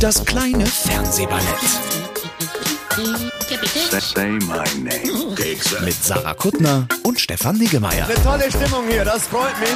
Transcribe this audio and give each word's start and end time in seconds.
Das 0.00 0.24
kleine 0.24 0.66
Fernsehballett 0.66 1.44
Say 4.00 4.30
my 4.30 4.64
name. 4.82 5.36
mit 5.84 5.94
Sarah 6.02 6.34
Kuttner 6.34 6.88
und 7.04 7.20
Stefan 7.20 7.56
Niggemeier. 7.56 8.08
Tolle 8.24 8.50
Stimmung 8.50 8.88
hier, 8.88 9.04
das 9.04 9.26
freut 9.28 9.58
mich. 9.60 9.68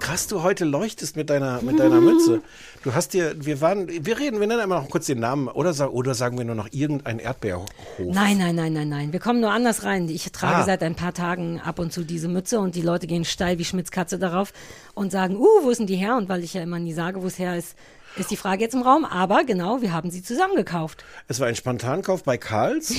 Krass 0.00 0.26
du 0.26 0.42
heute 0.42 0.64
leuchtest 0.64 1.16
mit 1.16 1.30
deiner, 1.30 1.62
mit 1.62 1.78
deiner 1.78 2.00
Mütze. 2.00 2.42
Du 2.82 2.94
hast 2.94 3.14
dir, 3.14 3.34
wir 3.38 3.60
waren, 3.60 3.88
wir 3.88 4.18
reden, 4.18 4.40
wir 4.40 4.46
nennen 4.46 4.60
immer 4.62 4.80
noch 4.80 4.90
kurz 4.90 5.06
den 5.06 5.20
Namen 5.20 5.48
oder, 5.48 5.92
oder 5.92 6.14
sagen 6.14 6.36
wir 6.36 6.44
nur 6.44 6.54
noch 6.54 6.68
irgendein 6.72 7.18
Erdbeerhof. 7.18 7.68
Nein, 7.98 8.38
nein, 8.38 8.54
nein, 8.54 8.72
nein, 8.72 8.88
nein. 8.88 9.12
Wir 9.12 9.20
kommen 9.20 9.40
nur 9.40 9.50
anders 9.52 9.84
rein. 9.84 10.08
Ich 10.08 10.30
trage 10.32 10.56
Ah. 10.56 10.64
seit 10.64 10.82
ein 10.82 10.94
paar 10.94 11.14
Tagen 11.14 11.60
ab 11.60 11.78
und 11.78 11.92
zu 11.92 12.04
diese 12.04 12.28
Mütze 12.28 12.58
und 12.60 12.74
die 12.74 12.82
Leute 12.82 13.06
gehen 13.06 13.24
steil 13.24 13.58
wie 13.58 13.64
Schmitz 13.64 13.90
Katze 13.90 14.18
darauf 14.18 14.52
und 14.94 15.10
sagen, 15.12 15.36
uh, 15.36 15.46
wo 15.62 15.70
ist 15.70 15.78
denn 15.78 15.86
die 15.86 15.96
her? 15.96 16.16
Und 16.16 16.28
weil 16.28 16.44
ich 16.44 16.54
ja 16.54 16.62
immer 16.62 16.78
nie 16.78 16.92
sage, 16.92 17.22
wo 17.22 17.26
es 17.26 17.38
her 17.38 17.56
ist, 17.56 17.74
ist 18.16 18.30
die 18.30 18.36
Frage 18.36 18.62
jetzt 18.62 18.74
im 18.74 18.82
Raum. 18.82 19.04
Aber 19.04 19.42
genau, 19.44 19.80
wir 19.82 19.92
haben 19.92 20.10
sie 20.10 20.22
zusammen 20.22 20.54
gekauft. 20.54 21.04
Es 21.26 21.40
war 21.40 21.48
ein 21.48 21.56
Spontankauf 21.56 22.22
bei 22.22 22.36
Karls, 22.38 22.92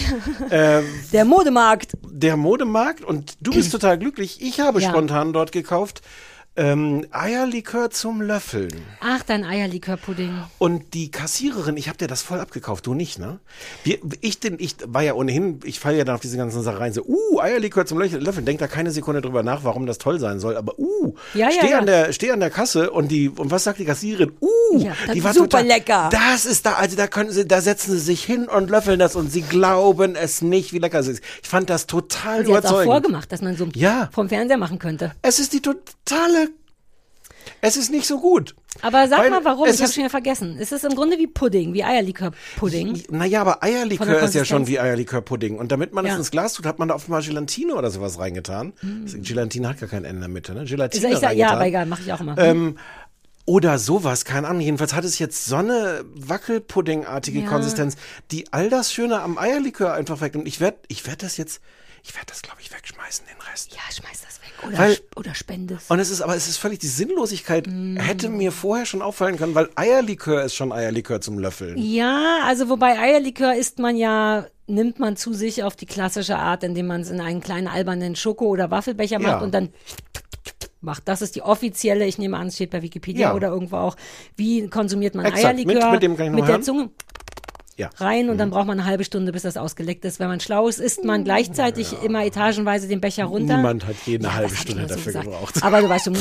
äh, 0.49 0.81
Der 1.13 1.23
Modemarkt. 1.25 1.93
der 2.09 2.35
Modemarkt 2.35 3.03
und 3.03 3.37
du 3.39 3.51
bist 3.53 3.71
total 3.71 3.97
glücklich. 3.99 4.41
Ich 4.41 4.59
habe 4.59 4.81
Ja. 4.81 4.89
spontan 4.89 5.31
dort 5.31 5.51
gekauft 5.53 6.01
ähm, 6.57 7.05
Eierlikör 7.11 7.89
zum 7.89 8.21
Löffeln. 8.21 8.71
Ach, 9.01 9.23
dein 9.23 9.43
Eierlikörpudding. 9.43 10.31
Und 10.57 10.93
die 10.93 11.11
Kassiererin, 11.11 11.75
ich 11.77 11.87
habe 11.89 11.97
dir 11.97 12.07
das 12.07 12.21
voll 12.21 12.39
abgekauft, 12.39 12.85
du 12.87 12.93
nicht, 12.93 13.19
ne? 13.19 13.39
Wir, 13.83 13.97
ich, 14.21 14.39
den, 14.39 14.55
ich 14.59 14.75
war 14.85 15.01
ja 15.01 15.13
ohnehin, 15.15 15.59
ich 15.63 15.79
falle 15.79 15.97
ja 15.97 16.03
dann 16.05 16.15
auf 16.15 16.21
diese 16.21 16.37
ganzen 16.37 16.61
Sachen 16.63 16.77
rein, 16.77 16.93
so, 16.93 17.03
uh, 17.05 17.39
Eierlikör 17.41 17.85
zum 17.85 17.99
Löffeln, 17.99 18.45
denk 18.45 18.59
da 18.59 18.67
keine 18.67 18.91
Sekunde 18.91 19.21
drüber 19.21 19.43
nach, 19.43 19.63
warum 19.63 19.85
das 19.85 19.97
toll 19.97 20.19
sein 20.19 20.39
soll, 20.39 20.55
aber 20.55 20.79
uh, 20.79 21.13
Ja, 21.33 21.51
steh, 21.51 21.71
ja. 21.71 21.79
An 21.79 21.85
der, 21.87 22.13
steh 22.13 22.31
an 22.31 22.39
der 22.39 22.49
Kasse 22.51 22.91
und 22.91 23.09
die, 23.09 23.29
und 23.29 23.51
was 23.51 23.63
sagt 23.65 23.79
die 23.79 23.85
Kassiererin? 23.85 24.31
Uh, 24.39 24.89
die 25.13 25.23
war 25.23 25.33
super 25.33 25.49
total, 25.49 25.65
lecker. 25.67 26.09
Das 26.11 26.45
ist 26.45 26.65
da, 26.65 26.73
also 26.73 26.95
da 26.95 27.07
können 27.07 27.31
sie, 27.31 27.45
da 27.47 27.59
setzen 27.61 27.91
sie 27.91 27.99
sich 27.99 28.23
hin 28.23 28.47
und 28.47 28.69
löffeln 28.69 28.97
das 28.99 29.15
und 29.15 29.31
sie 29.31 29.41
glauben 29.41 30.15
es 30.15 30.41
nicht, 30.41 30.71
wie 30.73 30.79
lecker 30.79 30.99
es 30.99 31.07
ist. 31.07 31.23
Ich 31.43 31.49
fand 31.49 31.69
das 31.69 31.85
total 31.87 32.45
Sie 32.45 32.53
hat 32.53 32.65
auch 32.65 32.69
überzeugend. 32.71 32.91
vorgemacht, 32.91 33.31
dass 33.31 33.41
man 33.41 33.55
so 33.57 33.67
Ja. 33.75 34.09
vom 34.13 34.29
Fernseher 34.29 34.57
machen 34.57 34.79
könnte. 34.79 35.11
Es 35.21 35.39
ist 35.39 35.53
die 35.53 35.61
totale, 35.61 36.44
es 37.65 37.77
ist 37.77 37.91
nicht 37.91 38.07
so 38.07 38.19
gut. 38.19 38.55
Aber 38.81 39.07
sag 39.07 39.19
Weil 39.19 39.29
mal 39.29 39.43
warum, 39.45 39.65
ich 39.67 39.73
habe 39.75 39.83
ist- 39.85 39.93
schon 39.93 40.01
wieder 40.03 40.09
vergessen. 40.09 40.57
Es 40.59 40.71
ist 40.71 40.83
im 40.85 40.95
Grunde 40.95 41.17
wie 41.17 41.27
Pudding, 41.27 41.73
wie 41.73 41.83
Eierlikörpudding. 41.83 43.03
Naja, 43.09 43.41
aber 43.41 43.63
Eierlikör 43.63 44.21
ist 44.23 44.35
ja 44.35 44.45
schon 44.45 44.67
wie 44.67 44.79
Eierlikörpudding. 44.79 45.57
Und 45.57 45.71
damit 45.71 45.93
man 45.93 46.05
es 46.05 46.11
Ja. 46.11 46.17
ins 46.17 46.31
Glas 46.31 46.53
tut, 46.53 46.65
hat 46.65 46.79
man 46.79 46.87
da 46.89 46.95
oft 46.95 47.07
mal 47.09 47.21
Gelatine 47.21 47.75
oder 47.75 47.89
sowas 47.91 48.19
reingetan. 48.19 48.73
Gelatine 49.05 49.69
hat 49.69 49.79
gar 49.79 49.89
kein 49.89 50.03
Ende 50.03 50.15
in 50.15 50.19
der 50.21 50.29
Mitte, 50.29 50.53
ne? 50.53 50.65
Gelatine 50.65 51.07
ich 51.07 51.13
sag, 51.13 51.21
ja, 51.21 51.27
reingetan. 51.29 51.55
aber 51.55 51.65
egal, 51.67 51.85
mache 51.85 52.01
ich 52.03 52.13
auch 52.13 52.19
immer. 52.21 52.37
Ähm, 52.37 52.77
oder 53.45 53.77
sowas, 53.77 54.25
keine 54.25 54.47
Ahnung. 54.47 54.61
Jedenfalls 54.61 54.93
hat 54.93 55.05
es 55.05 55.19
jetzt 55.19 55.45
so 55.45 55.57
eine 55.57 56.03
Wackelpuddingartige 56.15 57.41
Ja. 57.41 57.47
Konsistenz, 57.47 57.95
die 58.31 58.51
all 58.51 58.69
das 58.69 58.91
Schöne 58.91 59.21
am 59.21 59.37
Eierlikör 59.37 59.93
einfach 59.93 60.21
weg. 60.21 60.35
Und 60.35 60.47
ich 60.47 60.59
werde 60.59 60.77
ich 60.87 61.05
werd 61.07 61.21
das 61.23 61.37
jetzt, 61.37 61.61
ich 62.03 62.13
werde 62.15 62.27
das, 62.27 62.41
glaube 62.41 62.57
ich, 62.61 62.73
wegschmeißen, 62.73 63.25
den 63.27 63.39
Rest. 63.51 63.71
ja, 63.73 63.81
schmeiß 63.91 64.21
das. 64.21 64.24
Oder, 64.67 64.77
Weil- 64.77 64.97
oder 65.15 65.35
spende 65.35 65.75
es. 65.75 65.89
Und 65.89 65.99
es 65.99 66.09
ist, 66.09 66.21
aber 66.21 66.35
es 66.35 66.47
ist 66.47 66.57
völlig, 66.57 66.79
die 66.79 66.87
Sinnlosigkeit 66.87 67.67
Mm. 67.67 67.97
hätte 67.97 68.29
mir 68.29 68.51
vorher 68.51 68.85
schon 68.85 69.01
auffallen 69.01 69.37
können, 69.37 69.53
weil 69.55 69.69
Eierlikör 69.75 70.43
ist 70.43 70.55
schon 70.55 70.71
Eierlikör 70.71 71.19
zum 71.21 71.37
Löffeln. 71.39 71.77
Ja, 71.77 72.39
also 72.45 72.69
wobei 72.69 72.97
Eierlikör 72.97 73.55
isst 73.55 73.79
man 73.79 73.97
ja, 73.97 74.45
nimmt 74.67 74.99
man 74.99 75.17
zu 75.17 75.33
sich 75.33 75.63
auf 75.63 75.75
die 75.75 75.85
klassische 75.85 76.37
Art, 76.37 76.63
indem 76.63 76.87
man 76.87 77.01
es 77.01 77.09
in 77.09 77.19
einen 77.21 77.41
kleinen 77.41 77.67
albernen 77.67 78.15
Schoko- 78.15 78.47
oder 78.47 78.71
Waffelbecher 78.71 79.19
Ja. 79.19 79.27
macht 79.27 79.41
und 79.43 79.53
dann 79.53 79.69
macht. 80.81 81.03
Das 81.07 81.21
ist 81.21 81.35
die 81.35 81.41
offizielle, 81.41 82.05
ich 82.05 82.17
nehme 82.17 82.37
an, 82.37 82.47
es 82.47 82.55
steht 82.55 82.69
bei 82.71 82.81
Wikipedia 82.81 83.29
Ja. 83.29 83.33
oder 83.35 83.49
irgendwo 83.49 83.77
auch, 83.77 83.95
wie 84.35 84.67
konsumiert 84.67 85.15
man 85.15 85.25
Exakt. 85.25 85.57
Mit- 85.57 85.67
Eierlikör 85.67 85.91
mit 85.91 86.03
noch 86.19 86.29
mit 86.41 86.47
der. 86.47 86.61
Zunge 86.61 86.89
Ja. 87.77 87.89
rein 87.97 88.29
und 88.29 88.37
dann 88.37 88.51
braucht 88.51 88.67
man 88.67 88.79
eine 88.79 88.87
halbe 88.87 89.03
Stunde, 89.03 89.31
bis 89.33 89.41
das 89.41 89.57
ausgeleckt 89.57 90.05
ist. 90.05 90.19
Wenn 90.21 90.29
man 90.29 90.39
schlau 90.39 90.67
ist, 90.69 90.79
isst 90.79 91.03
man 91.03 91.25
gleichzeitig 91.25 91.93
immer 92.03 92.25
etagenweise 92.25 92.87
den 92.87 93.01
Becher 93.01 93.25
runter. 93.25 93.57
Niemand 93.57 93.85
hat 93.85 93.95
je 94.05 94.15
eine 94.17 94.27
Ja, 94.27 94.33
halbe 94.33 94.55
Stunde 94.55 94.83
so 94.83 94.87
dafür 94.95 95.03
gesagt. 95.05 95.25
gebraucht. 95.25 95.61
Aber 95.63 95.81
du 95.81 95.89
weißt 95.89 96.05
schon, 96.05 96.17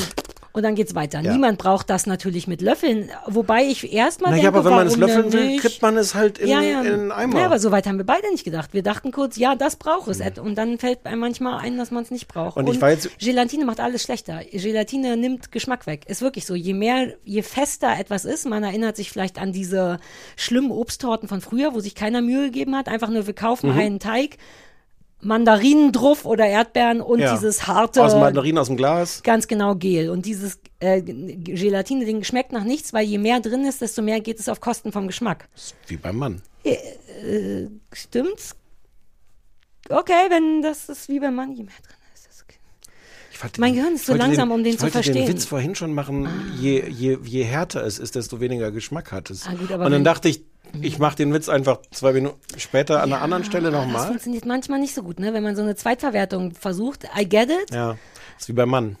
und 0.55 0.63
dann 0.63 0.75
geht's 0.75 0.95
weiter. 0.95 1.19
Ja. 1.21 1.33
Niemand 1.33 1.57
braucht 1.57 1.89
das 1.89 2.05
natürlich 2.07 2.47
mit 2.47 2.61
Löffeln. 2.61 3.09
Wobei 3.27 3.63
ich 3.65 3.91
erstmal 3.93 4.31
Naja, 4.31 4.43
denke, 4.43 4.57
aber 4.59 4.65
wenn 4.69 4.75
man 4.77 4.87
es 4.87 4.95
löffeln 4.95 5.33
will, 5.33 5.59
kippt 5.59 5.81
man 5.81 5.97
es 5.97 6.15
halt 6.15 6.37
in, 6.37 6.47
ja, 6.47 6.61
ja. 6.61 6.81
in 6.81 6.87
einen 6.93 7.11
Eimer. 7.11 7.39
Ja, 7.39 7.45
aber 7.47 7.59
so 7.59 7.71
weit 7.71 7.85
haben 7.87 7.97
wir 7.97 8.05
beide 8.05 8.29
nicht 8.31 8.45
gedacht. 8.45 8.73
Wir 8.73 8.81
dachten 8.83 9.11
kurz, 9.11 9.35
ja, 9.37 9.55
das 9.55 9.75
braucht 9.75 10.07
es. 10.07 10.21
Und 10.39 10.55
dann 10.57 10.77
fällt 10.77 11.05
einem 11.05 11.19
manchmal 11.19 11.59
ein, 11.59 11.77
dass 11.77 11.91
man 11.91 12.03
es 12.03 12.11
nicht 12.11 12.27
braucht. 12.27 12.57
Und 12.57 12.67
ich 12.69 12.81
war 12.81 12.89
jetzt- 12.91 13.19
Gelatine 13.19 13.65
macht 13.65 13.79
alles 13.79 14.03
schlechter. 14.03 14.41
Gelatine 14.51 15.17
nimmt 15.17 15.51
Geschmack 15.51 15.85
weg. 15.87 16.03
Ist 16.07 16.21
wirklich 16.21 16.45
so. 16.45 16.55
Je 16.55 16.73
mehr, 16.73 17.13
je 17.25 17.41
fester 17.41 17.93
etwas 17.99 18.23
ist, 18.25 18.45
man 18.47 18.63
erinnert 18.63 18.95
sich 18.95 19.11
vielleicht 19.11 19.39
an 19.39 19.51
diese 19.51 19.99
schlimmen 20.37 20.71
Obsttorten 20.71 21.27
von 21.27 21.41
früher, 21.41 21.73
wo 21.73 21.79
sich 21.81 21.95
keiner 21.95 22.21
Mühe 22.21 22.45
gegeben 22.45 22.75
hat. 22.75 22.87
Einfach 22.87 23.09
nur, 23.09 23.27
wir 23.27 23.33
kaufen 23.35 23.73
Mhm. 23.73 23.77
einen 23.79 23.99
Teig, 23.99 24.37
Mandarinen 25.25 25.91
drauf 25.91 26.23
oder 26.25 26.45
Erdbeeren 26.45 27.01
und 27.01 27.19
Ja. 27.19 27.33
dieses 27.33 27.65
harte. 27.67 28.03
Aus 28.03 28.11
dem 28.11 28.21
Mandarin 28.21 28.57
aus 28.57 28.67
dem 28.67 28.77
Glas. 28.77 29.23
Ganz 29.23 29.47
genau 29.47 29.75
Gel. 29.75 30.09
Und 30.09 30.25
dieses 30.25 30.59
äh, 30.79 31.01
Gelatine-Ding 31.01 32.23
schmeckt 32.23 32.51
nach 32.51 32.63
nichts, 32.63 32.93
weil 32.93 33.05
je 33.05 33.17
mehr 33.17 33.39
drin 33.39 33.65
ist, 33.65 33.81
desto 33.81 34.01
mehr 34.01 34.19
geht 34.21 34.39
es 34.39 34.47
auf 34.47 34.61
Kosten 34.61 34.91
vom 34.91 35.07
Geschmack. 35.07 35.47
Wie 35.87 35.97
beim 35.97 36.17
Mann. 36.17 36.41
Stimmt's? 37.91 38.55
Okay, 39.89 40.29
wenn 40.29 40.61
das 40.61 40.89
ist 40.89 41.09
wie 41.09 41.19
beim 41.19 41.35
Mann, 41.35 41.51
je 41.53 41.63
mehr 41.63 41.73
drin 41.83 41.95
ist. 41.99 42.04
Ich 43.35 43.39
fand 43.39 43.57
Mein 43.59 43.73
den- 43.73 43.79
Gehirn 43.81 43.95
ist 43.95 43.99
ich 44.03 44.05
so 44.07 44.13
wollte 44.13 44.27
langsam, 44.27 44.49
um 44.51 44.63
den 44.63 44.71
ich 44.71 44.77
zu 44.77 44.83
wollte 44.83 44.93
verstehen. 44.93 45.23
Ah. 45.23 45.25
den 45.25 45.35
Witz 45.35 45.43
vorhin 45.43 45.75
schon 45.75 45.93
machen, 45.93 46.25
je, 46.57 46.87
je, 46.87 47.17
je 47.21 47.43
härter 47.43 47.83
es 47.83 47.99
ist, 47.99 48.15
desto 48.15 48.39
weniger 48.39 48.71
Geschmack 48.71 49.11
hat 49.11 49.29
es. 49.29 49.45
Ah, 49.45 49.55
gut, 49.55 49.73
aber 49.73 49.85
Und 49.87 49.91
dann 49.91 50.05
dachte 50.05 50.29
ich, 50.29 50.45
ich 50.81 50.99
mache 50.99 51.17
den 51.17 51.33
Witz 51.33 51.49
einfach 51.49 51.79
zwei 51.91 52.13
Minuten 52.13 52.37
später 52.57 53.03
an 53.03 53.11
einer 53.11 53.21
anderen 53.21 53.43
Stelle 53.43 53.71
Das 53.71 53.85
nochmal. 53.85 54.07
funktioniert 54.07 54.45
manchmal 54.45 54.79
nicht 54.79 54.95
so 54.95 55.03
gut, 55.03 55.19
ne? 55.19 55.33
Wenn 55.33 55.43
man 55.43 55.57
so 55.57 55.63
eine 55.63 55.75
Zweitverwertung 55.75 56.53
versucht. 56.53 57.09
I 57.19 57.27
get 57.27 57.49
it. 57.49 57.73
Ja, 57.73 57.97
ist 58.39 58.47
wie 58.47 58.53
beim 58.53 58.69
Mann. 58.69 58.95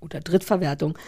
Oder 0.00 0.18
Drittverwertung. 0.20 0.98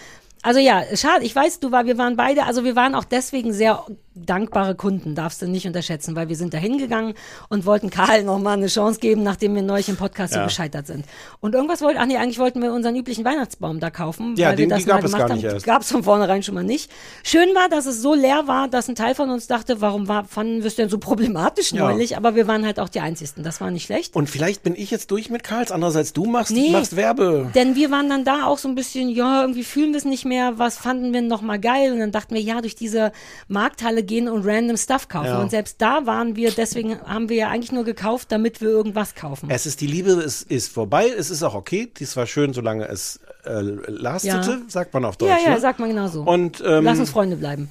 Also 0.43 0.61
ja, 0.61 0.85
schade. 0.95 1.25
Ich 1.25 1.35
weiß, 1.35 1.59
du 1.59 1.73
war, 1.73 1.85
wir 1.87 1.99
waren 1.99 2.15
beide, 2.15 2.45
also 2.45 2.63
wir 2.63 2.77
waren 2.77 2.95
auch 2.95 3.05
deswegen 3.05 3.53
sehr 3.53 3.85
dankbare 4.15 4.75
Kunden, 4.75 5.15
darfst 5.15 5.41
du 5.43 5.47
nicht 5.49 5.67
unterschätzen, 5.67 6.15
weil 6.17 6.29
wir 6.29 6.37
sind 6.37 6.53
da 6.55 6.59
hingegangen 6.59 7.15
und 7.49 7.65
wollten 7.67 7.91
Karl 7.91 8.25
nochmal 8.25 8.59
eine 8.59 8.67
Chance 8.67 9.01
geben, 9.01 9.23
nachdem 9.23 9.55
wir 9.55 9.63
neulich 9.63 9.89
im 9.89 9.97
Podcast 9.97 10.35
so 10.35 10.39
Ja. 10.41 10.45
gescheitert 10.45 10.87
sind. 10.87 11.07
Und 11.41 11.55
irgendwas 11.55 11.81
wollten, 11.81 11.99
ach 12.01 12.07
nee, 12.07 12.17
eigentlich 12.17 12.39
wollten 12.39 12.61
wir 12.63 12.73
unseren 12.73 12.95
üblichen 12.97 13.25
Weihnachtsbaum 13.25 13.81
da 13.81 13.91
kaufen, 13.91 14.35
Ja, 14.37 14.49
weil 14.49 14.57
den- 14.57 14.71
wir 14.71 14.77
das 14.77 14.87
mal 14.87 14.99
es 15.05 15.13
gemacht 15.13 15.31
haben. 15.31 15.63
Gab 15.63 15.83
es 15.83 15.91
von 15.91 16.03
vornherein 16.05 16.43
schon 16.43 16.55
mal 16.55 16.65
nicht. 16.65 16.91
Schön 17.23 17.49
war, 17.55 17.69
dass 17.69 17.87
es 17.87 18.03
so 18.03 18.15
leer 18.15 18.47
war, 18.47 18.69
dass 18.69 18.89
ein 18.89 18.95
Teil 18.95 19.15
von 19.15 19.31
uns 19.31 19.47
dachte, 19.47 19.81
warum 19.81 20.09
war, 20.09 20.25
fanden 20.25 20.59
wir 20.61 20.67
es 20.67 20.77
denn 20.77 20.89
so 20.89 20.99
problematisch 20.99 21.73
Ja. 21.73 21.85
neulich? 21.91 22.17
Aber 22.17 22.35
wir 22.35 22.47
waren 22.47 22.67
halt 22.67 22.79
auch 22.81 22.89
die 22.89 23.01
Einzigen. 23.01 23.43
Das 23.43 23.61
war 23.61 23.71
nicht 23.71 23.85
schlecht. 23.85 24.15
Und 24.17 24.29
vielleicht 24.29 24.63
bin 24.63 24.75
ich 24.77 24.91
jetzt 24.91 25.11
durch 25.11 25.31
mit 25.31 25.43
Karls, 25.45 25.71
andererseits 25.71 26.13
du 26.13 26.25
machst, 26.27 26.53
Nee. 26.53 26.71
machst 26.71 26.97
Werbe. 26.97 27.51
Denn 27.55 27.77
wir 27.77 27.91
waren 27.91 28.09
dann 28.09 28.25
da 28.25 28.45
auch 28.47 28.59
so 28.59 28.69
ein 28.69 28.75
bisschen, 28.75 29.09
ja, 29.09 29.41
irgendwie 29.43 29.65
fühlen 29.65 29.93
wir 29.93 29.99
es 29.99 30.05
nicht 30.05 30.25
mehr, 30.25 30.59
was 30.59 30.77
fanden 30.77 31.13
wir 31.13 31.23
noch 31.23 31.41
mal 31.43 31.59
geil? 31.59 31.93
Und 31.93 32.01
dann 32.01 32.11
dachten 32.13 32.35
wir, 32.35 32.41
ja, 32.43 32.61
durch 32.61 32.75
diese 32.75 33.13
Markthalle 33.49 34.02
gehen 34.03 34.29
und 34.29 34.45
random 34.47 34.77
Stuff 34.77 35.09
kaufen. 35.09 35.27
Ja. 35.27 35.41
Und 35.41 35.51
selbst 35.51 35.81
da 35.81 36.07
waren 36.07 36.37
wir, 36.37 36.51
deswegen 36.51 37.01
haben 37.01 37.29
wir 37.29 37.37
ja 37.37 37.49
eigentlich 37.49 37.73
nur 37.73 37.85
gekauft, 37.85 38.31
damit 38.33 38.61
wir 38.61 38.69
irgendwas 38.69 39.15
kaufen. 39.15 39.51
Es 39.51 39.67
ist 39.67 39.81
die 39.81 39.87
Liebe, 39.87 40.11
es 40.13 40.43
ist 40.43 40.73
vorbei, 40.73 41.09
es 41.09 41.31
ist 41.31 41.43
auch 41.43 41.55
okay. 41.55 41.91
Dies 41.99 42.17
war 42.17 42.27
schön, 42.27 42.53
solange 42.53 42.87
es 42.89 43.21
äh, 43.45 43.61
lastete, 43.61 44.51
Ja. 44.51 44.59
sagt 44.69 44.95
man 44.95 45.05
auf 45.05 45.17
Deutsch. 45.17 45.31
ja, 45.31 45.39
ja, 45.45 45.55
ne? 45.55 45.61
sagt 45.61 45.79
man 45.79 45.89
genau 45.89 46.09
so. 46.09 46.23
Und 46.23 46.63
ähm, 46.65 46.85
Lass 46.85 46.99
uns 46.99 47.11
Freunde 47.11 47.37
bleiben. 47.37 47.69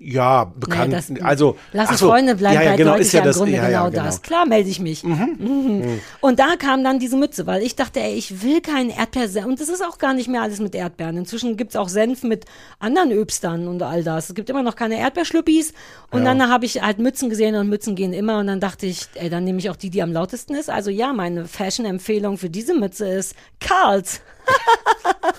Ja, 0.00 0.44
bekannt. 0.44 0.92
das- 0.92 1.10
also, 1.22 1.56
Lass 1.72 1.98
so, 1.98 2.08
Freunde 2.08 2.36
bleiben, 2.36 2.54
ja, 2.54 2.62
ja, 2.62 2.76
genau, 2.76 2.94
ist 2.94 3.12
ja 3.12 3.20
im 3.20 3.26
das, 3.26 3.36
Grunde 3.36 3.52
ja, 3.52 3.66
genau, 3.66 3.84
ja, 3.84 3.88
genau. 3.90 4.04
das. 4.04 4.22
Klar 4.22 4.46
melde 4.46 4.70
ich 4.70 4.78
mich. 4.80 5.02
Mhm. 5.38 6.00
Und 6.20 6.38
da 6.38 6.56
kam 6.56 6.84
dann 6.84 6.98
diese 6.98 7.16
Mütze, 7.16 7.46
weil 7.46 7.62
ich 7.62 7.74
dachte, 7.76 8.00
ey, 8.00 8.14
ich 8.14 8.42
will 8.42 8.60
keinen 8.60 8.90
Erdbeersenf. 8.90 9.46
Und 9.46 9.60
das 9.60 9.68
ist 9.68 9.84
auch 9.84 9.98
gar 9.98 10.14
nicht 10.14 10.28
mehr 10.28 10.42
alles 10.42 10.60
mit 10.60 10.74
Erdbeeren. 10.74 11.16
Inzwischen 11.16 11.56
gibt's 11.56 11.76
auch 11.76 11.88
Senf 11.88 12.22
mit 12.22 12.44
anderen 12.78 13.12
Öbstern 13.12 13.66
und 13.68 13.82
all 13.82 14.02
das. 14.04 14.28
Es 14.28 14.34
gibt 14.34 14.50
immer 14.50 14.62
noch 14.62 14.76
keine 14.76 14.98
Erdbeerschlüppis. 14.98 15.72
Und 16.10 16.24
dann 16.24 16.48
habe 16.48 16.64
ich 16.64 16.82
halt 16.82 16.98
Mützen 16.98 17.28
gesehen 17.30 17.54
und 17.56 17.68
Mützen 17.68 17.94
gehen 17.94 18.12
immer. 18.12 18.38
Und 18.38 18.46
dann 18.48 18.60
dachte 18.60 18.86
ich, 18.86 19.06
ey, 19.14 19.30
dann 19.30 19.44
nehme 19.44 19.58
ich 19.58 19.70
auch 19.70 19.76
die, 19.76 19.90
die 19.90 20.02
am 20.02 20.12
lautesten 20.12 20.54
ist. 20.54 20.70
Also 20.70 20.90
ja, 20.90 21.12
meine 21.12 21.46
Fashion-Empfehlung 21.46 22.38
für 22.38 22.50
diese 22.50 22.74
Mütze 22.74 23.08
ist 23.08 23.34
Karls. 23.60 24.20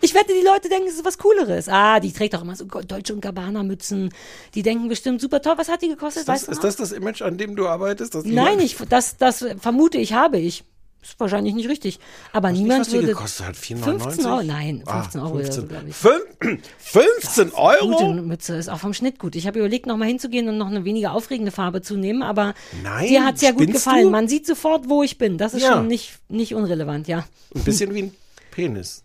Ich 0.00 0.14
wette, 0.14 0.32
die 0.32 0.44
Leute 0.46 0.68
denken, 0.68 0.86
es 0.88 0.94
ist 0.94 1.04
was 1.04 1.18
Cooleres. 1.18 1.68
Ah, 1.68 1.98
die 2.00 2.12
trägt 2.12 2.34
auch 2.36 2.42
immer 2.42 2.54
so 2.54 2.64
Deutsche 2.64 3.12
und 3.12 3.20
Gabbana 3.20 3.62
Mützen. 3.64 4.10
Die 4.54 4.62
denken 4.62 4.88
bestimmt 4.88 5.20
super 5.20 5.42
toll. 5.42 5.54
Was 5.56 5.68
hat 5.68 5.82
die 5.82 5.88
gekostet? 5.88 6.20
Ist 6.22 6.28
das, 6.28 6.42
ist 6.44 6.62
das 6.64 6.76
das 6.76 6.92
Image, 6.92 7.20
an 7.22 7.36
dem 7.36 7.56
du 7.56 7.66
arbeitest? 7.66 8.14
die 8.24 8.32
Nein, 8.32 8.60
ich, 8.60 8.76
das, 8.88 9.16
das 9.16 9.44
vermute 9.60 9.98
ich, 9.98 10.12
habe 10.12 10.38
ich. 10.38 10.64
Ist 11.02 11.18
wahrscheinlich 11.18 11.54
nicht 11.54 11.68
richtig. 11.68 11.98
Aber 12.32 12.50
Nicht, 12.50 12.62
niemand 12.62 12.80
was 12.82 12.88
die 12.88 12.94
würde. 12.94 13.08
gekostet 13.08 13.46
hat, 13.46 13.56
4,99? 13.56 13.82
15 14.00 14.26
Euro? 14.26 14.42
Nein, 14.42 14.82
15 14.86 15.20
Ah, 15.20 15.24
Euro 15.24 15.34
oder 15.34 15.52
so, 15.52 15.62
15. 15.62 15.68
glaube 15.68 15.88
ich. 15.88 15.96
Fün- 15.96 16.58
15 16.78 17.52
Euro? 17.54 17.86
Gute 17.96 18.22
Mütze 18.22 18.56
ist 18.56 18.68
auch 18.68 18.78
vom 18.78 18.94
Schnitt 18.94 19.18
gut. 19.18 19.34
Ich 19.36 19.46
habe 19.46 19.58
überlegt, 19.58 19.86
nochmal 19.86 20.08
hinzugehen 20.08 20.48
und 20.48 20.58
noch 20.58 20.68
eine 20.68 20.84
weniger 20.84 21.12
aufregende 21.12 21.50
Farbe 21.52 21.82
zu 21.82 21.96
nehmen, 21.96 22.22
aber 22.22 22.54
Nein, 22.82 23.08
dir 23.08 23.24
hat's 23.24 23.42
ja 23.42 23.50
gut 23.50 23.70
gefallen. 23.72 24.04
du? 24.04 24.10
Man 24.10 24.28
sieht 24.28 24.46
sofort, 24.46 24.88
wo 24.88 25.02
ich 25.02 25.18
bin. 25.18 25.38
Das 25.38 25.54
ist 25.54 25.62
Ja. 25.64 25.74
schon 25.74 25.88
nicht, 25.88 26.18
nicht 26.28 26.54
unrelevant, 26.54 27.08
ja. 27.08 27.26
Ein 27.54 27.64
bisschen 27.64 27.94
wie 27.94 28.02
ein 28.04 28.14
Penis. 28.58 29.04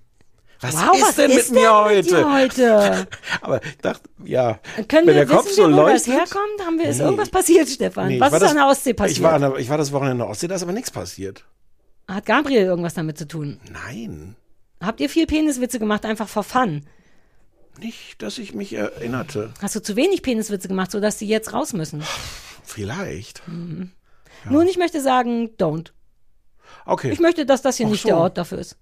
Was 0.61 0.73
Wow, 0.75 0.95
ist 0.95 1.01
was 1.03 1.15
denn 1.15 1.31
ist 1.31 1.51
mit 1.51 1.61
mir 1.61 1.67
denn 1.67 1.73
heute? 1.73 1.95
mit 1.95 2.57
dir 2.57 2.75
heute? 2.81 3.07
Aber 3.41 3.63
ich 3.63 3.77
dachte, 3.79 4.09
ja. 4.23 4.59
Können 4.87 5.05
wenn 5.05 5.07
wir 5.07 5.13
der 5.13 5.25
Kopf 5.27 5.45
wissen, 5.45 5.55
so 5.55 5.67
wir, 5.69 5.75
wo 5.75 5.81
das 5.87 6.07
leuchtet. 6.07 6.13
herkommt? 6.13 6.65
Haben 6.65 6.79
wir, 6.79 6.85
ist 6.85 6.97
Nee. 6.97 7.03
irgendwas 7.03 7.29
passiert, 7.29 7.69
Stefan? 7.69 8.07
Nee, 8.07 8.19
was 8.19 8.33
ist 8.33 8.41
das- 8.41 8.49
an 8.51 8.57
der 8.57 8.67
Ostsee 8.67 8.93
passiert? 8.93 9.17
Ich 9.17 9.23
war, 9.23 9.37
der, 9.37 9.55
ich 9.57 9.69
war 9.69 9.77
das 9.77 9.91
Wochenende 9.91 10.13
in 10.13 10.17
der 10.19 10.29
Ostsee, 10.29 10.47
da 10.47 10.55
ist 10.55 10.63
aber 10.63 10.71
nichts 10.71 10.89
passiert. 10.89 11.45
Hat 12.07 12.25
Gabriel 12.25 12.63
irgendwas 12.63 12.93
damit 12.95 13.17
zu 13.17 13.27
tun? 13.27 13.59
Nein, 13.71 14.35
Habt 14.81 14.99
ihr 14.99 15.09
viel 15.09 15.27
Peniswitze 15.27 15.79
gemacht, 15.79 16.05
einfach 16.05 16.27
for 16.27 16.43
fun? 16.43 16.85
nicht, 17.79 18.21
dass 18.21 18.37
ich 18.37 18.53
mich 18.53 18.73
erinnerte. 18.73 19.53
Hast 19.61 19.75
du 19.75 19.81
zu 19.81 19.95
wenig 19.95 20.21
Peniswitze 20.23 20.67
gemacht, 20.67 20.91
sodass 20.91 21.17
die 21.17 21.27
jetzt 21.27 21.53
raus 21.53 21.73
müssen? 21.73 22.03
Vielleicht. 22.63 23.41
Nun, 23.47 24.67
ich 24.67 24.77
möchte 24.77 25.01
sagen, 25.01 25.49
don't. 25.59 25.91
Okay. 26.85 27.11
Ich 27.11 27.19
möchte, 27.19 27.45
dass 27.45 27.61
das 27.61 27.77
hier 27.77 27.85
Ach 27.87 27.91
nicht 27.91 28.01
so. 28.03 28.09
der 28.09 28.17
Ort 28.17 28.37
dafür 28.37 28.59
ist. 28.59 28.77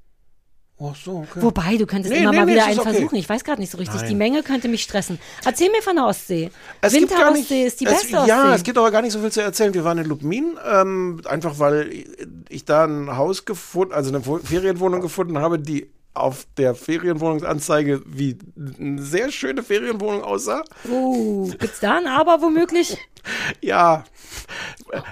Ach 0.83 0.95
so, 0.95 1.17
okay. 1.29 1.41
Wobei, 1.41 1.77
du 1.77 1.85
könntest 1.85 2.13
Nee, 2.13 2.21
immer 2.21 2.31
nee, 2.31 2.37
mal 2.37 2.45
nee, 2.45 2.53
wieder 2.53 2.65
einen 2.65 2.79
okay. 2.79 2.91
versuchen. 2.93 3.15
Ich 3.15 3.29
weiß 3.29 3.43
gerade 3.43 3.61
nicht 3.61 3.71
so 3.71 3.77
richtig. 3.77 3.99
Nein. 4.01 4.09
Die 4.09 4.15
Menge 4.15 4.41
könnte 4.41 4.67
mich 4.67 4.81
stressen. 4.81 5.19
Erzähl 5.45 5.69
mir 5.69 5.81
von 5.81 5.95
der 5.95 6.05
Ostsee. 6.05 6.49
Es 6.81 6.93
Winter-Ostsee 6.93 7.65
ist 7.65 7.79
die 7.81 7.85
es, 7.85 7.91
beste 7.91 8.17
Ostsee. 8.17 8.29
Ja, 8.29 8.55
es 8.55 8.63
gibt 8.63 8.77
aber 8.77 8.89
gar 8.89 9.01
nicht 9.03 9.11
so 9.13 9.19
viel 9.19 9.31
zu 9.31 9.41
erzählen. 9.41 9.73
Wir 9.73 9.83
waren 9.83 9.99
in 9.99 10.05
Lubmin, 10.05 10.57
ähm, 10.67 11.21
einfach 11.25 11.59
weil 11.59 11.91
ich 12.49 12.65
da 12.65 12.85
ein 12.85 13.15
Haus 13.15 13.45
gefunden, 13.45 13.93
also 13.93 14.09
eine 14.09 14.25
Wo- 14.25 14.39
Ferienwohnung 14.39 15.01
gefunden 15.01 15.37
habe, 15.37 15.59
die 15.59 15.91
auf 16.13 16.45
der 16.57 16.73
Ferienwohnungsanzeige 16.75 18.01
wie 18.05 18.37
eine 18.79 19.01
sehr 19.01 19.31
schöne 19.31 19.63
Ferienwohnung 19.63 20.23
aussah. 20.23 20.63
Uh, 20.89 21.47
gibt's 21.59 21.79
da 21.79 21.97
ein 21.97 22.07
Aber 22.07 22.41
womöglich? 22.41 22.97
Ja, 23.61 24.03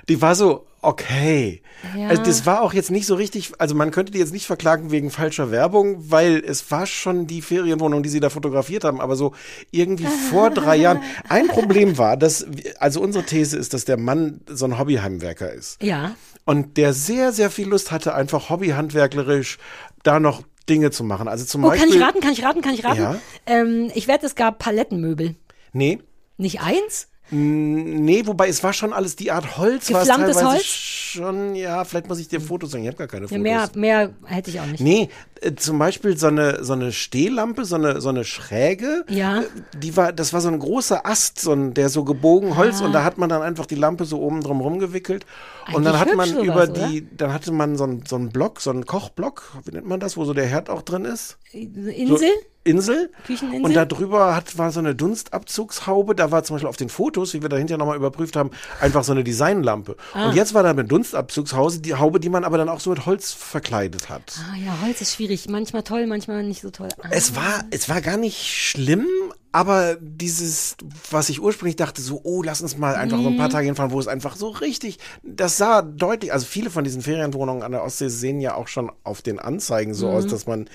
die 0.07 0.19
war 0.19 0.33
so 0.33 0.65
okay. 0.81 1.61
Ja. 1.97 2.07
Also 2.09 2.23
das 2.23 2.45
war 2.45 2.61
auch 2.61 2.73
jetzt 2.73 2.91
nicht 2.91 3.05
so 3.05 3.15
richtig, 3.15 3.51
also 3.57 3.75
man 3.75 3.91
könnte 3.91 4.11
die 4.11 4.19
jetzt 4.19 4.33
nicht 4.33 4.45
verklagen 4.45 4.91
wegen 4.91 5.11
falscher 5.11 5.51
Werbung, 5.51 6.11
weil 6.11 6.43
es 6.45 6.69
war 6.71 6.85
schon 6.85 7.27
die 7.27 7.41
Ferienwohnung, 7.41 8.03
die 8.03 8.09
sie 8.09 8.19
da 8.19 8.29
fotografiert 8.29 8.83
haben, 8.83 8.99
aber 9.01 9.15
so 9.15 9.33
irgendwie 9.71 10.07
vor 10.29 10.49
drei 10.53 10.75
Jahren. 10.77 11.01
Ein 11.29 11.47
Problem 11.47 11.97
war, 11.97 12.17
dass, 12.17 12.45
also 12.79 13.01
unsere 13.01 13.25
These 13.25 13.57
ist, 13.57 13.73
dass 13.73 13.85
der 13.85 13.97
Mann 13.97 14.41
so 14.47 14.65
ein 14.65 14.77
Hobbyheimwerker 14.79 15.51
ist. 15.51 15.81
Ja. 15.81 16.15
Und 16.45 16.77
der 16.77 16.93
sehr, 16.93 17.31
sehr 17.31 17.51
viel 17.51 17.67
Lust 17.67 17.91
hatte, 17.91 18.13
einfach 18.15 18.49
hobbyhandwerklerisch 18.49 19.57
da 20.03 20.19
noch 20.19 20.43
Dinge 20.67 20.91
zu 20.91 21.03
machen. 21.03 21.27
Also 21.27 21.45
zum 21.45 21.63
Oh, 21.63 21.69
Beispiel. 21.69 21.89
kann 21.89 21.97
ich 21.97 22.03
raten, 22.03 22.19
kann 22.21 22.31
ich 22.31 22.43
raten, 22.43 22.61
kann 22.61 22.73
ich 22.73 22.83
raten? 22.85 23.01
Ja. 23.01 23.15
Ähm, 23.45 23.91
ich 23.93 24.07
wette, 24.07 24.25
es 24.25 24.35
gab 24.35 24.59
Palettenmöbel. 24.59 25.35
Nee. 25.73 25.99
Nicht 26.37 26.61
eins? 26.61 27.08
Nee, 27.31 28.23
wobei 28.25 28.47
es 28.47 28.63
war 28.63 28.73
schon 28.73 28.91
alles 28.91 29.15
die 29.15 29.31
Art 29.31 29.57
Holz, 29.57 29.91
war 29.93 30.01
es 30.01 30.07
Geflammtes 30.07 30.37
teilweise 30.37 30.53
Holz? 30.55 30.65
schon, 30.65 31.55
ja, 31.55 31.83
vielleicht 31.85 32.07
muss 32.07 32.19
ich 32.19 32.27
dir 32.27 32.41
Fotos 32.41 32.71
sagen, 32.71 32.83
ich 32.83 32.87
habe 32.87 32.97
gar 32.97 33.07
keine 33.07 33.23
Ja, 33.25 33.27
Fotos. 33.29 33.41
mehr, 33.43 33.69
mehr 33.75 34.13
hätte 34.25 34.49
ich 34.49 34.59
auch 34.59 34.65
nicht. 34.65 34.79
Nee, 34.81 35.09
äh, 35.41 35.53
zum 35.55 35.77
Beispiel 35.77 36.17
so 36.17 36.27
eine, 36.27 36.63
so 36.63 36.73
eine 36.73 36.91
Stehlampe, 36.91 37.65
so 37.65 37.75
eine, 37.75 38.01
so 38.01 38.09
eine 38.09 38.23
Schräge. 38.23 39.05
Ja. 39.09 39.41
äh, 39.41 39.45
Die 39.77 39.95
war, 39.95 40.11
das 40.11 40.33
war 40.33 40.41
so 40.41 40.47
ein 40.49 40.57
großer 40.59 41.05
Ast, 41.05 41.39
so 41.39 41.53
ein, 41.53 41.73
der 41.73 41.89
so 41.89 42.03
gebogen 42.03 42.57
Holz 42.57 42.81
Ah. 42.81 42.85
und 42.85 42.93
da 42.93 43.03
hat 43.03 43.17
man 43.19 43.29
dann 43.29 43.41
einfach 43.43 43.65
die 43.67 43.75
Lampe 43.75 44.05
so 44.05 44.19
oben 44.21 44.41
drum 44.41 44.61
rumgewickelt. 44.61 45.25
Und 45.73 45.83
dann 45.85 45.95
Eigentlich 45.95 45.99
hat 46.09 46.15
man 46.17 46.29
hübsch 46.31 46.43
über 46.43 46.65
sowas, 46.67 46.89
die, 46.89 47.07
dann 47.15 47.31
hatte 47.33 47.51
man 47.51 47.75
so 47.77 47.83
einen, 47.83 48.03
so 48.07 48.15
einen 48.15 48.29
Block, 48.29 48.59
so 48.59 48.71
einen 48.71 48.85
Kochblock, 48.87 49.43
wie 49.65 49.71
nennt 49.71 49.87
man 49.87 49.99
das, 49.99 50.17
wo 50.17 50.25
so 50.25 50.33
der 50.33 50.45
Herd 50.47 50.69
auch 50.69 50.81
drin 50.81 51.05
ist? 51.05 51.37
So, 51.51 51.57
Insel? 51.59 52.29
Insel. 52.63 53.11
Kücheninsel? 53.25 53.65
Und 53.65 53.73
da 53.73 53.85
drüber 53.85 54.35
hat, 54.35 54.57
war 54.57 54.71
so 54.71 54.79
eine 54.79 54.93
Dunstabzugshaube. 54.93 56.15
Da 56.15 56.31
war 56.31 56.43
zum 56.43 56.55
Beispiel 56.55 56.69
auf 56.69 56.77
den 56.77 56.89
Fotos, 56.89 57.33
wie 57.33 57.41
wir 57.41 57.49
da 57.49 57.57
hinterher 57.57 57.77
nochmal 57.77 57.95
überprüft 57.95 58.35
haben, 58.35 58.51
einfach 58.81 59.03
so 59.03 59.11
eine 59.11 59.23
Designlampe. 59.23 59.95
Ah. 60.13 60.27
Und 60.27 60.35
jetzt 60.35 60.53
war 60.53 60.63
da 60.63 60.71
eine 60.71 60.83
Dunstabzugshaube, 60.83 61.79
die 61.79 61.95
Haube, 61.95 62.19
die 62.19 62.29
man 62.29 62.43
aber 62.43 62.57
dann 62.57 62.69
auch 62.69 62.79
so 62.79 62.89
mit 62.89 63.05
Holz 63.05 63.31
verkleidet 63.31 64.09
hat. 64.09 64.39
Ah 64.51 64.57
ja, 64.57 64.77
Holz 64.83 65.01
ist 65.01 65.15
schwierig. 65.15 65.47
Manchmal 65.49 65.83
toll, 65.83 66.05
manchmal 66.07 66.43
nicht 66.43 66.61
so 66.61 66.69
toll. 66.69 66.89
Ah. 67.01 67.07
Es 67.11 67.35
war, 67.35 67.63
es 67.71 67.89
war 67.89 68.01
gar 68.01 68.17
nicht 68.17 68.45
schlimm, 68.45 69.07
aber 69.51 69.97
dieses, 69.99 70.75
was 71.09 71.29
ich 71.29 71.41
ursprünglich 71.41 71.75
dachte, 71.75 72.01
so, 72.01 72.21
oh, 72.23 72.43
lass 72.43 72.61
uns 72.61 72.77
mal 72.77 72.95
einfach 72.95 73.19
so 73.21 73.27
ein 73.27 73.33
Mhm. 73.33 73.37
paar 73.37 73.49
Tage 73.49 73.65
hinfahren, 73.65 73.91
wo 73.91 73.99
es 73.99 74.07
einfach 74.07 74.35
so 74.35 74.49
richtig, 74.49 74.99
das 75.23 75.57
sah 75.57 75.81
deutlich, 75.81 76.31
also 76.31 76.45
viele 76.45 76.69
von 76.69 76.83
diesen 76.83 77.01
Ferienwohnungen 77.01 77.63
an 77.63 77.71
der 77.71 77.83
Ostsee 77.83 78.09
sehen 78.09 78.41
ja 78.41 78.53
auch 78.55 78.67
schon 78.67 78.91
auf 79.03 79.21
den 79.21 79.39
Anzeigen 79.39 79.93
so 79.93 80.07
Mhm. 80.07 80.13
aus, 80.13 80.27
dass 80.27 80.45
man 80.45 80.69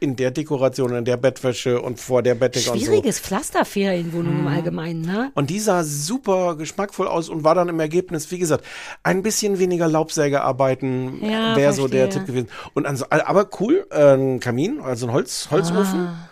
in 0.00 0.16
der 0.16 0.30
Dekoration, 0.30 0.94
in 0.94 1.04
der 1.06 1.16
Bettwäsche 1.16 1.80
und 1.80 1.98
vor 1.98 2.22
der 2.22 2.34
Bettdecke 2.34 2.70
und 2.70 2.78
so. 2.78 2.84
Schwieriges 2.84 3.18
Pflasterferienwohnung 3.20 4.34
Mhm. 4.34 4.40
im 4.40 4.46
Allgemeinen, 4.48 5.00
ne? 5.00 5.32
Und 5.34 5.48
die 5.48 5.60
sah 5.60 5.82
super 5.82 6.56
geschmackvoll 6.56 7.08
aus 7.08 7.30
und 7.30 7.44
war 7.44 7.54
dann 7.54 7.68
im 7.70 7.80
Ergebnis, 7.80 8.30
wie 8.30 8.38
gesagt, 8.38 8.64
ein 9.02 9.22
bisschen 9.22 9.58
weniger 9.58 9.88
Laubsägearbeiten 9.88 11.24
Ja, 11.24 11.56
wäre 11.56 11.72
so 11.72 11.88
der. 11.88 12.10
Tipp 12.10 12.26
gewesen. 12.26 12.48
Und 12.74 12.86
also, 12.86 13.06
aber 13.10 13.48
cool, 13.60 13.86
äh, 13.90 14.14
ein 14.14 14.40
Kamin, 14.40 14.80
also 14.80 15.06
ein 15.06 15.12
Holz, 15.12 15.48
Holzofen, 15.50 16.00
Ah. 16.00 16.27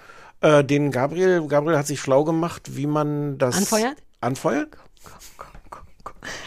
Äh, 0.47 0.65
den 0.65 0.91
Gabriel, 0.91 1.47
Gabriel 1.49 1.79
hat 1.79 1.87
sich 1.87 2.01
schlau 2.01 2.25
gemacht, 2.25 2.77
wie 2.77 2.87
man 2.87 3.39
das 3.39 3.57
Anfeuert? 3.57 3.97
Anfeuert, 4.21 4.69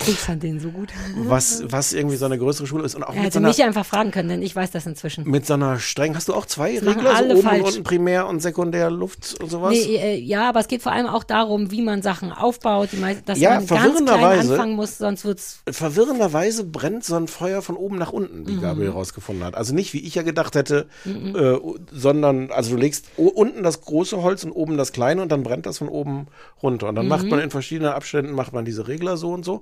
Ich 0.08 0.18
fand 0.18 0.44
den 0.44 0.60
so 0.60 0.70
gut. 0.70 0.90
was, 1.18 1.64
was 1.66 1.94
irgendwie 1.94 2.16
so 2.16 2.26
eine 2.26 2.38
größere 2.38 2.68
Schule 2.68 2.84
ist 2.84 2.96
und 2.96 3.04
auch 3.04 3.14
Er 3.16 3.22
hätte 3.22 3.34
so, 3.34 3.40
einer, 3.40 3.48
mich 3.50 3.64
einfach 3.64 3.86
fragen 3.86 4.12
können, 4.12 4.30
denn 4.30 4.42
ich 4.42 4.56
weiß 4.56 4.72
das 4.72 4.86
inzwischen. 4.86 5.28
mit 5.30 5.46
so 5.46 5.54
einer 5.56 5.80
streng, 5.80 6.16
hast 6.16 6.28
du 6.30 6.34
auch 6.34 6.46
zwei 6.46 6.74
machen 6.76 6.88
Regler, 6.90 7.10
so 7.12 7.16
alle 7.16 7.34
oben 7.36 7.42
falsch. 7.44 7.60
und 7.62 7.68
unten 7.70 7.84
Primär 7.84 8.28
und 8.28 8.40
Sekundär 8.42 8.90
Luft 8.90 9.38
und 9.42 9.50
sowas? 9.50 9.72
Nee, 9.72 9.96
äh, 9.98 10.16
ja, 10.20 10.50
aber 10.50 10.60
es 10.60 10.68
geht 10.68 10.82
vor 10.82 10.92
allem 10.92 11.08
auch 11.08 11.24
darum, 11.24 11.72
wie 11.72 11.82
man 11.82 12.02
Sachen 12.02 12.32
aufbaut, 12.32 12.90
die 12.92 12.98
mei- 12.98 13.18
dass 13.26 13.40
Ja, 13.40 13.52
man 13.52 13.60
ganz 13.60 13.68
klein 13.70 13.82
verwirrenderweise- 13.82 14.52
anfangen 14.54 14.76
muss, 14.76 14.98
sonst 14.98 15.26
wird's 15.26 15.62
verwirrenderweise 15.70 16.64
brennt 16.64 17.04
so 17.04 17.16
ein 17.16 17.28
Feuer 17.28 17.62
von 17.62 17.76
oben 17.76 17.98
nach 17.98 18.12
unten, 18.12 18.48
wie 18.48 18.58
Gabriel 18.58 18.90
rausgefunden 18.92 19.44
hat. 19.46 19.56
Also 19.56 19.74
nicht, 19.74 19.94
wie 19.94 20.00
ich 20.06 20.16
ja 20.16 20.22
gedacht 20.24 20.56
hätte, 20.56 20.88
äh, 21.06 21.58
sondern, 21.92 22.52
also 22.52 22.72
du 22.72 22.78
legst 22.78 23.06
unten 23.18 23.64
das 23.64 23.82
große 23.82 24.22
Holz 24.22 24.44
und 24.44 24.52
oben 24.52 24.78
das 24.78 24.92
kleine 24.92 25.22
und 25.22 25.32
dann 25.32 25.44
brennt 25.44 25.66
das 25.66 25.78
von 25.80 25.90
oben 25.90 26.28
runter. 26.62 26.90
Und 26.90 26.96
dann 26.96 27.08
macht 27.08 27.26
man 27.30 27.40
in 27.40 27.50
verschiedenen 27.50 27.92
Abständen, 27.92 28.32
macht 28.34 28.54
man 28.54 28.66
diese 28.66 28.88
Regler 28.88 29.18
so 29.18 29.32
und 29.32 29.44
so. 29.46 29.62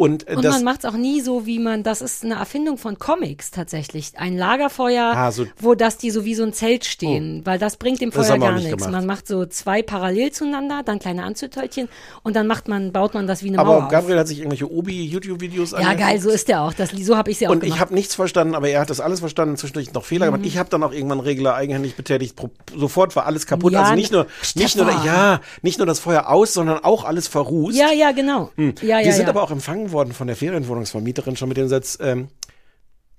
Und, 0.00 0.28
äh, 0.28 0.36
Und 0.36 0.44
das, 0.44 0.54
man 0.54 0.62
macht 0.64 0.84
es 0.84 0.90
auch 0.90 0.96
nie 0.96 1.20
so, 1.20 1.44
wie 1.44 1.58
man, 1.58 1.82
das 1.82 2.02
ist 2.02 2.22
eine 2.24 2.34
Erfindung 2.36 2.78
von 2.78 3.00
Comics 3.00 3.50
tatsächlich. 3.50 4.12
Ein 4.16 4.38
Lagerfeuer, 4.38 5.12
Ah, 5.12 5.32
so- 5.32 5.44
wo 5.60 5.74
das 5.74 5.98
die 5.98 6.12
so 6.12 6.24
wie 6.24 6.36
so 6.36 6.44
ein 6.44 6.52
Zelt 6.52 6.84
stehen, 6.84 7.40
weil 7.44 7.58
das 7.58 7.76
bringt 7.78 8.00
dem 8.00 8.10
Das 8.10 8.28
Feuer 8.28 8.38
gar 8.38 8.52
nicht 8.52 8.62
nichts. 8.66 8.76
gemacht. 8.78 8.92
Man 8.92 9.06
macht 9.06 9.26
so 9.26 9.44
zwei 9.46 9.82
parallel 9.82 10.30
zueinander, 10.30 10.82
dann 10.84 11.00
kleine 11.00 11.24
Anzündhölzchen 11.24 11.88
und 12.22 12.36
dann 12.36 12.46
macht 12.46 12.68
man, 12.68 12.92
baut 12.92 13.14
man 13.14 13.26
das 13.26 13.42
wie 13.42 13.48
eine 13.48 13.58
aber 13.58 13.80
Mauer 13.80 13.88
Gabriel 13.88 14.20
hat 14.20 14.28
sich 14.28 14.38
irgendwelche 14.38 14.70
Obi-YouTube-Videos 14.70 15.74
auf. 15.74 15.80
Ja, 15.80 15.94
geil, 15.94 16.20
so 16.20 16.30
ist 16.30 16.46
der 16.46 16.62
auch. 16.62 16.72
Das, 16.74 16.90
so 16.90 17.16
habe 17.16 17.32
ich 17.32 17.38
sie 17.38 17.48
auch 17.48 17.52
Und 17.52 17.60
gemacht. 17.60 17.74
ich 17.76 17.80
habe 17.80 17.92
nichts 17.92 18.14
verstanden, 18.14 18.54
aber 18.54 18.68
er 18.68 18.80
hat 18.82 18.90
das 18.90 19.00
alles 19.00 19.18
verstanden, 19.18 19.56
zwischendurch 19.56 19.92
noch 19.94 20.04
Fehler 20.04 20.26
Mhm. 20.26 20.34
gemacht. 20.34 20.46
Ich 20.46 20.58
habe 20.58 20.70
dann 20.70 20.84
auch 20.84 20.92
irgendwann 20.92 21.18
Regler 21.18 21.56
eigenhändig 21.56 21.96
betätigt. 21.96 22.36
Pro- 22.36 22.50
Sofort 22.76 23.16
war 23.16 23.26
alles 23.26 23.46
kaputt. 23.46 23.72
Ja, 23.72 23.82
also 23.82 23.94
nicht 23.96 24.12
nur, 24.12 24.28
nicht 24.54 24.76
nur, 24.76 24.88
ja, 25.04 25.40
nicht 25.62 25.78
nur 25.78 25.86
das 25.88 25.98
Feuer 25.98 26.28
aus, 26.28 26.54
sondern 26.54 26.84
auch 26.84 27.04
alles 27.04 27.26
verrußt. 27.26 27.76
ja, 27.76 27.90
ja, 27.90 28.12
genau. 28.12 28.50
Ja, 28.56 29.00
ja, 29.00 29.04
Wir 29.04 29.12
sind 29.12 29.24
ja. 29.24 29.30
aber 29.30 29.42
auch 29.42 29.50
empfangen 29.50 29.87
worden 29.92 30.12
von 30.12 30.26
der 30.26 30.36
Ferienwohnungsvermieterin 30.36 31.36
schon 31.36 31.48
mit 31.48 31.56
dem 31.58 31.68
Satz, 31.68 31.98
ähm, 32.00 32.28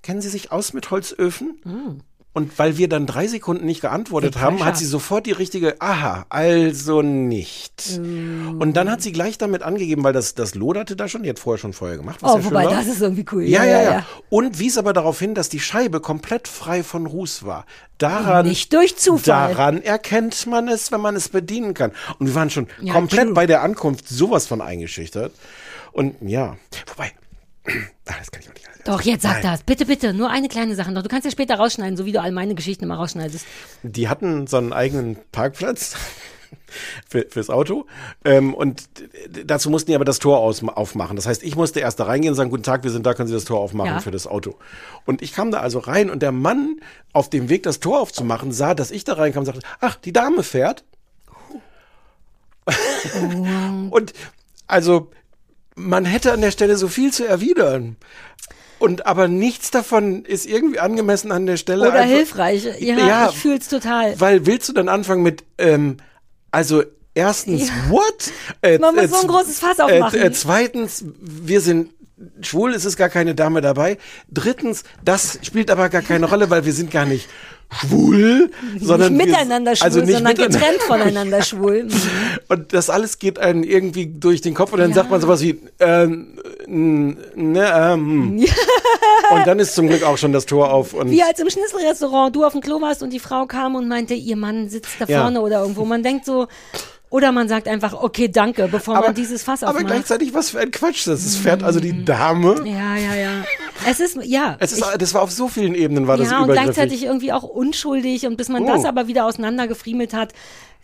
kennen 0.02 0.20
Sie 0.22 0.28
sich 0.28 0.50
aus 0.52 0.72
mit 0.72 0.90
Holzöfen? 0.90 2.02
Und 2.32 2.56
weil 2.60 2.78
wir 2.78 2.88
dann 2.88 3.06
drei 3.06 3.26
Sekunden 3.26 3.66
nicht 3.66 3.80
geantwortet 3.80 4.38
haben, 4.38 4.54
pressure. 4.58 4.66
hat 4.68 4.76
sie 4.78 4.84
sofort 4.86 5.26
die 5.26 5.32
richtige, 5.32 5.80
aha, 5.80 6.26
also 6.28 7.02
nicht. 7.02 7.98
Und 7.98 8.74
dann 8.74 8.88
hat 8.88 9.02
sie 9.02 9.10
gleich 9.10 9.36
damit 9.36 9.62
angegeben, 9.62 10.04
weil 10.04 10.12
das, 10.12 10.36
das 10.36 10.54
loderte 10.54 10.94
da 10.94 11.08
schon, 11.08 11.24
die 11.24 11.28
hat 11.28 11.40
vorher 11.40 11.58
schon 11.58 11.72
Feuer 11.72 11.96
gemacht. 11.96 12.22
was 12.22 12.30
Oh, 12.30 12.36
ja 12.36 12.42
schön 12.42 12.50
wobei, 12.52 12.64
war. 12.66 12.70
das 12.74 12.86
ist 12.86 13.00
irgendwie 13.02 13.26
cool. 13.32 13.42
Ja, 13.42 13.64
ja, 13.64 13.82
ja, 13.82 14.06
Und 14.28 14.60
wies 14.60 14.78
aber 14.78 14.92
darauf 14.92 15.18
hin, 15.18 15.34
dass 15.34 15.48
die 15.48 15.58
Scheibe 15.58 15.98
komplett 15.98 16.46
frei 16.46 16.84
von 16.84 17.06
Ruß 17.06 17.44
war. 17.46 17.66
Daran, 17.98 18.46
Nicht 18.46 18.72
durch 18.74 18.96
Zufall. 18.96 19.52
Daran 19.52 19.82
erkennt 19.82 20.46
man 20.46 20.68
es, 20.68 20.92
wenn 20.92 21.00
man 21.00 21.16
es 21.16 21.30
bedienen 21.30 21.74
kann. 21.74 21.90
Und 22.20 22.28
wir 22.28 22.34
waren 22.36 22.48
schon 22.48 22.68
Ja, 22.80 22.92
komplett 22.94 23.24
true. 23.24 23.34
bei 23.34 23.46
der 23.48 23.62
Ankunft 23.62 24.08
sowas 24.08 24.46
von 24.46 24.60
eingeschüchtert. 24.60 25.32
Und 26.00 26.16
ja, 26.22 26.56
wobei, 26.86 27.12
ah, 28.06 28.14
das 28.18 28.30
kann 28.30 28.40
ich 28.40 28.48
auch 28.48 28.54
nicht 28.54 28.66
alles. 28.66 28.80
Doch, 28.84 29.02
jetzt 29.02 29.20
sag 29.20 29.42
Nein. 29.42 29.52
das. 29.52 29.62
Bitte, 29.64 29.84
bitte. 29.84 30.14
Nur 30.14 30.30
eine 30.30 30.48
kleine 30.48 30.74
Sache 30.74 30.92
noch. 30.92 31.02
Du 31.02 31.10
kannst 31.10 31.26
ja 31.26 31.30
später 31.30 31.56
rausschneiden, 31.56 31.98
so 31.98 32.06
wie 32.06 32.12
du 32.12 32.22
all 32.22 32.32
meine 32.32 32.54
Geschichten 32.54 32.84
immer 32.84 32.96
rausschneidest. 32.96 33.44
Die 33.82 34.08
hatten 34.08 34.46
so 34.46 34.56
einen 34.56 34.72
eigenen 34.72 35.18
Parkplatz 35.30 35.96
für, 37.06 37.26
fürs 37.28 37.50
Auto. 37.50 37.84
Ähm, 38.24 38.54
und 38.54 38.88
dazu 39.44 39.68
mussten 39.68 39.90
die 39.90 39.94
aber 39.94 40.06
das 40.06 40.20
Tor 40.20 40.38
aus, 40.38 40.64
aufmachen. 40.64 41.16
Das 41.16 41.26
heißt, 41.26 41.42
ich 41.42 41.54
musste 41.54 41.80
erst 41.80 42.00
da 42.00 42.04
reingehen 42.04 42.32
und 42.32 42.36
sagen, 42.36 42.48
guten 42.48 42.62
Tag, 42.62 42.82
wir 42.82 42.90
sind 42.90 43.04
da, 43.04 43.12
können 43.12 43.28
Sie 43.28 43.34
das 43.34 43.44
Tor 43.44 43.60
aufmachen 43.60 43.92
Ja. 43.92 44.00
für 44.00 44.10
das 44.10 44.26
Auto. 44.26 44.56
Und 45.04 45.20
ich 45.20 45.34
kam 45.34 45.50
da 45.50 45.60
also 45.60 45.80
rein 45.80 46.08
und 46.08 46.22
der 46.22 46.32
Mann 46.32 46.80
auf 47.12 47.28
dem 47.28 47.50
Weg, 47.50 47.64
das 47.64 47.78
Tor 47.78 48.00
aufzumachen, 48.00 48.52
sah, 48.52 48.72
dass 48.72 48.90
ich 48.90 49.04
da 49.04 49.12
reinkam 49.12 49.40
und 49.40 49.46
sagte, 49.52 49.60
ach, 49.80 49.96
die 49.96 50.14
Dame 50.14 50.44
fährt. 50.44 50.82
und 53.90 54.14
also, 54.66 55.10
man 55.76 56.04
hätte 56.04 56.32
an 56.32 56.40
der 56.40 56.50
Stelle 56.50 56.76
so 56.76 56.88
viel 56.88 57.12
zu 57.12 57.26
erwidern. 57.26 57.96
Und 58.78 59.04
aber 59.06 59.28
nichts 59.28 59.70
davon 59.70 60.24
ist 60.24 60.46
irgendwie 60.46 60.78
angemessen 60.80 61.32
an 61.32 61.44
der 61.46 61.58
Stelle. 61.58 61.88
Oder 61.88 62.00
einfach- 62.00 62.16
hilfreich. 62.16 62.64
Ja, 62.78 62.96
Ja, 62.98 63.28
ich 63.30 63.36
fühl's 63.36 63.68
total. 63.68 64.18
weil 64.18 64.46
willst 64.46 64.68
du 64.68 64.72
dann 64.72 64.88
anfangen 64.88 65.22
mit, 65.22 65.44
ähm, 65.58 65.98
also 66.50 66.82
erstens, 67.14 67.70
what? 67.90 68.30
Äh, 68.62 68.78
Man 68.78 68.94
muss 68.94 69.10
so 69.10 69.20
ein 69.20 69.26
großes 69.26 69.58
Fass 69.60 69.78
aufmachen. 69.80 70.18
Äh, 70.18 70.26
äh, 70.28 70.32
zweitens, 70.32 71.04
wir 71.20 71.60
sind 71.60 71.90
schwul, 72.42 72.74
es 72.74 72.84
ist 72.84 72.96
gar 72.96 73.08
keine 73.08 73.34
Dame 73.34 73.60
dabei. 73.60 73.98
Drittens, 74.30 74.84
das 75.04 75.38
spielt 75.42 75.70
aber 75.70 75.88
gar 75.88 76.02
keine 76.02 76.26
Rolle, 76.28 76.50
weil 76.50 76.64
wir 76.64 76.72
sind 76.72 76.90
gar 76.90 77.06
nicht 77.06 77.28
schwul, 77.72 78.50
sondern 78.80 79.14
nicht 79.16 79.26
miteinander 79.28 79.76
schwul, 79.76 79.84
also 79.86 80.00
nicht 80.00 80.12
sondern 80.12 80.34
getrennt 80.34 80.82
voneinander 80.86 81.40
schwul. 81.42 81.86
Und 82.48 82.72
das 82.72 82.90
alles 82.90 83.18
geht 83.20 83.38
einem 83.38 83.62
irgendwie 83.62 84.06
durch 84.06 84.40
den 84.40 84.54
Kopf 84.54 84.72
und 84.72 84.80
dann 84.80 84.90
Ja. 84.90 84.96
sagt 84.96 85.10
man 85.10 85.20
sowas 85.20 85.40
wie, 85.40 85.60
ähm, 85.78 86.38
ne, 86.66 87.72
ähm. 87.74 88.44
Und 89.32 89.46
dann 89.46 89.60
ist 89.60 89.74
zum 89.76 89.86
Glück 89.86 90.02
auch 90.02 90.18
schon 90.18 90.32
das 90.32 90.44
Tor 90.46 90.72
auf 90.72 90.92
und 90.92 91.10
Wie 91.10 91.22
als 91.22 91.38
im 91.38 91.48
Schnitzelrestaurant 91.48 92.34
du 92.34 92.44
auf 92.44 92.52
dem 92.52 92.60
Klo 92.60 92.80
warst 92.80 93.00
und 93.02 93.10
die 93.12 93.20
Frau 93.20 93.46
kam 93.46 93.76
und 93.76 93.86
meinte, 93.86 94.14
ihr 94.14 94.34
Mann 94.36 94.68
sitzt 94.68 94.90
da 94.98 95.04
Ja. 95.06 95.20
vorne 95.22 95.40
oder 95.40 95.60
irgendwo. 95.60 95.84
Man 95.84 96.02
denkt 96.02 96.24
so, 96.26 96.48
oder 97.10 97.32
man 97.32 97.48
sagt 97.48 97.66
einfach, 97.68 97.92
okay, 97.92 98.28
danke, 98.28 98.68
bevor 98.68 98.94
man 99.00 99.14
dieses 99.14 99.42
Fass 99.42 99.62
aber 99.62 99.72
aufmacht. 99.76 99.86
gleichzeitig, 99.88 100.32
was 100.32 100.50
für 100.50 100.60
ein 100.60 100.70
Quatsch 100.70 101.06
das 101.08 101.24
ist. 101.26 101.36
Fährt 101.38 101.62
also 101.62 101.80
die 101.80 102.04
Dame 102.04 102.62
Ja, 102.64 102.96
ja, 102.96 103.14
ja. 103.14 103.44
Es 103.88 103.98
ist, 104.00 104.16
ja. 104.24 104.56
Es 104.60 104.72
ist, 104.72 104.84
das 104.98 105.12
war 105.14 105.22
auf 105.22 105.30
so 105.32 105.48
vielen 105.48 105.74
Ebenen 105.74 106.06
war 106.06 106.16
das 106.16 106.30
ja, 106.30 106.38
und 106.38 106.44
übergriffig. 106.44 106.74
gleichzeitig 106.74 107.04
irgendwie 107.04 107.32
auch 107.32 107.42
unschuldig 107.42 108.26
und 108.26 108.36
bis 108.36 108.48
man 108.48 108.62
Oh. 108.62 108.66
das 108.66 108.84
aber 108.84 109.08
wieder 109.08 109.24
auseinandergefriemelt 109.26 110.14
hat. 110.14 110.32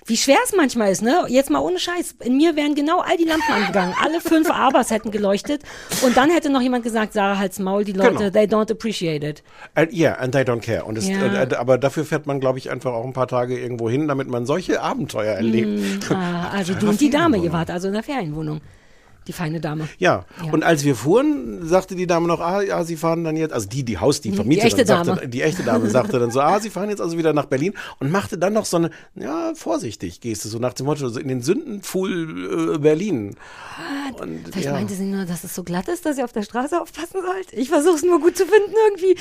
Wie 0.08 0.16
schwer 0.16 0.38
es 0.44 0.54
manchmal 0.56 0.92
ist, 0.92 1.02
ne? 1.02 1.24
Jetzt 1.26 1.50
mal 1.50 1.58
ohne 1.58 1.80
Scheiß. 1.80 2.14
In 2.22 2.36
mir 2.36 2.54
wären 2.54 2.76
genau 2.76 3.00
all 3.00 3.16
die 3.16 3.24
Lampen 3.24 3.50
angegangen. 3.52 3.92
Alle 4.00 4.20
fünf 4.20 4.48
Abers 4.50 4.90
hätten 4.92 5.10
geleuchtet. 5.10 5.62
Und 6.02 6.16
dann 6.16 6.30
hätte 6.30 6.48
noch 6.48 6.60
jemand 6.60 6.84
gesagt, 6.84 7.12
Sarah, 7.12 7.38
halt's 7.38 7.58
Maul, 7.58 7.84
die 7.84 7.92
Leute, 7.92 8.14
Genau. 8.14 8.30
they 8.30 8.44
don't 8.44 8.70
appreciate 8.70 9.26
it. 9.26 9.42
And, 9.74 9.92
yeah, 9.92 10.14
and 10.14 10.32
they 10.32 10.42
don't 10.42 10.60
care. 10.60 10.84
Und 10.84 10.96
es, 10.96 11.08
Ja. 11.08 11.42
äh, 11.42 11.54
aber 11.56 11.76
dafür 11.76 12.04
fährt 12.04 12.26
man, 12.26 12.38
glaube 12.38 12.58
ich, 12.58 12.70
einfach 12.70 12.92
auch 12.92 13.04
ein 13.04 13.14
paar 13.14 13.26
Tage 13.26 13.58
irgendwo 13.58 13.90
hin, 13.90 14.06
damit 14.06 14.28
man 14.28 14.46
solche 14.46 14.80
Abenteuer 14.80 15.34
erlebt. 15.34 16.08
Ah, 16.12 16.50
also 16.52 16.74
du 16.74 16.88
und 16.88 17.00
die 17.00 17.10
Dame, 17.10 17.38
ihr 17.38 17.52
wart 17.52 17.70
also 17.70 17.88
in 17.88 17.94
der 17.94 18.04
Ferienwohnung. 18.04 18.60
Die 19.26 19.32
feine 19.32 19.60
Dame. 19.60 19.88
Ja. 19.98 20.24
Ja. 20.44 20.52
und 20.52 20.62
als 20.62 20.84
wir 20.84 20.94
fuhren, 20.94 21.66
sagte 21.66 21.96
die 21.96 22.06
Dame 22.06 22.28
noch, 22.28 22.40
ah, 22.40 22.62
ja, 22.62 22.84
sie 22.84 22.96
fahren 22.96 23.24
dann 23.24 23.36
jetzt, 23.36 23.52
also 23.52 23.68
die, 23.68 23.84
die 23.84 23.98
Haus, 23.98 24.20
die 24.20 24.32
Vermieterin, 24.32 24.68
echte 24.68 24.86
sagte, 24.86 25.14
Dame. 25.14 25.28
die 25.28 25.42
echte 25.42 25.62
Dame 25.62 25.90
sagte 25.90 26.18
dann 26.18 26.30
so, 26.30 26.40
ah, 26.40 26.60
sie 26.60 26.70
fahren 26.76 26.90
jetzt 26.90 27.00
also 27.00 27.18
wieder 27.18 27.32
nach 27.32 27.46
Berlin 27.46 27.74
und 27.98 28.10
machte 28.10 28.38
dann 28.38 28.52
noch 28.52 28.64
so 28.64 28.76
eine, 28.76 28.90
ja, 29.14 29.52
vorsichtig 29.54 30.20
Geste, 30.20 30.48
so 30.48 30.58
nach 30.58 30.74
dem 30.74 30.86
Motto, 30.86 31.08
so 31.08 31.18
in 31.18 31.28
den 31.28 31.42
Sündenpfuhl 31.42 32.74
äh, 32.74 32.78
Berlin. 32.78 33.36
Und, 34.20 34.48
Vielleicht 34.48 34.66
ja. 34.66 34.72
meinte 34.72 34.94
sie 34.94 35.04
nur, 35.04 35.24
dass 35.24 35.44
es 35.44 35.54
so 35.54 35.64
glatt 35.64 35.88
ist, 35.88 36.06
dass 36.06 36.18
ihr 36.18 36.24
auf 36.24 36.32
der 36.32 36.42
Straße 36.42 36.80
aufpassen 36.80 37.20
sollt. 37.22 37.52
Ich 37.52 37.68
versuche 37.68 37.96
es 37.96 38.02
nur 38.02 38.20
gut 38.20 38.36
zu 38.36 38.44
finden 38.44 38.74
irgendwie. 38.88 39.20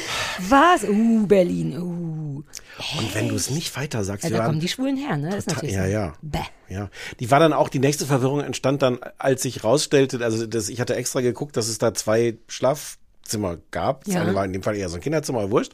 Was? 0.49 0.83
Uh, 0.83 1.25
Berlin. 1.25 1.77
Uh. 1.79 2.43
Und 2.97 3.15
wenn 3.15 3.29
du 3.29 3.35
es 3.35 3.49
nicht 3.49 3.75
weiter 3.77 4.03
sagst, 4.03 4.25
Ja, 4.25 4.29
da 4.37 4.45
kommen 4.45 4.59
die 4.59 4.67
Schwulen 4.67 4.97
her, 4.97 5.15
ne? 5.17 5.35
Ist 5.37 5.49
Total- 5.49 5.69
ja, 5.69 5.85
ja. 5.85 6.13
Bäh. 6.21 6.39
Ja, 6.67 6.89
die 7.19 7.31
war 7.31 7.39
dann 7.39 7.53
auch, 7.53 7.69
die 7.69 7.79
nächste 7.79 8.05
Verwirrung 8.05 8.41
entstand 8.41 8.81
dann, 8.81 8.99
als 9.17 9.43
sich 9.43 9.63
rausstellte, 9.63 10.19
also 10.23 10.45
das, 10.47 10.67
ich 10.69 10.81
hatte 10.81 10.95
extra 10.95 11.21
geguckt, 11.21 11.55
dass 11.57 11.67
es 11.69 11.77
da 11.77 11.93
zwei 11.93 12.35
Schlafzimmer 12.47 13.57
gab. 13.71 14.03
Das 14.05 14.15
Ja. 14.15 14.21
eine 14.23 14.33
war 14.35 14.43
in 14.45 14.51
dem 14.51 14.63
Fall 14.63 14.75
eher 14.75 14.89
so 14.89 14.95
ein 14.95 15.01
Kinderzimmer, 15.01 15.39
aber 15.41 15.51
wurscht. 15.51 15.73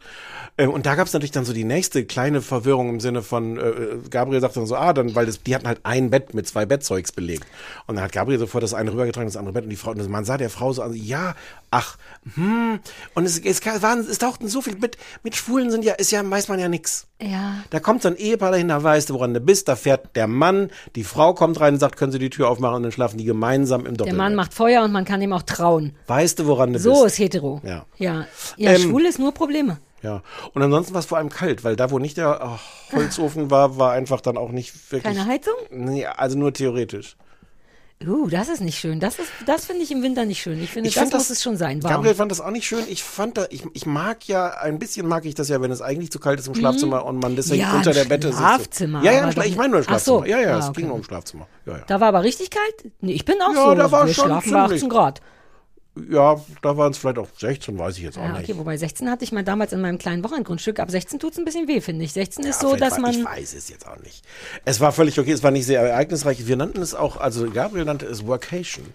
Ähm, 0.58 0.70
Und 0.70 0.86
da 0.86 0.96
gab 0.96 1.08
es 1.08 1.14
natürlich 1.14 1.32
dann 1.32 1.46
so 1.46 1.54
die 1.54 1.64
nächste 1.64 2.06
kleine 2.06 2.42
Verwirrung 2.42 2.90
im 2.90 3.00
Sinne 3.00 3.22
von, 3.24 3.58
äh, 3.58 3.74
Gabriel 4.10 4.42
sagte 4.42 4.60
dann 4.60 4.68
so, 4.68 4.76
ah, 4.76 4.94
dann, 4.94 5.16
weil 5.16 5.26
das, 5.26 5.42
die 5.42 5.56
hatten 5.56 5.68
halt 5.68 5.80
ein 5.84 6.10
Bett 6.10 6.34
mit 6.34 6.46
zwei 6.48 6.66
Bettzeugs 6.66 7.12
belegt. 7.14 7.48
Und 7.88 7.96
dann 7.96 8.04
hat 8.04 8.12
Gabriel 8.12 8.38
sofort 8.40 8.64
das 8.64 8.74
eine 8.74 8.92
rübergetragen, 8.92 9.28
das 9.28 9.38
andere 9.38 9.54
Bett 9.54 9.64
und 9.64 9.70
die 9.70 9.76
Frau, 9.78 9.92
und 9.92 10.10
man 10.10 10.26
sah 10.26 10.38
der 10.38 10.50
Frau 10.50 10.74
so 10.74 10.82
an, 10.82 10.94
ja, 10.94 11.36
ach, 11.72 11.98
hm, 12.36 12.80
und 13.16 13.26
es, 13.26 13.40
es, 13.40 13.66
waren, 13.82 14.00
es 14.00 14.20
tauchten 14.20 14.48
so 14.48 14.62
viel 14.62 14.76
mit, 14.76 14.98
mit 15.24 15.36
Schwulen 15.36 15.72
sind 15.72 15.84
ja, 15.84 15.94
ist 15.94 16.12
ja, 16.12 16.30
weiß 16.30 16.50
man 16.50 16.60
ja 16.60 16.68
nix. 16.68 17.08
Ja. 17.22 17.64
Da 17.70 17.80
kommt 17.80 18.02
so 18.02 18.10
ein 18.10 18.18
Ehepaar 18.18 18.52
dahin, 18.52 18.68
da 18.68 18.84
weißt 18.84 19.10
du, 19.10 19.14
woran 19.16 19.34
du 19.34 19.40
bist. 19.40 19.68
Da 19.68 19.76
fährt 19.76 20.16
der 20.16 20.28
Mann, 20.28 20.70
die 20.96 21.04
Frau 21.04 21.34
kommt 21.34 21.60
rein 21.60 21.76
und 21.76 21.80
sagt, 21.80 21.98
können 21.98 22.12
Sie 22.12 22.20
die 22.20 22.30
Tür 22.30 22.50
aufmachen 22.50 22.76
und 22.76 22.84
dann 22.84 22.92
schlafen 22.92 23.18
die 23.18 23.24
gemeinsam 23.26 23.82
im 23.82 23.86
Der 23.86 23.94
Doppelbett. 23.94 24.18
Mann 24.18 24.36
macht 24.36 24.54
Feuer 24.54 24.84
und 24.84 24.92
man 24.92 25.06
kann 25.06 25.22
ihm 25.22 25.34
auch 25.34 25.44
trauen. 25.44 25.96
Weißt 26.08 26.40
du, 26.40 26.46
woran 26.46 26.74
du 26.74 26.80
So 26.80 27.04
bist? 27.04 27.06
ist 27.14 27.20
hetero. 27.20 27.62
Ja. 27.64 27.86
Ja, 27.98 28.26
ja 28.58 28.72
Ähm, 28.72 28.82
schwul 28.82 29.06
ist 29.06 29.18
nur 29.18 29.34
Probleme. 29.34 29.80
Ja. 30.04 30.24
Und 30.54 30.62
ansonsten 30.62 30.94
war 30.94 31.00
es 31.00 31.06
vor 31.06 31.20
allem 31.20 31.30
kalt, 31.30 31.64
weil 31.64 31.76
da, 31.76 31.92
wo 31.92 32.00
nicht 32.00 32.18
der 32.18 32.60
Holzofen 32.92 33.52
war, 33.52 33.78
war 33.78 33.92
einfach 33.94 34.20
dann 34.20 34.36
auch 34.36 34.52
nicht 34.52 34.74
wirklich. 34.92 35.16
Keine 35.16 35.26
Heizung? 35.28 35.54
Nee, 35.70 36.06
also 36.06 36.38
nur 36.38 36.54
theoretisch. 36.54 37.16
Uh, 38.08 38.28
das 38.30 38.50
ist 38.50 38.62
nicht 38.62 38.80
schön. 38.80 39.00
Das 39.00 39.20
ist, 39.20 39.30
das 39.46 39.66
finde 39.66 39.84
ich 39.84 39.92
im 39.92 40.02
Winter 40.02 40.26
nicht 40.26 40.42
schön. 40.42 40.62
Ich 40.62 40.72
finde, 40.72 40.90
Ich 40.90 40.96
das 40.96 41.04
find 41.04 41.14
muss 41.14 41.30
es 41.30 41.42
schon 41.44 41.56
sein. 41.58 41.84
Warm. 41.84 41.94
Gabriel 41.94 42.16
fand 42.16 42.32
das 42.32 42.42
auch 42.42 42.50
nicht 42.52 42.66
schön. 42.66 42.84
Ich 42.90 43.04
fand 43.04 43.38
da, 43.38 43.46
ich, 43.50 43.64
ich 43.74 43.86
mag 43.86 44.28
ja, 44.28 44.50
ein 44.50 44.80
bisschen 44.80 45.08
mag 45.08 45.26
ich 45.26 45.36
das 45.36 45.50
ja, 45.50 45.62
wenn 45.62 45.72
es 45.72 45.82
eigentlich 45.82 46.12
zu 46.12 46.20
kalt 46.20 46.40
ist 46.40 46.48
im 46.48 46.56
Schlafzimmer 46.56 47.06
und 47.06 47.20
man 47.20 47.36
deswegen 47.36 47.62
Mhm. 47.64 47.70
Ja, 47.72 47.78
unter 47.78 47.94
der 47.94 48.06
Bette 48.06 48.28
sitzt. 48.30 48.40
Schlafzimmer, 48.40 49.04
Ja, 49.04 49.12
ja, 49.12 49.30
doch 49.32 49.44
ich 49.44 49.56
meine 49.56 49.70
nur 49.70 49.80
im 49.80 49.86
nicht- 49.86 49.90
Ach 49.92 50.00
so. 50.00 50.18
Schlafzimmer. 50.24 50.28
Ja, 50.42 50.48
ja, 50.50 50.56
Ah, 50.56 50.60
es 50.60 50.66
okay. 50.70 50.80
ging 50.82 50.88
nur 50.88 50.98
im 50.98 51.04
Schlafzimmer. 51.04 51.48
Ja, 51.66 51.74
ja. 51.78 51.84
Da 51.88 52.00
war 52.00 52.08
aber 52.08 52.24
richtig 52.24 52.50
kalt? 52.50 52.92
Nee, 53.02 53.14
ich 53.14 53.26
bin 53.26 53.36
auch 53.42 53.54
Ja, 53.54 53.66
so. 53.70 53.76
da 53.76 53.92
war 53.92 54.08
Wir 54.08 54.14
schon 54.14 54.26
schlafen 54.26 54.52
bei 54.52 54.60
ziemlich- 54.62 54.78
18 54.84 54.90
Grad. 54.90 55.22
Ja, 56.10 56.40
da 56.62 56.78
waren 56.78 56.92
es 56.92 56.98
vielleicht 56.98 57.18
auch 57.18 57.28
16, 57.38 57.78
weiß 57.78 57.98
ich 57.98 58.04
jetzt 58.04 58.18
auch 58.18 58.24
Ja, 58.24 58.32
nicht. 58.38 58.50
okay, 58.50 58.58
wobei 58.58 58.78
16 58.78 59.10
hatte 59.12 59.26
ich 59.26 59.34
mal 59.34 59.44
damals 59.44 59.74
in 59.74 59.82
meinem 59.82 59.98
kleinen 59.98 60.24
Wochenendgrundstück. 60.24 60.80
Ab 60.80 60.90
16 60.90 61.20
tut's 61.20 61.38
ein 61.38 61.44
bisschen 61.44 61.68
weh, 61.68 61.82
finde 61.82 62.06
ich. 62.06 62.14
16 62.14 62.46
ist 62.46 62.62
Ja, 62.64 62.70
so, 62.70 62.76
dass 62.78 62.94
war- 63.02 63.10
Ich 63.10 63.18
man. 63.22 63.26
weiß 63.34 63.54
es 63.54 63.68
jetzt 63.70 63.86
auch 63.86 64.00
nicht. 64.00 64.24
Es 64.64 64.80
war 64.80 64.94
völlig 64.94 65.20
okay, 65.20 65.34
es 65.34 65.44
war 65.44 65.52
nicht 65.52 65.66
sehr 65.66 65.82
ereignisreich. 65.82 66.48
Wir 66.48 66.56
nannten 66.56 66.82
es 66.82 66.96
auch, 66.96 67.18
also 67.18 67.50
Gabriel 67.52 67.84
nannte 67.86 68.06
es 68.06 68.26
Workation. 68.26 68.86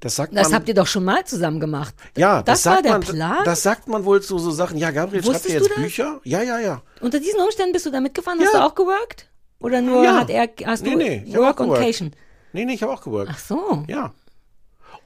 Das 0.00 0.16
sagt 0.16 0.34
Das 0.34 0.48
man. 0.48 0.54
habt 0.60 0.68
ihr 0.68 0.74
doch 0.74 0.86
schon 0.86 1.04
mal 1.04 1.26
zusammen 1.26 1.60
gemacht. 1.60 1.94
ja, 2.16 2.42
das, 2.42 2.62
das, 2.62 2.66
war 2.66 2.72
sagt 2.76 2.84
der 2.86 2.92
man, 2.92 3.00
Plan. 3.02 3.44
Das 3.44 3.62
sagt 3.62 3.86
man 3.86 4.06
wohl 4.06 4.22
zu 4.22 4.38
so 4.38 4.50
Sachen. 4.50 4.78
Ja, 4.78 4.92
Gabriel 4.92 5.22
schreibt 5.22 5.34
Wusstest 5.34 5.52
ja 5.54 5.60
du 5.60 5.66
jetzt 5.66 5.76
das? 5.76 5.82
Bücher. 5.84 6.20
Ja, 6.24 6.42
ja, 6.42 6.58
ja. 6.58 6.82
Unter 7.02 7.20
diesen 7.20 7.38
Umständen 7.40 7.72
bist 7.74 7.84
du 7.84 7.90
da 7.90 8.00
mitgefahren? 8.00 8.38
Hast 8.40 8.54
Ja. 8.54 8.60
du 8.60 8.66
auch 8.66 8.74
geworkt? 8.74 9.28
Oder 9.58 9.82
nur 9.82 10.02
Ja. 10.02 10.20
hat 10.20 10.30
er, 10.30 10.48
hast 10.64 10.86
du 10.86 10.88
Nee, 10.88 10.96
nee, 10.96 11.24
ich 11.26 11.34
hab 11.36 11.42
Work 11.42 11.56
geworkt. 11.58 11.82
Cation? 11.82 12.12
Nee, 12.54 12.64
nee, 12.64 12.72
ich 12.72 12.82
habe 12.82 12.92
auch 12.94 13.02
geworkt. 13.02 13.30
Ach 13.34 13.38
so. 13.38 13.84
Ja. 13.88 14.14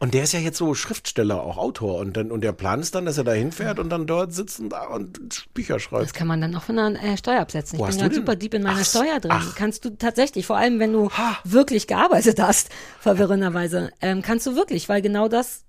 Und 0.01 0.15
der 0.15 0.25
ist 0.25 0.33
ja 0.33 0.41
jetzt 0.41 0.59
so 0.59 0.75
Schriftsteller, 0.75 1.43
auch 1.43 1.57
Autor. 1.57 1.99
Und, 1.99 2.17
dann, 2.17 2.31
und 2.31 2.43
der 2.43 2.53
Plan 2.53 2.81
ist 2.81 2.95
dann, 2.95 3.07
dass 3.07 3.17
er 3.19 3.25
da 3.25 3.33
hinfährt 3.33 3.79
und 3.79 3.89
dann 3.91 4.07
dort 4.07 4.33
sitzt 4.33 4.61
und, 4.61 4.71
da 4.71 4.87
und 4.89 5.47
Bücher 5.55 5.79
schreibt. 5.79 6.05
Das 6.05 6.13
kann 6.13 6.27
man 6.27 6.41
dann 6.41 6.55
auch 6.57 6.63
von 6.63 6.77
der 6.77 7.03
äh, 7.03 7.17
Steuer 7.17 7.41
absetzen. 7.41 7.77
Ich 7.77 7.81
Wo 7.81 7.85
bin 7.87 7.95
hast 7.95 8.01
gerade 8.01 8.15
super 8.15 8.37
deep 8.37 8.55
in 8.55 8.63
meiner 8.63 8.81
Ach, 8.81 8.85
Steuer 8.85 9.21
drin. 9.21 9.33
ach. 9.33 9.55
Kannst 9.55 9.85
du 9.85 9.91
tatsächlich, 9.91 10.47
vor 10.47 10.57
allem 10.57 10.79
wenn 10.79 10.93
du 10.93 11.11
Ha. 11.11 11.39
wirklich 11.45 11.87
gearbeitet 11.87 12.41
hast, 12.41 12.71
verwirrenderweise, 13.01 13.91
ähm, 14.01 14.23
kannst 14.23 14.47
du 14.47 14.57
wirklich, 14.57 14.89
weil 14.89 15.01
genau 15.03 15.29
das 15.29 15.65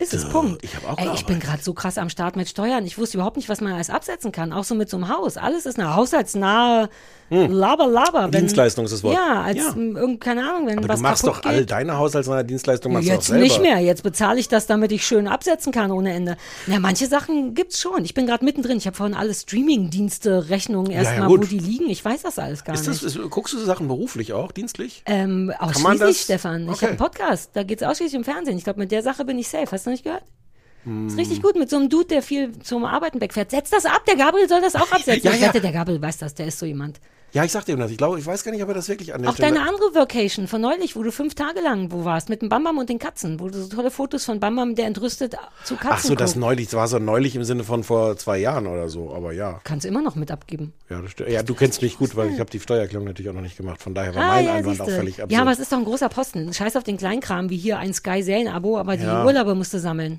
ist 0.00 0.14
es, 0.14 0.22
Duh, 0.24 0.30
Punkt. 0.30 0.62
ich 0.64 0.70
Ey, 0.96 1.10
ich 1.14 1.26
bin 1.26 1.40
gerade 1.40 1.60
so 1.60 1.74
krass 1.74 1.98
am 1.98 2.08
Start 2.08 2.36
mit 2.36 2.48
Steuern. 2.48 2.86
Ich 2.86 2.98
wusste 2.98 3.16
überhaupt 3.16 3.36
nicht, 3.36 3.48
was 3.48 3.60
man 3.60 3.72
alles 3.72 3.90
absetzen 3.90 4.30
kann. 4.30 4.52
Auch 4.52 4.62
so 4.62 4.76
mit 4.76 4.88
so 4.88 4.96
einem 4.96 5.08
Haus. 5.08 5.36
Alles 5.36 5.66
ist 5.66 5.78
eine 5.78 5.96
haushaltsnahe 5.96 6.88
Laber, 7.30 7.86
Laber. 7.86 8.24
Wenn, 8.24 8.32
Hm. 8.32 8.40
Dienstleistung 8.40 8.84
ist 8.86 8.92
das 8.92 9.02
Wort. 9.02 9.14
Ja, 9.14 9.42
als, 9.42 9.58
Ja. 9.58 9.72
m, 9.72 9.96
irgend, 9.96 10.20
keine 10.20 10.48
Ahnung, 10.48 10.66
wenn 10.66 10.78
Aber 10.78 10.88
was 10.88 10.98
du 10.98 11.02
machst 11.02 11.26
doch 11.26 11.44
all 11.44 11.58
geht. 11.60 11.70
deine 11.70 11.98
Haushaltsnahe 11.98 12.44
Dienstleistungen 12.44 12.94
machst 12.94 13.08
du 13.08 13.12
Jetzt 13.12 13.30
nicht 13.32 13.60
mehr. 13.60 13.78
Jetzt 13.80 14.02
bezahle 14.02 14.40
ich 14.40 14.48
das, 14.48 14.66
damit 14.66 14.92
ich 14.92 15.06
schön 15.06 15.28
absetzen 15.28 15.70
kann 15.72 15.90
ohne 15.90 16.12
Ende. 16.14 16.36
Na, 16.66 16.80
manche 16.80 17.06
Sachen 17.06 17.54
gibt's 17.54 17.80
schon. 17.80 18.04
Ich 18.04 18.14
bin 18.14 18.26
gerade 18.26 18.44
mittendrin. 18.44 18.78
Ich 18.78 18.86
habe 18.86 18.96
vorhin 18.96 19.14
alle 19.14 19.34
Streaming-Dienste, 19.34 20.48
Rechnungen 20.48 20.90
ja, 20.90 21.02
erstmal, 21.02 21.28
wo 21.28 21.36
die 21.36 21.58
liegen. 21.58 21.90
Ich 21.90 22.04
weiß 22.04 22.22
das 22.22 22.38
alles 22.38 22.64
gar 22.64 22.74
Ist 22.74 22.88
das, 22.88 23.02
nicht. 23.02 23.16
ist, 23.16 23.30
guckst 23.30 23.52
du 23.54 23.58
Sachen 23.58 23.88
beruflich 23.88 24.32
auch, 24.32 24.50
dienstlich? 24.52 25.02
ähm, 25.06 25.52
ausschließlich? 25.58 26.20
Stefan. 26.22 26.62
Ich 26.64 26.68
Okay. 26.70 26.76
habe 26.76 26.88
einen 26.88 26.96
Podcast. 26.98 27.50
Da 27.54 27.62
geht's 27.62 27.82
ausschließlich 27.82 28.16
um 28.18 28.24
Fernsehen. 28.24 28.56
Ich 28.56 28.64
glaube, 28.64 28.78
mit 28.80 28.90
der 28.90 29.02
Sache 29.02 29.24
bin 29.24 29.38
ich 29.38 29.48
safe. 29.48 29.66
Hast 29.70 29.84
du 29.86 29.90
nicht 29.90 30.04
gehört? 30.04 30.22
Ist 31.06 31.18
richtig 31.18 31.42
gut 31.42 31.56
mit 31.56 31.68
so 31.68 31.76
einem 31.76 31.90
Dude, 31.90 32.06
der 32.06 32.22
viel 32.22 32.52
zum 32.60 32.86
Arbeiten 32.86 33.20
wegfährt. 33.20 33.50
Setz 33.50 33.68
das 33.68 33.84
ab, 33.84 34.02
der 34.06 34.16
Gabriel 34.16 34.48
soll 34.48 34.62
das 34.62 34.74
auch 34.74 34.90
absetzen. 34.90 35.20
Ja, 35.24 35.32
ich 35.32 35.40
ja. 35.42 35.48
wette, 35.48 35.60
der 35.60 35.72
Gabriel 35.72 36.00
weiß 36.00 36.16
das, 36.18 36.34
der 36.34 36.46
ist 36.46 36.58
so 36.58 36.64
jemand. 36.64 36.98
Ja, 37.32 37.44
ich 37.44 37.52
sagte 37.52 37.72
ihm 37.72 37.78
das. 37.78 37.90
Ich 37.90 37.98
glaube, 37.98 38.18
ich 38.18 38.24
weiß 38.26 38.42
gar 38.42 38.52
nicht, 38.52 38.62
ob 38.62 38.68
er 38.68 38.74
das 38.74 38.88
wirklich 38.88 39.14
an 39.14 39.20
der 39.20 39.30
Auch 39.30 39.34
Stelle... 39.34 39.54
deine 39.54 39.68
andere 39.68 39.94
Vacation 39.94 40.48
von 40.48 40.60
neulich, 40.60 40.96
wo 40.96 41.02
du 41.02 41.12
fünf 41.12 41.34
Tage 41.34 41.60
lang 41.60 41.92
wo 41.92 42.04
warst, 42.04 42.28
mit 42.30 42.40
dem 42.40 42.48
Bambam 42.48 42.78
und 42.78 42.88
den 42.88 42.98
Katzen, 42.98 43.38
wo 43.38 43.48
du 43.48 43.60
so 43.62 43.68
tolle 43.68 43.90
Fotos 43.90 44.24
von 44.24 44.40
Bambam, 44.40 44.74
der 44.74 44.86
entrüstet 44.86 45.36
zu 45.64 45.74
Katzen 45.76 45.90
Ach 45.92 45.98
so, 46.00 46.14
das 46.14 46.32
guckt. 46.32 46.40
neulich, 46.40 46.66
das 46.68 46.74
war 46.74 46.88
so 46.88 46.98
neulich 46.98 47.36
im 47.36 47.44
Sinne 47.44 47.64
von 47.64 47.84
vor 47.84 48.16
zwei 48.16 48.38
Jahren 48.38 48.66
oder 48.66 48.88
so, 48.88 49.12
aber 49.14 49.32
ja. 49.32 49.60
Kannst 49.64 49.84
du 49.84 49.88
immer 49.88 50.00
noch 50.00 50.14
mit 50.16 50.30
abgeben. 50.30 50.72
Ja, 50.88 51.02
das 51.02 51.10
stimmt. 51.10 51.28
ja 51.30 51.42
du 51.42 51.54
kennst 51.54 51.82
mich 51.82 51.98
gut, 51.98 52.16
weil 52.16 52.32
ich 52.32 52.40
habe 52.40 52.50
die 52.50 52.60
Steuererklärung 52.60 53.06
natürlich 53.06 53.28
auch 53.30 53.34
noch 53.34 53.42
nicht 53.42 53.56
gemacht. 53.58 53.82
Von 53.82 53.94
daher 53.94 54.14
war 54.14 54.26
mein 54.28 54.48
Einwand 54.48 54.80
auch 54.80 54.88
völlig 54.88 55.22
absurd. 55.22 55.30
Ah, 55.30 55.34
ja, 55.34 55.40
aber 55.42 55.52
es 55.52 55.58
ist 55.58 55.70
doch 55.70 55.78
ein 55.78 55.84
großer 55.84 56.08
Posten. 56.08 56.52
Scheiß 56.54 56.76
auf 56.76 56.84
den 56.84 56.96
Kleinkram, 56.96 57.50
wie 57.50 57.58
hier 57.58 57.78
ein 57.78 57.92
Sky-Serien-Abo, 57.92 58.78
aber 58.78 58.96
die 58.96 59.04
Ja. 59.04 59.24
Urlaube 59.24 59.54
musst 59.54 59.74
du 59.74 59.78
sammeln. 59.78 60.18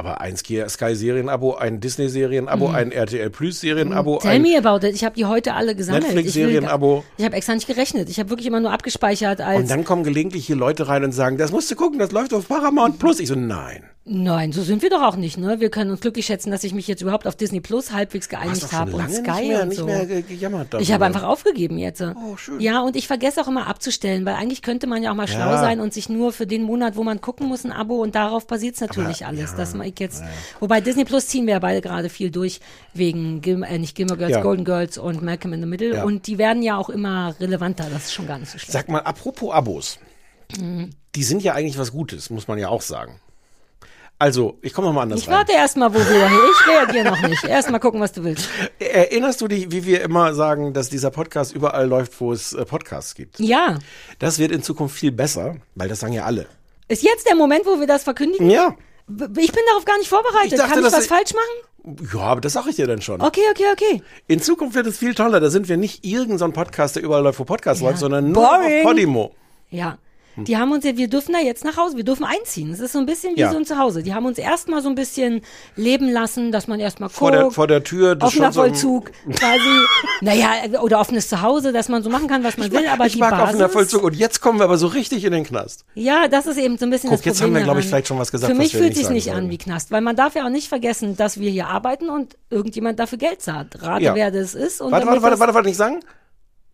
Aber 0.00 0.22
ein 0.22 0.34
Sky-Serien-Abo, 0.34 1.56
ein 1.56 1.78
Disney-Serien-Abo, 1.78 2.68
ein 2.68 2.90
RTL 2.90 3.28
Plus-Serien-Abo, 3.28 4.14
Mhm. 4.14 4.20
Tell 4.20 4.30
ein 4.30 4.40
me 4.40 4.56
about 4.56 4.86
it. 4.86 4.94
Ich 4.94 5.04
habe 5.04 5.14
die 5.14 5.26
heute 5.26 5.52
alle 5.52 5.74
gesammelt. 5.76 6.04
Ich 6.04 6.14
Netflix-Serien-Abo. 6.14 7.04
Ich 7.18 7.24
habe 7.26 7.36
extra 7.36 7.54
nicht 7.54 7.66
gerechnet. 7.66 8.08
Ich 8.08 8.18
habe 8.18 8.30
wirklich 8.30 8.46
immer 8.46 8.60
nur 8.60 8.72
abgespeichert 8.72 9.42
als. 9.42 9.60
Und 9.60 9.70
dann 9.70 9.84
kommen 9.84 10.02
gelegentlich 10.02 10.46
hier 10.46 10.56
Leute 10.56 10.88
rein 10.88 11.04
und 11.04 11.12
sagen, 11.12 11.36
das 11.36 11.52
musst 11.52 11.70
du 11.70 11.74
gucken, 11.74 11.98
das 11.98 12.12
läuft 12.12 12.32
auf 12.32 12.48
Paramount 12.48 12.98
Plus. 12.98 13.20
Ich 13.20 13.28
so, 13.28 13.34
nein. 13.34 13.84
Nein, 14.06 14.50
so 14.52 14.62
sind 14.62 14.80
wir 14.82 14.88
doch 14.88 15.02
auch 15.02 15.16
nicht, 15.16 15.36
ne? 15.36 15.60
Wir 15.60 15.68
können 15.70 15.90
uns 15.90 16.00
glücklich 16.00 16.24
schätzen, 16.24 16.50
dass 16.50 16.64
ich 16.64 16.72
mich 16.72 16.88
jetzt 16.88 17.02
überhaupt 17.02 17.26
auf 17.26 17.36
Disney 17.36 17.60
Plus 17.60 17.92
halbwegs 17.92 18.30
geeinigt 18.30 18.72
habe 18.72 18.96
und 18.96 19.10
Sky 19.12 19.20
nicht 19.30 19.48
mehr, 19.48 19.62
und 19.62 19.68
nicht 19.68 19.78
so. 19.78 19.84
mehr 19.84 20.06
ge- 20.06 20.22
gejammert 20.22 20.68
darüber. 20.72 20.82
Ich 20.82 20.90
habe 20.92 21.04
einfach 21.04 21.22
aufgegeben 21.22 21.76
jetzt. 21.76 22.00
Oh, 22.00 22.36
schön. 22.38 22.58
Ja, 22.60 22.80
und 22.80 22.96
ich 22.96 23.06
vergesse 23.06 23.42
auch 23.42 23.46
immer 23.46 23.66
abzustellen, 23.66 24.24
weil 24.24 24.34
eigentlich 24.36 24.62
könnte 24.62 24.86
man 24.86 25.02
ja 25.02 25.10
auch 25.10 25.14
mal 25.14 25.28
schlau 25.28 25.50
Ja. 25.50 25.60
sein 25.60 25.80
und 25.80 25.92
sich 25.92 26.08
nur 26.08 26.32
für 26.32 26.46
den 26.46 26.62
Monat, 26.62 26.96
wo 26.96 27.04
man 27.04 27.20
gucken 27.20 27.46
muss, 27.46 27.62
ein 27.64 27.72
Abo 27.72 27.96
und 28.02 28.14
darauf 28.14 28.46
basiert 28.46 28.76
es 28.76 28.80
natürlich 28.80 29.26
alles. 29.26 29.54
dass 29.54 29.74
man 29.74 29.92
jetzt, 29.98 30.22
wobei 30.60 30.80
Disney 30.80 31.04
Plus 31.04 31.26
ziehen 31.26 31.44
wir 31.46 31.52
ja 31.52 31.58
beide 31.58 31.82
gerade 31.82 32.08
viel 32.08 32.30
durch 32.30 32.60
wegen 32.94 33.42
Gil, 33.42 33.62
äh, 33.64 33.78
nicht 33.78 33.94
Gilmore 33.96 34.16
Girls, 34.18 34.32
Ja. 34.32 34.40
Golden 34.40 34.64
Girls 34.64 34.96
und 34.96 35.22
Malcolm 35.22 35.52
in 35.52 35.60
the 35.60 35.66
Middle 35.66 35.96
Ja. 35.96 36.04
und 36.04 36.26
die 36.26 36.38
werden 36.38 36.62
ja 36.62 36.78
auch 36.78 36.88
immer 36.88 37.34
relevanter. 37.38 37.86
Das 37.92 38.06
ist 38.06 38.14
schon 38.14 38.26
gar 38.26 38.38
nicht 38.38 38.50
so 38.50 38.56
schlecht. 38.58 38.72
Sag 38.72 38.88
mal, 38.88 39.00
apropos 39.02 39.52
Abos. 39.52 39.98
Die 41.14 41.22
sind 41.22 41.42
ja 41.42 41.52
eigentlich 41.54 41.78
was 41.78 41.92
Gutes, 41.92 42.30
muss 42.30 42.48
man 42.48 42.58
ja 42.58 42.68
auch 42.70 42.82
sagen. 42.82 43.20
Also, 44.20 44.58
ich 44.60 44.74
komme 44.74 44.92
mal 44.92 45.00
anders 45.02 45.20
Ich 45.20 45.28
rein. 45.28 45.36
warte 45.38 45.52
erst 45.52 45.78
mal, 45.78 45.92
wo 45.94 45.98
wir 45.98 46.04
Ich 46.04 46.68
reagiere 46.68 47.04
noch 47.06 47.26
nicht. 47.26 47.42
Erst 47.44 47.70
mal 47.70 47.78
gucken, 47.78 48.00
was 48.02 48.12
du 48.12 48.22
willst. 48.22 48.48
Erinnerst 48.78 49.40
du 49.40 49.48
dich, 49.48 49.72
wie 49.72 49.86
wir 49.86 50.02
immer 50.02 50.34
sagen, 50.34 50.74
dass 50.74 50.90
dieser 50.90 51.10
Podcast 51.10 51.54
überall 51.54 51.88
läuft, 51.88 52.20
wo 52.20 52.30
es 52.32 52.52
äh, 52.52 52.66
Podcasts 52.66 53.14
gibt? 53.14 53.40
Ja. 53.40 53.78
Das 54.18 54.38
wird 54.38 54.52
in 54.52 54.62
Zukunft 54.62 54.94
viel 54.94 55.10
besser, 55.10 55.56
weil 55.74 55.88
das 55.88 56.00
sagen 56.00 56.12
ja 56.12 56.24
alle. 56.24 56.46
Ist 56.88 57.02
jetzt 57.02 57.26
der 57.26 57.34
Moment, 57.34 57.64
wo 57.64 57.80
wir 57.80 57.86
das 57.86 58.02
verkündigen? 58.02 58.50
Ja. 58.50 58.76
Ich 59.08 59.52
bin 59.52 59.62
darauf 59.70 59.86
gar 59.86 59.96
nicht 59.96 60.08
vorbereitet. 60.08 60.52
Ich 60.52 60.58
dachte, 60.58 60.74
Kann 60.74 60.84
ich 60.86 60.92
was 60.92 61.02
ich- 61.04 61.08
falsch 61.08 61.32
machen? 61.32 61.96
Ja, 62.12 62.20
aber 62.20 62.42
das 62.42 62.52
sage 62.52 62.68
ich 62.68 62.76
dir 62.76 62.86
dann 62.86 63.00
schon. 63.00 63.22
Okay, 63.22 63.40
okay, 63.50 63.64
okay. 63.72 64.02
In 64.26 64.42
Zukunft 64.42 64.74
wird 64.74 64.86
es 64.86 64.98
viel 64.98 65.14
toller. 65.14 65.40
Da 65.40 65.48
sind 65.48 65.66
wir 65.70 65.78
nicht 65.78 66.04
irgendein 66.04 66.36
so 66.38 66.50
Podcast, 66.52 66.96
der 66.96 67.02
überall 67.02 67.22
läuft, 67.22 67.38
wo 67.38 67.44
Podcast 67.44 67.80
läuft, 67.80 68.00
sondern 68.00 68.32
nur 68.32 68.42
Boring. 68.46 68.80
auf 68.80 68.82
Podimo. 68.84 69.34
Ja. 69.70 69.96
Die 70.44 70.56
haben 70.56 70.72
uns 70.72 70.84
ja, 70.84 70.96
wir 70.96 71.08
dürfen 71.08 71.32
da 71.32 71.38
jetzt 71.40 71.64
nach 71.64 71.76
Hause, 71.76 71.96
wir 71.96 72.04
dürfen 72.04 72.24
einziehen. 72.24 72.70
Es 72.72 72.80
ist 72.80 72.92
so 72.92 72.98
ein 72.98 73.06
bisschen 73.06 73.36
wie 73.36 73.40
Ja. 73.40 73.50
so 73.50 73.56
ein 73.58 73.64
Zuhause. 73.64 74.02
Die 74.02 74.14
haben 74.14 74.26
uns 74.26 74.38
erstmal 74.38 74.82
so 74.82 74.88
ein 74.88 74.94
bisschen 74.94 75.42
leben 75.76 76.08
lassen, 76.10 76.52
dass 76.52 76.66
man 76.68 76.80
erstmal 76.80 77.08
guckt. 77.08 77.18
Vor 77.18 77.30
der, 77.30 77.50
vor 77.50 77.66
der 77.66 77.82
Tür. 77.84 78.14
Das 78.16 78.28
offener 78.28 78.46
schon 78.46 78.52
so 78.52 78.60
Vollzug, 78.60 79.10
quasi. 79.34 79.68
naja, 80.20 80.50
oder 80.82 81.00
offenes 81.00 81.28
Zuhause, 81.28 81.72
dass 81.72 81.88
man 81.88 82.02
so 82.02 82.10
machen 82.10 82.26
kann, 82.28 82.44
was 82.44 82.56
man 82.56 82.70
will, 82.72 82.86
aber 82.86 83.06
ich 83.06 83.14
die 83.14 83.18
mag 83.18 83.30
Basis. 83.30 83.48
offener 83.54 83.68
Vollzug. 83.68 84.02
Und 84.04 84.16
jetzt 84.16 84.40
kommen 84.40 84.58
wir 84.58 84.64
aber 84.64 84.78
so 84.78 84.86
richtig 84.86 85.24
in 85.24 85.32
den 85.32 85.44
Knast. 85.44 85.84
Ja, 85.94 86.28
das 86.28 86.46
ist 86.46 86.56
eben 86.58 86.78
so 86.78 86.86
ein 86.86 86.90
bisschen 86.90 87.10
Guck, 87.10 87.18
das 87.18 87.24
jetzt 87.26 87.38
Problem 87.40 87.54
haben 87.56 87.60
wir, 87.60 87.64
glaub 87.64 87.78
ich, 87.78 87.86
vielleicht 87.86 88.08
schon 88.08 88.18
was 88.18 88.30
gesagt, 88.32 88.52
Für 88.52 88.58
mich 88.58 88.72
fühlt 88.76 88.94
sich 88.96 89.08
nicht 89.10 89.24
sollen. 89.26 89.36
an 89.36 89.50
wie 89.50 89.58
Knast, 89.58 89.90
weil 89.90 90.00
man 90.00 90.16
darf 90.16 90.34
ja 90.34 90.44
auch 90.44 90.50
nicht 90.50 90.68
vergessen, 90.68 91.16
dass 91.16 91.38
wir 91.40 91.50
hier 91.50 91.68
arbeiten 91.68 92.08
und 92.08 92.36
irgendjemand 92.50 92.98
dafür 92.98 93.18
Geld 93.18 93.40
zahlt. 93.42 93.82
Rate, 93.82 94.04
Ja. 94.04 94.14
wer 94.14 94.30
das 94.30 94.54
ist. 94.54 94.80
Und 94.80 94.90
Warte, 94.92 95.06
warte, 95.06 95.22
warte, 95.22 95.38
warte, 95.40 95.54
warte, 95.54 95.68
nicht 95.68 95.76
sagen? 95.76 96.00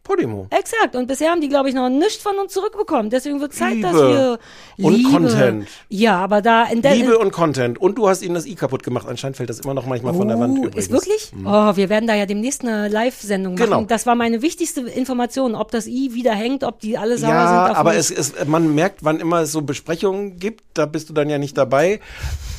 Podimo. 0.06 0.46
Exakt. 0.50 0.94
Und 0.94 1.06
bisher 1.08 1.30
haben 1.30 1.40
die, 1.40 1.48
glaube 1.48 1.68
ich, 1.68 1.74
noch 1.74 1.88
nichts 1.88 2.22
von 2.22 2.38
uns 2.38 2.52
zurückbekommen. 2.52 3.10
Deswegen 3.10 3.40
wird 3.40 3.52
Zeit, 3.54 3.82
dass 3.82 3.92
Liebe 3.92 4.38
wir 4.78 4.84
und 4.86 4.94
Liebe. 4.94 5.10
Content. 5.10 5.68
Ja, 5.88 6.18
aber 6.18 6.42
da 6.42 6.64
in 6.64 6.82
der 6.82 6.94
Liebe 6.94 7.18
und 7.18 7.32
Content. 7.32 7.78
Und 7.78 7.98
du 7.98 8.08
hast 8.08 8.22
ihnen 8.22 8.34
das 8.34 8.46
i 8.46 8.54
kaputt 8.54 8.82
gemacht. 8.82 9.06
Anscheinend 9.08 9.36
fällt 9.36 9.50
das 9.50 9.60
immer 9.60 9.74
noch 9.74 9.86
manchmal 9.86 10.14
von 10.14 10.28
der 10.28 10.38
Wand 10.38 10.58
Oh, 10.58 10.64
übrigens. 10.66 10.86
Ist 10.86 10.92
wirklich? 10.92 11.32
Oh, 11.44 11.76
wir 11.76 11.88
werden 11.88 12.06
da 12.06 12.14
ja 12.14 12.26
demnächst 12.26 12.62
eine 12.62 12.88
Live-Sendung 12.88 13.56
Genau. 13.56 13.76
machen. 13.76 13.86
Das 13.88 14.06
war 14.06 14.14
meine 14.14 14.42
wichtigste 14.42 14.82
Information, 14.82 15.54
ob 15.54 15.70
das 15.70 15.86
I 15.86 16.14
wieder 16.14 16.32
hängt, 16.32 16.62
ob 16.64 16.80
die 16.80 16.96
alle 16.96 17.18
sauer 17.18 17.30
Ja, 17.30 17.66
sind 17.66 17.76
aber 17.76 17.96
es, 17.96 18.10
es, 18.10 18.32
man 18.46 18.74
merkt, 18.74 19.04
wann 19.04 19.18
immer 19.20 19.40
es 19.42 19.52
so 19.52 19.62
Besprechungen 19.62 20.38
gibt, 20.38 20.62
da 20.74 20.86
bist 20.86 21.08
du 21.08 21.12
dann 21.14 21.28
ja 21.28 21.38
nicht 21.38 21.58
dabei. 21.58 22.00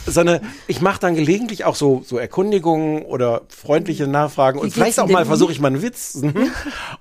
Sondern 0.07 0.39
ich 0.67 0.81
mache 0.81 0.99
dann 1.01 1.15
gelegentlich 1.15 1.65
auch 1.65 1.75
so, 1.75 2.01
so 2.05 2.17
Erkundigungen 2.17 3.03
oder 3.03 3.41
freundliche 3.49 4.07
Nachfragen 4.07 4.57
und 4.59 4.71
vielleicht 4.73 4.99
auch 4.99 5.07
mal 5.09 5.25
versuche 5.25 5.51
ich 5.51 5.59
mal 5.59 5.67
einen 5.67 5.81
Witz. 5.81 6.15
Mhm. 6.15 6.49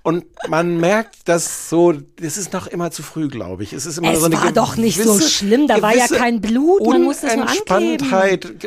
und 0.03 0.25
man 0.49 0.79
merkt, 0.79 1.29
dass 1.29 1.71
so, 1.71 1.95
es 2.21 2.37
ist 2.37 2.53
noch 2.53 2.67
immer 2.67 2.91
zu 2.91 3.03
früh, 3.03 3.29
glaube 3.29 3.63
ich. 3.63 3.73
Es 3.73 3.87
ist 3.87 3.99
immer 3.99 4.13
Es 4.13 4.19
so 4.21 4.27
eine 4.27 4.37
war 4.43 4.53
doch 4.53 4.77
nicht 4.77 5.01
so 5.01 5.15
gewisse- 5.15 5.31
schlimm, 5.31 5.69
da 5.69 5.81
war 5.81 5.95
ja 5.97 6.07
kein 6.09 6.41
Blut, 6.41 6.85
man 6.87 7.03
musste 7.03 7.29
es 7.29 7.37
nur 7.37 7.47
ge- 7.47 8.67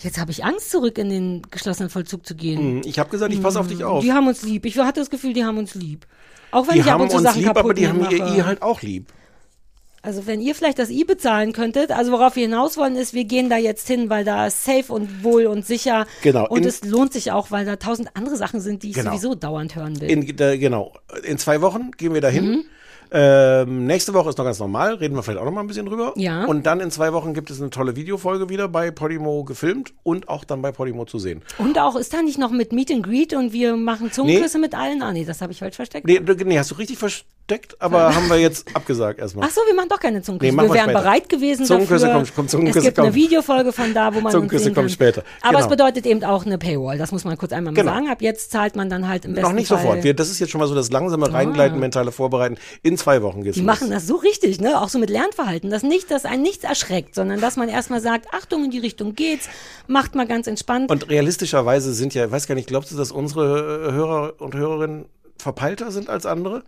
Jetzt 0.00 0.18
habe 0.18 0.30
ich 0.30 0.44
Angst, 0.44 0.70
zurück 0.70 0.96
in 0.98 1.08
den 1.10 1.42
geschlossenen 1.50 1.90
Vollzug 1.90 2.24
zu 2.24 2.34
gehen. 2.36 2.82
Ich 2.84 2.98
habe 2.98 3.10
gesagt, 3.10 3.32
ich 3.32 3.42
passe 3.42 3.58
auf 3.58 3.66
dich 3.66 3.82
auf. 3.82 4.02
Die 4.04 4.12
haben 4.12 4.28
uns 4.28 4.42
lieb. 4.42 4.64
Ich 4.66 4.78
hatte 4.78 5.00
das 5.00 5.10
Gefühl, 5.10 5.32
die 5.32 5.44
haben 5.44 5.58
uns 5.58 5.74
lieb. 5.74 6.06
Auch 6.52 6.66
wenn 6.68 6.74
Die 6.74 6.80
ich 6.80 6.86
ab 6.86 6.92
haben 6.94 7.02
und 7.02 7.10
zu 7.10 7.16
uns 7.16 7.24
Sachen 7.24 7.38
lieb, 7.38 7.46
kaputt 7.48 7.64
aber 7.64 7.74
die 7.74 7.88
haben 7.88 8.00
ihr 8.10 8.18
mache. 8.24 8.36
I 8.38 8.42
halt 8.42 8.62
auch 8.62 8.80
lieb. 8.82 9.12
Also 10.08 10.26
wenn 10.26 10.40
ihr 10.40 10.54
vielleicht 10.54 10.78
das 10.78 10.88
I 10.88 11.04
bezahlen 11.04 11.52
könntet, 11.52 11.90
also 11.90 12.12
worauf 12.12 12.34
wir 12.34 12.44
hinaus 12.44 12.78
wollen 12.78 12.96
ist, 12.96 13.12
wir 13.12 13.24
gehen 13.24 13.50
da 13.50 13.58
jetzt 13.58 13.86
hin, 13.86 14.08
weil 14.08 14.24
da 14.24 14.46
ist 14.46 14.64
safe 14.64 14.90
und 14.90 15.22
wohl 15.22 15.44
und 15.44 15.66
sicher. 15.66 16.06
Genau. 16.22 16.48
Und 16.48 16.64
es 16.64 16.82
lohnt 16.82 17.12
sich 17.12 17.30
auch, 17.30 17.50
weil 17.50 17.66
da 17.66 17.76
tausend 17.76 18.08
andere 18.14 18.38
Sachen 18.38 18.62
sind, 18.62 18.82
die 18.84 18.88
ich 18.88 18.94
Genau. 18.94 19.10
sowieso 19.10 19.34
dauernd 19.34 19.76
hören 19.76 20.00
will. 20.00 20.10
In, 20.10 20.34
da, 20.34 20.56
genau. 20.56 20.94
In 21.24 21.36
zwei 21.36 21.60
Wochen 21.60 21.90
gehen 21.98 22.14
wir 22.14 22.22
dahin. 22.22 22.44
Mhm. 22.46 22.64
Ähm, 23.10 23.86
nächste 23.86 24.12
Woche 24.14 24.28
ist 24.30 24.38
noch 24.38 24.44
ganz 24.44 24.58
normal, 24.58 24.94
reden 24.94 25.14
wir 25.16 25.22
vielleicht 25.22 25.40
auch 25.40 25.44
noch 25.44 25.52
mal 25.52 25.60
ein 25.62 25.66
bisschen 25.66 25.86
drüber. 25.86 26.12
Ja. 26.16 26.44
Und 26.44 26.66
dann 26.66 26.80
in 26.80 26.90
zwei 26.90 27.12
Wochen 27.12 27.34
gibt 27.34 27.50
es 27.50 27.60
eine 27.60 27.70
tolle 27.70 27.96
Videofolge 27.96 28.48
wieder 28.48 28.68
bei 28.68 28.90
Podimo 28.90 29.44
gefilmt 29.44 29.92
und 30.02 30.28
auch 30.28 30.44
dann 30.44 30.62
bei 30.62 30.72
Podimo 30.72 31.04
zu 31.04 31.18
sehen. 31.18 31.42
Und 31.58 31.78
auch, 31.78 31.96
ist 31.96 32.12
da 32.12 32.22
nicht 32.22 32.38
noch 32.38 32.50
mit 32.50 32.72
Meet 32.72 32.90
and 32.92 33.02
Greet 33.02 33.32
und 33.34 33.52
wir 33.52 33.76
machen 33.76 34.12
Zungenküsse 34.12 34.58
mit 34.58 34.74
allen? 34.74 35.02
Ah, 35.02 35.12
nee, 35.12 35.24
das 35.24 35.40
habe 35.40 35.52
ich 35.52 35.58
falsch 35.58 35.76
versteckt. 35.76 36.06
Nee, 36.06 36.20
nee, 36.44 36.58
hast 36.58 36.70
du 36.70 36.74
richtig 36.76 36.98
versteckt, 36.98 37.76
aber 37.80 38.14
haben 38.14 38.28
wir 38.28 38.36
jetzt 38.38 38.74
abgesagt 38.76 39.18
erstmal. 39.20 39.48
Ach 39.48 39.52
so, 39.54 39.60
wir 39.66 39.74
machen 39.74 39.88
doch 39.88 40.00
keine 40.00 40.20
Zungenküsse. 40.22 40.52
Nee, 40.54 40.62
wir 40.62 40.68
wir 40.68 40.74
wären 40.74 40.84
später. 40.90 41.00
bereit 41.00 41.28
gewesen 41.28 41.64
Zungenküsse 41.64 42.06
dafür. 42.06 42.14
kommt- 42.20 42.34
kommt- 42.34 42.50
Zungenküsse 42.50 42.78
es 42.80 42.84
gibt 42.84 42.96
kommt. 42.96 43.06
eine 43.08 43.14
Videofolge 43.14 43.72
von 43.72 43.94
da, 43.94 44.14
wo 44.14 44.20
man 44.20 44.32
Zungenküsse 44.32 44.64
sehen 44.64 44.74
kommt 44.74 44.90
später. 44.90 45.22
Aber 45.40 45.52
Genau. 45.52 45.64
es 45.64 45.68
bedeutet 45.68 46.04
eben 46.06 46.22
auch 46.24 46.44
eine 46.44 46.58
Paywall. 46.58 46.98
Das 46.98 47.10
muss 47.12 47.24
man 47.24 47.36
kurz 47.38 47.52
einmal 47.52 47.72
mal 47.72 47.80
Genau. 47.80 47.92
sagen. 47.94 48.08
Ab 48.10 48.20
jetzt 48.22 48.50
zahlt 48.50 48.76
man 48.76 48.90
dann 48.90 49.08
halt 49.08 49.24
im 49.24 49.32
besten 49.34 49.48
noch 49.48 49.54
nicht 49.54 49.68
Fall. 49.68 49.78
sofort. 49.78 50.04
Wir, 50.04 50.14
das 50.14 50.30
ist 50.30 50.40
jetzt 50.40 50.50
schon 50.50 50.60
mal 50.60 50.66
so 50.68 50.74
das 50.74 50.90
langsame 50.90 51.32
Reingleiten, 51.32 51.78
mentale 51.78 52.12
Vorbereiten. 52.12 52.56
In 52.82 52.97
zwei 52.98 53.22
Wochen 53.22 53.42
geht's 53.42 53.54
Die 53.54 53.60
los. 53.60 53.66
machen 53.66 53.90
das 53.90 54.06
so 54.06 54.16
richtig, 54.16 54.60
ne? 54.60 54.80
Auch 54.80 54.88
so 54.88 54.98
mit 54.98 55.10
Lernverhalten, 55.10 55.70
dass 55.70 55.82
nicht, 55.82 56.10
dass 56.10 56.24
einen 56.24 56.42
nichts 56.42 56.64
erschreckt, 56.64 57.14
sondern 57.14 57.40
dass 57.40 57.56
man 57.56 57.68
erstmal 57.68 58.00
sagt, 58.00 58.34
Achtung, 58.34 58.64
in 58.64 58.70
die 58.70 58.78
Richtung 58.78 59.14
geht's, 59.14 59.48
macht 59.86 60.14
mal 60.14 60.26
ganz 60.26 60.46
entspannt. 60.46 60.90
Und 60.90 61.08
realistischerweise 61.08 61.94
sind 61.94 62.14
ja, 62.14 62.26
ich 62.26 62.30
weiß 62.30 62.46
gar 62.46 62.54
nicht, 62.54 62.68
glaubst 62.68 62.92
du, 62.92 62.96
dass 62.96 63.10
unsere 63.12 63.88
äh, 63.88 63.92
Hörer 63.92 64.34
und 64.38 64.54
Hörerinnen 64.54 65.06
verpeilter 65.38 65.90
sind 65.90 66.10
als 66.10 66.26
andere? 66.26 66.64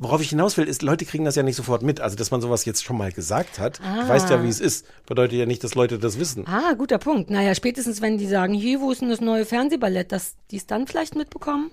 Worauf 0.00 0.20
ich 0.20 0.30
hinaus 0.30 0.56
will, 0.56 0.66
ist, 0.66 0.82
Leute 0.82 1.04
kriegen 1.04 1.24
das 1.24 1.36
ja 1.36 1.44
nicht 1.44 1.54
sofort 1.54 1.82
mit. 1.82 2.00
Also, 2.00 2.16
dass 2.16 2.32
man 2.32 2.40
sowas 2.40 2.64
jetzt 2.64 2.82
schon 2.82 2.98
mal 2.98 3.12
gesagt 3.12 3.60
hat, 3.60 3.78
du 3.78 4.08
weißt 4.08 4.28
ja, 4.28 4.42
wie 4.42 4.48
es 4.48 4.58
ist, 4.58 4.86
bedeutet 5.06 5.38
ja 5.38 5.46
nicht, 5.46 5.62
dass 5.62 5.76
Leute 5.76 6.00
das 6.00 6.18
wissen. 6.18 6.44
ah, 6.48 6.72
guter 6.72 6.98
Punkt. 6.98 7.30
Naja, 7.30 7.54
spätestens 7.54 8.02
wenn 8.02 8.18
die 8.18 8.26
sagen, 8.26 8.54
hier, 8.54 8.80
wo 8.80 8.90
ist 8.90 9.02
denn 9.02 9.08
das 9.10 9.20
neue 9.20 9.44
Fernsehballett, 9.44 10.10
dass 10.10 10.34
die 10.50 10.56
es 10.56 10.66
dann 10.66 10.88
vielleicht 10.88 11.14
mitbekommen? 11.14 11.70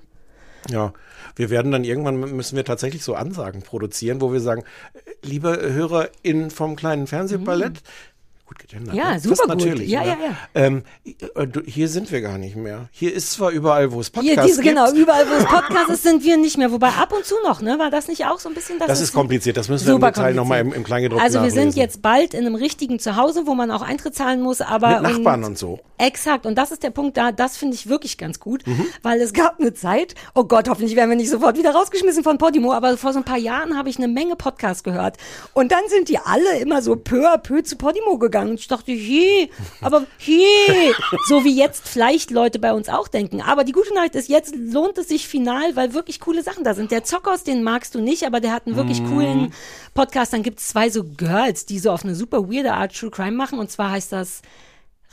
Ja, 0.69 0.93
wir 1.35 1.49
werden 1.49 1.71
dann 1.71 1.83
irgendwann 1.83 2.19
müssen 2.19 2.55
wir 2.55 2.63
tatsächlich 2.63 3.03
so 3.03 3.15
Ansagen 3.15 3.63
produzieren, 3.63 4.21
wo 4.21 4.31
wir 4.31 4.39
sagen, 4.39 4.63
äh, 4.93 4.99
liebe 5.23 5.49
HörerInnen 5.49 6.51
vom 6.51 6.75
kleinen 6.75 7.07
Fernsehballett, 7.07 7.81
gut 8.51 8.59
gegendert. 8.59 8.93
Ja, 8.95 9.13
ne? 9.13 9.19
super 9.19 9.35
Fast 9.37 9.49
gut. 9.49 9.59
natürlich. 9.59 9.89
Ja, 9.89 10.01
ne? 10.01 10.07
ja, 10.07 10.15
ja. 10.25 10.35
Ähm, 10.55 10.83
äh, 11.05 11.47
hier 11.65 11.87
sind 11.87 12.11
wir 12.11 12.21
gar 12.21 12.37
nicht 12.37 12.55
mehr. 12.55 12.89
Hier 12.91 13.13
ist 13.13 13.31
zwar 13.31 13.51
überall, 13.51 13.91
wo 13.93 13.99
es 14.01 14.07
Hier, 14.13 14.21
Podcasts 14.35 14.45
diese, 14.47 14.61
gibt. 14.61 14.75
genau, 14.75 14.91
überall, 14.91 15.25
wo 15.29 15.33
es 15.33 15.45
Podcast 15.45 15.89
ist, 15.89 16.03
sind 16.03 16.23
wir 16.23 16.37
nicht 16.37 16.57
mehr. 16.57 16.71
Wobei 16.71 16.89
ab 16.89 17.13
und 17.15 17.25
zu 17.25 17.35
noch, 17.45 17.61
ne? 17.61 17.79
War 17.79 17.89
das 17.89 18.07
nicht 18.07 18.25
auch 18.25 18.39
so 18.39 18.49
ein 18.49 18.55
bisschen 18.55 18.77
das? 18.79 18.87
Das 18.87 19.01
ist 19.01 19.13
kompliziert. 19.13 19.55
Das 19.57 19.69
müssen 19.69 19.87
wir 19.87 19.95
im 19.95 20.01
Detail 20.01 20.33
noch 20.33 20.45
mal 20.45 20.57
kompliziert. 20.57 20.75
im- 20.75 20.81
im 20.81 20.83
Kleingedruckten 20.85 21.25
Also 21.25 21.41
wir 21.43 21.51
sind 21.51 21.75
jetzt 21.75 22.01
bald 22.01 22.33
in 22.33 22.45
einem 22.45 22.55
richtigen 22.55 22.99
Zuhause, 22.99 23.43
wo 23.47 23.55
man 23.55 23.71
auch 23.71 23.81
Eintritt 23.81 24.15
zahlen 24.15 24.41
muss, 24.41 24.59
aber. 24.61 24.99
Mit 25.01 25.11
Nachbarn 25.13 25.43
und 25.45 25.57
so. 25.57 25.79
Exakt. 25.97 26.45
Und 26.45 26.55
das 26.57 26.71
ist 26.71 26.83
der 26.83 26.89
Punkt 26.89 27.15
da, 27.17 27.31
das 27.31 27.57
finde 27.57 27.75
ich 27.75 27.87
wirklich 27.87 28.17
ganz 28.17 28.39
gut, 28.39 28.65
Mhm. 28.67 28.85
weil 29.03 29.21
es 29.21 29.33
gab 29.33 29.59
eine 29.59 29.73
Zeit, 29.73 30.15
oh 30.35 30.43
Gott, 30.43 30.67
hoffentlich 30.67 30.95
werden 30.95 31.09
wir 31.09 31.15
nicht 31.17 31.29
sofort 31.29 31.57
wieder 31.57 31.71
rausgeschmissen 31.71 32.23
von 32.23 32.37
Podimo, 32.37 32.73
aber 32.73 32.97
vor 32.97 33.13
so 33.13 33.19
ein 33.19 33.25
paar 33.25 33.37
Jahren 33.37 33.77
habe 33.77 33.87
ich 33.89 33.97
eine 33.97 34.07
Menge 34.07 34.35
Podcasts 34.35 34.83
gehört. 34.83 35.17
Und 35.53 35.71
dann 35.71 35.81
sind 35.87 36.09
die 36.09 36.17
alle 36.17 36.57
immer 36.59 36.81
so 36.81 36.95
peu 36.95 37.27
à 37.31 37.37
peu 37.37 37.61
zu 37.63 37.75
Podimo 37.77 38.17
gegangen. 38.17 38.40
Und 38.49 38.59
ich 38.59 38.67
dachte, 38.67 38.91
je, 38.91 39.49
aber 39.81 40.05
je, 40.19 40.43
so 41.27 41.43
wie 41.43 41.55
jetzt 41.55 41.87
vielleicht 41.87 42.31
Leute 42.31 42.59
bei 42.59 42.73
uns 42.73 42.89
auch 42.89 43.07
denken. 43.07 43.41
Aber 43.41 43.63
die 43.63 43.71
gute 43.71 43.93
Nachricht 43.93 44.15
ist, 44.15 44.29
jetzt 44.29 44.55
lohnt 44.55 44.97
es 44.97 45.07
sich 45.09 45.27
final, 45.27 45.75
weil 45.75 45.93
wirklich 45.93 46.19
coole 46.19 46.43
Sachen 46.43 46.63
da 46.63 46.73
sind. 46.73 46.91
Der 46.91 47.03
Zockers, 47.03 47.43
den 47.43 47.63
magst 47.63 47.95
du 47.95 47.99
nicht, 48.01 48.25
aber 48.25 48.39
der 48.39 48.53
hat 48.53 48.67
einen 48.67 48.75
wirklich 48.75 49.01
Mhm. 49.01 49.09
coolen 49.09 49.53
Podcast. 49.93 50.33
Dann 50.33 50.43
gibt 50.43 50.59
es 50.59 50.69
zwei 50.69 50.89
so 50.89 51.03
Girls, 51.03 51.65
die 51.65 51.79
so 51.79 51.91
auf 51.91 52.03
eine 52.03 52.15
super 52.15 52.49
weirde 52.51 52.73
Art 52.73 52.95
True 52.95 53.11
Crime 53.11 53.31
machen. 53.33 53.59
Und 53.59 53.69
zwar 53.71 53.91
heißt 53.91 54.11
das 54.11 54.41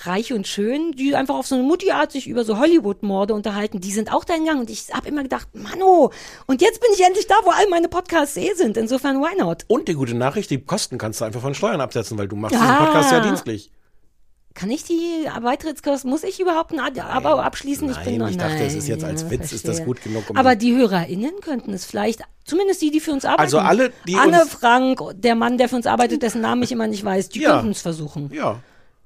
reich 0.00 0.32
und 0.32 0.46
schön, 0.46 0.92
die 0.92 1.14
einfach 1.16 1.34
auf 1.34 1.46
so 1.46 1.54
eine 1.56 1.64
Mutti-Art 1.64 2.12
sich 2.12 2.28
über 2.28 2.44
so 2.44 2.58
Hollywood-Morde 2.58 3.34
unterhalten, 3.34 3.80
die 3.80 3.90
sind 3.92 4.12
auch 4.12 4.24
da 4.24 4.34
hingegangen 4.34 4.62
und 4.62 4.70
ich 4.70 4.86
habe 4.92 5.08
immer 5.08 5.22
gedacht, 5.22 5.48
Mano, 5.54 6.12
und 6.46 6.62
jetzt 6.62 6.80
bin 6.80 6.90
ich 6.94 7.04
endlich 7.04 7.26
da, 7.26 7.34
wo 7.44 7.50
all 7.50 7.68
meine 7.68 7.88
Podcasts 7.88 8.36
eh 8.36 8.52
sind. 8.54 8.76
Insofern, 8.76 9.20
why 9.20 9.36
not? 9.38 9.64
Und 9.66 9.88
die 9.88 9.94
gute 9.94 10.14
Nachricht, 10.14 10.50
die 10.50 10.60
Kosten 10.60 10.98
kannst 10.98 11.20
du 11.20 11.24
einfach 11.24 11.40
von 11.40 11.54
Steuern 11.54 11.80
absetzen, 11.80 12.16
weil 12.18 12.28
du 12.28 12.36
machst 12.36 12.54
Ah. 12.56 12.60
diesen 12.60 12.76
Podcast 12.76 13.12
ja 13.12 13.20
dienstlich. 13.20 13.72
Kann 14.54 14.70
ich 14.70 14.82
die 14.82 15.28
Beitrittskosten, 15.40 16.10
muss 16.10 16.24
ich 16.24 16.40
überhaupt 16.40 16.72
ein 16.72 16.80
Abo 16.80 17.28
abschließen? 17.40 17.88
ich 17.90 17.96
nein, 17.96 18.04
bin 18.04 18.18
noch, 18.18 18.28
ich 18.28 18.36
dachte, 18.38 18.64
es 18.64 18.74
ist 18.74 18.88
jetzt 18.88 19.02
nein, 19.02 19.12
als 19.12 19.22
ja, 19.22 19.30
Witz, 19.30 19.52
ist 19.52 19.52
das 19.52 19.76
verstehe. 19.76 19.86
gut 19.86 20.02
genug, 20.02 20.30
um 20.30 20.36
Aber 20.36 20.56
die- 20.56 20.74
HörerInnen 20.74 21.40
könnten 21.40 21.72
es 21.72 21.84
vielleicht, 21.84 22.22
zumindest 22.44 22.82
die, 22.82 22.90
die 22.90 22.98
für 22.98 23.12
uns 23.12 23.24
arbeiten. 23.24 23.42
Also 23.42 23.58
alle, 23.60 23.92
die 24.08 24.16
Anne 24.16 24.46
Frank, 24.46 25.00
der 25.14 25.36
Mann, 25.36 25.58
der 25.58 25.68
für 25.68 25.76
uns 25.76 25.86
arbeitet, 25.86 26.22
dessen 26.22 26.40
Namen 26.40 26.62
ich 26.64 26.72
immer 26.72 26.88
nicht 26.88 27.04
weiß, 27.04 27.28
die 27.28 27.40
Ja. 27.42 27.52
könnten 27.56 27.70
es 27.70 27.82
versuchen. 27.82 28.30
Ja. 28.32 28.58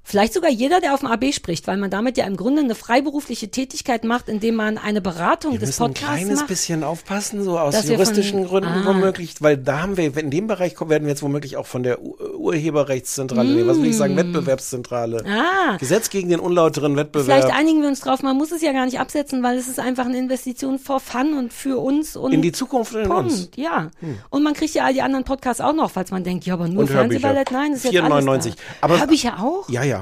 Vielleicht 0.04 0.34
sogar 0.34 0.50
jeder, 0.50 0.80
der 0.80 0.94
auf 0.94 1.00
dem 1.00 1.08
AB 1.08 1.32
spricht, 1.32 1.66
weil 1.68 1.76
man 1.76 1.88
damit 1.88 2.16
ja 2.18 2.26
im 2.26 2.36
Grunde 2.36 2.60
eine 2.62 2.74
freiberufliche 2.74 3.50
Tätigkeit 3.50 4.02
macht, 4.04 4.28
indem 4.28 4.56
man 4.56 4.76
eine 4.76 5.00
Beratung 5.00 5.52
Wir 5.52 5.60
des 5.60 5.68
müssen 5.68 5.82
ein 5.84 5.88
Podcasts 5.94 6.14
kleines 6.16 6.38
macht. 6.40 6.48
bisschen 6.48 6.82
aufpassen, 6.84 7.42
so 7.44 7.58
aus 7.58 7.88
juristischen 7.88 8.40
von- 8.40 8.48
Gründen 8.48 8.68
Ah. 8.68 8.86
womöglich, 8.86 9.36
weil 9.40 9.56
da 9.56 9.80
haben 9.82 9.96
wir, 9.96 10.14
in 10.16 10.30
dem 10.30 10.48
Bereich 10.48 10.74
werden 10.80 11.04
wir 11.04 11.10
jetzt 11.10 11.22
womöglich 11.22 11.56
auch 11.56 11.66
von 11.66 11.82
der 11.84 11.98
Urheberrechtszentrale, 12.02 13.48
nee, 13.48 13.66
was 13.66 13.78
will 13.78 13.86
ich 13.90 13.96
sagen, 13.96 14.16
Wettbewerbszentrale. 14.16 15.22
Mm. 15.22 15.26
Ah. 15.28 15.76
Gesetz 15.78 16.10
gegen 16.10 16.28
den 16.28 16.40
unlauteren 16.40 16.96
Wettbewerb. 16.96 17.40
Vielleicht 17.42 17.56
einigen 17.56 17.80
wir 17.82 17.88
uns 17.88 18.00
drauf, 18.00 18.22
man 18.22 18.36
muss 18.36 18.52
es 18.52 18.62
ja 18.62 18.72
gar 18.72 18.84
nicht 18.84 18.98
absetzen, 19.00 19.42
weil 19.42 19.56
es 19.56 19.68
ist 19.68 19.78
einfach 19.80 20.04
eine 20.06 20.18
Investition 20.18 20.78
for 20.78 21.00
fun 21.00 21.38
und 21.38 21.52
für 21.52 21.78
uns 21.78 22.16
und 22.16 22.32
in 22.32 22.42
die 22.42 22.52
Zukunft 22.52 22.94
und 22.94 23.02
in 23.04 23.10
uns. 23.10 23.40
Punkt, 23.42 23.56
ja. 23.56 23.90
Und 24.30 24.42
man 24.42 24.54
kriegt 24.54 24.74
ja 24.74 24.84
all 24.84 24.92
die 24.94 25.02
anderen 25.02 25.24
Podcasts 25.24 25.60
auch 25.60 25.74
noch, 25.74 25.90
falls 25.90 26.10
man 26.10 26.24
denkt, 26.24 26.44
ja, 26.44 26.54
aber 26.54 26.68
nur. 26.68 26.86
Fernsehballett, 26.86 27.50
nein, 27.52 27.72
das 27.72 27.84
ist 27.84 27.92
jetzt 27.92 28.02
alles 28.02 28.24
4,99. 28.24 28.54
da. 28.56 28.62
Aber- 28.82 28.98
Hörbücher 29.00 29.38
auch? 29.42 29.68
Ja, 29.68 29.82
ja. 29.84 30.01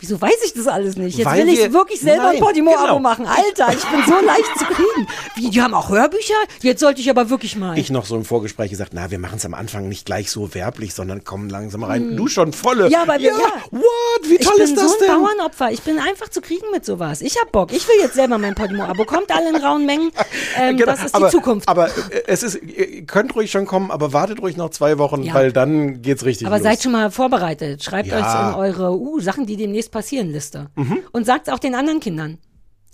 Wieso 0.00 0.20
weiß 0.20 0.34
ich 0.44 0.52
das 0.54 0.66
alles 0.66 0.96
nicht? 0.96 1.16
Jetzt 1.16 1.26
Weil 1.26 1.46
will 1.46 1.52
ich 1.54 1.58
wir- 1.60 1.72
wirklich 1.72 2.00
selber 2.00 2.24
ein 2.24 2.32
Nein, 2.34 2.40
Podimo-Abo 2.42 2.80
genau. 2.82 2.98
machen. 2.98 3.26
Alter, 3.26 3.68
ich 3.72 3.84
bin 3.84 4.00
so 4.06 4.14
leicht 4.26 4.58
zu 4.58 4.64
kriegen. 4.64 5.06
Wie, 5.36 5.50
die 5.50 5.62
haben 5.62 5.72
auch 5.72 5.88
Hörbücher? 5.88 6.34
Jetzt 6.62 6.80
sollte 6.80 7.00
ich 7.00 7.08
aber 7.08 7.30
wirklich 7.30 7.56
mal. 7.56 7.78
Ich 7.78 7.90
noch 7.90 8.04
so 8.04 8.16
im 8.16 8.24
Vorgespräch 8.24 8.70
gesagt, 8.70 8.90
na, 8.92 9.10
wir 9.12 9.18
machen 9.20 9.36
es 9.36 9.46
am 9.46 9.54
Anfang 9.54 9.88
nicht 9.88 10.04
gleich 10.04 10.30
so 10.30 10.52
werblich, 10.54 10.94
sondern 10.94 11.22
kommen 11.24 11.48
langsam 11.48 11.84
rein. 11.84 12.16
Du 12.16 12.26
schon 12.26 12.52
volle. 12.52 12.86
Hm. 12.86 12.90
Ja, 12.92 13.02
aber 13.02 13.14
wir- 13.18 13.30
ja. 13.30 13.38
What? 13.70 13.82
Wie 14.28 14.36
toll 14.38 14.54
ich 14.58 14.64
bin 14.64 14.74
ist 14.74 14.76
das 14.76 14.90
so 14.90 14.98
ein 14.98 15.06
denn? 15.06 15.22
Bauernopfer. 15.22 15.70
Ich 15.70 15.82
bin 15.82 15.98
einfach 15.98 16.28
zu 16.28 16.40
kriegen 16.40 16.66
mit 16.72 16.84
sowas. 16.84 17.20
Ich 17.20 17.40
hab 17.40 17.52
Bock. 17.52 17.72
Ich 17.72 17.86
will 17.88 17.96
jetzt 18.00 18.14
selber 18.14 18.36
mein 18.36 18.54
Podimo-Abo. 18.56 19.04
Kommt 19.04 19.30
alle 19.30 19.48
in 19.50 19.56
rauen 19.56 19.86
Mengen. 19.86 20.10
Ähm, 20.58 20.76
Genau, 20.76 20.90
das 20.92 21.04
ist 21.04 21.14
aber, 21.14 21.26
die 21.28 21.32
Zukunft. 21.32 21.68
Aber 21.68 21.86
äh, 21.86 21.90
es 22.26 22.42
ist, 22.42 22.56
ihr 22.62 23.06
könnt 23.06 23.34
ruhig 23.36 23.50
schon 23.50 23.64
kommen, 23.66 23.90
aber 23.92 24.12
wartet 24.12 24.42
ruhig 24.42 24.56
noch 24.56 24.70
zwei 24.70 24.98
Wochen, 24.98 25.22
Ja. 25.22 25.34
weil 25.34 25.52
dann 25.52 26.02
geht's 26.02 26.24
richtig 26.24 26.46
Aber 26.48 26.56
los. 26.56 26.64
seid 26.64 26.82
schon 26.82 26.92
mal 26.92 27.10
vorbereitet. 27.12 27.82
Schreibt 27.84 28.08
Ja. 28.08 28.18
euch 28.18 28.48
in 28.50 28.60
eure 28.60 28.92
uh, 28.98 29.20
Sachen, 29.20 29.46
die 29.46 29.56
demnächst 29.56 29.83
passieren, 29.90 30.30
Liste. 30.30 30.70
Mhm. 30.76 30.98
Und 31.12 31.26
sagt 31.26 31.50
auch 31.50 31.58
den 31.58 31.74
anderen 31.74 32.00
Kindern. 32.00 32.38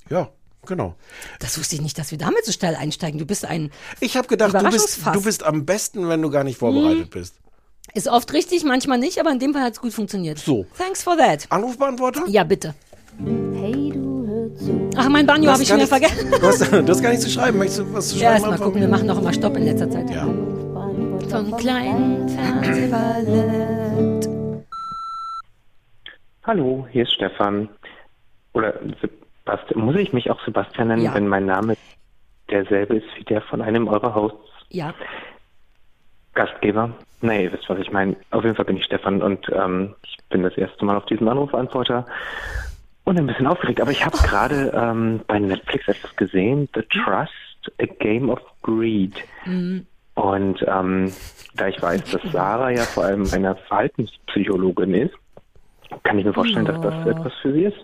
ja, 0.09 0.29
genau. 0.67 0.95
Das 1.39 1.59
wusste 1.59 1.75
ich 1.77 1.81
nicht, 1.83 1.99
dass 1.99 2.11
wir 2.11 2.19
damit 2.19 2.45
so 2.45 2.53
schnell 2.53 2.75
einsteigen. 2.77 3.19
Du 3.19 3.27
bist 3.27 3.45
ein, 3.45 3.71
Ich 4.01 4.17
habe 4.17 4.29
gedacht, 4.29 4.55
du 4.55 4.71
bist, 4.71 5.01
du 5.13 5.23
bist 5.23 5.43
am 5.43 5.65
besten, 5.67 6.09
wenn 6.09 6.21
du 6.23 6.31
gar 6.31 6.45
nicht 6.45 6.59
vorbereitet 6.59 7.07
Mhm. 7.07 7.11
bist. 7.11 7.35
ist 7.95 8.07
oft 8.09 8.33
richtig, 8.33 8.63
manchmal 8.65 8.99
nicht, 8.99 9.19
aber 9.19 9.31
in 9.33 9.39
dem 9.41 9.53
Fall 9.53 9.63
hat 9.63 9.73
es 9.73 9.81
gut 9.81 9.93
funktioniert. 9.93 10.39
So. 10.39 10.67
Thanks 10.79 11.03
for 11.03 11.17
that. 11.17 11.47
Anrufbeantworter? 11.51 12.25
Ja, 12.29 12.45
bitte. 12.45 12.75
Hey, 13.19 13.91
du 13.93 14.25
hör 14.27 14.55
zu. 14.57 14.91
Ach, 14.97 15.09
mein 15.09 15.27
Banjo 15.27 15.51
habe 15.51 15.63
ich 15.63 15.69
schon 15.69 15.79
wieder 15.79 15.89
vergessen. 15.89 16.31
Du 16.31 16.41
hast, 16.47 16.61
du 16.61 16.87
hast 16.89 17.03
gar 17.03 17.11
nichts 17.11 17.25
zu 17.25 17.31
schreiben. 17.31 17.59
Möchtest 17.59 17.81
du 17.81 17.93
was 17.93 18.09
zu 18.11 18.17
Ja, 18.17 18.31
schreiben? 18.39 18.45
erst 18.51 18.59
mal 18.61 18.65
gucken, 18.65 18.81
wir 18.81 18.89
machen 18.89 19.07
noch 19.07 19.19
immer 19.19 19.33
Stopp 19.33 19.57
in 19.57 19.65
letzter 19.65 19.91
Zeit. 19.91 20.09
Ja. 20.11 20.25
Vom 20.25 21.57
kleinen 21.57 22.29
Fernsehballett. 22.29 24.10
Hallo, 26.51 26.85
hier 26.91 27.05
ist 27.05 27.13
Stefan. 27.13 27.69
Oder 28.55 28.75
Sebastian. 29.01 29.85
Muss 29.85 29.95
ich 29.95 30.13
mich 30.13 30.33
auch 30.33 30.45
Sebastian 30.45 30.89
nennen, 30.89 31.03
Ja. 31.03 31.15
wenn 31.15 31.29
mein 31.29 31.47
Name 31.47 31.77
derselbe 32.51 32.97
ist 32.97 33.07
wie 33.17 33.23
der 33.23 33.41
von 33.43 33.63
einem 33.63 33.87
eurer 33.87 34.17
Hosts? 34.17 34.51
Ja. 34.69 34.93
Gastgeber? 36.35 36.91
Nee, 37.21 37.45
ihr 37.45 37.53
wisst, 37.53 37.69
was 37.69 37.79
ich 37.79 37.93
meine. 37.93 38.17
Auf 38.33 38.43
jeden 38.43 38.57
Fall 38.57 38.65
bin 38.65 38.77
ich 38.79 38.85
Stefan 38.85 39.23
und 39.23 39.49
ähm, 39.55 39.95
ich 40.03 40.17
bin 40.29 40.43
das 40.43 40.57
erste 40.57 40.85
Mal 40.85 40.97
auf 40.97 41.07
diesem 41.07 41.29
Anrufantworter 41.29 42.05
und 43.05 43.17
ein 43.17 43.29
bisschen 43.29 43.47
aufgeregt. 43.47 43.81
Aber 43.81 43.93
ich 43.93 44.05
habe 44.05 44.17
gerade 44.19 44.73
ähm, 44.75 45.21
bei 45.29 45.39
Netflix 45.39 45.87
etwas 45.87 46.17
gesehen, 46.17 46.69
The 46.75 46.83
Trust, 46.83 47.33
A 47.81 47.87
Game 48.01 48.29
of 48.29 48.41
Greed. 48.63 49.15
Und 50.17 50.65
ähm, 50.67 51.13
da 51.55 51.69
ich 51.69 51.81
weiß, 51.81 52.11
dass 52.11 52.23
Sarah 52.33 52.71
ja 52.71 52.83
vor 52.83 53.05
allem 53.05 53.25
eine 53.33 53.55
Verhaltenspsychologin 53.55 54.95
ist, 54.95 55.15
kann 56.03 56.19
ich 56.19 56.25
mir 56.25 56.33
vorstellen, 56.33 56.67
dass 56.67 56.81
das 56.81 57.07
etwas 57.07 57.33
für 57.43 57.53
sie 57.53 57.65
ist. 57.65 57.79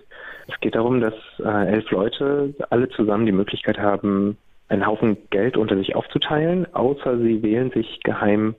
Es 0.48 0.58
geht 0.60 0.74
darum, 0.74 1.00
dass 1.00 1.14
äh, 1.38 1.66
elf 1.72 1.90
Leute 1.90 2.54
alle 2.70 2.88
zusammen 2.90 3.26
die 3.26 3.32
Möglichkeit 3.32 3.78
haben, 3.78 4.38
einen 4.68 4.86
Haufen 4.86 5.16
Geld 5.30 5.56
unter 5.56 5.76
sich 5.76 5.94
aufzuteilen, 5.94 6.72
außer 6.74 7.18
sie 7.18 7.42
wählen 7.42 7.70
sich 7.70 8.00
geheim 8.02 8.54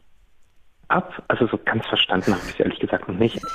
ab. 0.89 1.23
Also 1.27 1.47
so 1.47 1.57
ganz 1.63 1.85
verstanden 1.87 2.33
habe 2.33 2.41
ich 2.47 2.53
es 2.53 2.59
ehrlich 2.59 2.79
gesagt 2.79 3.07
noch 3.07 3.15
nicht. 3.17 3.39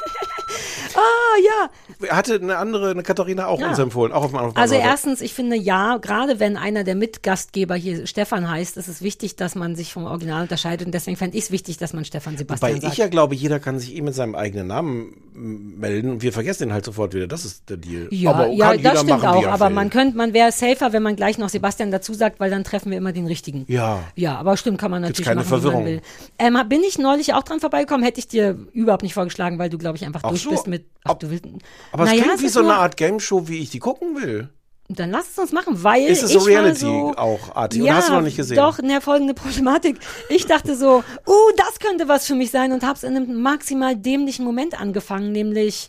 Ah, 0.95 1.69
ja. 2.03 2.11
Hatte 2.15 2.35
eine 2.35 2.59
andere, 2.59 2.91
eine 2.91 3.03
Katharina 3.03 3.47
auch 3.47 3.59
Ja. 3.59 3.69
uns 3.71 3.79
empfohlen, 3.79 4.13
auch 4.13 4.25
auf 4.25 4.31
dem 4.31 4.37
Also 4.37 4.45
Anrufbeantworter. 4.45 4.85
erstens, 4.91 5.21
ich 5.23 5.33
finde 5.33 5.57
ja, 5.57 5.97
gerade 5.97 6.39
wenn 6.41 6.59
einer 6.59 6.85
der 6.85 6.95
Mitgastgeber 6.95 7.75
hier 7.77 8.07
Stefan 8.07 8.51
heißt, 8.51 8.77
ist 8.77 8.89
es 8.89 9.01
wichtig, 9.01 9.37
dass 9.37 9.55
man 9.55 9.75
sich 9.75 9.93
vom 9.93 10.05
Original 10.05 10.43
unterscheidet 10.43 10.85
und 10.87 10.93
deswegen 10.93 11.17
fände 11.17 11.39
ich 11.39 11.45
es 11.45 11.51
wichtig, 11.51 11.79
dass 11.79 11.95
man 11.95 12.05
Stefan 12.05 12.37
Sebastian 12.37 12.73
Weil 12.75 12.81
sagt. 12.83 12.93
ich 12.93 12.99
ja 12.99 13.09
glaube, 13.09 13.35
jeder 13.35 13.59
kann 13.59 13.79
sich 13.79 13.97
eh 13.97 14.03
mit 14.03 14.15
seinem 14.15 14.35
eigenen 14.35 14.67
Namen 14.67 15.17
melden 15.35 16.11
und 16.11 16.23
wir 16.23 16.33
vergessen 16.33 16.65
ihn 16.69 16.73
halt 16.75 16.85
sofort 16.85 17.15
wieder. 17.15 17.27
Das 17.27 17.47
ist 17.47 17.71
der 17.71 17.79
Deal. 17.79 18.09
ja, 18.11 18.31
aber 18.33 18.49
ja 18.49 18.77
das 18.77 19.01
stimmt 19.01 19.25
auch, 19.25 19.43
er 19.45 19.53
aber 19.53 19.71
man 19.71 19.89
könnte, 19.89 20.17
man 20.19 20.35
wäre 20.35 20.53
safer, 20.53 20.93
wenn 20.93 21.03
man 21.03 21.17
gleich 21.17 21.39
noch 21.39 21.49
Sebastian 21.49 21.91
dazu 21.91 22.13
sagt, 22.13 22.39
weil 22.41 22.51
dann 22.51 22.65
treffen 22.65 22.91
wir 22.91 22.99
immer 22.99 23.13
den 23.13 23.27
richtigen. 23.27 23.65
Ja. 23.69 24.01
Ja, 24.15 24.37
aber 24.37 24.59
stimmt, 24.59 24.79
kann 24.79 24.91
man 24.91 25.03
Gibt's 25.05 25.21
natürlich 25.21 25.29
keine 25.29 25.41
machen, 25.41 25.49
wie 25.49 25.53
man 25.55 25.61
Verwirrung. 25.63 25.87
will. 25.87 26.03
Ähm, 26.39 26.69
bin 26.69 26.83
ich 26.83 26.99
neulich 26.99 27.22
auch 27.35 27.43
dran 27.43 27.61
vorbeigekommen, 27.61 28.05
hätte 28.05 28.19
ich 28.19 28.29
dir 28.29 28.59
überhaupt 28.73 29.03
nicht 29.03 29.15
vorgeschlagen, 29.15 29.59
weil 29.59 29.71
du, 29.71 29.79
glaube 29.79 29.97
ich, 29.97 30.05
einfach 30.05 30.21
Ach 30.25 30.31
durch 30.31 30.43
so. 30.43 30.51
bist 30.51 30.67
mit, 30.67 30.87
ach, 31.05 31.15
du 31.15 31.31
willst, 31.31 31.45
Aber 31.93 32.05
es 32.05 32.11
Naja, 32.11 32.23
klingt 32.25 32.43
wie 32.43 32.49
so 32.49 32.61
eine 32.61 32.75
Art 32.75 32.97
Game 32.97 33.21
Show, 33.21 33.49
wie 33.49 33.59
ich 33.59 33.71
die 33.71 33.79
gucken 33.79 34.17
will. 34.21 34.49
Dann 34.89 35.11
lass 35.11 35.31
es 35.31 35.39
uns 35.39 35.53
machen, 35.53 35.83
weil 35.85 36.07
Ist 36.09 36.23
es 36.23 36.31
ich 36.31 36.39
so 36.39 36.45
Reality 36.45 36.81
so, 36.81 37.15
auch 37.17 37.55
artig? 37.55 37.83
Oder 37.83 37.95
hast 37.97 38.09
du 38.09 38.13
noch 38.15 38.21
nicht 38.21 38.37
gesehen? 38.37 38.57
Doch, 38.57 38.79
in 38.79 38.89
der 38.89 39.01
folgende 39.01 39.33
Problematik. 39.35 39.99
Ich 40.29 40.47
dachte 40.47 40.77
so, 40.77 41.05
uh, 41.27 41.33
das 41.57 41.79
könnte 41.79 42.09
was 42.09 42.27
für 42.27 42.35
mich 42.35 42.51
sein 42.51 42.73
und 42.73 42.85
hab's 42.87 43.03
in 43.03 43.17
einem 43.17 43.41
maximal 43.41 43.97
dämlichen 43.97 44.45
Moment 44.45 44.79
angefangen, 44.79 45.33
nämlich 45.33 45.89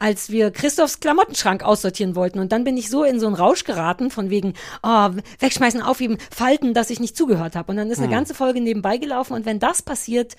als 0.00 0.30
wir 0.30 0.50
Christophs 0.50 0.98
Klamottenschrank 1.00 1.62
aussortieren 1.62 2.16
wollten. 2.16 2.38
Und 2.40 2.52
dann 2.52 2.64
bin 2.64 2.78
ich 2.78 2.88
so 2.88 3.04
in 3.04 3.20
so 3.20 3.26
einen 3.26 3.36
Rausch 3.36 3.64
geraten, 3.64 4.10
von 4.10 4.30
wegen, 4.30 4.54
oh, 4.82 5.10
wegschmeißen, 5.40 5.82
aufheben, 5.82 6.16
falten, 6.34 6.72
dass 6.72 6.88
ich 6.88 7.00
nicht 7.00 7.16
zugehört 7.18 7.54
habe. 7.54 7.70
Und 7.70 7.76
dann 7.76 7.90
ist 7.90 7.98
Hm. 7.98 8.04
eine 8.04 8.14
ganze 8.14 8.32
Folge 8.34 8.62
nebenbei 8.62 8.96
gelaufen. 8.96 9.34
Und 9.34 9.44
wenn 9.44 9.58
das 9.58 9.82
passiert, 9.82 10.36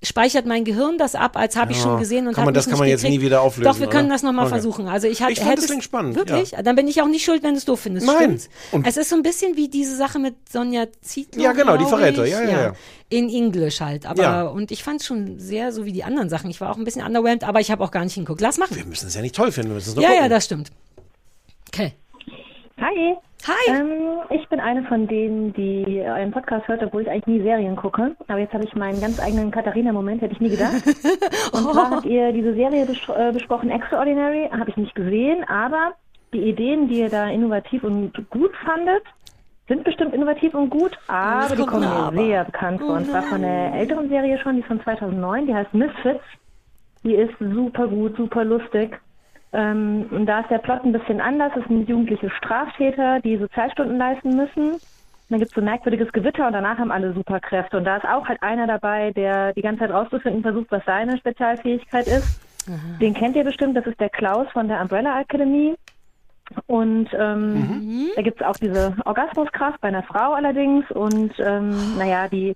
speichert 0.00 0.46
mein 0.46 0.64
Gehirn 0.64 0.96
das 0.96 1.16
ab, 1.16 1.36
als 1.36 1.56
habe 1.56 1.72
ich 1.72 1.78
Ja. 1.78 1.82
schon 1.82 1.98
gesehen 1.98 2.28
und 2.28 2.34
Kann 2.34 2.44
man- 2.44 2.54
das 2.54 2.66
kann 2.68 2.74
man 2.78 2.82
nicht 2.86 2.92
jetzt 2.92 3.02
gekriegt. 3.02 3.20
nie 3.20 3.26
wieder 3.26 3.40
auflösen, 3.42 3.64
Doch, 3.72 3.80
wir 3.80 3.88
können 3.88 4.06
oder? 4.06 4.14
das 4.14 4.22
nochmal 4.22 4.44
Okay. 4.46 4.54
versuchen. 4.54 4.86
Also 4.86 5.08
ich, 5.08 5.20
hat, 5.22 5.30
Ich 5.30 5.38
fand 5.38 5.48
hätte 5.50 5.56
das 5.56 5.64
es- 5.64 5.70
klingt 5.70 5.82
spannend, 5.84 6.14
Wirklich? 6.14 6.52
Dann 6.62 6.76
bin 6.76 6.86
ich 6.86 7.02
auch 7.02 7.08
nicht 7.08 7.24
schuld, 7.24 7.42
wenn 7.42 7.50
du 7.54 7.56
es 7.58 7.64
doof 7.64 7.80
findest. 7.80 8.06
Nein. 8.06 8.40
Es 8.84 8.96
ist 8.96 9.08
so 9.10 9.16
ein 9.16 9.22
bisschen 9.22 9.56
wie 9.56 9.68
diese 9.68 9.96
Sache 9.96 10.20
mit 10.20 10.36
Sonja 10.48 10.86
Zietlow. 11.02 11.42
Ja, 11.42 11.50
genau, 11.52 11.76
die 11.76 11.84
Verräter. 11.84 12.26
Ja, 12.26 12.42
ja, 12.42 12.48
ja. 12.62 12.72
In 13.08 13.28
Englisch 13.28 13.80
halt. 13.80 14.06
Aber, 14.06 14.22
Ja. 14.22 14.42
und 14.44 14.70
ich 14.70 14.84
fand 14.84 15.00
es 15.00 15.06
schon 15.06 15.40
sehr 15.40 15.72
so 15.72 15.84
wie 15.84 15.92
die 15.92 16.04
anderen 16.04 16.28
Sachen. 16.28 16.48
Ich 16.50 16.60
war 16.60 16.70
auch 16.70 16.76
ein 16.76 16.84
bisschen 16.84 17.04
underwhelmed, 17.04 17.42
aber 17.42 17.58
ich 17.60 17.70
habe 17.72 17.82
auch 17.82 17.90
gar 17.90 18.04
nicht 18.04 18.14
hingeguckt. 18.14 18.40
Lass 18.40 18.58
machen. 18.58 18.76
Wir 18.76 18.84
müssen 18.84 19.08
es 19.08 19.14
ja 19.14 19.20
nicht 19.22 19.34
toll 19.34 19.50
finden, 19.50 19.70
wir 19.70 19.74
müssen 19.76 19.88
es 19.90 19.94
nur 19.96 20.02
Ja, 20.04 20.10
gucken. 20.10 20.22
ja, 20.24 20.28
das 20.28 20.44
stimmt. 20.44 20.70
Okay. 21.72 21.92
Hi. 22.80 23.16
Hi. 23.46 23.54
Ähm, 23.68 24.20
ich 24.30 24.48
bin 24.48 24.60
eine 24.60 24.84
von 24.84 25.06
denen, 25.08 25.52
die 25.52 26.00
euren 26.00 26.30
Podcast 26.30 26.68
hört, 26.68 26.82
obwohl 26.82 27.02
ich 27.02 27.10
eigentlich 27.10 27.26
nie 27.26 27.42
Serien 27.42 27.76
gucke. 27.76 28.14
Aber 28.28 28.38
jetzt 28.38 28.52
habe 28.52 28.64
ich 28.64 28.74
meinen 28.74 29.00
ganz 29.00 29.20
eigenen 29.20 29.50
Katharina-Moment, 29.50 30.22
hätte 30.22 30.34
ich 30.34 30.40
nie 30.40 30.50
gedacht. 30.50 30.84
Und 31.52 31.72
zwar 31.72 31.90
habt 31.90 32.06
ihr 32.06 32.32
diese 32.32 32.54
Serie 32.54 32.86
bes 32.86 32.98
äh, 33.08 33.32
besprochen, 33.32 33.70
Extraordinary, 33.70 34.48
habe 34.50 34.70
ich 34.70 34.76
nicht 34.76 34.94
gesehen, 34.94 35.44
aber 35.48 35.92
die 36.32 36.42
Ideen, 36.48 36.88
die 36.88 37.00
ihr 37.00 37.08
da 37.08 37.28
innovativ 37.28 37.82
und 37.84 38.12
gut 38.30 38.54
fandet, 38.64 39.02
sind 39.66 39.84
bestimmt 39.84 40.14
innovativ 40.14 40.54
und 40.54 40.70
gut, 40.70 40.98
aber 41.08 41.54
die 41.54 41.64
kommen 41.64 42.14
mir 42.14 42.26
sehr 42.26 42.44
bekannt 42.44 42.80
vor. 42.80 42.96
Und 42.96 43.06
zwar 43.06 43.22
von 43.22 43.44
einer 43.44 43.74
älteren 43.74 44.08
Serie 44.08 44.38
schon, 44.38 44.56
die 44.56 44.60
ist 44.60 44.66
von 44.66 44.80
2009, 44.82 45.46
die 45.46 45.54
heißt 45.54 45.74
Misfits. 45.74 46.24
Die 47.04 47.14
ist 47.14 47.34
super 47.38 47.86
gut, 47.86 48.16
super 48.16 48.44
lustig. 48.44 48.98
Ähm, 49.52 50.06
und 50.10 50.26
da 50.26 50.40
ist 50.40 50.50
der 50.50 50.58
Plot 50.58 50.84
ein 50.84 50.92
bisschen 50.92 51.20
anders. 51.20 51.52
Es 51.56 51.66
sind 51.68 51.88
jugendliche 51.88 52.30
Straftäter, 52.30 53.20
die 53.20 53.38
Sozialstunden 53.38 53.96
leisten 53.96 54.36
müssen. 54.36 54.72
Und 54.72 54.80
dann 55.30 55.40
gibt 55.40 55.50
es 55.50 55.54
so 55.54 55.60
ein 55.60 55.66
merkwürdiges 55.66 56.12
Gewitter 56.12 56.46
und 56.46 56.52
danach 56.54 56.78
haben 56.78 56.90
alle 56.90 57.12
Superkräfte. 57.12 57.76
Und 57.76 57.84
da 57.84 57.96
ist 57.96 58.06
auch 58.06 58.28
halt 58.28 58.42
einer 58.42 58.66
dabei, 58.66 59.12
der 59.12 59.52
die 59.52 59.62
ganze 59.62 59.80
Zeit 59.80 59.90
rauszufinden 59.90 60.42
versucht, 60.42 60.70
was 60.70 60.84
seine 60.86 61.18
Spezialfähigkeit 61.18 62.06
ist. 62.06 62.40
Den 63.00 63.14
kennt 63.14 63.36
ihr 63.36 63.44
bestimmt, 63.44 63.76
das 63.76 63.86
ist 63.86 64.00
der 64.00 64.10
Klaus 64.10 64.46
von 64.52 64.68
der 64.68 64.80
Umbrella 64.80 65.20
Academy. 65.20 65.74
Und 66.66 67.08
ähm, 67.12 68.08
da 68.16 68.22
gibt 68.22 68.40
es 68.40 68.46
auch 68.46 68.56
diese 68.56 68.96
Orgasmuskraft 69.04 69.80
bei 69.80 69.88
einer 69.88 70.02
Frau 70.02 70.32
allerdings. 70.32 70.90
Und 70.90 71.32
ähm, 71.38 71.96
naja, 71.98 72.28
die 72.28 72.54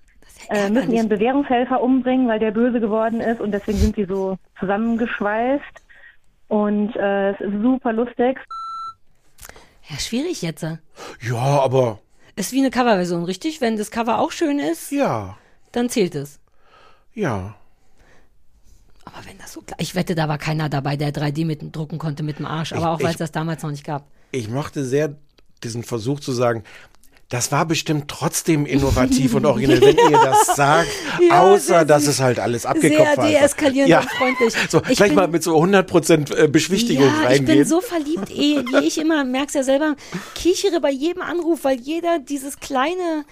äh, 0.49 0.71
müssen 0.71 0.93
ihren 0.93 1.09
Bewährungshelfer 1.09 1.83
umbringen, 1.83 2.29
weil 2.29 2.39
der 2.39 2.53
böse 2.53 2.81
geworden 2.81 3.21
ist. 3.21 3.41
Und 3.41 3.53
deswegen 3.53 3.79
sind 3.79 3.97
sie 3.97 4.05
so 4.05 4.39
zusammengeschweißt. 4.59 5.82
Und 6.53 6.95
äh, 6.97 7.31
es 7.31 7.41
ist 7.41 7.63
super 7.63 7.95
lustig. 7.95 8.37
Ja, 9.89 9.97
schwierig 9.99 10.43
jetzt. 10.43 10.63
Ja, 11.23 11.39
aber 11.39 11.99
Ist 12.37 12.53
wie 12.53 12.59
eine 12.59 12.69
Coverversion, 12.71 13.25
richtig? 13.25 13.63
Wenn 13.63 13.79
das 13.79 13.91
Cover 13.91 14.19
auch 14.19 14.33
schön 14.33 14.59
ist, 14.59 14.93
ja, 14.93 15.39
dann 15.73 15.89
zählt 15.89 16.15
es. 16.15 16.41
ja. 17.15 17.55
Aber 19.05 19.27
wenn 19.27 19.37
das 19.39 19.55
so 19.55 19.63
klar. 19.63 19.77
Ich 19.81 19.95
wette, 19.95 20.15
da 20.15 20.29
war 20.29 20.39
keiner 20.39 20.69
dabei, 20.69 20.97
der 20.97 21.11
3D 21.13 21.45
mit 21.45 21.75
drucken 21.75 21.99
konnte 21.99 22.23
mit 22.23 22.39
dem 22.39 22.47
Arsch. 22.47 22.73
Aber 22.73 22.83
Ich- 22.83 22.87
auch 22.87 22.99
weil 23.01 23.07
es 23.07 23.13
ich- 23.13 23.19
das 23.19 23.33
damals 23.33 23.63
noch 23.63 23.71
nicht 23.71 23.85
gab. 23.85 24.07
Ich 24.31 24.49
mochte 24.49 24.85
sehr 24.85 25.17
diesen 25.65 25.83
Versuch 25.83 26.21
zu 26.21 26.33
sagen, 26.33 26.63
das 27.33 27.51
war 27.51 27.65
bestimmt 27.65 28.09
trotzdem 28.09 28.67
innovativ 28.67 29.33
und 29.35 29.47
originell, 29.47 29.81
wenn 29.81 29.97
ihr 29.97 30.19
das 30.23 30.47
sagt, 30.57 30.89
Ja, 31.27 31.41
außer 31.43 31.59
sehr 31.61 31.85
dass 31.87 32.07
es 32.07 32.21
halt 32.21 32.39
alles 32.39 32.67
abgekopft 32.67 33.15
Sehr 33.15 33.17
war. 33.17 33.27
deeskalierend 33.29 33.95
und 34.03 34.11
freundlich. 34.11 34.55
So, 34.69 34.83
Ich 34.89 34.97
gleich 34.99 35.09
bin- 35.09 35.15
mal 35.17 35.29
mit 35.29 35.43
so 35.43 35.57
100% 35.57 36.35
äh, 36.37 36.49
Beschwichtigung 36.49 37.07
ja, 37.07 37.13
ich 37.31 37.39
bin 37.39 37.47
reingehen. 37.49 37.65
so 37.67 37.81
verliebt, 37.81 38.31
eh, 38.31 38.63
wie 38.65 38.87
ich 38.87 38.99
immer, 38.99 39.25
merk's 39.25 39.55
ja 39.55 39.63
selber, 39.63 39.97
kichere 40.35 40.81
bei 40.81 40.91
jedem 40.91 41.23
Anruf, 41.23 41.65
weil 41.65 41.79
jeder 41.81 42.19
dieses 42.19 42.61
kleine, 42.61 43.25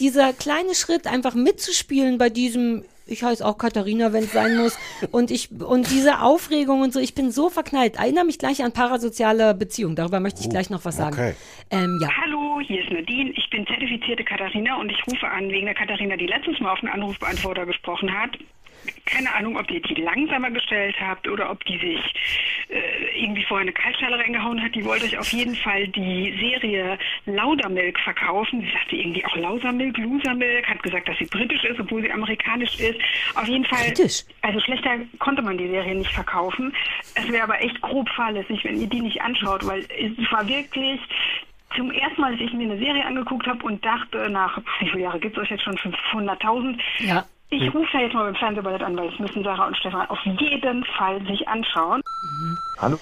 dieser 0.00 0.34
kleine 0.34 0.74
Schritt 0.74 1.06
einfach 1.06 1.34
mitzuspielen 1.34 2.18
bei 2.18 2.28
diesem, 2.28 2.84
ich 3.06 3.22
heiße 3.22 3.44
auch 3.46 3.56
Katharina, 3.56 4.12
wenn 4.12 4.24
es 4.24 4.32
sein 4.32 4.56
muss, 4.56 4.78
und 5.12 5.30
ich, 5.30 5.50
und 5.50 5.90
diese 5.90 6.20
Aufregung 6.20 6.80
und 6.82 6.92
so, 6.92 7.00
ich 7.00 7.14
bin 7.14 7.30
so 7.30 7.48
verknallt. 7.48 7.96
Erinnere 7.96 8.24
mich 8.24 8.38
gleich 8.38 8.62
an 8.62 8.72
parasoziale 8.72 9.54
Beziehungen, 9.54 9.96
darüber 9.96 10.20
möchte 10.20 10.40
ich 10.40 10.50
gleich 10.50 10.70
noch 10.70 10.84
was 10.84 10.96
sagen. 10.96 11.14
okay. 11.14 11.34
Ähm, 11.70 11.98
ja. 12.02 12.08
Hallo, 12.22 12.60
hier 12.60 12.82
ist 12.82 12.90
Nadine. 12.90 13.30
Ich 13.36 13.48
bin 13.50 13.66
zertifizierte 13.66 14.24
Katharina 14.24 14.76
und 14.80 14.90
ich 14.90 15.06
rufe 15.06 15.26
an 15.28 15.48
wegen 15.48 15.66
der 15.66 15.74
Katharina, 15.74 16.16
die 16.16 16.26
letztes 16.26 16.58
Mal 16.60 16.72
auf 16.72 16.80
den 16.80 16.88
Anrufbeantworter 16.88 17.66
gesprochen 17.66 18.12
hat. 18.12 18.36
Keine 19.06 19.34
Ahnung, 19.34 19.56
ob 19.56 19.70
ihr 19.70 19.80
die 19.80 19.94
langsamer 19.94 20.50
gestellt 20.50 20.96
habt 21.00 21.28
oder 21.28 21.50
ob 21.50 21.64
die 21.64 21.78
sich 21.78 22.14
äh, 22.68 23.22
irgendwie 23.22 23.44
vorher 23.44 23.62
eine 23.62 23.72
Kaltschale 23.72 24.18
reingehauen 24.18 24.62
hat. 24.62 24.74
Die 24.74 24.84
wollte 24.84 25.04
euch 25.06 25.16
auf 25.16 25.32
jeden 25.32 25.54
Fall 25.54 25.88
die 25.88 26.36
Serie 26.38 26.98
Laudermilk 27.24 27.98
verkaufen. 28.00 28.60
Sie 28.60 28.70
sagte 28.72 28.96
irgendwie 28.96 29.24
auch 29.24 29.36
Lausermilk, 29.36 29.96
Losermilk, 29.98 30.68
hat 30.68 30.82
gesagt, 30.82 31.08
dass 31.08 31.16
sie 31.18 31.26
britisch 31.26 31.64
ist, 31.64 31.78
obwohl 31.78 32.02
sie 32.02 32.10
amerikanisch 32.10 32.78
ist. 32.78 32.98
Auf 33.34 33.46
jeden 33.46 33.64
Fall. 33.64 33.86
Britisch? 33.86 34.24
Also 34.42 34.60
schlechter 34.60 34.98
konnte 35.18 35.42
man 35.42 35.56
die 35.56 35.68
Serie 35.68 35.94
nicht 35.94 36.12
verkaufen. 36.12 36.74
Es 37.14 37.30
wäre 37.30 37.44
aber 37.44 37.60
echt 37.62 37.80
grob 37.80 38.08
fahrlässig, 38.10 38.64
wenn 38.64 38.80
ihr 38.80 38.88
die 38.88 39.00
nicht 39.00 39.22
anschaut, 39.22 39.66
weil 39.66 39.80
es 39.80 40.32
war 40.32 40.46
wirklich 40.48 41.00
zum 41.76 41.90
ersten 41.90 42.20
Mal, 42.20 42.32
dass 42.32 42.40
ich 42.40 42.52
mir 42.52 42.70
eine 42.70 42.78
Serie 42.78 43.04
angeguckt 43.04 43.46
habe 43.46 43.64
und 43.64 43.84
dachte, 43.84 44.28
nach 44.30 44.58
wie 44.80 44.88
viele 44.88 45.02
Jahre 45.02 45.20
gibt 45.20 45.36
es 45.36 45.42
euch 45.42 45.50
jetzt 45.50 45.62
schon? 45.62 45.76
500.000? 45.76 46.78
Ja. 47.00 47.24
Ich 47.48 47.72
rufe 47.72 47.86
ja 47.92 48.00
jetzt 48.00 48.14
mal 48.14 48.24
beim 48.24 48.34
Fernsehballett 48.34 48.82
an, 48.82 48.96
weil 48.96 49.10
das 49.10 49.18
müssen 49.20 49.44
Sarah 49.44 49.68
und 49.68 49.76
Stefan 49.76 50.08
auf 50.08 50.18
jeden 50.24 50.84
Fall 50.98 51.24
sich 51.26 51.46
anschauen. 51.46 52.00
Hallo? 52.78 52.98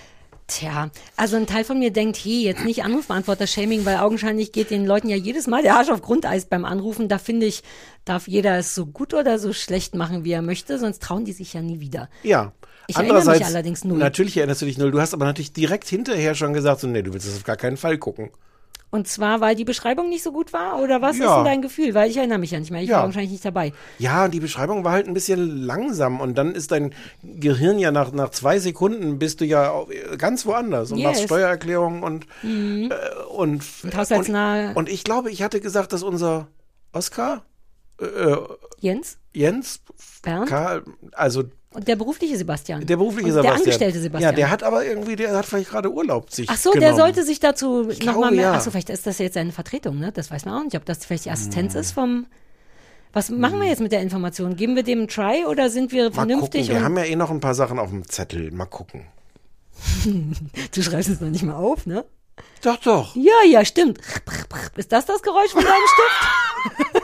Tja, 0.46 0.90
also 1.16 1.36
ein 1.36 1.46
Teil 1.46 1.64
von 1.64 1.78
mir 1.78 1.90
denkt, 1.90 2.18
hey, 2.22 2.44
jetzt 2.44 2.66
nicht 2.66 2.84
Anrufbeantworter-Shaming, 2.84 3.86
weil 3.86 3.96
augenscheinlich 3.96 4.52
geht 4.52 4.70
den 4.70 4.84
Leuten 4.84 5.08
ja 5.08 5.16
jedes 5.16 5.46
Mal 5.46 5.62
der 5.62 5.76
Arsch 5.76 5.88
auf 5.88 6.02
Grundeis 6.02 6.44
beim 6.44 6.66
Anrufen. 6.66 7.08
Da 7.08 7.16
finde 7.16 7.46
ich, 7.46 7.62
darf 8.04 8.28
jeder 8.28 8.58
es 8.58 8.74
so 8.74 8.84
gut 8.84 9.14
oder 9.14 9.38
so 9.38 9.54
schlecht 9.54 9.94
machen, 9.94 10.24
wie 10.24 10.32
er 10.32 10.42
möchte, 10.42 10.78
sonst 10.78 11.02
trauen 11.02 11.24
die 11.24 11.32
sich 11.32 11.54
ja 11.54 11.62
nie 11.62 11.80
wieder. 11.80 12.10
Ja. 12.22 12.52
Ich 12.86 12.96
erinnere 12.96 13.14
mich 13.14 13.22
Andererseits, 13.22 13.54
allerdings 13.54 13.84
null. 13.84 13.96
Natürlich 13.96 14.36
erinnerst 14.36 14.60
du 14.60 14.66
dich 14.66 14.76
null. 14.76 14.90
Du 14.90 15.00
hast 15.00 15.14
aber 15.14 15.24
natürlich 15.24 15.54
direkt 15.54 15.88
hinterher 15.88 16.34
schon 16.34 16.52
gesagt, 16.52 16.80
so, 16.80 16.88
nee, 16.88 17.00
du 17.00 17.14
willst 17.14 17.26
das 17.26 17.38
auf 17.38 17.44
gar 17.44 17.56
keinen 17.56 17.78
Fall 17.78 17.96
gucken. 17.96 18.30
Und 18.94 19.08
zwar, 19.08 19.40
weil 19.40 19.56
die 19.56 19.64
Beschreibung 19.64 20.08
nicht 20.08 20.22
so 20.22 20.30
gut 20.30 20.52
war? 20.52 20.80
Oder 20.80 21.02
was 21.02 21.16
ist 21.16 21.22
Ja. 21.22 21.34
denn 21.38 21.44
dein 21.46 21.62
Gefühl? 21.62 21.94
Weil 21.94 22.08
ich 22.08 22.16
erinnere 22.16 22.38
mich 22.38 22.52
ja 22.52 22.60
nicht 22.60 22.70
mehr. 22.70 22.80
Ich 22.80 22.88
Ja. 22.90 22.98
war 22.98 23.06
wahrscheinlich 23.06 23.32
nicht 23.32 23.44
dabei. 23.44 23.72
Ja, 23.98 24.28
die 24.28 24.38
Beschreibung 24.38 24.84
war 24.84 24.92
halt 24.92 25.08
ein 25.08 25.14
bisschen 25.14 25.64
langsam 25.66 26.20
und 26.20 26.38
dann 26.38 26.54
ist 26.54 26.70
dein 26.70 26.94
Gehirn 27.24 27.80
ja 27.80 27.90
nach, 27.90 28.12
nach 28.12 28.30
zwei 28.30 28.60
Sekunden 28.60 29.18
bist 29.18 29.40
du 29.40 29.46
ja 29.46 29.82
ganz 30.16 30.46
woanders 30.46 30.92
und 30.92 30.98
Yes. 30.98 31.06
Mhm. 31.06 31.10
machst 31.12 31.24
Steuererklärungen 31.24 32.04
und, 32.04 32.26
äh, 32.44 32.88
und, 33.36 33.64
Und 33.82 33.96
haushaltsnahe- 33.96 34.68
und, 34.68 34.76
und 34.76 34.88
ich 34.88 35.02
glaube, 35.02 35.32
ich 35.32 35.42
hatte 35.42 35.58
gesagt, 35.60 35.92
dass 35.92 36.04
unser 36.04 36.46
Oscar, 36.92 37.42
äh, 38.00 38.36
Jens? 38.78 39.18
Jens, 39.32 39.80
Bernd? 40.22 40.48
Karl, 40.48 40.84
also 41.14 41.42
Und 41.74 41.88
der 41.88 41.96
berufliche 41.96 42.36
Sebastian. 42.36 42.86
der 42.86 42.96
berufliche 42.96 43.26
und 43.26 43.32
Sebastian. 43.32 43.54
Der 43.56 43.62
angestellte 43.64 44.00
Sebastian. 44.00 44.32
Ja, 44.32 44.36
der 44.36 44.50
hat 44.50 44.62
aber 44.62 44.84
irgendwie, 44.86 45.16
der 45.16 45.36
hat 45.36 45.44
vielleicht 45.44 45.70
gerade 45.70 45.92
Urlaub 45.92 46.30
sich 46.30 46.48
Ach 46.48 46.56
so, 46.56 46.70
genommen. 46.70 46.88
der 46.88 46.96
sollte 46.96 47.24
sich 47.24 47.40
dazu 47.40 47.82
nochmal 48.04 48.30
mehr. 48.30 48.42
ja. 48.42 48.52
Ach 48.54 48.60
so, 48.60 48.70
vielleicht 48.70 48.90
ist 48.90 49.06
das 49.06 49.18
jetzt 49.18 49.34
seine 49.34 49.50
Vertretung, 49.52 49.98
ne? 49.98 50.12
Das 50.12 50.30
weiß 50.30 50.44
man 50.44 50.60
auch 50.60 50.64
nicht, 50.64 50.76
ob 50.76 50.84
das 50.84 51.04
vielleicht 51.04 51.24
die 51.24 51.30
Assistenz 51.30 51.74
Hm. 51.74 51.80
ist 51.80 51.92
vom. 51.92 52.26
Was 53.12 53.28
machen 53.30 53.60
wir 53.60 53.68
jetzt 53.68 53.80
mit 53.80 53.92
der 53.92 54.00
Information? 54.02 54.56
Geben 54.56 54.74
wir 54.76 54.82
dem 54.82 55.00
einen 55.00 55.08
Try 55.08 55.44
oder 55.48 55.68
sind 55.70 55.92
wir 55.92 56.04
Mal 56.10 56.12
vernünftig? 56.14 56.62
gucken, 56.62 56.76
wir 56.76 56.84
haben 56.84 56.96
ja 56.96 57.04
eh 57.04 57.16
noch 57.16 57.30
ein 57.30 57.40
paar 57.40 57.54
Sachen 57.54 57.78
auf 57.78 57.90
dem 57.90 58.08
Zettel. 58.08 58.50
Mal 58.50 58.66
gucken. 58.66 59.06
du 60.04 60.82
schreibst 60.82 61.08
es 61.10 61.20
noch 61.20 61.28
nicht 61.28 61.42
mal 61.44 61.54
auf, 61.54 61.86
ne? 61.86 62.04
Doch, 62.62 62.76
doch. 62.78 63.14
Ja, 63.14 63.32
ja, 63.48 63.64
stimmt. 63.64 63.98
Ist 64.76 64.90
das 64.92 65.06
das 65.06 65.22
Geräusch 65.22 65.50
von 65.52 65.62
deinem 65.64 65.74
Stift? 65.94 67.03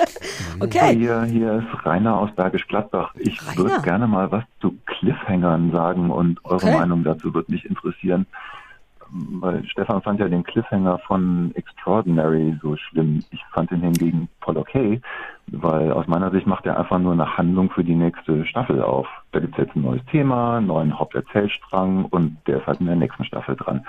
okay. 0.60 0.96
Hier, 0.96 1.22
hier 1.24 1.54
ist 1.58 1.86
Rainer 1.86 2.18
aus 2.18 2.30
Bergisch 2.34 2.66
Gladbach. 2.68 3.14
Ich 3.18 3.40
Rainer? 3.46 3.56
würde 3.58 3.82
gerne 3.82 4.06
mal 4.06 4.30
was 4.30 4.44
zu 4.60 4.76
Cliffhangern 4.86 5.72
sagen 5.72 6.10
und 6.10 6.44
eure 6.44 6.56
Okay. 6.56 6.78
Meinung 6.78 7.04
dazu 7.04 7.32
wird 7.34 7.48
mich 7.48 7.64
interessieren. 7.64 8.26
Weil 9.14 9.62
Stefan 9.66 10.00
fand 10.00 10.20
ja 10.20 10.28
den 10.28 10.42
Cliffhanger 10.42 10.98
von 11.00 11.52
Extraordinary 11.54 12.58
so 12.62 12.76
schlimm. 12.76 13.22
Ich 13.30 13.44
fand 13.52 13.70
ihn 13.70 13.82
hingegen 13.82 14.28
voll 14.40 14.56
okay, 14.56 15.02
weil 15.48 15.92
aus 15.92 16.06
meiner 16.06 16.30
Sicht 16.30 16.46
macht 16.46 16.64
er 16.64 16.78
einfach 16.78 16.98
nur 16.98 17.12
eine 17.12 17.36
Handlung 17.36 17.68
für 17.70 17.84
die 17.84 17.94
nächste 17.94 18.46
Staffel 18.46 18.80
auf. 18.82 19.06
Da 19.32 19.40
gibt's 19.40 19.58
jetzt 19.58 19.76
ein 19.76 19.82
neues 19.82 20.02
Thema, 20.06 20.56
einen 20.56 20.68
neuen 20.68 20.98
Haupterzählstrang 20.98 22.06
und 22.06 22.38
der 22.46 22.58
ist 22.60 22.66
halt 22.66 22.80
in 22.80 22.86
der 22.86 22.96
nächsten 22.96 23.24
Staffel 23.24 23.54
dran. 23.54 23.84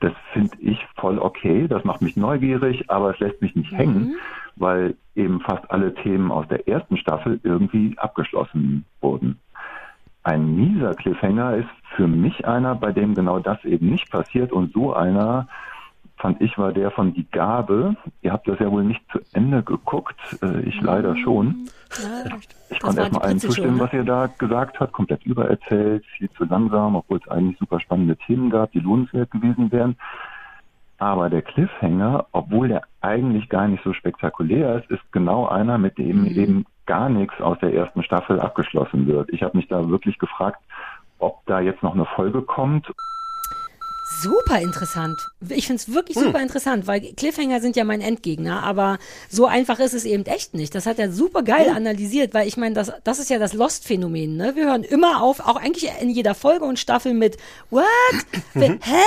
Das 0.00 0.12
finde 0.32 0.56
ich 0.60 0.78
voll 0.96 1.18
okay, 1.18 1.66
das 1.68 1.84
macht 1.84 2.02
mich 2.02 2.16
neugierig, 2.16 2.90
aber 2.90 3.10
es 3.10 3.18
lässt 3.18 3.40
mich 3.40 3.54
nicht 3.56 3.72
hängen, 3.72 4.16
weil 4.56 4.94
eben 5.14 5.40
fast 5.40 5.70
alle 5.70 5.94
Themen 5.94 6.30
aus 6.30 6.46
der 6.48 6.68
ersten 6.68 6.98
Staffel 6.98 7.40
irgendwie 7.42 7.96
abgeschlossen 7.98 8.84
wurden. 9.00 9.40
Ein 10.22 10.56
mieser 10.56 10.94
Cliffhanger 10.94 11.56
ist 11.56 11.68
für 11.94 12.08
mich 12.08 12.46
einer, 12.46 12.74
bei 12.74 12.92
dem 12.92 13.14
genau 13.14 13.38
das 13.38 13.64
eben 13.64 13.88
nicht 13.88 14.10
passiert 14.10 14.52
und 14.52 14.72
so 14.72 14.92
einer 14.92 15.48
fand 16.18 16.40
ich 16.40 16.56
war 16.58 16.72
der 16.72 16.90
von 16.90 17.12
Die 17.14 17.26
Gabe. 17.30 17.96
Ihr 18.22 18.32
habt 18.32 18.48
das 18.48 18.58
ja 18.58 18.70
wohl 18.70 18.84
nicht 18.84 19.02
zu 19.12 19.20
Ende 19.32 19.62
geguckt, 19.62 20.16
äh, 20.42 20.60
ich 20.62 20.80
leider 20.80 21.16
schon. 21.16 21.68
Ja, 22.02 22.36
Ich 22.70 22.80
konnte 22.80 23.00
erstmal 23.00 23.22
allen 23.22 23.38
zustimmen, 23.38 23.76
ne? 23.76 23.80
was 23.80 23.92
ihr 23.92 24.04
da 24.04 24.26
gesagt 24.38 24.80
habt, 24.80 24.92
komplett 24.92 25.24
übererzählt, 25.24 26.04
viel 26.16 26.30
zu 26.30 26.44
langsam, 26.44 26.96
obwohl 26.96 27.18
es 27.18 27.28
eigentlich 27.28 27.58
super 27.58 27.80
spannende 27.80 28.16
Themen 28.16 28.50
gab, 28.50 28.72
die 28.72 28.80
lohnenswert 28.80 29.30
gewesen 29.30 29.70
wären. 29.72 29.96
Aber 30.98 31.28
der 31.28 31.42
Cliffhanger, 31.42 32.26
obwohl 32.32 32.68
der 32.68 32.82
eigentlich 33.02 33.48
gar 33.50 33.68
nicht 33.68 33.84
so 33.84 33.92
spektakulär 33.92 34.76
ist, 34.82 34.90
ist 34.90 35.12
genau 35.12 35.46
einer, 35.46 35.76
mit 35.76 35.98
dem 35.98 36.22
Mhm. 36.22 36.26
eben 36.26 36.66
gar 36.86 37.08
nichts 37.10 37.38
aus 37.40 37.58
der 37.58 37.74
ersten 37.74 38.02
Staffel 38.02 38.40
abgeschlossen 38.40 39.06
wird. 39.06 39.28
Ich 39.30 39.42
habe 39.42 39.56
mich 39.56 39.68
da 39.68 39.88
wirklich 39.90 40.18
gefragt, 40.18 40.60
ob 41.18 41.44
da 41.46 41.60
jetzt 41.60 41.82
noch 41.82 41.94
eine 41.94 42.06
Folge 42.06 42.40
kommt 42.42 42.90
Super 44.22 44.60
interessant. 44.60 45.18
Ich 45.48 45.66
finde 45.66 45.82
es 45.82 45.92
wirklich 45.92 46.16
Hm. 46.16 46.24
super 46.24 46.40
interessant, 46.40 46.86
weil 46.86 47.00
Cliffhanger 47.14 47.60
sind 47.60 47.76
ja 47.76 47.84
mein 47.84 48.00
Endgegner, 48.00 48.62
aber 48.62 48.98
so 49.28 49.46
einfach 49.46 49.78
ist 49.78 49.94
es 49.94 50.04
eben 50.04 50.24
echt 50.26 50.54
nicht. 50.54 50.74
Das 50.74 50.86
hat 50.86 50.98
er 50.98 51.12
super 51.12 51.42
geil 51.42 51.68
analysiert, 51.68 52.32
weil 52.34 52.48
ich 52.48 52.56
meine, 52.56 52.74
das, 52.74 52.92
das 53.04 53.18
ist 53.18 53.30
ja 53.30 53.38
das 53.38 53.52
Lost-Phänomen. 53.52 54.36
Ne? 54.36 54.54
Wir 54.56 54.66
hören 54.66 54.84
immer 54.84 55.22
auf, 55.22 55.40
auch 55.40 55.56
eigentlich 55.56 55.90
in 56.00 56.10
jeder 56.10 56.34
Folge 56.34 56.64
und 56.64 56.78
Staffel 56.78 57.14
mit 57.14 57.36
What? 57.70 57.84
Wer- 58.54 58.78
Hä? 58.80 59.02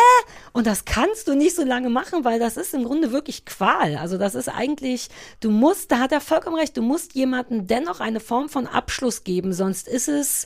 Und 0.54 0.68
das 0.68 0.86
kannst 0.86 1.28
du 1.28 1.36
nicht 1.36 1.56
so 1.56 1.64
lange 1.64 1.90
machen, 1.90 2.24
weil 2.26 2.40
das 2.40 2.58
ist 2.58 2.74
im 2.74 2.84
Grunde 2.84 3.12
wirklich 3.12 3.46
Qual. 3.46 3.96
Also 3.98 4.18
das 4.18 4.36
ist 4.36 4.50
eigentlich, 4.50 5.10
du 5.40 5.50
musst, 5.52 5.92
da 5.92 6.00
hat 6.00 6.12
er 6.12 6.22
vollkommen 6.22 6.58
recht, 6.58 6.76
du 6.78 6.82
musst 6.82 7.14
jemandem 7.16 7.68
dennoch 7.68 8.00
eine 8.00 8.20
Form 8.20 8.50
von 8.50 8.68
Abschluss 8.68 9.24
geben, 9.24 9.54
sonst 9.54 9.88
ist 9.88 10.08
es 10.08 10.46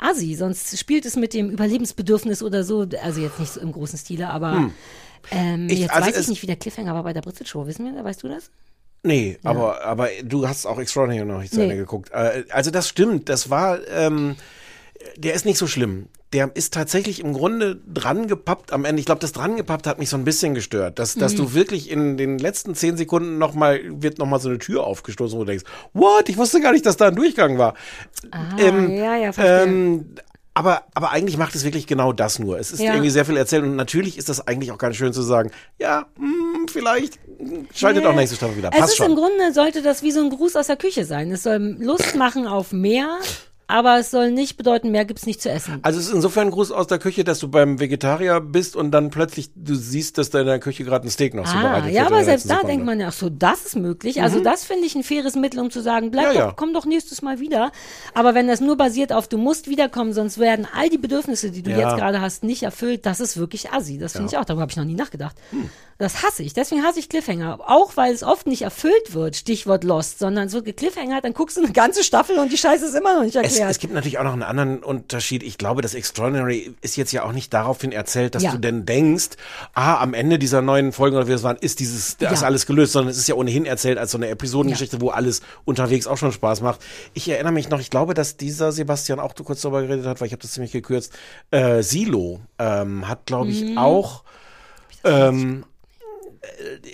assi, 0.00 0.34
sonst 0.34 0.78
spielt 0.78 1.04
es 1.06 1.16
mit 1.16 1.34
dem 1.34 1.50
Überlebensbedürfnis 1.50 2.42
oder 2.42 2.64
so, 2.64 2.86
also 3.02 3.20
jetzt 3.20 3.38
nicht 3.38 3.52
so 3.52 3.60
im 3.60 3.72
großen 3.72 3.98
Stile, 3.98 4.30
aber 4.30 4.70
ähm, 5.30 5.68
Ich- 5.70 5.80
jetzt 5.80 5.92
also 5.92 6.08
weiß 6.08 6.18
ich 6.18 6.28
nicht, 6.28 6.42
wie 6.42 6.46
der 6.46 6.56
Cliffhanger 6.56 6.94
war 6.94 7.02
bei 7.04 7.12
der 7.12 7.20
Britzel 7.20 7.46
Show, 7.46 7.66
wissen 7.66 7.84
wir, 7.94 8.02
weißt 8.04 8.22
du 8.22 8.28
das? 8.28 8.50
Nee, 9.02 9.38
aber, 9.44 9.82
aber 9.84 10.08
du 10.22 10.46
hast 10.46 10.66
auch 10.66 10.78
Extraordinary 10.78 11.24
noch 11.26 11.40
nicht 11.40 11.52
zu 11.52 11.58
Nee. 11.58 11.64
Ende 11.64 11.76
geguckt. 11.76 12.10
Äh, 12.12 12.44
Also 12.50 12.70
das 12.70 12.88
stimmt, 12.88 13.28
das 13.28 13.48
war, 13.48 13.78
ähm, 13.88 14.36
der 15.16 15.32
ist 15.34 15.44
nicht 15.46 15.56
so 15.58 15.66
schlimm. 15.66 16.08
Der 16.32 16.50
ist 16.54 16.72
tatsächlich 16.74 17.18
im 17.20 17.32
Grunde 17.32 17.80
dran 17.92 18.28
gepappt 18.28 18.72
am 18.72 18.84
Ende. 18.84 19.00
Ich 19.00 19.06
glaube, 19.06 19.20
das 19.20 19.32
dran 19.32 19.56
gepappt 19.56 19.88
hat 19.88 19.98
mich 19.98 20.08
so 20.10 20.16
ein 20.16 20.22
bisschen 20.24 20.54
gestört, 20.54 21.00
dass, 21.00 21.16
dass 21.16 21.32
Mhm. 21.32 21.36
du 21.38 21.54
wirklich 21.54 21.90
in 21.90 22.16
den 22.16 22.38
letzten 22.38 22.74
zehn 22.76 22.96
Sekunden 22.96 23.38
noch 23.38 23.52
mal 23.54 23.80
wird 23.84 24.18
noch 24.18 24.26
mal 24.26 24.38
so 24.38 24.48
eine 24.48 24.58
Tür 24.58 24.84
aufgestoßen, 24.84 25.36
wo 25.36 25.42
du 25.42 25.50
denkst, 25.50 25.64
what? 25.92 26.28
Ich 26.28 26.36
wusste 26.36 26.60
gar 26.60 26.70
nicht, 26.72 26.86
dass 26.86 26.96
da 26.96 27.08
ein 27.08 27.16
Durchgang 27.16 27.58
war. 27.58 27.74
Ah, 28.30 28.38
Ähm, 28.58 28.90
ja, 28.94 29.16
ja, 29.16 29.32
verstehe. 29.32 29.62
Ähm, 29.64 30.14
aber, 30.54 30.82
aber 30.94 31.10
eigentlich 31.10 31.36
macht 31.36 31.54
es 31.56 31.64
wirklich 31.64 31.86
genau 31.88 32.12
das 32.12 32.38
nur. 32.38 32.58
Es 32.60 32.70
ist 32.70 32.80
Ja. 32.80 32.92
irgendwie 32.92 33.10
sehr 33.10 33.24
viel 33.24 33.36
erzählt 33.36 33.64
und 33.64 33.74
natürlich 33.74 34.16
ist 34.16 34.28
das 34.28 34.46
eigentlich 34.46 34.70
auch 34.70 34.78
ganz 34.78 34.94
schön 34.96 35.12
zu 35.12 35.22
sagen, 35.22 35.50
ja, 35.80 36.06
hm, 36.16 36.66
vielleicht 36.70 37.18
schaltet 37.74 38.04
auch 38.06 38.10
Nee. 38.12 38.18
nächste 38.18 38.36
Staffel 38.36 38.56
wieder. 38.56 38.70
Es 38.72 38.78
Passt 38.78 38.90
ist 38.92 38.96
schon. 38.98 39.10
im 39.10 39.16
Grunde, 39.16 39.52
sollte 39.52 39.82
das 39.82 40.02
wie 40.04 40.12
so 40.12 40.20
ein 40.20 40.30
Gruß 40.30 40.54
aus 40.56 40.68
der 40.68 40.76
Küche 40.76 41.04
sein. 41.04 41.32
Es 41.32 41.42
soll 41.42 41.76
Lust 41.80 42.14
machen 42.14 42.46
auf 42.46 42.72
mehr, 42.72 43.18
aber 43.70 43.98
es 43.98 44.10
soll 44.10 44.30
nicht 44.30 44.56
bedeuten, 44.56 44.90
mehr 44.90 45.04
gibt's 45.04 45.26
nicht 45.26 45.40
zu 45.40 45.48
essen. 45.50 45.78
Also 45.82 45.98
es 45.98 46.06
ist 46.08 46.12
insofern 46.14 46.48
ein 46.48 46.50
Gruß 46.50 46.72
aus 46.72 46.86
der 46.88 46.98
Küche, 46.98 47.24
dass 47.24 47.38
du 47.38 47.48
beim 47.48 47.80
Vegetarier 47.80 48.40
bist 48.40 48.76
und 48.76 48.90
dann 48.90 49.10
plötzlich 49.10 49.50
du 49.54 49.74
siehst, 49.74 50.18
dass 50.18 50.30
da 50.30 50.40
in 50.40 50.46
der 50.46 50.58
Küche 50.58 50.84
gerade 50.84 51.06
ein 51.06 51.10
Steak 51.10 51.34
noch 51.34 51.44
Ah, 51.46 51.50
zubereitet 51.52 51.84
wird. 51.86 51.94
ja, 51.94 52.06
aber 52.06 52.24
selbst 52.24 52.46
da 52.50 52.54
Sekunde. 52.56 52.66
denkt 52.72 52.86
man 52.86 53.00
ja, 53.00 53.08
ach 53.08 53.12
so, 53.12 53.28
das 53.30 53.64
ist 53.66 53.76
möglich. 53.76 54.22
Also 54.22 54.40
das 54.40 54.64
finde 54.64 54.86
ich 54.86 54.94
ein 54.94 55.02
faires 55.04 55.36
Mittel, 55.36 55.60
um 55.60 55.70
zu 55.70 55.80
sagen, 55.80 56.10
bleib 56.10 56.26
Ja, 56.26 56.32
doch, 56.32 56.38
ja. 56.40 56.52
komm 56.56 56.74
doch 56.74 56.84
nächstes 56.84 57.22
Mal 57.22 57.40
wieder. 57.40 57.72
Aber 58.14 58.34
wenn 58.34 58.48
das 58.48 58.60
nur 58.60 58.76
basiert 58.76 59.12
auf, 59.12 59.28
du 59.28 59.38
musst 59.38 59.68
wiederkommen, 59.68 60.12
sonst 60.12 60.38
werden 60.38 60.66
all 60.76 60.88
die 60.88 60.98
Bedürfnisse, 60.98 61.50
die 61.50 61.62
du 61.62 61.70
Ja. 61.70 61.78
jetzt 61.78 61.96
gerade 61.98 62.20
hast, 62.20 62.44
nicht 62.44 62.62
erfüllt, 62.62 63.06
das 63.06 63.20
ist 63.20 63.36
wirklich 63.36 63.70
assi. 63.72 63.98
Das 63.98 64.12
finde 64.12 64.28
ich 64.32 64.36
auch, 64.38 64.44
darüber 64.44 64.62
habe 64.62 64.70
ich 64.72 64.76
noch 64.76 64.84
nie 64.84 64.94
nachgedacht. 64.94 65.36
Hm. 65.50 65.70
Das 65.98 66.22
hasse 66.22 66.42
ich. 66.42 66.54
Deswegen 66.54 66.82
hasse 66.82 66.98
ich 66.98 67.10
Cliffhanger. 67.10 67.58
Auch 67.66 67.98
weil 67.98 68.14
es 68.14 68.22
oft 68.22 68.46
nicht 68.46 68.62
erfüllt 68.62 69.12
wird, 69.12 69.36
Stichwort 69.36 69.84
Lost, 69.84 70.18
sondern 70.18 70.46
es 70.46 70.54
wird 70.54 70.64
gecliffhangert, 70.64 71.24
dann 71.26 71.34
guckst 71.34 71.58
du 71.58 71.62
eine 71.62 71.72
ganze 71.72 72.02
Staffel 72.04 72.38
und 72.38 72.50
die 72.50 72.56
Scheiße 72.56 72.86
ist 72.86 72.94
immer 72.94 73.14
noch 73.16 73.22
nicht 73.22 73.36
Es, 73.36 73.42
erklärt. 73.42 73.59
Es 73.68 73.78
gibt 73.80 73.92
natürlich 73.92 74.18
auch 74.18 74.24
noch 74.24 74.32
einen 74.32 74.42
anderen 74.44 74.78
Unterschied. 74.82 75.42
Ich 75.42 75.58
glaube, 75.58 75.82
das 75.82 75.94
Extraordinary 75.94 76.72
ist 76.80 76.96
jetzt 76.96 77.12
ja 77.12 77.24
auch 77.24 77.32
nicht 77.32 77.52
daraufhin 77.52 77.92
erzählt, 77.92 78.34
dass 78.34 78.42
Ja. 78.44 78.52
du 78.52 78.58
denn 78.58 78.86
denkst, 78.86 79.30
ah, 79.74 80.00
am 80.00 80.14
Ende 80.14 80.38
dieser 80.38 80.62
neuen 80.62 80.92
Folgen 80.92 81.16
oder 81.16 81.26
wie 81.28 81.32
es 81.32 81.42
waren, 81.42 81.56
ist 81.56 81.80
dieses, 81.80 82.16
das 82.16 82.32
ist 82.32 82.40
Ja. 82.42 82.46
alles 82.46 82.64
gelöst, 82.66 82.92
sondern 82.92 83.10
es 83.10 83.18
ist 83.18 83.28
ja 83.28 83.34
ohnehin 83.34 83.66
erzählt 83.66 83.98
als 83.98 84.12
so 84.12 84.18
eine 84.18 84.28
Episodengeschichte, 84.28 85.00
wo 85.00 85.10
alles 85.10 85.42
unterwegs 85.64 86.06
auch 86.06 86.16
schon 86.16 86.32
Spaß 86.32 86.60
macht. 86.62 86.80
Ich 87.12 87.28
erinnere 87.28 87.52
mich 87.52 87.68
noch, 87.68 87.80
ich 87.80 87.90
glaube, 87.90 88.14
dass 88.14 88.36
dieser 88.36 88.72
Sebastian 88.72 89.18
auch 89.20 89.34
kurz 89.34 89.60
darüber 89.62 89.82
geredet 89.82 90.06
hat, 90.06 90.20
weil 90.20 90.26
ich 90.28 90.32
habe 90.32 90.42
das 90.42 90.52
ziemlich 90.52 90.72
gekürzt. 90.72 91.12
Äh, 91.50 91.82
Silo 91.82 92.40
ähm, 92.58 93.08
hat, 93.08 93.26
glaube 93.26 93.46
Mhm. 93.46 93.50
ich, 93.72 93.76
auch 93.76 94.22
ähm, 95.04 95.64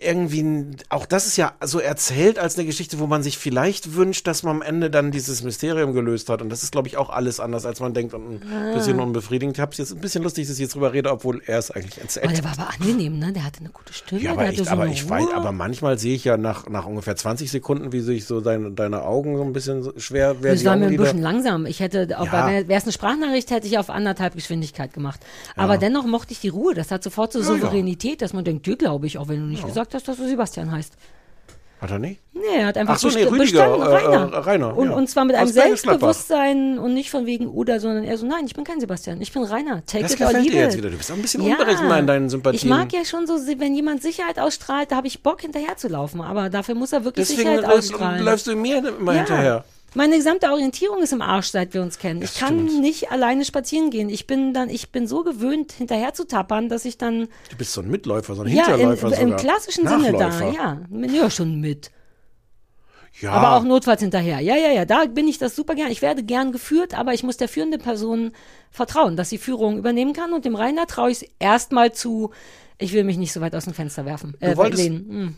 irgendwie, 0.02 0.42
ein- 0.42 0.76
auch 0.88 1.06
das 1.06 1.26
ist 1.26 1.36
ja 1.36 1.52
so 1.64 1.78
erzählt 1.78 2.38
als 2.38 2.56
eine 2.56 2.66
Geschichte, 2.66 2.98
wo 2.98 3.06
man 3.06 3.22
sich 3.22 3.38
vielleicht 3.38 3.94
wünscht, 3.94 4.26
dass 4.26 4.42
man 4.42 4.56
am 4.56 4.62
Ende 4.62 4.90
dann 4.90 5.12
dieses 5.12 5.42
Mysterium 5.42 5.92
gelöst 5.92 6.28
hat. 6.28 6.42
Und 6.42 6.50
das 6.50 6.62
ist, 6.64 6.72
glaube 6.72 6.88
ich, 6.88 6.96
auch 6.96 7.10
alles 7.10 7.38
anders, 7.38 7.64
als 7.64 7.78
man 7.80 7.94
denkt 7.94 8.12
und 8.14 8.42
ein 8.42 8.42
Ah. 8.52 8.74
bisschen 8.74 8.98
unbefriedigend. 9.00 9.56
Ich 9.56 9.60
habe 9.60 9.70
es 9.72 9.78
jetzt 9.78 9.92
ein 9.92 10.00
bisschen 10.00 10.24
lustig, 10.24 10.46
dass 10.48 10.56
ich 10.56 10.62
jetzt 10.62 10.74
drüber 10.74 10.92
rede, 10.92 11.10
obwohl 11.12 11.40
er 11.46 11.58
es 11.58 11.70
eigentlich 11.70 11.98
erzählt. 12.00 12.24
aber 12.26 12.34
der 12.34 12.44
war 12.44 12.52
aber 12.58 12.68
angenehm, 12.80 13.18
ne? 13.18 13.32
Der 13.32 13.44
hatte 13.44 13.60
eine 13.60 13.68
gute 13.70 13.92
Stimme. 13.92 14.20
ja, 14.20 14.32
aber, 14.32 14.50
ich, 14.50 14.58
so 14.58 14.68
aber 14.68 14.86
ich 14.88 15.08
weiß, 15.08 15.26
aber 15.34 15.52
manchmal 15.52 15.98
sehe 15.98 16.14
ich 16.16 16.24
ja 16.24 16.36
nach, 16.36 16.68
nach 16.68 16.86
ungefähr 16.86 17.14
20 17.16 17.50
Sekunden, 17.50 17.92
wie 17.92 18.00
sich 18.00 18.24
so 18.24 18.40
deine, 18.40 18.72
deine 18.72 19.02
Augen 19.02 19.36
so 19.36 19.44
ein 19.44 19.52
bisschen 19.52 19.92
schwer 19.98 20.42
werden. 20.42 20.56
Das 20.56 20.64
war 20.64 20.76
mir 20.76 20.86
ein 20.86 20.96
bisschen 20.96 21.22
langsam. 21.22 21.66
Ich 21.66 21.80
hätte, 21.80 22.18
auch 22.18 22.26
Ja. 22.26 22.48
wäre 22.48 22.64
es 22.68 22.82
eine 22.82 22.92
Sprachnachricht, 22.92 23.50
hätte 23.50 23.66
ich 23.68 23.78
auf 23.78 23.90
anderthalb 23.90 24.34
Geschwindigkeit 24.34 24.92
gemacht. 24.92 25.20
Aber 25.54 25.78
dennoch 25.78 26.04
mochte 26.06 26.32
ich 26.32 26.40
die 26.40 26.48
Ruhe. 26.48 26.74
Das 26.74 26.90
hat 26.90 27.02
sofort 27.04 27.32
so 27.32 27.38
ja. 27.38 27.44
Souveränität, 27.44 28.22
dass 28.22 28.32
man 28.32 28.44
denkt, 28.44 28.66
dir 28.66 28.76
glaube 28.76 29.06
ich, 29.06 29.18
auch 29.18 29.28
wenn 29.28 29.35
du 29.38 29.44
nicht 29.46 29.64
gesagt 29.66 29.94
hast, 29.94 30.06
dass 30.08 30.16
du 30.16 30.26
Sebastian 30.28 30.70
heißt. 30.70 30.94
Hat 31.78 31.90
er 31.90 31.98
nicht? 31.98 32.22
Nee, 32.32 32.40
er 32.60 32.66
hat 32.68 32.78
einfach 32.78 32.94
Ach 32.94 32.98
so, 32.98 33.08
nee, 33.08 33.22
Rüdiger, 33.24 33.68
bestanden, 33.68 33.82
äh, 33.82 33.94
Rainer. 33.94 34.32
äh, 34.32 34.38
Rainer, 34.38 34.76
Und, 34.78 34.88
ja. 34.88 34.94
und 34.96 35.10
zwar 35.10 35.26
mit 35.26 35.36
einem. 35.36 35.48
Selbstbewusstsein 35.48 36.78
und 36.78 36.94
nicht 36.94 37.10
von 37.10 37.26
wegen 37.26 37.48
Uda, 37.48 37.80
sondern 37.80 38.04
eher 38.04 38.16
so, 38.16 38.26
nein, 38.26 38.46
ich 38.46 38.54
bin 38.54 38.64
kein 38.64 38.80
Sebastian, 38.80 39.20
ich 39.20 39.30
bin 39.30 39.42
Rainer. 39.42 39.84
Take 39.84 40.04
Das 40.04 40.14
it 40.14 40.20
or 40.22 40.26
gefällt 40.28 40.44
leave 40.44 40.56
dir 40.56 40.62
jetzt 40.62 40.76
wieder. 40.78 40.88
Du 40.90 40.96
bist 40.96 41.10
auch 41.10 41.16
ein 41.16 41.22
bisschen 41.22 41.42
unberechenbar 41.42 41.98
in 41.98 42.06
deinen 42.06 42.28
Sympathien. 42.30 42.62
Ich 42.62 42.64
mag 42.64 42.90
ja 42.94 43.04
schon 43.04 43.26
so, 43.26 43.34
wenn 43.58 43.74
jemand 43.74 44.02
Sicherheit 44.02 44.38
ausstrahlt, 44.38 44.90
da 44.90 44.96
habe 44.96 45.06
ich 45.06 45.22
Bock 45.22 45.42
hinterher 45.42 45.76
zu 45.76 45.88
laufen. 45.88 46.22
Aber 46.22 46.48
dafür 46.48 46.74
muss 46.74 46.92
er 46.94 47.04
wirklich 47.04 47.28
Deswegen 47.28 47.50
Sicherheit 47.50 47.64
ausstrahlen. 47.66 48.24
läufst 48.24 48.46
du 48.46 48.56
mir 48.56 48.78
immer 48.98 49.12
Ja. 49.12 49.18
hinterher. 49.18 49.64
Meine 49.96 50.16
gesamte 50.16 50.50
Orientierung 50.50 51.02
ist 51.02 51.14
im 51.14 51.22
Arsch, 51.22 51.46
seit 51.48 51.72
wir 51.72 51.80
uns 51.80 51.98
kennen. 51.98 52.20
Ich 52.20 52.34
kann 52.34 52.68
stimmt. 52.68 52.82
nicht 52.82 53.10
alleine 53.10 53.46
spazieren 53.46 53.88
gehen. 53.90 54.10
Ich 54.10 54.26
bin 54.26 54.52
dann, 54.52 54.68
ich 54.68 54.92
bin 54.92 55.06
so 55.06 55.24
gewöhnt, 55.24 55.72
hinterher 55.72 56.12
zu 56.12 56.26
tappern, 56.26 56.68
dass 56.68 56.84
ich 56.84 56.98
dann 56.98 57.28
Du 57.50 57.56
bist 57.56 57.72
so 57.72 57.80
ein 57.80 57.88
Mitläufer, 57.88 58.34
so 58.34 58.42
ein 58.42 58.48
ja 58.48 58.66
im, 58.66 58.90
Hinterläufer 58.90 59.06
im 59.18 59.28
sogar. 59.30 59.36
klassischen 59.38 59.88
Sinne 59.88 60.12
da, 60.12 60.28
Nachläufer. 60.28 60.54
ja, 60.54 61.06
ja 61.06 61.30
schon 61.30 61.60
mit. 61.60 61.90
Ja. 63.22 63.32
Aber 63.32 63.56
auch 63.56 63.64
notfalls 63.64 64.02
hinterher. 64.02 64.40
Ja, 64.40 64.54
ja, 64.56 64.70
ja, 64.70 64.84
da 64.84 65.06
bin 65.06 65.26
ich 65.26 65.38
das 65.38 65.56
super 65.56 65.74
gern. 65.74 65.90
Ich 65.90 66.02
werde 66.02 66.22
gern 66.22 66.52
geführt, 66.52 66.92
aber 66.92 67.14
ich 67.14 67.22
muss 67.22 67.38
der 67.38 67.48
führenden 67.48 67.80
Person 67.80 68.32
vertrauen, 68.70 69.16
dass 69.16 69.30
sie 69.30 69.38
Führung 69.38 69.78
übernehmen 69.78 70.12
kann. 70.12 70.34
Und 70.34 70.44
dem 70.44 70.54
Rainer 70.56 70.86
traue 70.86 71.10
ich 71.10 71.22
es 71.22 71.28
erstmal 71.38 71.92
zu, 71.92 72.32
ich 72.76 72.92
will 72.92 73.04
mich 73.04 73.16
nicht 73.16 73.32
so 73.32 73.40
weit 73.40 73.54
aus 73.56 73.64
dem 73.64 73.72
Fenster 73.72 74.04
werfen. 74.04 74.36
Äh, 74.40 74.54
wolltest- 74.58 74.82
lehnen. 74.82 75.06
Hm. 75.08 75.36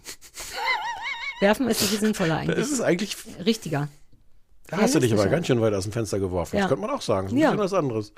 Werfen 1.41 1.69
ist 1.69 1.81
viel 1.85 2.01
sinnvoller 2.01 2.39
eigentlich. 2.39 2.59
Das 2.59 2.73
ist 2.73 2.81
eigentlich, 2.81 3.17
Richtiger. 3.47 3.87
Da 4.71 4.77
hast 4.79 4.95
du 4.95 4.99
dich 5.01 5.13
aber 5.13 5.27
ganz 5.29 5.47
schön 5.47 5.61
weit 5.61 5.73
aus 5.75 5.85
dem 5.85 5.93
Fenster 5.93 6.19
geworfen. 6.19 6.57
Ja. 6.57 6.63
Das 6.63 6.69
könnte 6.69 6.87
man 6.87 6.91
auch 6.95 7.01
sagen. 7.03 7.29
Das 7.29 7.33
ist 7.35 7.41
Ja. 7.41 7.51
ein 7.51 7.57
bisschen 7.57 7.65
was 7.65 7.73
anderes. 7.73 8.13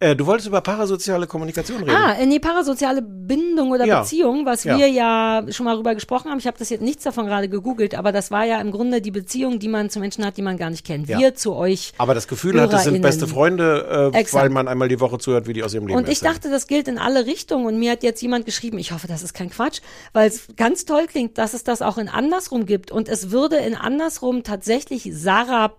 Äh, 0.00 0.14
du 0.16 0.26
wolltest 0.26 0.48
über 0.48 0.60
parasoziale 0.60 1.26
Kommunikation 1.26 1.82
reden. 1.82 1.96
Ah, 1.96 2.12
äh, 2.14 2.26
nee, 2.26 2.38
parasoziale 2.38 3.02
Bindung 3.02 3.70
oder 3.72 3.84
Ja. 3.84 4.00
Beziehung, 4.02 4.46
was 4.46 4.64
wir 4.64 4.86
ja 4.88 5.44
schon 5.50 5.64
mal 5.64 5.74
drüber 5.74 5.94
gesprochen 5.94 6.30
haben. 6.30 6.38
Ich 6.38 6.46
habe 6.46 6.56
das 6.58 6.70
jetzt 6.70 6.80
nichts 6.82 7.02
davon 7.04 7.26
gerade 7.26 7.48
gegoogelt, 7.48 7.94
aber 7.96 8.12
das 8.12 8.30
war 8.30 8.44
ja 8.44 8.60
im 8.60 8.70
Grunde 8.70 9.00
die 9.00 9.10
Beziehung, 9.10 9.58
die 9.58 9.68
man 9.68 9.90
zu 9.90 9.98
Menschen 10.00 10.24
hat, 10.24 10.36
die 10.36 10.42
man 10.42 10.56
gar 10.56 10.70
nicht 10.70 10.86
kennt. 10.86 11.08
Wir 11.08 11.34
zu 11.34 11.54
euch. 11.54 11.92
Aber 11.98 12.14
das 12.14 12.28
Gefühl 12.28 12.60
hat, 12.60 12.72
es 12.72 12.84
sind 12.84 13.02
beste 13.02 13.26
Freunde, 13.26 14.12
äh, 14.14 14.24
weil 14.32 14.48
man 14.50 14.68
einmal 14.68 14.88
die 14.88 15.00
Woche 15.00 15.18
zuhört, 15.18 15.46
wie 15.48 15.52
die 15.54 15.62
aus 15.64 15.74
ihrem 15.74 15.86
Leben 15.88 15.98
Und 15.98 16.04
ich 16.08 16.18
erzählen. 16.22 16.34
dachte, 16.34 16.50
das 16.50 16.66
gilt 16.66 16.88
in 16.88 16.98
alle 16.98 17.26
Richtungen. 17.26 17.66
Und 17.66 17.78
mir 17.78 17.90
hat 17.92 18.02
jetzt 18.02 18.20
jemand 18.22 18.46
geschrieben, 18.46 18.78
ich 18.78 18.92
hoffe, 18.92 19.08
das 19.08 19.22
ist 19.22 19.34
kein 19.34 19.50
Quatsch, 19.50 19.80
weil 20.12 20.28
es 20.28 20.46
ganz 20.56 20.84
toll 20.84 21.06
klingt, 21.06 21.36
dass 21.38 21.52
es 21.54 21.64
das 21.64 21.82
auch 21.82 21.98
in 21.98 22.08
andersrum 22.08 22.64
gibt. 22.66 22.90
Und 22.92 23.08
es 23.08 23.30
würde 23.32 23.56
in 23.56 23.74
andersrum 23.74 24.42
tatsächlich 24.44 25.08
Sarah 25.12 25.72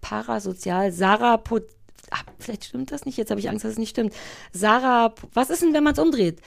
parasozial, 0.00 0.92
Sarah 0.92 1.36
Pot 1.36 1.64
ah, 2.10 2.20
vielleicht 2.38 2.64
stimmt 2.64 2.92
das 2.92 3.04
nicht, 3.04 3.16
jetzt 3.16 3.30
habe 3.30 3.40
ich 3.40 3.48
Angst, 3.48 3.64
dass 3.64 3.72
es 3.72 3.78
nicht 3.78 3.90
stimmt. 3.90 4.14
Sarah, 4.52 5.14
was 5.32 5.50
ist 5.50 5.62
denn, 5.62 5.74
wenn 5.74 5.84
man 5.84 5.94
es 5.94 5.98
umdreht? 5.98 6.40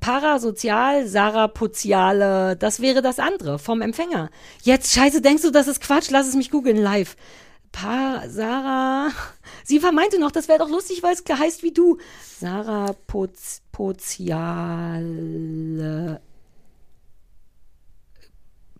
Parasozial, 0.00 1.06
Sarapoziale, 1.06 2.56
das 2.56 2.80
wäre 2.80 3.02
das 3.02 3.20
andere 3.20 3.60
vom 3.60 3.82
Empfänger. 3.82 4.30
Jetzt, 4.62 4.92
scheiße, 4.92 5.20
denkst 5.20 5.42
du, 5.42 5.50
das 5.50 5.68
ist 5.68 5.80
Quatsch? 5.80 6.10
Lass 6.10 6.26
es 6.26 6.34
mich 6.34 6.50
googeln 6.50 6.76
live. 6.76 7.16
Pa, 7.70 8.24
Sarah, 8.28 9.10
sie 9.64 9.78
vermeinte 9.78 10.18
noch, 10.18 10.32
das 10.32 10.48
wäre 10.48 10.58
doch 10.58 10.70
lustig, 10.70 11.04
weil 11.04 11.14
es 11.14 11.22
heißt 11.28 11.62
wie 11.62 11.72
du. 11.72 11.98
Sarah 12.40 12.94
Poz, 13.06 13.62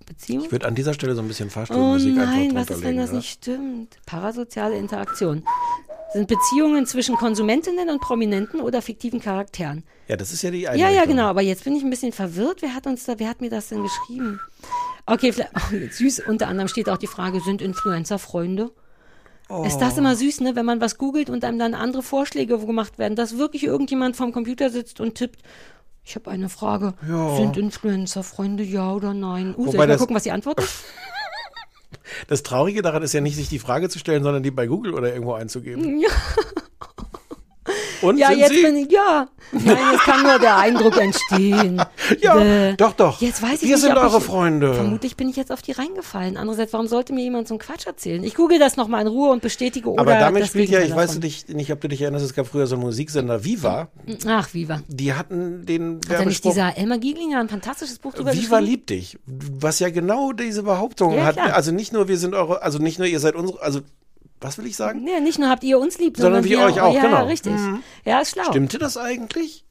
Beziehung? 0.06 0.44
Ich 0.44 0.52
würde 0.52 0.66
an 0.66 0.74
dieser 0.74 0.94
Stelle 0.94 1.14
so 1.14 1.22
ein 1.22 1.28
bisschen 1.28 1.48
Oh 1.48 1.52
Fahrstuhlmusik 1.52 2.14
nein, 2.14 2.28
einfach 2.28 2.70
was 2.70 2.78
ist, 2.78 2.84
wenn 2.84 2.96
das 2.96 3.10
ja? 3.10 3.16
nicht 3.16 3.30
stimmt? 3.30 3.98
Parasoziale 4.06 4.76
Interaktion. 4.76 5.44
Sind 6.12 6.28
Beziehungen 6.28 6.86
zwischen 6.86 7.16
Konsumentinnen 7.16 7.90
und 7.90 8.00
Prominenten 8.00 8.60
oder 8.60 8.80
fiktiven 8.80 9.20
Charakteren? 9.20 9.84
Ja, 10.08 10.16
das 10.16 10.32
ist 10.32 10.42
ja 10.42 10.50
die 10.50 10.68
eine 10.68 10.80
Ja, 10.80 10.88
ja, 10.88 11.04
genau. 11.04 11.26
Aber 11.26 11.42
jetzt 11.42 11.64
bin 11.64 11.74
ich 11.76 11.82
ein 11.82 11.90
bisschen 11.90 12.12
verwirrt. 12.12 12.62
Wer 12.62 12.74
hat 12.74 12.86
uns 12.86 13.04
da, 13.04 13.18
wer 13.18 13.28
hat 13.28 13.40
mir 13.40 13.50
das 13.50 13.68
denn 13.68 13.82
geschrieben? 13.82 14.40
Okay, 15.04 15.32
vielleicht, 15.32 15.50
oh, 15.56 15.76
süß. 15.90 16.22
Unter 16.26 16.48
anderem 16.48 16.68
steht 16.68 16.88
auch 16.88 16.96
die 16.96 17.06
Frage, 17.06 17.40
sind 17.40 17.60
Influencer 17.60 18.18
Freunde? 18.18 18.70
Ist 19.64 19.78
das 19.78 19.96
immer 19.96 20.16
süß, 20.16 20.40
ne, 20.40 20.56
wenn 20.56 20.66
man 20.66 20.80
was 20.80 20.98
googelt 20.98 21.30
und 21.30 21.44
einem 21.44 21.60
dann 21.60 21.74
andere 21.74 22.02
Vorschläge 22.02 22.58
gemacht 22.58 22.98
werden, 22.98 23.14
dass 23.14 23.38
wirklich 23.38 23.62
irgendjemand 23.62 24.16
vorm 24.16 24.32
Computer 24.32 24.70
sitzt 24.70 25.00
und 25.00 25.14
tippt, 25.14 25.40
ich 26.06 26.14
habe 26.14 26.30
eine 26.30 26.48
Frage. 26.48 26.94
Sind 27.36 27.56
Influencer 27.56 28.22
Freunde, 28.22 28.62
ja 28.62 28.92
oder 28.92 29.12
nein? 29.12 29.54
Uh, 29.56 29.64
soll 29.64 29.74
ich 29.74 29.88
mal 29.88 29.96
gucken, 29.96 30.14
was 30.14 30.22
die 30.22 30.30
Antwort 30.30 30.60
ist? 30.60 30.84
Das 32.28 32.42
Traurige 32.42 32.82
daran 32.82 33.02
ist 33.02 33.12
ja 33.12 33.20
nicht, 33.20 33.36
sich 33.36 33.48
die 33.48 33.58
Frage 33.58 33.88
zu 33.88 33.98
stellen, 33.98 34.22
sondern 34.22 34.42
die 34.42 34.50
bei 34.50 34.66
Google 34.66 34.94
oder 34.94 35.12
irgendwo 35.12 35.34
einzugeben. 35.34 36.00
Ja. 36.00 36.08
Und 38.02 38.18
Ja, 38.18 38.30
jetzt 38.32 38.50
sie? 38.54 38.62
bin 38.62 38.76
ich, 38.76 38.90
ja. 38.90 39.28
Nein, 39.52 39.76
es 39.94 40.00
kann 40.02 40.22
nur 40.22 40.38
der 40.38 40.56
Eindruck 40.56 40.96
entstehen. 41.00 41.82
Ja, 42.20 42.34
Bäh. 42.36 42.74
doch, 42.76 42.92
doch. 42.92 43.20
Jetzt 43.20 43.42
weiß 43.42 43.54
ich 43.62 43.68
Wir 43.68 43.76
nicht, 43.76 43.80
sind 43.84 43.96
eure 43.96 44.18
ich, 44.18 44.24
Freunde. 44.24 44.74
Vermutlich 44.74 45.16
bin 45.16 45.28
ich 45.28 45.36
jetzt 45.36 45.50
auf 45.50 45.60
die 45.62 45.72
reingefallen. 45.72 46.36
Andererseits, 46.36 46.72
warum 46.72 46.86
sollte 46.86 47.12
mir 47.12 47.22
jemand 47.22 47.48
so 47.48 47.54
einen 47.54 47.58
Quatsch 47.58 47.86
erzählen? 47.86 48.22
Ich 48.22 48.34
google 48.34 48.58
das 48.60 48.76
nochmal 48.76 49.02
in 49.02 49.08
Ruhe 49.08 49.30
und 49.30 49.42
bestätige 49.42 49.90
oder 49.90 50.00
Aber 50.00 50.14
damit 50.18 50.46
spielt 50.46 50.68
ja, 50.68 50.78
ich 50.78 50.84
Gegenteil 50.86 51.04
weiß 51.08 51.18
nicht, 51.18 51.48
nicht, 51.48 51.72
ob 51.72 51.80
du 51.80 51.88
dich 51.88 52.00
erinnerst, 52.02 52.24
es 52.24 52.34
gab 52.34 52.46
früher 52.46 52.66
so 52.66 52.76
einen 52.76 52.84
Musiksender 52.84 53.44
Viva. 53.44 53.88
davon. 54.06 54.30
Ach, 54.30 54.54
Viva. 54.54 54.82
Die 54.88 55.14
hatten 55.14 55.66
den 55.66 55.96
Hat 55.96 56.04
da 56.04 56.08
nicht 56.10 56.18
Werbespruch 56.44 56.50
dieser 56.52 56.76
Elmar 56.78 56.98
Giglinger 56.98 57.40
ein 57.40 57.48
fantastisches 57.48 57.98
Buch 57.98 58.14
drüber 58.14 58.32
Viva 58.32 58.58
liebt 58.60 58.90
dich. 58.90 59.18
Was 59.26 59.80
ja 59.80 59.90
genau 59.90 60.32
diese 60.32 60.62
Behauptung 60.62 61.14
Ja, 61.16 61.24
hat. 61.26 61.34
klar. 61.36 61.54
Also 61.54 61.72
nicht 61.72 61.92
nur 61.92 62.06
wir 62.08 62.18
sind 62.18 62.34
eure, 62.34 62.62
also 62.62 62.78
nicht 62.78 62.98
nur 62.98 63.08
ihr 63.08 63.20
seid 63.20 63.34
unsere, 63.34 63.60
also 63.62 63.80
was 64.40 64.58
will 64.58 64.66
ich 64.66 64.76
sagen? 64.76 65.02
Nee, 65.02 65.20
nicht 65.20 65.38
nur 65.38 65.48
habt 65.48 65.64
ihr 65.64 65.78
uns 65.78 65.98
lieb, 65.98 66.16
Sondern 66.16 66.42
sondern, 66.42 66.60
wir 66.60 66.66
euch 66.66 66.80
auch, 66.80 66.94
ja, 66.94 67.02
genau. 67.02 67.16
Ja, 67.16 67.22
richtig. 67.22 67.52
Ja, 68.04 68.20
ist 68.20 68.32
schlau. 68.32 68.44
Stimmte 68.44 68.78
das 68.78 68.96
eigentlich? 68.96 69.64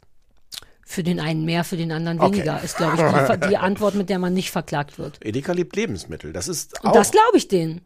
Für 0.87 1.01
den 1.03 1.19
einen 1.19 1.45
mehr, 1.45 1.63
für 1.63 1.77
den 1.77 1.91
anderen 1.91 2.19
Okay. 2.19 2.33
weniger, 2.35 2.61
ist, 2.61 2.77
glaube 2.77 2.95
ich, 2.95 3.39
die, 3.39 3.47
die 3.49 3.57
Antwort, 3.57 3.95
mit 3.95 4.09
der 4.09 4.19
man 4.19 4.33
nicht 4.33 4.51
verklagt 4.51 4.99
wird. 4.99 5.17
Edeka 5.25 5.51
liebt 5.53 5.75
Lebensmittel. 5.75 6.31
Das 6.31 6.47
ist 6.47 6.79
auch. 6.81 6.85
Und 6.85 6.95
das 6.95 7.11
glaube 7.11 7.37
ich 7.37 7.47
denen. 7.47 7.81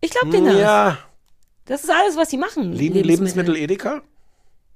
Ich 0.00 0.10
glaube 0.10 0.30
denen 0.30 0.46
das. 0.46 0.58
ja, 0.60 0.98
Das 1.64 1.82
ist 1.82 1.90
alles, 1.90 2.16
was 2.16 2.30
sie 2.30 2.36
machen. 2.36 2.72
lieben 2.72 3.02
Lebensmittel 3.02 3.56
Edeka? 3.56 4.02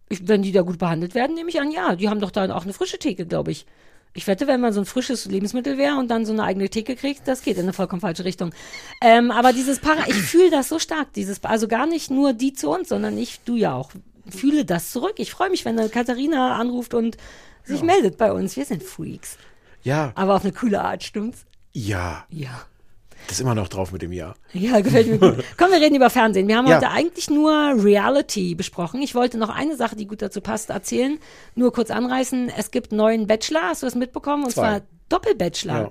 Ich, 0.09 0.27
wenn 0.27 0.43
die 0.43 0.51
da 0.51 0.63
gut 0.63 0.79
behandelt 0.79 1.15
werden, 1.15 1.35
nehme 1.37 1.49
ich 1.51 1.61
an, 1.61 1.71
ja. 1.71 1.95
Die 1.95 2.09
haben 2.09 2.19
doch 2.21 2.33
da 2.33 2.53
auch 2.55 2.65
eine 2.65 2.73
frische 2.73 2.99
Theke, 2.99 3.27
glaube 3.27 3.53
ich. 3.53 3.67
Ich 4.13 4.27
wette, 4.27 4.47
wenn 4.47 4.61
man 4.61 4.73
so 4.73 4.81
ein 4.81 4.87
frisches 4.87 5.27
Lebensmittel 5.27 5.79
wäre 5.79 5.97
und 5.97 6.09
dann 6.09 6.27
so 6.27 6.33
eine 6.33 6.43
eigene 6.43 6.69
Theke 6.69 6.97
kriegt, 6.97 7.29
das 7.29 7.43
geht 7.43 7.57
in 7.57 7.63
eine 7.63 7.73
vollkommen 7.73 8.01
falsche 8.01 8.25
Richtung. 8.25 8.53
Ähm, 9.01 9.31
aber 9.31 9.53
dieses 9.53 9.79
Para, 9.79 10.09
ich 10.09 10.17
fühle 10.17 10.51
das 10.51 10.69
so 10.69 10.79
stark, 10.79 11.13
dieses, 11.13 11.43
also 11.45 11.69
gar 11.69 11.87
nicht 11.87 12.11
nur 12.11 12.33
die 12.33 12.53
zu 12.53 12.71
uns, 12.71 12.89
sondern 12.89 13.17
ich, 13.17 13.41
du 13.45 13.55
ja 13.57 13.73
auch, 13.75 13.91
fühle 14.29 14.65
das 14.65 14.91
zurück. 14.91 15.15
Ich 15.19 15.31
freue 15.31 15.51
mich, 15.51 15.65
wenn 15.65 15.79
eine 15.79 15.89
Katharina 15.89 16.57
anruft 16.57 16.95
und 16.95 17.17
sich 17.65 17.83
meldet 17.83 18.17
bei 18.17 18.33
uns. 18.33 18.57
Wir 18.57 18.65
sind 18.65 18.83
Freaks. 18.83 19.37
Ja, 19.83 20.13
Aber 20.15 20.35
auf 20.35 20.43
eine 20.43 20.53
coole 20.53 20.81
Art, 20.81 21.03
stimmt's? 21.05 21.45
ja. 21.73 22.25
Ja. 22.31 22.63
Das 23.27 23.37
ist 23.37 23.41
immer 23.41 23.55
noch 23.55 23.69
drauf 23.69 23.93
mit 23.93 24.03
dem 24.03 24.13
Jahr. 24.13 24.35
Ja, 24.53 24.81
gefällt 24.81 25.07
mir 25.07 25.19
gut. 25.19 25.45
Komm, 25.57 25.71
wir 25.71 25.81
reden 25.81 25.95
über 25.95 26.11
Fernsehen. 26.11 26.49
Wir 26.49 26.57
haben 26.57 26.67
Ja. 26.67 26.77
heute 26.77 26.91
eigentlich 26.91 27.31
nur 27.31 27.53
Reality 27.53 28.55
besprochen. 28.55 29.03
Ich 29.03 29.15
wollte 29.15 29.39
noch 29.39 29.51
eine 29.51 29.77
Sache, 29.77 29.95
die 29.97 30.07
gut 30.07 30.21
dazu 30.23 30.41
passt, 30.41 30.71
erzählen. 30.71 31.19
Nur 31.55 31.73
kurz 31.73 31.91
anreißen. 31.91 32.51
Es 32.57 32.71
gibt 32.71 32.91
einen 32.91 32.99
neuen 32.99 33.27
Bachelor, 33.27 33.63
hast 33.69 33.83
du 33.83 33.87
das 33.87 33.95
mitbekommen? 33.95 34.45
Und 34.45 34.51
Zwei. 34.53 34.63
zwar 34.63 34.81
Doppelbachelor. 35.09 35.75
Ja. 35.77 35.91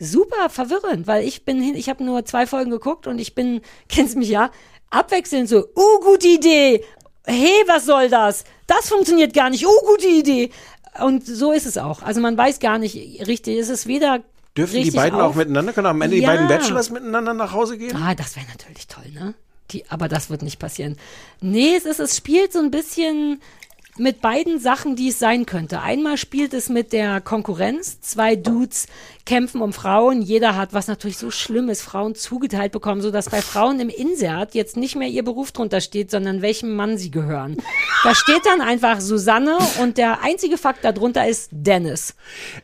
Super 0.00 0.50
verwirrend, 0.50 1.06
weil 1.06 1.24
ich 1.26 1.44
bin 1.44 1.62
hin, 1.62 1.76
ich 1.76 1.88
habe 1.88 2.02
nur 2.02 2.24
zwei 2.24 2.46
Folgen 2.46 2.70
geguckt 2.70 3.06
und 3.06 3.18
ich 3.20 3.34
bin, 3.34 3.60
kennst 3.88 4.16
mich 4.16 4.28
ja, 4.28 4.50
abwechselnd 4.90 5.48
so, 5.48 5.58
uh, 5.76 6.00
gute 6.02 6.28
Idee. 6.28 6.84
Hey, 7.26 7.62
was 7.66 7.86
soll 7.86 8.08
das? 8.08 8.44
Das 8.66 8.88
funktioniert 8.88 9.32
gar 9.32 9.50
nicht. 9.50 9.64
Uh, 9.66 9.86
gute 9.86 10.08
Idee. 10.08 10.50
Und 11.00 11.26
so 11.26 11.52
ist 11.52 11.66
es 11.66 11.78
auch. 11.78 12.02
Also 12.02 12.20
man 12.20 12.36
weiß 12.36 12.58
gar 12.60 12.78
nicht 12.78 12.96
richtig. 13.26 13.58
Es 13.58 13.68
ist 13.68 13.86
weder 13.86 14.22
Dürfen 14.56 14.82
die 14.82 14.90
beiden 14.90 15.20
auf, 15.20 15.32
auch 15.32 15.34
miteinander? 15.36 15.72
Können 15.72 15.86
am 15.88 16.00
Ende 16.00 16.16
die 16.16 16.22
Ja. 16.22 16.30
beiden 16.30 16.48
Bachelors 16.48 16.90
miteinander 16.90 17.34
nach 17.34 17.52
Hause 17.52 17.76
gehen? 17.78 17.96
Ah, 17.96 18.14
das 18.14 18.36
wäre 18.36 18.46
natürlich 18.46 18.86
toll, 18.86 19.10
ne? 19.12 19.34
Die, 19.70 19.88
aber 19.90 20.08
das 20.08 20.30
wird 20.30 20.42
nicht 20.42 20.58
passieren. 20.58 20.96
Nee, 21.40 21.74
es 21.76 21.86
ist, 21.86 21.98
es 21.98 22.16
spielt 22.16 22.52
so 22.52 22.58
ein 22.60 22.70
bisschen 22.70 23.40
mit 23.96 24.20
beiden 24.20 24.58
Sachen, 24.58 24.96
die 24.96 25.08
es 25.08 25.18
sein 25.18 25.46
könnte. 25.46 25.80
Einmal 25.80 26.16
spielt 26.16 26.52
es 26.52 26.68
mit 26.68 26.92
der 26.92 27.20
Konkurrenz. 27.20 28.00
Zwei 28.00 28.34
Dudes 28.34 28.86
kämpfen 29.24 29.62
um 29.62 29.72
Frauen. 29.72 30.20
Jeder 30.20 30.56
hat, 30.56 30.72
was 30.74 30.88
natürlich 30.88 31.16
so 31.16 31.30
schlimm 31.30 31.68
ist, 31.68 31.80
Frauen 31.82 32.14
zugeteilt 32.14 32.72
bekommen, 32.72 33.00
so 33.00 33.10
dass 33.10 33.30
bei 33.30 33.40
Frauen 33.40 33.78
im 33.80 33.88
Insert 33.88 34.54
jetzt 34.54 34.76
nicht 34.76 34.96
mehr 34.96 35.08
ihr 35.08 35.24
Beruf 35.24 35.52
drunter 35.52 35.80
steht, 35.80 36.10
sondern 36.10 36.42
welchem 36.42 36.74
Mann 36.74 36.98
sie 36.98 37.10
gehören. 37.10 37.56
Da 38.02 38.14
steht 38.14 38.44
dann 38.44 38.60
einfach 38.60 39.00
Susanne 39.00 39.56
und 39.80 39.96
der 39.96 40.22
einzige 40.22 40.58
Fakt 40.58 40.84
darunter 40.84 41.26
ist 41.26 41.48
Dennis. 41.52 42.14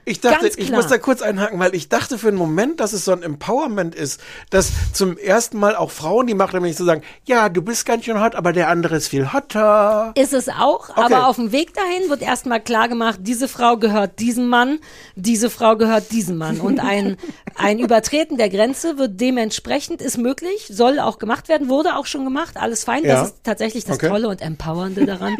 Ich 0.04 0.20
dachte, 0.20 0.50
ich 0.54 0.70
muss 0.70 0.88
da 0.88 0.98
kurz 0.98 1.22
einhaken, 1.22 1.58
weil 1.58 1.74
ich 1.74 1.88
dachte 1.88 2.18
für 2.18 2.28
einen 2.28 2.36
Moment, 2.36 2.80
dass 2.80 2.92
es 2.92 3.04
so 3.04 3.12
ein 3.12 3.22
Empowerment 3.22 3.94
ist, 3.94 4.20
dass 4.50 4.70
zum 4.92 5.16
ersten 5.16 5.58
Mal 5.58 5.76
auch 5.76 5.90
Frauen 5.90 6.26
die 6.26 6.34
Macht 6.34 6.54
haben, 6.54 6.64
nicht 6.64 6.76
zu 6.76 6.84
sagen, 6.84 7.02
ja, 7.24 7.48
du 7.48 7.62
bist 7.62 7.86
ganz 7.86 8.04
schön 8.04 8.20
hot, 8.20 8.34
aber 8.34 8.52
der 8.52 8.68
andere 8.68 8.96
ist 8.96 9.08
viel 9.08 9.32
hotter. 9.32 10.12
Ist 10.16 10.34
es 10.34 10.48
auch, 10.48 10.90
Okay. 10.90 11.00
aber 11.14 11.19
auf 11.28 11.36
dem 11.36 11.52
Weg 11.52 11.74
dahin 11.74 12.08
wird 12.08 12.22
erstmal 12.22 12.60
klar 12.60 12.88
gemacht, 12.88 13.20
diese 13.22 13.48
Frau 13.48 13.76
gehört 13.76 14.18
diesem 14.18 14.48
Mann, 14.48 14.78
diese 15.14 15.50
Frau 15.50 15.76
gehört 15.76 16.12
diesem 16.12 16.38
Mann. 16.38 16.60
Und 16.60 16.80
ein, 16.80 17.16
ein 17.54 17.78
Übertreten 17.78 18.36
der 18.36 18.48
Grenze 18.48 18.98
wird 18.98 19.20
dementsprechend, 19.20 20.02
ist 20.02 20.18
möglich, 20.18 20.68
soll 20.70 20.98
auch 20.98 21.18
gemacht 21.18 21.48
werden, 21.48 21.68
wurde 21.68 21.96
auch 21.96 22.06
schon 22.06 22.24
gemacht, 22.24 22.56
alles 22.56 22.84
fein. 22.84 23.04
Ja. 23.04 23.20
Das 23.20 23.28
ist 23.28 23.44
tatsächlich 23.44 23.84
das 23.84 23.96
Okay. 23.96 24.08
Tolle 24.08 24.28
und 24.28 24.40
Empowernde 24.40 25.06
daran. 25.06 25.36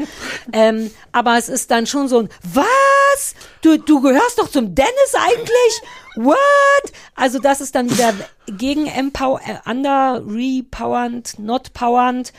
ähm, 0.52 0.90
aber 1.12 1.38
es 1.38 1.48
ist 1.48 1.70
dann 1.70 1.86
schon 1.86 2.08
so 2.08 2.20
ein, 2.20 2.28
was? 2.42 3.34
Du, 3.62 3.78
du 3.78 4.00
gehörst 4.00 4.38
doch 4.38 4.48
zum 4.48 4.74
Dennis 4.74 5.14
eigentlich? 5.14 5.82
What? 6.16 6.36
Also 7.14 7.38
das 7.38 7.60
ist 7.60 7.74
dann 7.74 7.90
wieder 7.90 8.12
gegen 8.46 8.86
empower, 8.86 9.40
äh, 9.46 9.70
under, 9.70 10.22
repowernd, 10.26 11.38
not 11.38 11.72
powernd. 11.72 12.32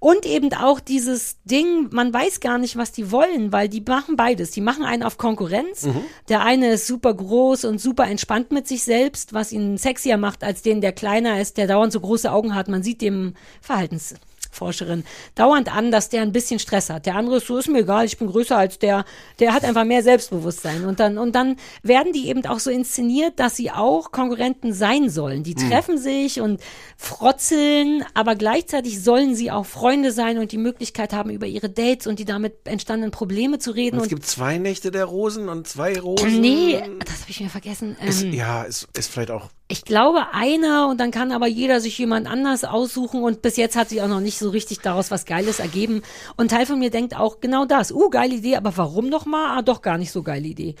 Und 0.00 0.26
eben 0.26 0.52
auch 0.52 0.80
dieses 0.80 1.36
Ding, 1.44 1.88
man 1.92 2.12
weiß 2.12 2.40
gar 2.40 2.58
nicht, 2.58 2.76
was 2.76 2.92
die 2.92 3.10
wollen, 3.10 3.52
weil 3.52 3.68
die 3.68 3.80
machen 3.80 4.16
beides. 4.16 4.50
Die 4.50 4.60
machen 4.60 4.84
einen 4.84 5.02
auf 5.02 5.18
Konkurrenz. 5.18 5.84
Der 6.28 6.42
eine 6.42 6.72
ist 6.72 6.86
super 6.86 7.14
groß 7.14 7.64
und 7.64 7.80
super 7.80 8.06
entspannt 8.06 8.52
mit 8.52 8.68
sich 8.68 8.82
selbst, 8.84 9.32
was 9.32 9.52
ihn 9.52 9.78
sexier 9.78 10.16
macht 10.18 10.44
als 10.44 10.62
den, 10.62 10.80
der 10.80 10.92
kleiner 10.92 11.40
ist, 11.40 11.56
der 11.56 11.66
dauernd 11.66 11.92
so 11.92 12.00
große 12.00 12.30
Augen 12.30 12.54
hat. 12.54 12.68
Man 12.68 12.82
sieht 12.82 13.00
dem 13.00 13.34
Verhaltens 13.60 14.14
Forscherin 14.56 15.04
dauernd 15.34 15.74
an, 15.74 15.90
dass 15.90 16.08
der 16.08 16.22
ein 16.22 16.32
bisschen 16.32 16.58
Stress 16.58 16.90
hat. 16.90 17.06
Der 17.06 17.14
andere 17.14 17.36
ist 17.36 17.46
so, 17.46 17.56
ist 17.58 17.68
mir 17.68 17.80
egal, 17.80 18.04
ich 18.06 18.18
bin 18.18 18.28
größer 18.28 18.56
als 18.56 18.78
der, 18.78 19.04
der 19.38 19.52
hat 19.54 19.64
einfach 19.64 19.84
mehr 19.84 20.02
Selbstbewusstsein. 20.02 20.84
Und 20.84 20.98
dann, 20.98 21.18
und 21.18 21.32
dann 21.34 21.56
werden 21.82 22.12
die 22.12 22.28
eben 22.28 22.44
auch 22.46 22.58
so 22.58 22.70
inszeniert, 22.70 23.38
dass 23.38 23.56
sie 23.56 23.70
auch 23.70 24.10
Konkurrenten 24.10 24.72
sein 24.72 25.10
sollen. 25.10 25.42
Die 25.42 25.54
treffen 25.54 25.98
sich 25.98 26.40
und 26.40 26.60
frotzeln, 26.96 28.04
aber 28.14 28.34
gleichzeitig 28.34 29.02
sollen 29.02 29.34
sie 29.34 29.50
auch 29.50 29.66
Freunde 29.66 30.12
sein 30.12 30.38
und 30.38 30.52
die 30.52 30.58
Möglichkeit 30.58 31.12
haben, 31.12 31.30
über 31.30 31.46
ihre 31.46 31.68
Dates 31.70 32.06
und 32.06 32.18
die 32.18 32.24
damit 32.24 32.54
entstandenen 32.64 33.10
Probleme 33.10 33.58
zu 33.58 33.70
reden. 33.70 33.96
Und 33.96 34.00
es 34.00 34.04
Und, 34.04 34.10
gibt 34.10 34.26
zwei 34.26 34.58
Nächte 34.58 34.90
der 34.90 35.04
Rosen 35.04 35.48
und 35.48 35.66
zwei 35.66 35.98
Rosen. 35.98 36.40
nee, 36.40 36.80
das 37.04 37.20
habe 37.22 37.30
ich 37.30 37.40
mir 37.40 37.48
vergessen. 37.50 37.96
Ist, 38.06 38.22
Ähm, 38.22 38.32
ja, 38.32 38.62
ist, 38.62 38.88
ist 38.96 39.10
vielleicht 39.10 39.30
auch. 39.30 39.48
Ich 39.68 39.84
glaube 39.84 40.32
einer 40.32 40.88
und 40.88 41.00
dann 41.00 41.10
kann 41.10 41.32
aber 41.32 41.48
jeder 41.48 41.80
sich 41.80 41.98
jemand 41.98 42.28
anders 42.28 42.64
aussuchen 42.64 43.22
und 43.22 43.42
bis 43.42 43.56
jetzt 43.56 43.74
hat 43.74 43.88
sich 43.88 44.00
auch 44.00 44.08
noch 44.08 44.20
nicht 44.20 44.38
so 44.38 44.50
richtig 44.50 44.78
daraus 44.78 45.10
was 45.10 45.24
Geiles 45.24 45.58
ergeben. 45.58 46.02
Und 46.36 46.52
Teil 46.52 46.66
von 46.66 46.78
mir 46.78 46.90
denkt 46.90 47.16
auch 47.16 47.40
genau 47.40 47.64
das. 47.64 47.90
Uh, 47.90 48.08
geile 48.08 48.36
Idee, 48.36 48.56
aber 48.56 48.76
warum 48.76 49.08
nochmal? 49.08 49.58
Ah, 49.58 49.62
doch 49.62 49.82
gar 49.82 49.98
nicht 49.98 50.12
so 50.12 50.22
geile 50.22 50.46
Idee. 50.46 50.76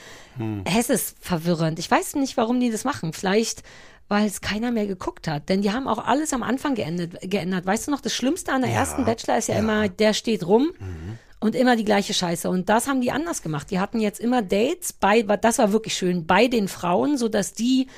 Es 0.64 0.88
ist 0.88 1.16
verwirrend. 1.20 1.80
Ich 1.80 1.90
weiß 1.90 2.14
nicht, 2.14 2.36
warum 2.36 2.60
die 2.60 2.70
das 2.70 2.84
machen. 2.84 3.12
Vielleicht, 3.12 3.64
weil 4.06 4.26
es 4.26 4.40
keiner 4.40 4.70
mehr 4.70 4.86
geguckt 4.86 5.26
hat. 5.26 5.48
Denn 5.48 5.62
die 5.62 5.72
haben 5.72 5.88
auch 5.88 5.98
alles 5.98 6.32
am 6.32 6.44
Anfang 6.44 6.76
geändert. 6.76 7.18
geändert. 7.22 7.66
Weißt 7.66 7.88
du 7.88 7.90
noch, 7.90 8.00
das 8.00 8.14
Schlimmste 8.14 8.52
an 8.52 8.62
der 8.62 8.70
ersten 8.70 9.04
Bachelor 9.04 9.38
ist 9.38 9.48
ja, 9.48 9.56
immer, 9.56 9.88
der 9.88 10.12
steht 10.12 10.46
rum. 10.46 10.70
Und 11.38 11.54
immer 11.54 11.76
die 11.76 11.84
gleiche 11.84 12.14
Scheiße. 12.14 12.48
Und 12.48 12.70
das 12.70 12.88
haben 12.88 13.02
die 13.02 13.10
anders 13.10 13.42
gemacht. 13.42 13.70
Die 13.70 13.78
hatten 13.78 14.00
jetzt 14.00 14.20
immer 14.20 14.40
Dates 14.40 14.94
bei, 14.94 15.22
das 15.22 15.58
war 15.58 15.70
wirklich 15.70 15.94
schön, 15.94 16.26
bei 16.26 16.48
den 16.48 16.66
Frauen, 16.66 17.18
so 17.18 17.28
dass 17.28 17.52
die 17.52 17.88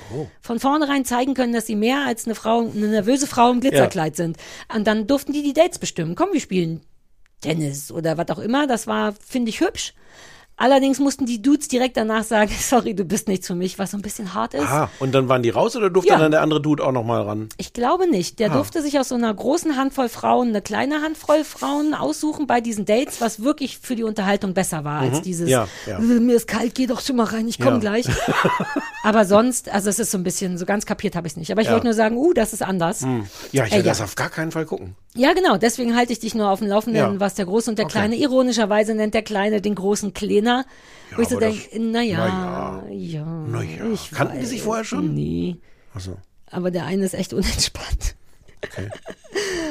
von 0.41 0.59
vornherein 0.59 1.05
zeigen 1.05 1.35
können, 1.35 1.53
dass 1.53 1.65
sie 1.65 1.77
mehr 1.77 2.05
als 2.05 2.25
eine 2.25 2.35
Frau, 2.35 2.59
eine 2.59 2.87
nervöse 2.87 3.27
Frau 3.27 3.49
im 3.49 3.61
Glitzerkleid 3.61 4.17
sind. 4.17 4.37
Und 4.75 4.85
dann 4.87 5.07
durften 5.07 5.31
die 5.31 5.41
die 5.41 5.53
Dates 5.53 5.79
bestimmen. 5.79 6.15
Komm, 6.15 6.33
wir 6.33 6.41
spielen 6.41 6.81
Tennis 7.39 7.91
oder 7.91 8.17
was 8.17 8.29
auch 8.29 8.39
immer. 8.39 8.67
Das 8.67 8.87
war, 8.87 9.13
finde 9.13 9.49
ich, 9.49 9.61
hübsch. 9.61 9.93
Allerdings 10.61 10.99
mussten 10.99 11.25
die 11.25 11.41
Dudes 11.41 11.69
direkt 11.69 11.95
danach 11.97 12.23
sagen, 12.25 12.51
sorry, 12.59 12.93
du 12.93 13.05
bist 13.05 13.29
nichts 13.29 13.47
für 13.47 13.55
mich, 13.55 13.79
was 13.79 13.91
so 13.91 13.97
ein 13.97 14.01
bisschen 14.01 14.33
hart 14.33 14.53
ist. 14.53 14.67
Ah, 14.67 14.89
und 14.99 15.13
dann 15.15 15.29
waren 15.29 15.41
die 15.41 15.49
raus 15.49 15.75
oder 15.77 15.89
durfte 15.89 16.11
Ja. 16.11 16.19
dann 16.19 16.31
der 16.31 16.41
andere 16.41 16.61
Dude 16.61 16.83
auch 16.85 16.91
nochmal 16.91 17.21
ran? 17.21 17.47
Ich 17.57 17.71
glaube 17.73 18.09
nicht. 18.09 18.33
Ah. 18.33 18.35
Der 18.39 18.49
durfte 18.49 18.81
sich 18.81 18.99
aus 18.99 19.07
so 19.09 19.15
einer 19.15 19.33
großen 19.33 19.77
Handvoll 19.77 20.09
Frauen 20.09 20.49
eine 20.49 20.61
kleine 20.61 21.01
Handvoll 21.01 21.43
Frauen 21.45 21.93
aussuchen 21.93 22.45
bei 22.45 22.59
diesen 22.59 22.83
Dates, 22.85 23.21
was 23.21 23.41
wirklich 23.41 23.79
für 23.79 23.95
die 23.95 24.03
Unterhaltung 24.03 24.53
besser 24.53 24.83
war 24.83 24.99
als 24.99 25.21
dieses 25.21 25.45
Mhm. 25.45 25.51
Ja, 25.51 25.67
ja. 25.87 25.97
"Äh, 25.99 26.01
mir 26.01 26.35
ist 26.35 26.47
kalt, 26.47 26.75
geh 26.75 26.85
doch 26.87 26.99
schon 26.99 27.15
mal 27.15 27.23
rein, 27.25 27.47
ich 27.47 27.57
komme 27.59 27.79
gleich. 27.79 28.05
Aber 29.03 29.23
sonst, 29.25 29.69
also 29.69 29.89
es 29.89 29.97
ist 29.97 30.11
so 30.11 30.17
ein 30.17 30.23
bisschen, 30.23 30.57
so 30.57 30.65
ganz 30.65 30.85
kapiert 30.85 31.15
habe 31.15 31.25
ich 31.27 31.33
es 31.33 31.37
nicht. 31.37 31.51
Aber 31.51 31.61
ich 31.61 31.71
wollte 31.71 31.85
nur 31.85 31.93
sagen, 31.93 32.17
uh, 32.17 32.33
das 32.33 32.51
ist 32.51 32.61
anders. 32.63 33.05
Ja, 33.53 33.63
ich 33.65 33.71
Äh, 33.71 33.77
will 33.77 33.85
ja. 33.85 33.91
das 33.91 34.01
auf 34.01 34.15
gar 34.15 34.29
keinen 34.29 34.51
Fall 34.51 34.65
gucken. 34.65 34.95
Ja, 35.15 35.31
genau, 35.33 35.57
deswegen 35.57 35.95
halte 35.95 36.11
ich 36.11 36.19
dich 36.19 36.35
nur 36.35 36.49
auf 36.49 36.59
dem 36.59 36.67
Laufenden, 36.67 37.19
was 37.21 37.35
der 37.35 37.45
Große 37.45 37.69
und 37.69 37.77
der 37.79 37.85
Okay. 37.85 37.93
Kleine, 37.99 38.15
ironischerweise 38.17 38.93
nennt 38.93 39.13
der 39.13 39.21
Kleine 39.23 39.61
den 39.61 39.75
Großen 39.75 40.13
Kleiner. 40.13 40.48
Wo 41.15 41.21
ich 41.21 41.29
so 41.29 41.39
denke, 41.39 41.79
naja, 41.79 42.83
na 42.87 42.91
ja, 42.91 43.23
Na 43.25 43.61
ja. 43.63 43.85
ich 43.91 44.11
Kannten 44.11 44.35
die 44.35 44.41
weiß, 44.43 44.49
sich 44.49 44.61
vorher 44.61 44.83
schon? 44.83 45.13
Nee. 45.13 45.57
Achso. 45.93 46.17
Aber 46.51 46.71
der 46.71 46.85
eine 46.85 47.05
ist 47.05 47.13
echt 47.13 47.33
unentspannt. 47.39 48.15
Okay. 48.63 48.89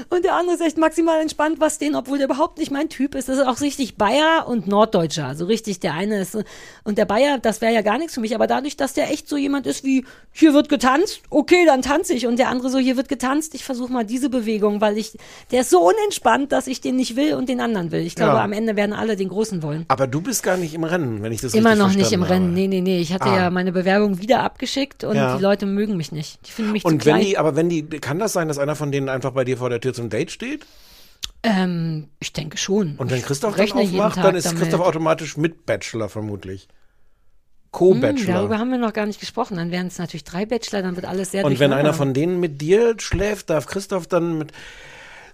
Und 0.09 0.25
der 0.25 0.35
andere 0.35 0.55
ist 0.55 0.63
echt 0.63 0.79
maximal 0.79 1.21
entspannt, 1.21 1.61
was 1.61 1.79
den, 1.79 1.95
obwohl 1.95 2.17
der 2.19 2.27
überhaupt 2.27 2.59
nicht 2.59 2.71
mein 2.71 2.89
Typ 2.89 3.15
ist. 3.15 3.29
Das 3.29 3.37
ist 3.39 3.47
auch 3.47 3.61
richtig 3.61 3.97
Bayer 3.97 4.47
und 4.47 4.67
Norddeutscher. 4.67 5.35
So 5.35 5.45
richtig, 5.45 5.81
der 5.81 5.95
eine 5.95 6.21
ist, 6.21 6.39
und 6.85 6.97
der 6.97 7.05
Bayer, 7.05 7.39
das 7.39 7.61
wäre 7.61 7.75
ja 7.75 7.83
gar 7.83 7.99
nichts 7.99 8.15
für 8.15 8.21
mich, 8.21 8.35
aber 8.35 8.47
dadurch, 8.47 8.77
dass 8.77 8.95
der 8.95 9.11
echt 9.11 9.29
so 9.29 9.37
jemand 9.37 9.67
ist 9.67 9.85
wie, 9.85 10.07
hier 10.33 10.55
wird 10.55 10.69
getanzt, 10.69 11.21
okay, 11.29 11.67
dann 11.67 11.83
tanze 11.83 12.15
ich. 12.15 12.27
Und 12.27 12.39
der 12.39 12.49
andere 12.49 12.71
so, 12.71 12.79
hier 12.79 12.97
wird 12.97 13.09
getanzt, 13.09 13.55
ich 13.55 13.65
versuche 13.65 13.93
mal 13.93 14.05
diese 14.05 14.31
Bewegung, 14.31 14.81
weil 14.81 14.97
ich, 14.97 15.19
der 15.51 15.63
ist 15.63 15.71
so 15.71 15.81
unentspannt, 15.81 16.53
dass 16.53 16.67
ich 16.67 16.81
den 16.81 16.97
nicht 16.97 17.17
will 17.17 17.35
und 17.35 17.49
den 17.49 17.61
anderen 17.61 17.91
will. 17.91 18.01
Ich 18.01 18.15
glaube, 18.15 18.37
Ja. 18.37 18.45
am 18.45 18.53
Ende 18.53 18.77
werden 18.77 18.93
alle 18.95 19.17
den 19.17 19.29
Großen 19.29 19.63
wollen. 19.63 19.85
Aber 19.89 20.07
du 20.07 20.21
bist 20.23 20.43
gar 20.43 20.57
nicht 20.57 20.73
im 20.75 20.85
Rennen, 20.85 21.23
wenn 21.23 21.33
ich 21.33 21.41
das 21.43 21.53
Immer 21.53 21.75
noch 21.75 21.89
nicht 21.89 22.13
im 22.13 22.21
verstanden 22.21 22.33
Rennen. 22.33 22.45
habe. 22.47 22.55
Nee, 22.55 22.69
nee, 22.69 22.81
nee. 22.81 23.01
Ich 23.01 23.13
hatte 23.13 23.27
Ah. 23.27 23.37
ja 23.37 23.51
meine 23.51 23.73
Bewerbung 23.73 24.21
wieder 24.23 24.43
abgeschickt 24.43 25.05
und 25.05 25.17
Ja. 25.17 25.37
die 25.37 25.43
Leute 25.43 25.67
mögen 25.67 25.97
mich 25.97 26.13
nicht. 26.13 26.39
Die 26.47 26.53
finden 26.53 26.73
mich 26.73 26.85
Und 26.85 27.03
zu 27.03 27.07
wenn 27.07 27.17
klein. 27.17 27.27
die, 27.27 27.37
aber 27.39 27.55
wenn 27.57 27.69
die, 27.69 27.83
kann 27.83 28.19
das 28.19 28.33
sein, 28.33 28.49
dass 28.49 28.59
einer 28.59 28.77
von 28.79 28.91
denen 28.91 29.09
einfach 29.11 29.33
bei 29.33 29.45
dir 29.45 29.59
vor 29.59 29.69
der 29.69 29.81
Tür 29.81 29.93
zum 29.93 30.09
Date 30.09 30.31
steht? 30.31 30.65
ähm, 31.43 32.09
ich 32.21 32.33
denke 32.33 32.57
schon. 32.57 32.97
Und 32.97 33.11
wenn 33.11 33.23
Christoph 33.23 33.57
dann 33.57 33.73
aufmacht, 33.73 34.17
dann 34.17 34.35
ist 34.35 34.47
damit. 34.47 34.61
Christoph 34.61 34.81
automatisch 34.81 35.37
mit 35.37 35.67
Bachelor 35.67 36.09
vermutlich. 36.09 36.63
Hm, 36.63 37.71
Co-Bachelor. 37.71 38.35
darüber 38.35 38.59
haben 38.59 38.71
wir 38.71 38.79
noch 38.79 38.93
gar 38.93 39.07
nicht 39.07 39.21
gesprochen. 39.21 39.57
Dann 39.57 39.71
wären 39.71 39.89
es 39.89 39.99
natürlich 39.99 40.25
drei 40.25 40.47
Bachelor, 40.47 40.83
dann 40.83 40.97
wird 40.97 41.07
alles 41.07 41.31
sehr 41.31 41.45
Und 41.45 41.59
wenn 41.61 41.73
einer 41.73 41.95
von 41.95 42.15
denen 42.15 42.41
mit 42.41 42.61
dir 42.61 42.95
schläft, 42.99 43.51
darf 43.51 43.67
Christoph 43.67 44.07
dann 44.07 44.39
mit. 44.39 44.53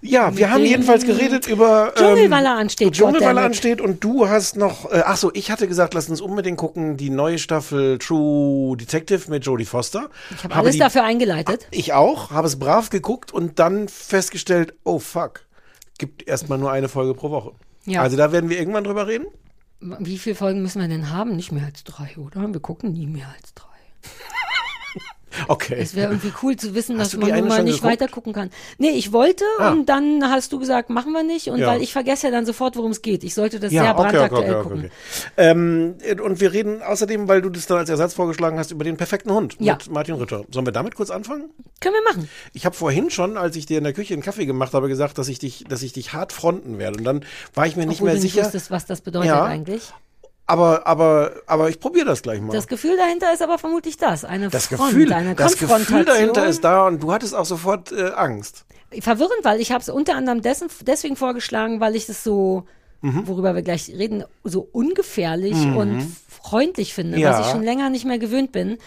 Ja, 0.07 0.36
wir 0.36 0.50
haben 0.50 0.64
jedenfalls 0.64 1.07
geredet 1.07 1.46
über. 1.48 1.92
Dschungelwalle 1.96 2.50
ansteht, 2.50 2.92
Dschungelwalle 2.92 3.40
ansteht 3.40 3.80
und 3.80 4.05
du 4.05 4.28
hast 4.28 4.57
noch. 4.57 4.92
Äh, 4.92 5.02
ach 5.07 5.16
so, 5.16 5.30
ich 5.32 5.50
hatte 5.50 5.66
gesagt, 5.66 5.94
lass 5.94 6.11
uns 6.11 6.20
unbedingt 6.20 6.59
gucken, 6.59 6.98
die 6.98 7.09
neue 7.09 7.38
Staffel 7.38 7.98
True 7.98 8.76
Detective 8.76 9.30
mit 9.30 9.46
Jodie 9.46 9.64
Foster. 9.64 10.11
Ich 10.36 10.44
habe 10.44 10.55
alles 10.57 10.72
die, 10.72 10.78
dafür 10.78 11.05
eingeleitet. 11.05 11.66
Ich 11.70 11.94
auch, 11.94 12.30
habe 12.30 12.46
es 12.46 12.59
brav 12.59 12.90
geguckt 12.90 13.32
und 13.32 13.59
dann 13.59 13.88
festgestellt, 13.88 14.74
oh 14.84 14.98
fuck, 14.98 15.46
gibt 15.96 16.28
erstmal 16.28 16.59
nur 16.59 16.70
eine 16.70 16.90
Folge 16.90 17.14
pro 17.14 17.30
Woche. 17.30 17.52
Ja. 17.86 18.02
Also 18.02 18.18
da 18.18 18.30
werden 18.30 18.50
wir 18.50 18.59
irgendwann 18.59 18.84
drüber 18.84 19.07
reden. 19.07 19.26
Wie 19.80 20.18
viele 20.18 20.36
Folgen 20.36 20.61
müssen 20.61 20.82
wir 20.82 20.88
denn 20.88 21.11
haben? 21.11 21.34
Nicht 21.34 21.50
mehr 21.50 21.64
als 21.64 21.82
drei, 21.82 22.14
oder? 22.18 22.52
Wir 22.52 22.61
gucken 22.61 22.92
nie 22.92 23.07
mehr 23.07 23.28
als 23.34 23.55
drei. 23.55 23.64
Okay. 25.49 25.76
Es 25.78 25.95
wäre 25.95 26.12
irgendwie 26.12 26.32
cool 26.43 26.57
zu 26.57 26.74
wissen, 26.74 26.99
Hast 26.99 27.12
dass 27.14 27.20
man 27.20 27.30
nun 27.30 27.49
mal 27.49 27.62
nicht 27.62 27.76
geguckt? 27.76 27.93
weiter 27.93 28.09
gucken 28.09 28.32
kann. 28.32 28.51
Nee, 28.78 28.91
ich 28.91 29.12
wollte 29.12 29.45
Ah. 29.59 29.70
und 29.72 29.87
dann 29.89 30.22
hast 30.30 30.53
du 30.53 30.59
gesagt, 30.59 30.91
machen 30.91 31.12
wir 31.12 31.22
nicht. 31.22 31.49
Und 31.49 31.59
Ja. 31.61 31.68
weil 31.68 31.82
ich 31.82 31.93
vergesse 31.93 32.26
ja 32.26 32.32
dann 32.32 32.47
sofort, 32.47 32.76
worum 32.76 32.91
es 32.93 33.03
geht. 33.03 33.24
Ich 33.24 33.35
sollte 33.35 33.61
das 33.61 33.70
sehr 33.70 33.95
brandaktuell 33.95 34.62
gucken. 34.62 34.91
Ähm, 35.37 35.95
und 36.22 36.41
wir 36.41 36.53
reden 36.53 36.82
außerdem, 36.82 37.28
weil 37.28 37.43
du 37.43 37.51
das 37.51 37.66
dann 37.66 37.78
als 37.78 37.89
Ersatz 37.91 38.14
vorgeschlagen 38.14 38.59
hast, 38.59 38.70
über 38.70 38.85
den 38.85 38.97
perfekten 38.97 39.32
Hund 39.32 39.57
Ja. 39.59 39.74
mit 39.74 39.91
Martin 39.91 40.14
Rütter. 40.14 40.45
Sollen 40.51 40.66
wir 40.66 40.72
damit 40.72 40.95
kurz 40.95 41.11
anfangen? 41.11 41.51
Können 41.80 41.95
wir 41.95 42.12
machen. 42.12 42.28
Ich 42.53 42.64
habe 42.66 42.74
vorhin 42.74 43.11
schon, 43.11 43.37
als 43.37 43.57
ich 43.57 43.66
dir 43.66 43.78
in 43.78 43.85
der 43.85 43.93
Küche 43.93 44.14
einen 44.14 44.22
Kaffee 44.22 44.47
gemacht 44.47 44.72
habe, 44.74 44.89
gesagt, 44.89 45.18
dass 45.18 45.28
ich 45.28 45.39
dich, 45.39 45.64
dass 45.68 45.82
ich 45.82 45.93
dich 45.93 46.12
hart 46.12 46.32
fronten 46.32 46.78
werde. 46.78 46.99
Und 46.99 47.05
dann 47.05 47.24
war 47.55 47.66
ich 47.66 47.76
mir 47.76 47.87
nicht 47.87 47.97
Obwohl 47.97 48.07
mehr 48.11 48.16
du 48.16 48.22
nicht 48.22 48.32
sicher. 48.32 48.45
wusstest, 48.45 48.70
was 48.70 48.87
das 48.87 49.01
bedeutet 49.01 49.28
Ja. 49.30 49.45
eigentlich. 49.45 49.93
Aber, 50.47 50.86
aber, 50.86 51.32
aber 51.47 51.70
ich 51.70 51.80
probiere 51.80 52.05
das 52.07 52.20
gleich 52.22 52.40
mal. 52.40 52.53
Das 52.53 52.66
Gefühl 52.66 52.97
dahinter 52.99 53.32
ist 53.32 53.42
aber 53.42 53.57
vermutlich 53.59 53.97
das. 53.97 54.24
Eine 54.26 54.49
Das 54.51 54.66
Front, 54.66 54.90
Gefühl, 54.90 55.12
eine 55.12 55.34
das. 55.34 55.57
Gefühl 55.59 56.05
dahinter 56.05 56.47
ist 56.47 56.62
da 56.64 56.86
und 56.86 57.03
du 57.03 57.12
hattest 57.12 57.34
auch 57.34 57.47
sofort 57.47 57.92
äh, 57.92 58.11
Angst. 58.14 58.66
verwirrend, 59.01 59.42
weil 59.42 59.61
ich 59.61 59.72
habe 59.72 59.80
es 59.80 59.88
unter 59.88 60.14
anderem 60.16 60.42
dessen, 60.42 60.68
deswegen 60.86 61.16
vorgeschlagen, 61.16 61.80
weil 61.80 61.97
ich 61.97 62.09
es 62.09 62.22
so, 62.22 62.64
Mhm. 63.01 63.26
worüber 63.28 63.55
wir 63.55 63.61
gleich 63.62 63.88
reden, 63.90 64.24
so 64.45 64.66
ungefährlich 64.72 65.55
und 65.76 66.07
freundlich 66.28 66.95
finde, 66.95 67.18
Ja. 67.18 67.32
was 67.38 67.47
ich 67.47 67.53
schon 67.53 67.62
länger 67.62 67.90
nicht 67.90 68.05
mehr 68.07 68.18
gewöhnt 68.18 68.51
bin. 68.53 68.78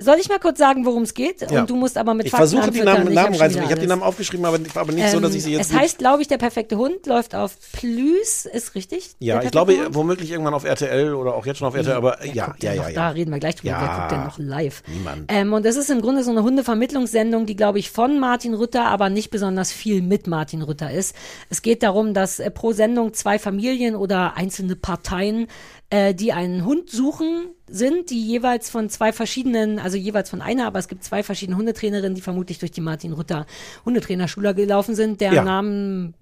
Soll 0.00 0.16
ich 0.18 0.28
mal 0.28 0.38
kurz 0.38 0.58
sagen, 0.58 0.86
worum 0.86 1.02
es 1.02 1.12
geht? 1.12 1.42
Ja. 1.50 1.60
Und 1.60 1.70
du 1.70 1.76
musst 1.76 1.98
aber 1.98 2.14
mit 2.14 2.26
Ich 2.26 2.32
Fakten 2.32 2.48
versuche 2.48 2.70
die. 2.70 2.80
Namen, 2.80 3.12
Namen 3.12 3.34
wieder 3.34 3.46
Ich 3.46 3.60
habe 3.60 3.80
die. 3.80 3.86
Namen 3.86 4.02
aufgeschrieben, 4.02 4.46
aber, 4.46 4.58
aber 4.74 4.92
nicht 4.92 5.10
so, 5.10 5.20
dass 5.20 5.34
ich 5.34 5.42
sie 5.42 5.52
Ähm, 5.52 5.58
jetzt 5.58 5.70
Es 5.70 5.76
heißt, 5.76 5.98
glaube 5.98 6.22
ich, 6.22 6.28
der 6.28 6.38
perfekte 6.38 6.78
Hund 6.78 7.06
läuft 7.06 7.34
auf 7.34 7.56
Plüs, 7.72 8.46
ist 8.46 8.74
richtig? 8.74 9.10
Ja, 9.18 9.42
ich 9.42 9.50
glaube, 9.50 9.76
Hund? 9.76 9.94
womöglich 9.94 10.30
irgendwann 10.30 10.54
auf 10.54 10.64
RTL 10.64 11.14
oder 11.14 11.34
auch 11.34 11.44
jetzt 11.44 11.58
schon 11.58 11.68
auf 11.68 11.74
RTL, 11.74 11.94
aber 11.94 12.24
ja, 12.24 12.54
ja, 12.60 12.72
ja, 12.72 12.88
ja. 12.88 12.94
Da 12.94 13.08
reden 13.10 13.30
wir 13.30 13.38
gleich 13.38 13.56
drüber. 13.56 13.72
Ja. 13.72 13.80
Wer 13.82 13.98
guckt 13.98 14.12
denn 14.12 14.24
noch 14.24 14.38
live? 14.38 14.82
Niemand. 14.86 15.24
Ähm, 15.28 15.52
und 15.52 15.66
es 15.66 15.76
ist 15.76 15.90
im 15.90 16.00
Grunde 16.00 16.24
so 16.24 16.30
eine 16.30 16.42
Hundevermittlungssendung, 16.42 17.44
die, 17.44 17.56
glaube 17.56 17.78
ich, 17.78 17.90
von 17.90 18.18
Martin 18.18 18.54
Rütter, 18.54 18.86
aber 18.86 19.10
nicht 19.10 19.30
besonders 19.30 19.70
viel 19.70 20.00
mit 20.00 20.26
Martin 20.26 20.62
Rütter 20.62 20.90
ist. 20.90 21.14
Es 21.50 21.60
geht 21.60 21.82
darum, 21.82 22.14
dass 22.14 22.38
äh, 22.38 22.50
pro 22.50 22.72
Sendung 22.72 23.12
zwei 23.12 23.38
Familien 23.38 23.96
oder 23.96 24.36
einzelne 24.36 24.76
Parteien, 24.76 25.46
äh, 25.90 26.14
die 26.14 26.32
einen 26.32 26.64
Hund 26.64 26.88
suchen, 26.90 27.50
sind, 27.68 28.10
die 28.10 28.20
jeweils 28.24 28.70
von 28.70 28.88
zwei 28.88 29.12
verschiedenen, 29.12 29.78
also 29.78 29.96
jeweils 29.96 30.30
von 30.30 30.40
einer, 30.40 30.66
aber 30.66 30.78
es 30.78 30.88
gibt 30.88 31.04
zwei 31.04 31.22
verschiedene 31.22 31.56
Hundetrainerinnen, 31.58 32.14
die 32.14 32.20
vermutlich 32.20 32.58
durch 32.58 32.72
die 32.72 32.80
Martin 32.80 33.12
Rütter 33.12 33.46
Hundetrainerschule 33.84 34.54
gelaufen 34.54 34.94
sind, 34.94 35.20
deren 35.20 35.34
Ja. 35.34 35.44
Namen 35.44 36.14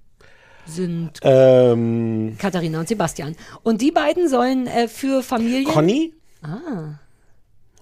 sind 0.66 1.12
Ähm, 1.22 2.36
Katharina 2.38 2.80
und 2.80 2.88
Sebastian. 2.88 3.34
Und 3.62 3.80
die 3.80 3.90
beiden 3.90 4.28
sollen 4.28 4.66
äh, 4.66 4.88
für 4.88 5.22
Familien. 5.22 5.64
Conny 5.64 6.12
Ah. 6.42 6.98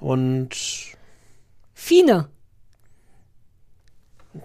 und, 0.01 0.51
Fine. 1.75 2.29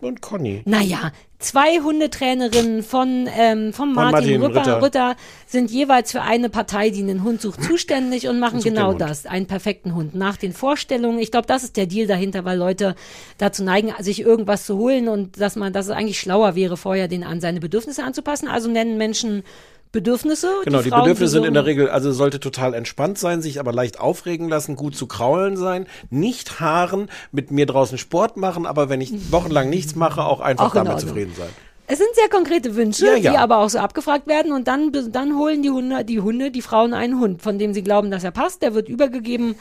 und 0.01 0.21
Conny. 0.21 0.63
Naja, 0.65 1.11
zwei 1.41 1.79
Hundetrainerinnen 1.79 2.83
von, 2.83 3.27
ähm, 3.35 3.73
von 3.73 3.93
Martin, 3.93 4.11
Martin 4.11 4.43
Rütter, 4.43 4.59
Rütter. 4.59 4.81
Rütter. 4.81 5.15
sind 5.47 5.71
jeweils 5.71 6.11
für 6.11 6.21
eine 6.21 6.49
Partei, 6.49 6.89
die 6.89 7.01
einen 7.01 7.23
Hund 7.23 7.41
sucht, 7.41 7.63
zuständig 7.63 8.27
und 8.27 8.39
machen 8.39 8.61
genau 8.61 8.93
das. 8.93 9.25
Einen 9.25 9.47
perfekten 9.47 9.95
Hund. 9.95 10.15
Nach 10.15 10.37
den 10.37 10.53
Vorstellungen. 10.53 11.19
Ich 11.19 11.31
glaube, 11.31 11.47
das 11.47 11.63
ist 11.63 11.77
der 11.77 11.87
Deal 11.87 12.07
dahinter, 12.07 12.45
weil 12.45 12.57
Leute 12.57 12.95
dazu 13.37 13.63
neigen, 13.63 13.93
sich 13.99 14.21
irgendwas 14.21 14.65
zu 14.65 14.77
holen 14.77 15.07
und 15.07 15.39
dass 15.39 15.55
man, 15.55 15.73
dass 15.73 15.87
es 15.87 15.91
eigentlich 15.91 16.19
schlauer 16.19 16.55
wäre, 16.55 16.77
vorher 16.77 17.07
den 17.07 17.23
an 17.23 17.41
seine 17.41 17.59
Bedürfnisse 17.59 18.03
anzupassen. 18.03 18.47
Also 18.47 18.69
nennen 18.69 18.97
Menschen 18.97 19.43
Bedürfnisse. 19.91 20.49
Genau, 20.63 20.81
die, 20.81 20.89
Frauen 20.89 21.01
Bedürfnisse 21.01 21.31
sind 21.33 21.43
in 21.45 21.53
der 21.53 21.65
Regel, 21.65 21.89
also 21.89 22.11
sollte 22.11 22.39
total 22.39 22.73
entspannt 22.73 23.17
sein, 23.17 23.41
sich 23.41 23.59
aber 23.59 23.73
leicht 23.73 23.99
aufregen 23.99 24.47
lassen, 24.47 24.75
gut 24.75 24.95
zu 24.95 25.05
kraulen 25.07 25.57
sein, 25.57 25.85
nicht 26.09 26.59
haaren, 26.59 27.09
mit 27.31 27.51
mir 27.51 27.65
draußen 27.65 27.97
Sport 27.97 28.37
machen, 28.37 28.65
aber 28.65 28.89
wenn 28.89 29.01
ich 29.01 29.31
wochenlang 29.31 29.69
nichts 29.69 29.95
mache, 29.95 30.23
auch 30.23 30.39
einfach 30.39 30.67
Auch 30.67 30.73
damit 30.73 30.93
Ordnung. 30.93 31.09
zufrieden 31.09 31.33
sein. 31.37 31.49
Es 31.87 31.97
sind 31.97 32.07
sehr 32.15 32.29
konkrete 32.29 32.75
Wünsche, 32.75 33.05
Ja, 33.05 33.15
ja. 33.17 33.31
die 33.31 33.37
aber 33.37 33.57
auch 33.57 33.69
so 33.69 33.79
abgefragt 33.79 34.25
werden 34.27 34.53
und 34.53 34.69
dann, 34.69 34.93
dann 35.11 35.37
holen 35.37 35.61
die 35.61 35.71
Hunde, 35.71 36.05
die 36.05 36.21
Hunde, 36.21 36.49
die 36.49 36.61
Frauen 36.61 36.93
einen 36.93 37.19
Hund, 37.19 37.41
von 37.41 37.59
dem 37.59 37.73
sie 37.73 37.83
glauben, 37.83 38.11
dass 38.11 38.23
er 38.23 38.31
passt, 38.31 38.61
der 38.61 38.73
wird 38.73 38.87
übergegeben, 38.87 39.55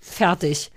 fertig. 0.00 0.70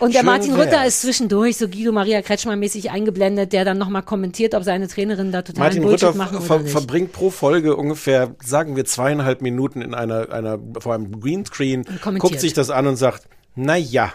Und 0.00 0.14
der 0.14 0.20
Schön 0.20 0.26
Martin 0.26 0.56
wär's. 0.56 0.66
Rütter 0.66 0.86
ist 0.86 1.02
zwischendurch 1.02 1.58
so 1.58 1.68
Guido 1.68 1.92
Maria 1.92 2.22
Kretschmann 2.22 2.58
mäßig 2.58 2.90
eingeblendet, 2.90 3.52
der 3.52 3.64
dann 3.64 3.78
nochmal 3.78 4.02
kommentiert, 4.02 4.54
ob 4.54 4.64
seine 4.64 4.88
Trainerinnen 4.88 5.30
da 5.30 5.42
total 5.42 5.64
Martin 5.64 5.82
Bullshit 5.82 6.08
Rütter 6.08 6.16
machen 6.16 6.40
ver 6.40 6.56
oder 6.56 6.64
nicht. 6.64 6.72
verbringt 6.72 7.12
pro 7.12 7.30
Folge 7.30 7.76
ungefähr, 7.76 8.34
sagen 8.42 8.76
wir, 8.76 8.86
zweieinhalb 8.86 9.42
Minuten 9.42 9.82
in 9.82 9.94
einer, 9.94 10.32
einer 10.32 10.58
vor 10.78 10.94
einem 10.94 11.20
Greenscreen, 11.20 11.84
guckt 12.18 12.40
sich 12.40 12.54
das 12.54 12.70
an 12.70 12.86
und 12.86 12.96
sagt, 12.96 13.28
na 13.54 13.76
ja. 13.76 14.12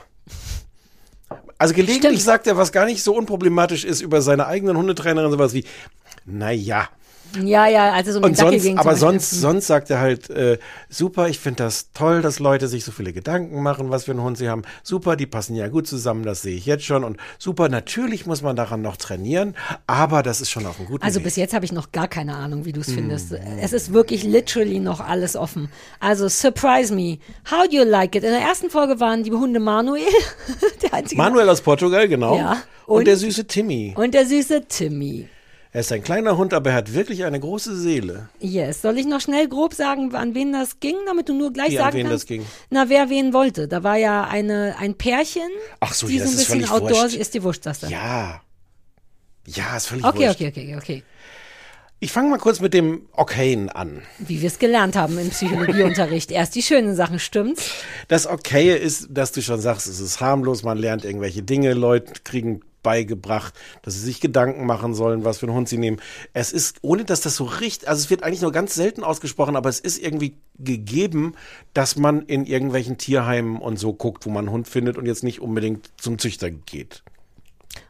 Also 1.57 1.73
gelegentlich 1.73 2.01
Stimmt. 2.01 2.21
sagt 2.21 2.47
er, 2.47 2.57
was 2.57 2.71
gar 2.71 2.85
nicht 2.85 3.03
so 3.03 3.15
unproblematisch 3.15 3.85
ist 3.85 4.01
über 4.01 4.21
seine 4.21 4.47
eigenen 4.47 4.75
Hundetrainerin, 4.75 5.31
sowas 5.31 5.53
wie, 5.53 5.63
na 6.25 6.51
ja. 6.51 6.89
Ja, 7.43 7.67
ja, 7.67 7.91
also 7.91 8.11
so 8.13 8.17
um 8.19 8.25
Und 8.25 8.37
sonst, 8.37 8.63
ging 8.63 8.77
aber 8.77 8.95
sonst, 8.95 9.31
sonst 9.31 9.67
sagt 9.67 9.89
er 9.89 9.99
halt, 9.99 10.29
äh, 10.29 10.57
super, 10.89 11.27
ich 11.29 11.39
finde 11.39 11.63
das 11.63 11.91
toll, 11.93 12.21
dass 12.21 12.39
Leute 12.39 12.67
sich 12.67 12.83
so 12.83 12.91
viele 12.91 13.13
Gedanken 13.13 13.61
machen, 13.61 13.89
was 13.89 14.05
für 14.05 14.11
einen 14.11 14.21
Hund 14.21 14.37
sie 14.37 14.49
haben. 14.49 14.63
Super, 14.83 15.15
die 15.15 15.25
passen 15.25 15.55
ja 15.55 15.67
gut 15.67 15.87
zusammen, 15.87 16.23
das 16.23 16.41
sehe 16.41 16.55
ich 16.55 16.65
jetzt 16.65 16.85
schon. 16.85 17.03
Und 17.03 17.17
super, 17.37 17.69
natürlich 17.69 18.25
muss 18.25 18.41
man 18.41 18.55
daran 18.55 18.81
noch 18.81 18.97
trainieren, 18.97 19.55
aber 19.87 20.23
das 20.23 20.41
ist 20.41 20.49
schon 20.51 20.65
auf 20.65 20.79
einem 20.79 20.87
guten 20.87 21.03
Also 21.03 21.19
bis 21.19 21.35
jetzt 21.35 21.53
habe 21.53 21.65
ich 21.65 21.71
noch 21.71 21.91
gar 21.91 22.07
keine 22.07 22.35
Ahnung, 22.35 22.65
wie 22.65 22.71
du 22.71 22.81
es 22.81 22.91
findest. 22.91 23.31
Mm. 23.31 23.35
Es 23.61 23.73
ist 23.73 23.93
wirklich 23.93 24.23
literally 24.23 24.79
noch 24.79 25.01
alles 25.01 25.35
offen. 25.35 25.69
Also 25.99 26.29
surprise 26.29 26.93
me. 26.93 27.19
How 27.51 27.67
do 27.67 27.75
you 27.77 27.83
like 27.83 28.15
it? 28.15 28.23
In 28.23 28.31
der 28.31 28.41
ersten 28.41 28.69
Folge 28.69 28.99
waren 28.99 29.23
die 29.23 29.31
Hunde 29.31 29.59
Manuel, 29.59 30.03
der 30.81 30.93
einzige 30.93 31.21
Manuel 31.21 31.49
aus 31.49 31.61
Portugal, 31.61 32.07
genau. 32.07 32.37
Ja. 32.37 32.57
Und, 32.85 32.97
Und- 32.99 33.07
der 33.07 33.17
süße 33.17 33.45
Timmy. 33.47 33.93
und 33.97 34.13
der 34.13 34.25
süße 34.25 34.65
Timmy. 34.67 35.27
Er 35.75 35.81
ist 35.81 35.91
ein 35.91 36.03
kleiner 36.03 36.37
Hund, 36.37 36.53
aber 36.53 36.69
er 36.69 36.77
hat 36.77 36.93
wirklich 36.93 37.25
eine 37.25 37.37
große 37.37 37.75
Seele. 37.75 38.29
Yes. 38.39 38.81
Soll 38.81 38.97
ich 38.97 39.05
noch 39.05 39.19
schnell 39.19 39.49
grob 39.49 39.73
sagen, 39.73 40.15
an 40.15 40.33
wen 40.33 40.53
das 40.53 40.79
ging, 40.79 40.95
damit 41.05 41.27
du 41.27 41.33
nur 41.33 41.51
gleich 41.51 41.71
Wie, 41.71 41.79
an 41.79 41.83
sagen 41.87 41.97
wen 41.97 42.07
kannst? 42.07 42.23
das 42.23 42.27
ging? 42.29 42.45
Na, 42.69 42.87
wer 42.87 43.09
wen 43.09 43.33
wollte. 43.33 43.67
Da 43.67 43.83
war 43.83 43.97
ja 43.97 44.23
eine, 44.23 44.77
ein 44.79 44.95
Pärchen, 44.95 45.49
Ach 45.81 45.93
so, 45.93 46.07
die 46.07 46.15
ja, 46.15 46.23
so 46.23 46.31
ein 46.31 46.37
bisschen 46.37 46.69
outdoors 46.69 47.13
ist, 47.13 47.33
die 47.33 47.43
wurscht 47.43 47.65
das 47.65 47.81
dann. 47.81 47.89
Ja. 47.89 48.41
Ja, 49.47 49.75
ist 49.75 49.87
völlig 49.87 50.05
Okay, 50.05 50.27
wurscht. 50.27 50.35
okay, 50.35 50.47
okay, 50.47 50.77
okay. 50.77 51.03
Ich 51.99 52.13
fange 52.13 52.29
mal 52.29 52.39
kurz 52.39 52.61
mit 52.61 52.73
dem 52.73 53.09
Okayen 53.11 53.67
an. 53.67 54.01
Wie 54.19 54.39
wir 54.39 54.47
es 54.47 54.59
gelernt 54.59 54.95
haben 54.95 55.17
im 55.19 55.29
Psychologieunterricht. 55.29 56.31
Erst 56.31 56.55
die 56.55 56.63
schönen 56.63 56.95
Sachen, 56.95 57.19
stimmt's? 57.19 57.71
Das 58.07 58.27
Okaye 58.27 58.77
ist, 58.77 59.07
dass 59.09 59.33
du 59.33 59.41
schon 59.41 59.59
sagst, 59.59 59.87
es 59.87 59.99
ist 59.99 60.21
harmlos, 60.21 60.63
man 60.63 60.77
lernt 60.77 61.03
irgendwelche 61.03 61.43
Dinge, 61.43 61.73
Leute 61.73 62.13
kriegen 62.23 62.61
beigebracht, 62.85 63.55
dass 63.81 63.95
sie 63.95 63.99
sich 63.99 64.21
Gedanken 64.21 64.67
machen 64.67 64.93
sollen, 64.93 65.25
was 65.25 65.39
für 65.39 65.47
einen 65.47 65.55
Hund 65.55 65.67
sie 65.67 65.79
nehmen. 65.79 65.97
Es 66.33 66.53
ist, 66.53 66.77
ohne 66.83 67.03
dass 67.03 67.21
das 67.21 67.35
so 67.35 67.45
richtig, 67.45 67.89
also 67.89 67.99
es 67.99 68.11
wird 68.11 68.21
eigentlich 68.23 68.43
nur 68.43 68.51
ganz 68.51 68.75
selten 68.75 69.03
ausgesprochen, 69.03 69.55
aber 69.55 69.69
es 69.69 69.79
ist 69.79 69.97
irgendwie 69.97 70.37
gegeben, 70.59 71.33
dass 71.73 71.95
man 71.95 72.21
in 72.21 72.45
irgendwelchen 72.45 72.99
Tierheimen 72.99 73.57
und 73.57 73.79
so 73.79 73.91
guckt, 73.91 74.27
wo 74.27 74.29
man 74.29 74.45
einen 74.45 74.53
Hund 74.53 74.67
findet 74.67 74.97
und 74.97 75.07
jetzt 75.07 75.23
nicht 75.23 75.41
unbedingt 75.41 75.89
zum 75.97 76.19
Züchter 76.19 76.51
geht. 76.51 77.03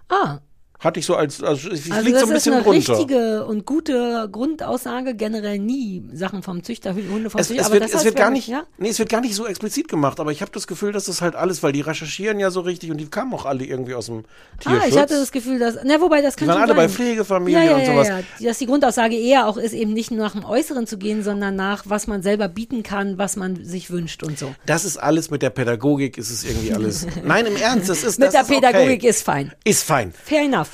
Ah, 0.08 0.40
Hatte 0.86 1.00
ich 1.00 1.06
so 1.06 1.16
als, 1.16 1.42
also 1.44 1.70
ich 1.72 1.92
Also 1.92 2.04
fliegt 2.04 2.16
das 2.16 2.22
so 2.22 2.28
ein 2.28 2.32
ist 2.32 2.34
bisschen 2.36 2.54
eine 2.54 2.64
runter. 2.64 2.94
richtige 2.94 3.46
und 3.46 3.66
gute 3.66 4.30
Grundaussage, 4.32 5.16
generell 5.16 5.60
nie 5.60 6.04
Sachen 6.14 6.44
vom 6.44 6.64
Züchter, 6.64 6.94
Hunde 6.96 7.30
vom 7.30 7.42
Es, 7.42 7.48
Züchter. 7.48 7.64
es, 7.64 7.72
wird, 7.72 7.84
das 7.94 8.06
es 8.06 8.16
gar 8.16 8.30
nicht, 8.30 8.48
ja? 8.48 8.64
nee, 8.78 8.90
es 8.90 9.00
wird 9.00 9.10
gar 9.10 9.20
nicht 9.22 9.36
so 9.36 9.48
explizit 9.48 9.88
gemacht, 9.88 10.20
aber 10.20 10.32
ich 10.32 10.42
habe 10.42 10.52
das 10.52 10.68
Gefühl, 10.68 10.92
dass 10.92 11.06
das 11.06 11.22
halt 11.22 11.36
alles, 11.36 11.64
weil 11.64 11.72
die 11.72 11.82
recherchieren 11.82 12.40
ja 12.40 12.52
so 12.52 12.62
richtig 12.62 12.92
und 12.92 12.98
die 12.98 13.08
kamen 13.08 13.34
auch 13.34 13.46
alle 13.46 13.66
irgendwie 13.66 13.96
aus 13.96 14.06
dem 14.06 14.26
Tierschutz. 14.60 14.82
Ah, 14.84 14.88
ich 14.88 14.98
hatte 14.98 15.16
das 15.20 15.32
Gefühl, 15.32 15.58
dass, 15.60 15.76
na, 15.84 16.00
wobei 16.00 16.22
das 16.22 16.36
kann 16.38 16.48
Die 16.48 16.54
waren 16.54 16.62
alle 16.62 16.76
bei 16.76 16.88
sein. 16.88 16.96
Pflegefamilien 16.96 17.64
ja, 17.64 17.70
ja, 17.72 17.76
und 17.78 17.86
sowas. 17.86 18.08
Ja. 18.40 18.48
Dass 18.48 18.60
die 18.60 18.68
Grundaussage 18.68 19.16
eher 19.18 19.48
auch 19.48 19.58
ist, 19.58 19.74
eben 19.74 19.94
nicht 19.94 20.12
nach 20.12 20.34
dem 20.34 20.46
Äußeren 20.46 20.86
zu 20.88 20.98
gehen, 21.00 21.24
sondern 21.24 21.56
nach, 21.56 21.84
was 21.88 22.06
man 22.08 22.22
selber 22.22 22.48
bieten 22.48 22.84
kann, 22.84 23.18
was 23.18 23.36
man 23.36 23.66
sich 23.66 23.90
wünscht 23.90 24.22
und 24.24 24.38
so. 24.38 24.54
Das 24.68 24.86
ist 24.86 24.98
alles 24.98 25.32
mit 25.32 25.42
der 25.42 25.50
Pädagogik, 25.50 26.18
ist 26.18 26.30
es 26.30 26.44
irgendwie 26.44 26.74
alles. 26.74 27.08
Nein, 27.24 27.48
im 27.48 27.56
Ernst, 27.56 27.90
das 27.90 28.04
ist 28.04 28.20
Mit 28.20 28.28
das 28.28 28.34
der 28.34 28.42
ist 28.44 28.48
Pädagogik 28.50 29.00
okay. 29.00 29.08
ist 29.10 29.24
fein. 29.24 29.52
ist 29.64 29.84
fein. 29.84 30.14
Fair 30.24 30.44
enough. 30.44 30.70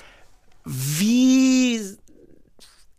Wie 0.65 1.79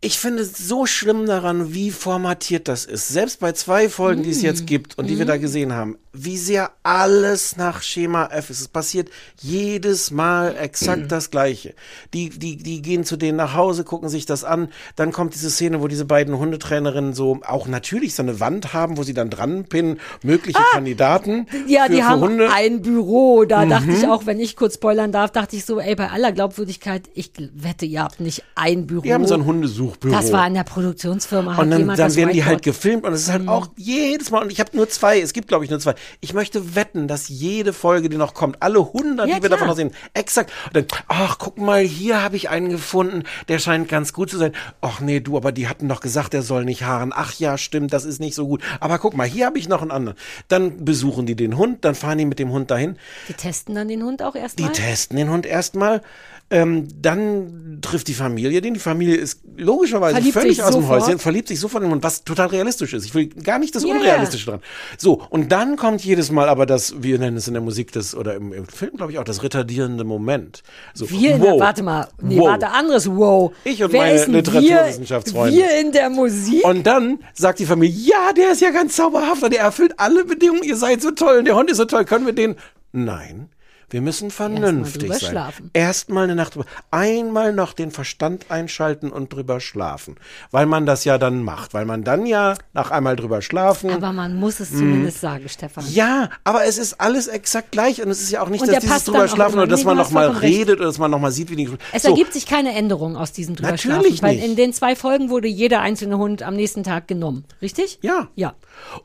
ich 0.01 0.19
finde 0.19 0.43
es 0.43 0.57
so 0.57 0.85
schlimm 0.85 1.25
daran, 1.25 1.73
wie 1.73 1.89
formatiert 1.89 2.67
das 2.67 2.83
ist. 2.83 3.07
Selbst 3.07 3.39
bei 3.39 3.53
zwei 3.53 3.87
Folgen, 3.87 4.21
die 4.23 4.31
es 4.31 4.41
Mm. 4.41 4.45
jetzt 4.45 4.67
gibt 4.67 4.97
und 4.97 5.07
die 5.07 5.17
wir 5.17 5.25
da 5.25 5.37
gesehen 5.37 5.71
haben, 5.71 5.97
wie 6.13 6.37
sehr 6.37 6.71
alles 6.83 7.57
nach 7.57 7.81
Schema 7.81 8.27
F 8.27 8.51
ist. 8.51 8.61
Es 8.61 8.67
passiert 8.67 9.09
jedes 9.41 10.11
Mal 10.11 10.55
exakt 10.55 11.11
das 11.11 11.31
Gleiche. 11.31 11.73
Die, 12.13 12.29
die, 12.29 12.57
die 12.57 12.83
gehen 12.83 13.03
zu 13.03 13.17
denen 13.17 13.37
nach 13.37 13.55
Hause, 13.55 13.83
gucken 13.83 14.09
sich 14.09 14.27
das 14.27 14.43
an. 14.43 14.69
Dann 14.95 15.11
kommt 15.11 15.33
diese 15.33 15.49
Szene, 15.49 15.81
wo 15.81 15.87
diese 15.87 16.05
beiden 16.05 16.37
Hundetrainerinnen 16.37 17.13
so 17.13 17.39
auch 17.47 17.67
natürlich 17.67 18.13
so 18.13 18.21
eine 18.21 18.39
Wand 18.39 18.73
haben, 18.73 18.97
wo 18.97 19.03
sie 19.03 19.15
dann 19.15 19.31
dran 19.31 19.65
pinnen, 19.65 19.99
mögliche 20.21 20.59
Kandidaten. 20.71 21.47
Ah! 21.49 21.55
Ja, 21.67 21.85
für, 21.85 21.91
die 21.91 21.97
für 21.97 22.07
haben 22.07 22.21
Hunde. 22.21 22.45
Mhm. 22.45 22.53
ein 22.53 22.81
Büro. 22.83 23.45
Da 23.45 23.65
dachte 23.65 23.91
ich 23.91 24.07
auch, 24.07 24.27
wenn 24.27 24.39
ich 24.39 24.55
kurz 24.55 24.75
spoilern 24.75 25.11
darf, 25.11 25.31
dachte 25.31 25.55
ich 25.55 25.65
so, 25.65 25.79
ey, 25.79 25.95
bei 25.95 26.11
aller 26.11 26.31
Glaubwürdigkeit, 26.31 27.09
ich 27.15 27.31
wette, 27.55 27.85
ihr 27.87 28.03
habt 28.03 28.19
nicht 28.19 28.43
ein 28.53 28.85
Büro. 28.85 29.01
Die 29.01 29.13
haben 29.13 29.25
so 29.25 29.33
ein 29.33 29.45
Hundesuchbüro. 29.45 30.13
Das 30.13 30.31
war 30.31 30.45
in 30.45 30.53
der 30.53 30.63
Produktionsfirma. 30.63 31.53
Hat 31.57 31.63
Und 31.63 31.71
dann, 31.71 31.87
dann 31.87 32.15
werden 32.15 32.33
die 32.33 32.45
halt 32.45 32.61
gefilmt 32.61 33.03
und 33.03 33.13
es 33.13 33.23
ist 33.23 33.31
halt 33.31 33.47
auch 33.47 33.69
jedes 33.77 34.29
Mal, 34.29 34.43
und 34.43 34.51
ich 34.51 34.59
habe 34.59 34.77
nur 34.77 34.87
zwei, 34.89 35.19
es 35.19 35.33
gibt 35.33 35.47
glaube 35.47 35.65
ich 35.65 35.71
nur 35.71 35.79
zwei, 35.79 35.95
Ich 36.21 36.33
möchte 36.33 36.75
wetten, 36.75 37.07
dass 37.07 37.29
jede 37.29 37.73
Folge, 37.73 38.09
die 38.09 38.17
noch 38.17 38.33
kommt, 38.33 38.61
alle 38.61 38.79
100, 38.79 39.27
Ja, 39.27 39.35
die 39.35 39.41
wir 39.41 39.47
klar. 39.49 39.59
davon 39.59 39.67
noch 39.67 39.75
sehen, 39.75 39.91
exakt. 40.13 40.51
Und 40.67 40.75
dann, 40.75 40.85
ach, 41.07 41.37
guck 41.37 41.57
mal, 41.57 41.81
hier 41.81 42.21
habe 42.21 42.35
ich 42.35 42.49
einen 42.49 42.69
gefunden, 42.69 43.23
der 43.47 43.59
scheint 43.59 43.89
ganz 43.89 44.13
gut 44.13 44.29
zu 44.29 44.37
sein. 44.37 44.53
Ach 44.81 44.99
nee, 44.99 45.19
du, 45.19 45.37
aber 45.37 45.51
die 45.51 45.67
hatten 45.67 45.87
doch 45.87 45.99
gesagt, 46.01 46.33
der 46.33 46.41
soll 46.41 46.65
nicht 46.65 46.83
haaren. 46.83 47.11
Ach 47.15 47.33
ja, 47.33 47.57
stimmt, 47.57 47.93
das 47.93 48.05
ist 48.05 48.19
nicht 48.19 48.35
so 48.35 48.47
gut. 48.47 48.61
Aber 48.79 48.99
guck 48.99 49.15
mal, 49.15 49.27
hier 49.27 49.45
habe 49.45 49.57
ich 49.57 49.67
noch 49.67 49.81
einen 49.81 49.91
anderen. 49.91 50.17
Dann 50.47 50.85
besuchen 50.85 51.25
die 51.25 51.35
den 51.35 51.57
Hund, 51.57 51.85
dann 51.85 51.95
fahren 51.95 52.17
die 52.17 52.25
mit 52.25 52.39
dem 52.39 52.51
Hund 52.51 52.71
dahin. 52.71 52.97
Die 53.27 53.33
testen 53.33 53.75
dann 53.75 53.87
den 53.87 54.03
Hund 54.03 54.21
auch 54.23 54.33
Die 54.33 54.39
erstmal. 54.39 54.71
testen 54.71 55.17
den 55.17 55.29
Hund 55.29 55.45
erstmal. 55.45 56.01
Ähm, 56.49 56.87
dann 57.01 57.79
trifft 57.81 58.07
die 58.07 58.13
Familie 58.13 58.61
den. 58.61 58.75
Die 58.75 58.79
Familie 58.79 59.15
ist 59.15 59.41
logischerweise 59.57 60.15
Verliebt 60.15 60.33
völlig 60.33 60.61
aus 60.61 60.71
dem 60.71 60.81
sofort. 60.83 61.01
Häuschen, 61.01 61.17
verliebt 61.19 61.47
sich 61.47 61.59
sofort 61.59 61.81
in 61.83 61.89
den 61.89 61.93
Hund, 61.93 62.03
was 62.03 62.23
total 62.23 62.47
realistisch 62.47 62.93
ist. 62.93 63.05
Ich 63.05 63.15
will 63.15 63.27
gar 63.27 63.57
nicht 63.57 63.73
das 63.75 63.83
Ja, 63.83 63.93
Unrealistische 63.93 64.51
dran. 64.51 64.59
So, 64.97 65.21
und 65.29 65.51
dann 65.51 65.77
kommt 65.77 66.03
jedes 66.03 66.31
Mal 66.31 66.49
aber 66.49 66.65
das, 66.65 67.01
wir 67.01 67.17
nennen 67.17 67.37
es 67.37 67.47
in 67.47 67.53
der 67.53 67.63
Musik 67.63 67.91
das, 67.91 68.13
oder 68.13 68.35
im, 68.35 68.53
im 68.53 68.67
Film, 68.67 68.97
glaube 68.97 69.11
ich, 69.11 69.19
auch 69.19 69.23
das 69.23 69.41
retardierende 69.41 70.03
Moment. 70.03 70.61
So, 70.93 71.09
Wir 71.09 71.35
in 71.35 71.41
wow. 71.41 71.47
der, 71.47 71.59
warte 71.59 71.83
mal, 71.83 72.07
nee, 72.21 72.37
Wow. 72.37 72.47
warte, 72.49 72.69
anderes 72.69 73.09
Wow. 73.09 73.53
Ich 73.63 73.83
und 73.83 73.91
Wer 73.91 74.01
meine 74.01 74.25
Literaturwissenschaftsfreunde. 74.25 75.55
Wir, 75.57 75.65
wir 75.65 75.79
in 75.79 75.91
der 75.91 76.09
Musik? 76.09 76.63
Und 76.65 76.85
dann 76.85 77.19
sagt 77.33 77.59
die 77.59 77.65
Familie, 77.65 77.95
ja, 77.95 78.33
der 78.33 78.51
ist 78.51 78.61
ja 78.61 78.69
ganz 78.69 78.95
zauberhaft 78.95 79.41
und 79.43 79.53
der 79.53 79.61
erfüllt 79.61 79.93
alle 79.97 80.23
Bedingungen, 80.25 80.63
ihr 80.63 80.75
seid 80.75 81.01
so 81.01 81.11
toll 81.11 81.39
und 81.39 81.45
der 81.45 81.55
Hund 81.55 81.71
ist 81.71 81.77
so 81.77 81.85
toll, 81.85 82.05
können 82.05 82.25
wir 82.25 82.33
den? 82.33 82.55
Nein. 82.91 83.49
Wir 83.93 84.01
müssen 84.01 84.31
vernünftig 84.31 85.03
drüber 85.03 85.13
sein. 85.19 85.29
schlafen. 85.29 85.69
Erstmal 85.73 86.23
eine 86.25 86.35
Nacht 86.35 86.55
drüber. 86.55 86.65
Einmal 86.91 87.53
noch 87.53 87.73
den 87.73 87.91
Verstand 87.91 88.45
einschalten 88.49 89.11
und 89.11 89.31
drüber 89.31 89.59
schlafen. 89.59 90.15
Weil 90.51 90.65
man 90.65 90.85
das 90.85 91.05
ja 91.05 91.17
dann 91.17 91.43
macht. 91.43 91.73
Weil 91.73 91.85
man 91.85 92.03
dann 92.03 92.25
ja 92.25 92.55
nach 92.73 92.91
einmal 92.91 93.15
drüber 93.15 93.41
schlafen. 93.41 93.91
Aber 93.91 94.11
man 94.11 94.35
muss 94.35 94.59
es 94.59 94.71
zumindest 94.71 95.21
sagen, 95.21 95.47
Stefan. 95.47 95.85
ja, 95.91 96.29
aber 96.43 96.65
es 96.65 96.77
ist 96.77 96.99
alles 96.99 97.27
exakt 97.27 97.71
gleich 97.71 98.01
und 98.01 98.09
es 98.09 98.21
ist 98.21 98.31
ja 98.31 98.41
auch 98.41 98.49
nicht, 98.49 98.61
Und 98.61 98.71
dass 98.71 98.79
dieses 98.83 99.03
drüber 99.05 99.27
schlafen 99.27 99.57
oder 99.59 99.67
dass 99.67 99.83
man 99.83 99.95
du 99.95 99.99
noch 99.99 100.05
hast 100.07 100.13
mal 100.13 100.23
vollkommen 100.25 100.39
recht. 100.41 100.59
redet 100.59 100.79
oder 100.79 100.87
dass 100.87 100.97
man 100.97 101.11
noch 101.11 101.19
mal 101.19 101.31
sieht, 101.31 101.49
wie 101.51 101.55
die. 101.55 101.69
Es 101.91 102.01
So, 102.03 102.09
ergibt 102.09 102.33
sich 102.33 102.45
keine 102.47 102.73
Änderung 102.73 103.15
aus 103.15 103.31
diesem 103.31 103.55
Drüberschlafen, 103.55 103.97
Natürlich 104.01 104.23
weil 104.23 104.35
nicht. 104.37 104.45
in 104.45 104.55
den 104.55 104.73
zwei 104.73 104.95
Folgen 104.95 105.29
wurde 105.29 105.47
jeder 105.47 105.81
einzelne 105.81 106.17
Hund 106.17 106.41
am 106.41 106.55
nächsten 106.55 106.83
Tag 106.83 107.07
genommen. 107.07 107.45
Richtig? 107.61 107.99
Ja. 108.01 108.27
Ja. 108.35 108.55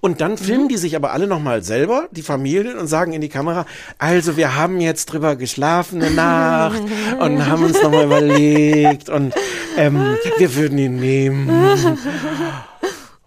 Und 0.01 0.21
dann 0.23 0.39
filmen 0.39 0.65
Mhm. 0.65 0.69
die 0.69 0.77
sich 0.79 0.97
aber 0.97 1.13
alle 1.13 1.27
nochmal 1.27 1.63
selber, 1.63 2.09
die 2.11 2.23
Familien, 2.23 2.79
und 2.79 2.87
sagen 2.87 3.13
in 3.13 3.21
die 3.21 3.29
Kamera, 3.29 3.67
also 3.99 4.37
wir 4.39 4.57
haben 4.57 4.78
jetzt 4.81 5.07
drüber 5.07 5.37
geschlafen 5.37 6.03
eine 6.03 6.15
Nacht 6.15 6.83
und 7.19 7.47
haben 7.47 7.65
uns 7.65 7.83
nochmal 7.83 8.05
überlegt 8.05 9.09
und 9.09 9.35
ähm, 9.77 10.17
wir 10.39 10.55
würden 10.55 10.79
ihn 10.79 10.97
nehmen. 10.97 11.51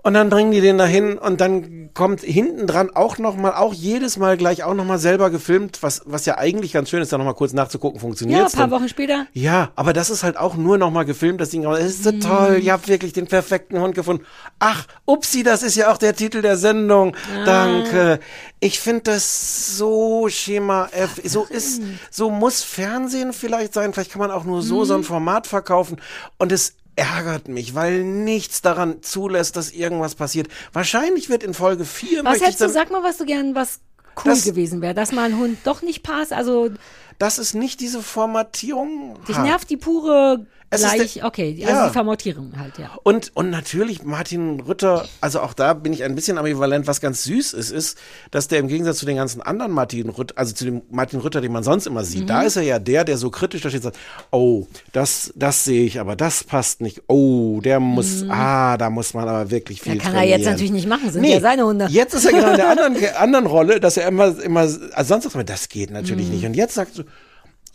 Und 0.03 0.15
dann 0.15 0.29
bringen 0.29 0.51
die 0.51 0.61
den 0.61 0.79
dahin 0.79 1.17
und 1.19 1.41
dann 1.41 1.91
kommt 1.93 2.21
hinten 2.21 2.65
dran 2.65 2.89
auch 2.95 3.19
nochmal, 3.19 3.53
auch 3.53 3.71
jedes 3.73 4.17
Mal 4.17 4.35
gleich 4.35 4.63
auch 4.63 4.73
nochmal 4.73 4.97
selber 4.97 5.29
gefilmt, 5.29 5.83
was, 5.83 6.01
was 6.05 6.25
ja 6.25 6.39
eigentlich 6.39 6.73
ganz 6.73 6.89
schön 6.89 7.01
ist, 7.03 7.13
da 7.13 7.19
nochmal 7.19 7.35
kurz 7.35 7.53
nachzugucken, 7.53 7.97
Ja, 7.97 8.01
funktioniert 8.01 8.45
ein 8.45 8.51
paar 8.51 8.71
Wochen 8.71 8.89
später. 8.89 9.27
ja, 9.33 9.69
aber 9.75 9.93
das 9.93 10.09
ist 10.09 10.23
halt 10.23 10.37
auch 10.37 10.55
nur 10.55 10.79
noch 10.79 10.89
mal 10.89 11.03
gefilmt, 11.03 11.39
das 11.39 11.49
Ding. 11.49 11.65
Es 11.65 11.85
ist 11.99 12.03
so 12.03 12.11
toll, 12.13 12.59
ihr 12.63 12.73
habt 12.73 12.87
wirklich 12.87 13.13
den 13.13 13.27
perfekten 13.27 13.79
Hund 13.79 13.93
gefunden. 13.93 14.25
Ach, 14.57 14.85
upsi, 15.05 15.43
das 15.43 15.61
ist 15.61 15.75
ja 15.75 15.91
auch 15.91 15.97
der 15.97 16.15
Titel 16.15 16.41
der 16.41 16.57
Sendung. 16.57 17.15
Danke. 17.45 18.19
Ich 18.59 18.79
finde 18.79 19.01
das 19.03 19.77
so 19.77 20.27
Schema 20.29 20.89
F. 20.91 21.21
So 21.23 21.45
ist, 21.45 21.81
so 22.09 22.29
muss 22.29 22.63
Fernsehen 22.63 23.33
vielleicht 23.33 23.73
sein. 23.73 23.93
Vielleicht 23.93 24.11
kann 24.11 24.19
man 24.19 24.31
auch 24.31 24.45
nur 24.45 24.61
so 24.61 24.83
so 24.85 24.95
ein 24.95 25.03
Format 25.03 25.47
verkaufen. 25.47 25.97
Und 26.37 26.51
es 26.51 26.75
ärgert 26.95 27.47
mich, 27.47 27.73
weil 27.75 28.03
nichts 28.03 28.61
daran 28.61 29.01
zulässt, 29.01 29.55
dass 29.55 29.71
irgendwas 29.71 30.15
passiert. 30.15 30.47
Wahrscheinlich 30.73 31.29
wird 31.29 31.43
in 31.43 31.53
Folge 31.53 31.85
4 31.85 32.23
Was 32.25 32.41
hättest 32.41 32.61
du, 32.61 32.69
sag 32.69 32.91
mal, 32.91 33.03
was 33.03 33.17
du 33.17 33.25
gern, 33.25 33.55
was 33.55 33.79
cool 34.17 34.31
Das- 34.31 34.43
gewesen 34.43 34.81
wäre, 34.81 34.93
dass 34.93 35.11
mal 35.11 35.23
ein 35.23 35.37
Hund 35.37 35.57
doch 35.63 35.81
nicht 35.81 36.03
passt. 36.03 36.33
Also, 36.33 36.69
dass 37.17 37.37
es 37.37 37.53
nicht 37.53 37.79
diese 37.79 38.01
Formatierung 38.01 39.17
dich 39.27 39.37
nervt 39.37 39.69
die 39.69 39.77
pure 39.77 40.45
Es 40.73 40.81
gleich, 40.81 41.13
der- 41.15 41.25
okay, 41.25 41.57
also 41.65 41.73
Ja. 41.73 41.87
die 41.89 41.93
Formatierung 41.93 42.53
halt, 42.57 42.77
ja. 42.77 42.91
Und, 43.03 43.31
und 43.35 43.49
natürlich 43.49 44.03
Martin 44.03 44.61
Rütter, 44.61 45.05
also 45.19 45.41
auch 45.41 45.53
da 45.53 45.73
bin 45.73 45.91
ich 45.91 46.03
ein 46.03 46.15
bisschen 46.15 46.37
ambivalent, 46.37 46.87
was 46.87 47.01
ganz 47.01 47.23
süß 47.25 47.51
ist, 47.53 47.71
ist, 47.71 47.97
dass 48.31 48.47
der 48.47 48.59
im 48.59 48.69
Gegensatz 48.69 48.97
zu 48.99 49.05
den 49.05 49.17
ganzen 49.17 49.41
anderen 49.41 49.73
Martin 49.73 50.07
Rütter, 50.09 50.33
also 50.37 50.53
zu 50.53 50.63
dem 50.63 50.81
Martin 50.89 51.19
Rütter, 51.19 51.41
den 51.41 51.51
man 51.51 51.63
sonst 51.63 51.87
immer 51.87 52.05
sieht, 52.05 52.21
Mhm. 52.23 52.27
da 52.27 52.41
ist 52.43 52.55
er 52.55 52.63
ja 52.63 52.79
der, 52.79 53.03
der 53.03 53.17
so 53.17 53.29
kritisch 53.29 53.61
da 53.61 53.69
steht 53.69 53.81
und 53.85 53.93
sagt, 53.93 53.97
oh, 54.31 54.65
das, 54.93 55.33
das 55.35 55.65
sehe 55.65 55.83
ich, 55.85 55.99
aber 55.99 56.15
das 56.15 56.45
passt 56.45 56.79
nicht. 56.79 57.01
Oh, 57.07 57.59
der 57.61 57.81
muss, 57.81 58.23
ah, 58.29 58.77
da 58.77 58.89
muss 58.89 59.13
man 59.13 59.27
aber 59.27 59.51
wirklich 59.51 59.81
viel 59.81 59.95
Ja, 59.97 60.01
kann 60.01 60.13
er 60.13 60.19
trainieren. 60.21 60.39
jetzt 60.39 60.47
natürlich 60.49 60.71
nicht 60.71 60.87
machen, 60.87 61.11
sind 61.11 61.25
ja 61.25 61.41
seine 61.41 61.65
Hunde. 61.65 61.87
Jetzt 61.89 62.13
ist 62.13 62.23
er 62.25 62.31
genau 62.31 62.51
in 62.51 62.55
der 62.57 62.69
anderen, 62.69 62.95
anderen 63.17 63.45
Rolle, 63.45 63.79
dass 63.81 63.97
er 63.97 64.07
immer, 64.07 64.39
immer, 64.41 64.61
also 64.61 65.03
sonst 65.03 65.23
sagt 65.25 65.35
man, 65.35 65.45
das 65.45 65.67
geht 65.67 65.91
natürlich 65.91 66.27
Mhm. 66.27 66.33
nicht. 66.33 66.45
Und 66.45 66.53
jetzt 66.55 66.75
sagt 66.75 66.93
so, 66.95 67.03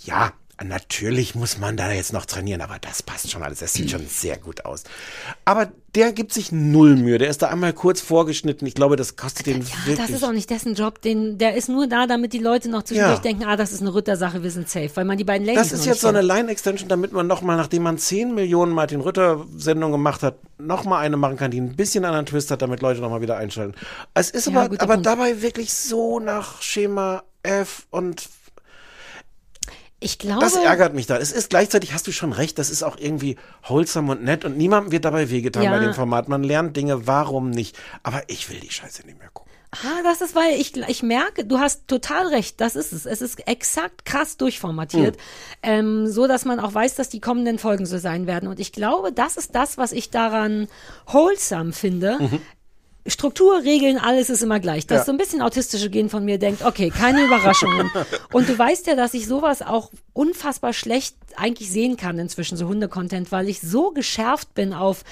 ja, 0.04 0.32
natürlich 0.64 1.34
muss 1.34 1.58
man 1.58 1.76
da 1.76 1.92
jetzt 1.92 2.12
noch 2.12 2.24
trainieren, 2.26 2.60
aber 2.62 2.78
das 2.80 3.02
passt 3.02 3.30
schon 3.30 3.42
alles. 3.42 3.58
Das 3.58 3.74
sieht 3.74 3.90
schon 3.90 4.06
sehr 4.08 4.38
gut 4.38 4.64
aus. 4.64 4.84
Aber 5.44 5.70
der 5.94 6.12
gibt 6.12 6.32
sich 6.32 6.52
null 6.52 6.96
Mühe. 6.96 7.18
Der 7.18 7.28
ist 7.28 7.42
da 7.42 7.48
einmal 7.48 7.72
kurz 7.72 8.00
vorgeschnitten. 8.00 8.66
Ich 8.66 8.74
glaube, 8.74 8.96
das 8.96 9.16
kostet 9.16 9.46
den 9.46 9.62
Ja, 9.62 9.66
wirklich. 9.86 9.96
das 9.96 10.10
ist 10.10 10.24
auch 10.24 10.32
nicht 10.32 10.48
dessen 10.50 10.74
Job, 10.74 11.00
den, 11.02 11.38
der 11.38 11.56
ist 11.56 11.68
nur 11.68 11.86
da, 11.86 12.06
damit 12.06 12.32
die 12.32 12.38
Leute 12.38 12.68
noch 12.70 12.82
zwischendurch 12.84 13.16
Ja. 13.16 13.22
denken, 13.22 13.44
ah, 13.44 13.56
das 13.56 13.72
ist 13.72 13.80
eine 13.82 13.92
Rütter-Sache, 13.94 14.42
wir 14.42 14.50
sind 14.50 14.68
safe, 14.68 14.90
weil 14.94 15.04
man 15.04 15.16
die 15.18 15.24
beiden 15.24 15.46
Ladies 15.46 15.70
das 15.70 15.72
ist 15.80 15.86
jetzt 15.86 16.00
so 16.00 16.08
eine. 16.08 16.22
Line-Extension, 16.22 16.88
damit 16.88 17.12
man 17.12 17.26
nochmal, 17.26 17.56
nachdem 17.56 17.82
man 17.82 17.98
10 17.98 18.34
Millionen 18.34 18.72
Martin 18.72 19.00
Rütter-Sendungen 19.00 19.92
gemacht 19.92 20.22
hat, 20.22 20.36
nochmal 20.58 21.04
eine 21.04 21.16
machen 21.16 21.36
kann, 21.36 21.50
die 21.50 21.60
ein 21.60 21.76
bisschen 21.76 22.04
anderen 22.04 22.26
Twist 22.26 22.50
hat, 22.50 22.62
damit 22.62 22.80
Leute 22.82 23.00
nochmal 23.00 23.20
wieder 23.20 23.36
einschalten. 23.36 23.74
Es 24.14 24.30
ist 24.30 24.46
Ja, 24.46 24.52
aber, 24.62 24.74
aber 24.80 24.94
Punkt. 24.94 25.06
dabei 25.06 25.42
wirklich 25.42 25.72
so 25.74 26.18
nach 26.20 26.60
Schema 26.62 27.22
F 27.42 27.86
und 27.90 28.28
Ich 29.98 30.18
glaube, 30.18 30.40
Das 30.40 30.54
ärgert 30.56 30.92
mich 30.94 31.06
da. 31.06 31.16
Es 31.16 31.32
ist 31.32 31.48
gleichzeitig, 31.48 31.94
hast 31.94 32.06
du 32.06 32.12
schon 32.12 32.32
recht, 32.32 32.58
das 32.58 32.68
ist 32.68 32.82
auch 32.82 32.98
irgendwie 32.98 33.36
wholesome 33.66 34.12
und 34.12 34.22
nett 34.22 34.44
und 34.44 34.56
niemandem 34.58 34.92
wird 34.92 35.04
dabei 35.06 35.30
wehgetan 35.30 35.62
Ja. 35.62 35.70
bei 35.70 35.78
dem 35.78 35.94
Format. 35.94 36.28
Man 36.28 36.42
lernt 36.42 36.76
Dinge, 36.76 37.06
warum 37.06 37.50
nicht? 37.50 37.78
Aber 38.02 38.22
ich 38.26 38.50
will 38.50 38.60
die 38.60 38.70
Scheiße 38.70 39.06
nicht 39.06 39.18
mehr 39.18 39.30
gucken. 39.32 39.52
Ah, 39.72 40.02
das 40.04 40.20
ist, 40.20 40.34
weil 40.34 40.54
ich, 40.58 40.76
ich 40.76 41.02
merke, 41.02 41.44
du 41.44 41.58
hast 41.58 41.88
total 41.88 42.28
recht, 42.28 42.60
das 42.60 42.76
ist 42.76 42.92
es. 42.92 43.04
Es 43.04 43.20
ist 43.20 43.46
exakt 43.48 44.04
krass 44.04 44.36
durchformatiert, 44.36 45.18
ähm, 45.62 46.06
so 46.06 46.26
dass 46.26 46.44
man 46.44 46.60
auch 46.60 46.72
weiß, 46.72 46.94
dass 46.94 47.08
die 47.08 47.20
kommenden 47.20 47.58
Folgen 47.58 47.84
so 47.84 47.98
sein 47.98 48.26
werden. 48.26 48.48
Und 48.48 48.60
ich 48.60 48.72
glaube, 48.72 49.12
das 49.12 49.36
ist 49.36 49.54
das, 49.54 49.76
was 49.76 49.92
ich 49.92 50.10
daran 50.10 50.68
wholesome 51.06 51.72
finde. 51.72 52.40
Struktur, 53.08 53.62
Regeln, 53.62 53.98
alles 53.98 54.30
ist 54.30 54.42
immer 54.42 54.60
gleich. 54.60 54.86
Dass 54.86 54.98
Ja. 55.00 55.04
so 55.04 55.12
ein 55.12 55.18
bisschen 55.18 55.42
autistische 55.42 55.90
Gen 55.90 56.08
von 56.10 56.24
mir 56.24 56.38
denkt, 56.38 56.64
okay, 56.64 56.90
keine 56.90 57.24
Überraschungen. 57.24 57.90
Und 58.32 58.48
du 58.48 58.58
weißt 58.58 58.86
ja, 58.86 58.96
dass 58.96 59.14
ich 59.14 59.26
sowas 59.26 59.62
auch 59.62 59.90
unfassbar 60.12 60.72
schlecht 60.72 61.14
eigentlich 61.36 61.70
sehen 61.70 61.96
kann 61.98 62.18
inzwischen, 62.18 62.56
so 62.56 62.66
Hunde-Content, 62.66 63.30
weil 63.30 63.48
ich 63.50 63.60
so 63.60 63.90
geschärft 63.90 64.54
bin 64.54 64.72
auf 64.72 65.04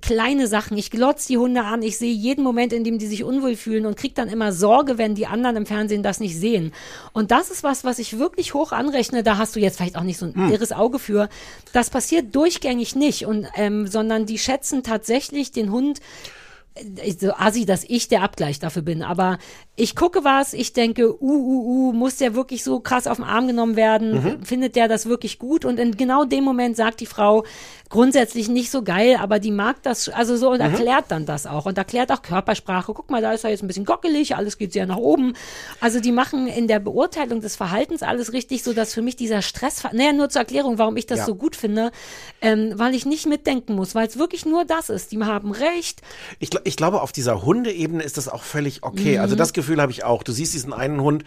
kleine 0.00 0.46
Sachen. 0.46 0.78
Ich 0.78 0.90
glotz 0.92 1.26
die 1.26 1.36
Hunde 1.38 1.62
an, 1.64 1.82
ich 1.82 1.98
sehe 1.98 2.12
jeden 2.12 2.44
Moment, 2.44 2.72
in 2.72 2.84
dem 2.84 2.98
die 2.98 3.06
sich 3.08 3.24
unwohl 3.24 3.56
fühlen 3.56 3.84
und 3.84 3.96
krieg 3.96 4.14
dann 4.14 4.28
immer 4.28 4.52
Sorge, 4.52 4.96
wenn 4.96 5.14
die 5.16 5.26
anderen 5.26 5.56
im 5.56 5.66
Fernsehen 5.66 6.02
das 6.04 6.20
nicht 6.20 6.38
sehen. 6.38 6.72
Und 7.12 7.32
das 7.32 7.50
ist 7.50 7.64
was, 7.64 7.82
was 7.84 7.98
ich 7.98 8.18
wirklich 8.18 8.54
hoch 8.54 8.70
anrechne. 8.72 9.22
Da 9.24 9.36
hast 9.38 9.56
du 9.56 9.60
jetzt 9.60 9.76
vielleicht 9.78 9.96
auch 9.96 10.04
nicht 10.04 10.18
so 10.18 10.26
ein 10.26 10.34
Hm. 10.34 10.52
irres 10.52 10.72
Auge 10.72 10.98
für. 11.00 11.28
Das 11.72 11.90
passiert 11.90 12.34
durchgängig 12.34 12.94
nicht, 12.94 13.26
und, 13.26 13.46
ähm, 13.56 13.86
sondern 13.88 14.26
die 14.26 14.38
schätzen 14.38 14.82
tatsächlich 14.84 15.50
den 15.52 15.70
Hund 15.72 15.98
so 17.20 17.32
assi, 17.34 17.66
dass 17.66 17.84
ich 17.84 18.08
der 18.08 18.22
Abgleich 18.22 18.58
dafür 18.58 18.82
bin. 18.82 19.02
Aber 19.02 19.38
ich 19.76 19.96
gucke 19.96 20.24
was, 20.24 20.52
ich 20.54 20.72
denke, 20.72 21.10
uh, 21.10 21.16
uh, 21.20 21.88
uh, 21.88 21.92
muss 21.92 22.16
der 22.16 22.34
wirklich 22.34 22.62
so 22.64 22.80
krass 22.80 23.06
auf 23.06 23.16
den 23.16 23.24
Arm 23.24 23.46
genommen 23.46 23.76
werden? 23.76 24.12
Mhm. 24.38 24.44
Findet 24.44 24.76
der 24.76 24.88
das 24.88 25.06
wirklich 25.06 25.38
gut? 25.38 25.64
Und 25.64 25.78
in 25.80 25.96
genau 25.96 26.24
dem 26.24 26.44
Moment 26.44 26.76
sagt 26.76 27.00
die 27.00 27.06
Frau, 27.06 27.44
grundsätzlich 27.88 28.48
nicht 28.48 28.70
so 28.70 28.82
geil, 28.82 29.16
aber 29.20 29.40
die 29.40 29.50
mag 29.50 29.82
das, 29.82 30.08
also 30.08 30.36
so, 30.36 30.50
und 30.50 30.58
Mhm. 30.58 30.70
erklärt 30.72 31.06
dann 31.08 31.26
das 31.26 31.44
auch. 31.46 31.66
Und 31.66 31.76
erklärt 31.76 32.12
auch 32.12 32.22
Körpersprache. 32.22 32.94
Guck 32.94 33.10
mal, 33.10 33.20
da 33.20 33.32
ist 33.32 33.42
er 33.44 33.50
jetzt 33.50 33.62
ein 33.62 33.66
bisschen 33.66 33.84
gockelig, 33.84 34.36
alles 34.36 34.58
geht 34.58 34.72
sehr 34.72 34.86
nach 34.86 34.96
oben. 34.96 35.34
Also 35.80 35.98
die 36.00 36.12
machen 36.12 36.46
in 36.46 36.68
der 36.68 36.78
Beurteilung 36.78 37.40
des 37.40 37.56
Verhaltens 37.56 38.02
alles 38.02 38.32
richtig, 38.32 38.62
so 38.62 38.72
dass 38.72 38.94
für 38.94 39.02
mich 39.02 39.16
dieser 39.16 39.42
Stress, 39.42 39.82
naja, 39.92 40.12
nur 40.12 40.28
zur 40.28 40.40
Erklärung, 40.42 40.78
warum 40.78 40.96
ich 40.96 41.06
das 41.06 41.18
Ja. 41.20 41.26
so 41.26 41.34
gut 41.34 41.56
finde, 41.56 41.90
ähm, 42.40 42.72
weil 42.76 42.94
ich 42.94 43.06
nicht 43.06 43.26
mitdenken 43.26 43.74
muss, 43.74 43.94
weil 43.96 44.06
es 44.06 44.18
wirklich 44.18 44.46
nur 44.46 44.64
das 44.64 44.88
ist. 44.88 45.10
Die 45.12 45.18
haben 45.20 45.50
recht, 45.52 46.00
Ich, 46.38 46.50
gl- 46.60 46.62
ich 46.64 46.76
glaube, 46.76 47.00
auf 47.02 47.12
dieser 47.12 47.42
Hundeebene 47.44 48.02
ist 48.02 48.16
das 48.16 48.28
auch 48.28 48.42
völlig 48.42 48.82
okay. 48.82 49.16
Mhm. 49.16 49.20
Also 49.22 49.36
das 49.36 49.52
Gefühl 49.52 49.80
habe 49.80 49.92
ich 49.92 50.04
auch. 50.04 50.22
Du 50.22 50.32
siehst 50.32 50.54
diesen 50.54 50.72
einen 50.72 51.00
Hund, 51.00 51.24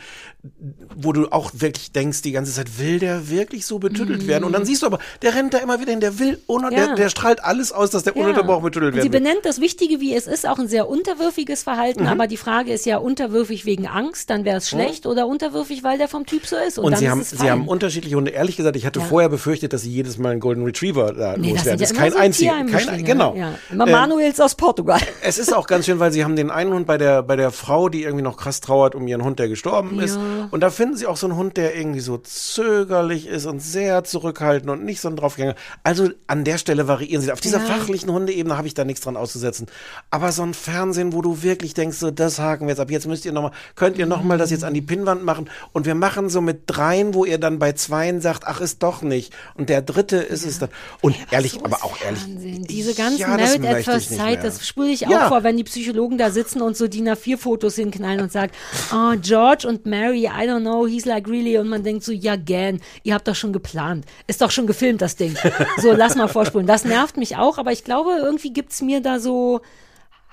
wo 0.95 1.13
du 1.13 1.27
auch 1.31 1.51
wirklich 1.53 1.91
denkst, 1.91 2.21
die 2.21 2.31
ganze 2.31 2.51
Zeit, 2.53 2.79
will 2.79 2.99
der 2.99 3.29
wirklich 3.29 3.65
so 3.65 3.79
betüttelt 3.79 4.27
werden? 4.27 4.43
Und 4.43 4.53
dann 4.53 4.65
siehst 4.65 4.81
du 4.81 4.85
aber, 4.87 4.99
der 5.21 5.35
rennt 5.35 5.53
da 5.53 5.59
immer 5.59 5.79
wieder 5.79 5.91
hin, 5.91 5.99
der 5.99 6.19
will, 6.19 6.39
ohne, 6.47 6.67
Mhm. 6.67 6.73
Ja. 6.73 6.85
der, 6.87 6.95
der 6.95 7.09
strahlt 7.09 7.43
alles 7.43 7.71
aus, 7.71 7.89
dass 7.89 8.03
der 8.03 8.15
ununterbrochen 8.15 8.63
betüttelt 8.63 8.95
Und 8.95 9.01
Sie 9.01 9.09
benennt 9.09 9.39
das 9.43 9.59
Wichtige, 9.61 9.99
wie 9.99 10.13
es 10.15 10.27
ist, 10.27 10.47
auch 10.47 10.59
ein 10.59 10.67
sehr 10.67 10.87
unterwürfiges 10.89 11.63
Verhalten, 11.63 12.01
Mhm. 12.03 12.07
aber 12.09 12.27
die 12.27 12.37
Frage 12.37 12.71
ist 12.73 12.85
ja 12.85 12.97
unterwürfig 12.97 13.65
wegen 13.65 13.87
Angst, 13.87 14.29
dann 14.29 14.45
wäre 14.45 14.57
es 14.57 14.69
schlecht, 14.69 15.05
oder 15.05 15.27
unterwürfig, 15.27 15.83
weil 15.83 15.97
der 15.97 16.07
vom 16.07 16.25
Typ 16.25 16.45
so 16.45 16.55
ist. 16.55 16.77
Und, 16.77 16.85
Und 16.85 16.97
sie 16.97 17.09
haben, 17.09 17.23
sie 17.23 17.49
haben 17.49 17.67
unterschiedliche 17.67 18.15
Hunde. 18.15 18.31
Ehrlich 18.31 18.57
gesagt, 18.57 18.75
ich 18.75 18.85
hatte 18.85 18.99
Ja. 18.99 19.05
vorher 19.05 19.29
befürchtet, 19.29 19.73
dass 19.73 19.81
sie 19.83 19.91
jedes 19.91 20.17
Mal 20.17 20.31
einen 20.31 20.39
Golden 20.39 20.63
Retriever 20.63 21.13
da 21.13 21.37
Nee, 21.37 21.53
das 21.53 21.65
loswerden. 21.65 21.69
ja 21.69 21.75
Das 21.77 21.91
ist 21.91 21.97
kein 21.97 22.13
einziger. 22.15 22.63
Kein, 22.65 23.03
genau. 23.05 23.35
Ja. 23.35 23.53
Ähm, 23.71 23.77
Manuels 23.77 24.39
aus 24.39 24.55
Portugal. 24.55 24.99
Es 25.25 25.37
ist 25.37 25.53
auch 25.53 25.67
ganz 25.67 25.85
schön, 25.85 25.99
weil 25.99 26.11
sie 26.11 26.23
haben 26.23 26.35
den 26.35 26.51
einen 26.51 26.73
Hund 26.73 26.85
bei 26.87 26.97
der, 26.97 27.23
bei 27.23 27.35
der 27.35 27.51
Frau, 27.51 27.89
die 27.89 28.03
irgendwie 28.03 28.23
noch 28.23 28.37
krass 28.37 28.61
trauert 28.61 28.95
um 28.95 29.07
ihren 29.07 29.23
Hund, 29.23 29.39
der 29.39 29.47
gestorben 29.47 29.99
ist. 29.99 30.15
Ja. 30.15 30.47
Und 30.51 30.61
da 30.61 30.69
finden 30.69 30.97
sie 30.97 31.07
auch 31.07 31.17
so 31.17 31.27
einen 31.27 31.35
Hund, 31.35 31.57
der 31.57 31.75
irgendwie 31.75 31.99
so 32.01 32.17
zögerlich 32.17 33.27
ist 33.27 33.45
und 33.45 33.61
sehr 33.61 34.03
zurückhaltend 34.03 34.69
und 34.69 34.83
nicht 34.85 35.01
so 35.01 35.07
ein 35.09 35.15
Draufgänger. 35.15 35.55
Also 35.83 36.09
an 36.27 36.43
der 36.43 36.57
Stelle 36.57 36.87
variieren 36.87 37.21
sie. 37.21 37.31
Auf 37.31 37.41
dieser 37.41 37.59
Ja. 37.59 37.65
fachlichen 37.65 38.11
Hundeebene 38.11 38.57
habe 38.57 38.67
ich 38.67 38.73
da 38.73 38.83
nichts 38.85 39.01
dran 39.01 39.17
auszusetzen. 39.17 39.67
Aber 40.11 40.31
so 40.31 40.43
ein 40.43 40.53
Fernsehen, 40.53 41.13
wo 41.13 41.21
du 41.21 41.41
wirklich 41.43 41.73
denkst, 41.73 41.97
so, 41.97 42.11
das 42.11 42.39
haken 42.39 42.65
wir 42.65 42.69
jetzt 42.71 42.79
ab. 42.79 42.91
Jetzt 42.91 43.07
müsst 43.07 43.25
ihr 43.25 43.31
noch 43.31 43.43
mal, 43.43 43.51
könnt 43.75 43.97
ihr 43.97 44.05
noch 44.05 44.23
mal 44.23 44.37
das 44.37 44.51
jetzt 44.51 44.63
an 44.63 44.73
die 44.73 44.81
Pinnwand 44.81 45.23
machen. 45.23 45.49
Und 45.71 45.85
wir 45.85 45.95
machen 45.95 46.29
so 46.29 46.41
mit 46.41 46.63
dreien, 46.67 47.13
wo 47.13 47.25
ihr 47.25 47.37
dann 47.37 47.59
bei 47.59 47.71
zweien 47.73 48.21
sagt, 48.21 48.45
ach, 48.45 48.61
ist 48.61 48.83
doch 48.83 49.01
nicht. 49.01 49.33
Und 49.55 49.69
der 49.69 49.81
dritte 49.81 50.17
ist 50.17 50.45
es 50.45 50.59
dann. 50.59 50.69
Und 51.01 51.15
ehrlich, 51.31 51.53
So 51.53 51.59
aber 51.63 51.77
ist 51.77 51.83
auch 51.83 52.01
ehrlich. 52.03 52.19
Fernsehen. 52.23 52.63
Diese 52.65 52.93
ganzen 52.93 53.19
ja, 53.19 53.37
das 53.37 53.57
Married 53.57 53.77
at 53.77 53.83
First 53.85 54.09
Sight, 54.09 54.43
das 54.43 54.65
spüre 54.67 54.87
ich 54.89 55.07
Ja. 55.13 55.25
auch 55.25 55.29
vor, 55.29 55.43
wenn 55.43 55.57
die 55.57 55.63
Psychologen 55.63 56.17
da 56.17 56.29
sitzen 56.29 56.61
und 56.61 56.75
so 56.75 56.87
DIN 56.87 57.09
A4-Fotos 57.09 57.75
hinknallen 57.75 58.21
und 58.21 58.31
sagen, 58.31 58.51
oh, 58.93 59.13
George 59.21 59.67
und 59.67 59.85
Mary, 59.85 60.25
I 60.25 60.47
don't 60.47 60.61
know, 60.61 60.87
he's 60.87 61.05
like 61.05 61.27
really. 61.27 61.57
Und 61.57 61.69
man 61.69 61.83
denkt 61.83 62.03
so, 62.03 62.11
ja, 62.11 62.35
gern, 62.35 62.79
ihr 63.03 63.13
habt 63.13 63.27
doch 63.27 63.35
schon 63.35 63.53
geplant. 63.53 64.05
Ist 64.27 64.41
doch 64.41 64.51
schon 64.51 64.67
gefilmt, 64.67 65.01
das 65.01 65.15
Ding. 65.15 65.35
So, 65.81 65.91
lass 65.91 66.15
mal 66.15 66.27
vorspulen. 66.27 66.67
Das 66.67 66.85
nervt 66.85 67.17
mich 67.17 67.35
auch, 67.35 67.57
aber 67.57 67.71
ich 67.71 67.83
glaube, 67.83 68.11
irgendwie 68.21 68.53
gibt's 68.53 68.81
mir 68.81 69.01
da 69.01 69.19
so 69.19 69.61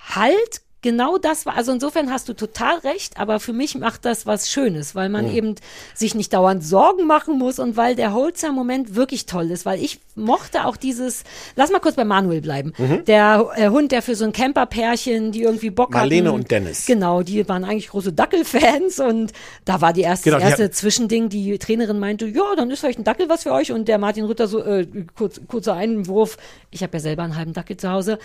Halt. 0.08 0.62
Genau 0.82 1.18
das 1.18 1.44
war, 1.44 1.56
also 1.56 1.72
insofern 1.72 2.10
hast 2.10 2.28
du 2.28 2.32
total 2.32 2.78
recht, 2.78 3.18
aber 3.18 3.38
für 3.38 3.52
mich 3.52 3.74
macht 3.74 4.06
das 4.06 4.24
was 4.24 4.50
Schönes, 4.50 4.94
weil 4.94 5.10
man 5.10 5.30
eben 5.30 5.54
sich 5.94 6.14
nicht 6.14 6.32
dauernd 6.32 6.64
Sorgen 6.64 7.06
machen 7.06 7.38
muss 7.38 7.58
und 7.58 7.76
weil 7.76 7.94
der 7.96 8.14
Holzer-Moment 8.14 8.94
wirklich 8.94 9.26
toll 9.26 9.50
ist, 9.50 9.66
weil 9.66 9.82
ich 9.82 10.00
mochte 10.14 10.64
auch 10.64 10.76
dieses, 10.76 11.24
lass 11.54 11.70
mal 11.70 11.80
kurz 11.80 11.96
bei 11.96 12.04
Manuel 12.04 12.40
bleiben, 12.40 12.72
der 13.06 13.50
äh, 13.56 13.68
Hund, 13.68 13.92
der 13.92 14.00
für 14.00 14.14
so 14.14 14.24
ein 14.24 14.32
Camper-Pärchen, 14.32 15.32
die 15.32 15.42
irgendwie 15.42 15.68
Bock 15.70 15.90
Marlene 15.90 16.28
hatten. 16.28 16.40
und 16.40 16.50
Dennis. 16.50 16.86
Genau, 16.86 17.22
die 17.22 17.46
waren 17.48 17.64
eigentlich 17.64 17.88
große 17.88 18.12
Dackel-Fans 18.14 19.00
und 19.00 19.32
da 19.66 19.80
war 19.82 19.92
die 19.92 20.02
erste, 20.02 20.30
Genau, 20.30 20.38
das 20.40 20.56
die 20.56 20.62
erste 20.62 20.70
Zwischending, 20.70 21.28
die 21.28 21.58
Trainerin 21.58 21.98
meinte, 21.98 22.26
ja, 22.26 22.54
dann 22.56 22.70
ist 22.70 22.80
vielleicht 22.80 22.98
ein 22.98 23.04
Dackel 23.04 23.28
was 23.28 23.42
für 23.42 23.52
euch 23.52 23.70
und 23.70 23.86
der 23.86 23.98
Martin 23.98 24.24
Rütter 24.24 24.48
so, 24.48 24.64
äh, 24.64 24.86
kurz, 25.14 25.40
kurzer 25.46 25.74
Einwurf, 25.74 26.38
ich 26.70 26.82
habe 26.82 26.96
ja 26.96 27.00
selber 27.00 27.22
einen 27.22 27.36
halben 27.36 27.52
Dackel 27.52 27.76
zu 27.76 27.90
Hause, 27.90 28.18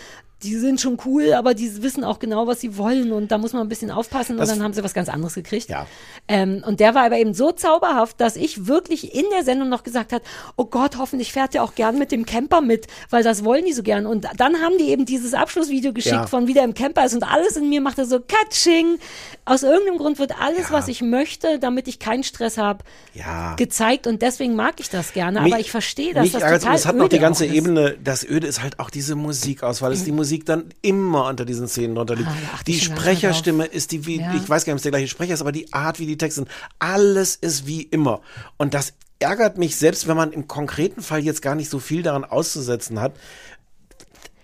die 0.44 0.56
sind 0.58 0.82
schon 0.82 0.98
cool, 1.06 1.34
aber 1.34 1.54
die 1.54 1.82
wissen 1.82 2.04
auch 2.04 2.20
genau, 2.20 2.46
was 2.46 2.60
sie 2.62 2.78
wollen 2.78 3.12
und 3.14 3.32
da 3.32 3.38
muss 3.38 3.54
man 3.54 3.62
ein 3.64 3.70
bisschen 3.70 3.90
aufpassen 3.90 4.38
Das- 4.38 4.50
und 4.50 4.58
dann 4.58 4.64
haben 4.66 4.74
sie 4.74 4.84
was 4.84 4.94
ganz 4.94 5.08
anderes 5.10 5.34
gekriegt. 5.34 5.70
Ja. 5.70 5.88
Ähm, 6.28 6.62
und 6.68 6.80
der 6.82 6.94
war 6.94 7.06
aber 7.06 7.18
eben 7.18 7.34
so 7.34 7.52
zauberhaft, 7.52 8.20
dass 8.20 8.36
ich 8.36 8.68
wirklich 8.68 9.16
in 9.16 9.24
der 9.34 9.44
Sendung 9.44 9.70
noch 9.70 9.84
gesagt 9.84 10.12
hat, 10.12 10.22
oh 10.58 10.66
Gott, 10.66 10.98
hoffentlich 10.98 11.32
fährt 11.32 11.56
er 11.56 11.64
auch 11.64 11.74
gern 11.74 11.98
mit 11.98 12.12
dem 12.12 12.26
Camper 12.26 12.62
mit, 12.62 12.88
weil 13.10 13.24
das 13.24 13.44
wollen 13.46 13.66
die 13.66 13.74
so 13.74 13.82
gern. 13.82 14.06
Und 14.06 14.28
dann 14.38 14.58
haben 14.62 14.78
die 14.78 14.90
eben 14.90 15.06
dieses 15.06 15.34
Abschlussvideo 15.34 15.94
geschickt 15.94 16.16
Ja. 16.16 16.28
von 16.28 16.48
wie 16.48 16.54
der 16.54 16.66
im 16.66 16.74
Camper 16.74 17.06
ist 17.06 17.14
und 17.16 17.24
alles 17.24 17.56
in 17.56 17.70
mir 17.70 17.80
machte 17.82 18.06
so 18.06 18.20
Katsching. 18.20 18.98
Aus 19.46 19.64
irgendeinem 19.64 19.98
Grund 19.98 20.20
wird 20.20 20.34
alles, 20.40 20.70
Ja. 20.70 20.72
was 20.72 20.88
ich 20.90 21.02
möchte, 21.02 21.60
damit 21.60 21.88
ich 21.88 21.98
keinen 22.00 22.24
Stress 22.24 22.58
habe, 22.58 22.84
Ja. 23.14 23.56
gezeigt 23.56 24.06
und 24.06 24.22
deswegen 24.22 24.56
mag 24.56 24.80
ich 24.80 24.90
das 24.90 25.14
gerne. 25.14 25.42
Mich- 25.42 25.54
aber 25.54 25.62
ich 25.62 25.72
verstehe, 25.72 26.14
dass 26.14 26.24
mich 26.24 26.34
das 26.34 26.42
total 26.42 26.54
und 26.72 26.76
es 26.76 26.86
hat 26.86 26.96
noch 26.98 27.08
die 27.10 27.20
ganze. 27.20 27.46
Ebene, 27.46 27.96
das 28.04 28.24
Öde 28.28 28.48
ist 28.48 28.62
halt 28.62 28.80
auch 28.80 28.90
diese 28.90 29.16
Musikauswahl, 29.16 29.94
ist 29.94 30.06
die 30.06 30.12
Musik 30.12 30.25
dann 30.46 30.66
immer 30.82 31.28
unter 31.28 31.46
diesen 31.46 31.68
Szenen 31.68 31.96
drunter 31.96 32.16
liegt. 32.16 32.28
Ah, 32.28 32.60
die 32.66 32.80
Sprecherstimme 32.80 33.66
ist 33.66 33.92
die, 33.92 34.06
wie, 34.06 34.20
Ja. 34.20 34.34
ich 34.36 34.50
weiß 34.50 34.66
gar 34.66 34.74
nicht, 34.74 34.78
ob 34.78 34.78
es 34.78 34.84
der 34.84 34.92
gleiche 34.92 35.08
Sprecher 35.08 35.34
ist, 35.34 35.42
aber 35.42 35.52
die 35.52 35.72
Art, 35.74 36.00
wie 36.00 36.06
die 36.06 36.18
Texte 36.18 36.42
sind, 36.42 36.50
alles 36.80 37.36
ist 37.36 37.68
wie 37.68 37.82
immer. 37.84 38.22
Und 38.58 38.74
das 38.74 38.94
ärgert 39.20 39.58
mich, 39.58 39.76
selbst 39.78 40.08
wenn 40.08 40.18
man 40.18 40.32
im 40.34 40.48
konkreten 40.48 41.02
Fall 41.02 41.24
jetzt 41.24 41.42
gar 41.42 41.56
nicht 41.56 41.70
so 41.70 41.80
viel 41.80 42.04
daran 42.04 42.26
auszusetzen 42.26 43.00
hat. 43.00 43.14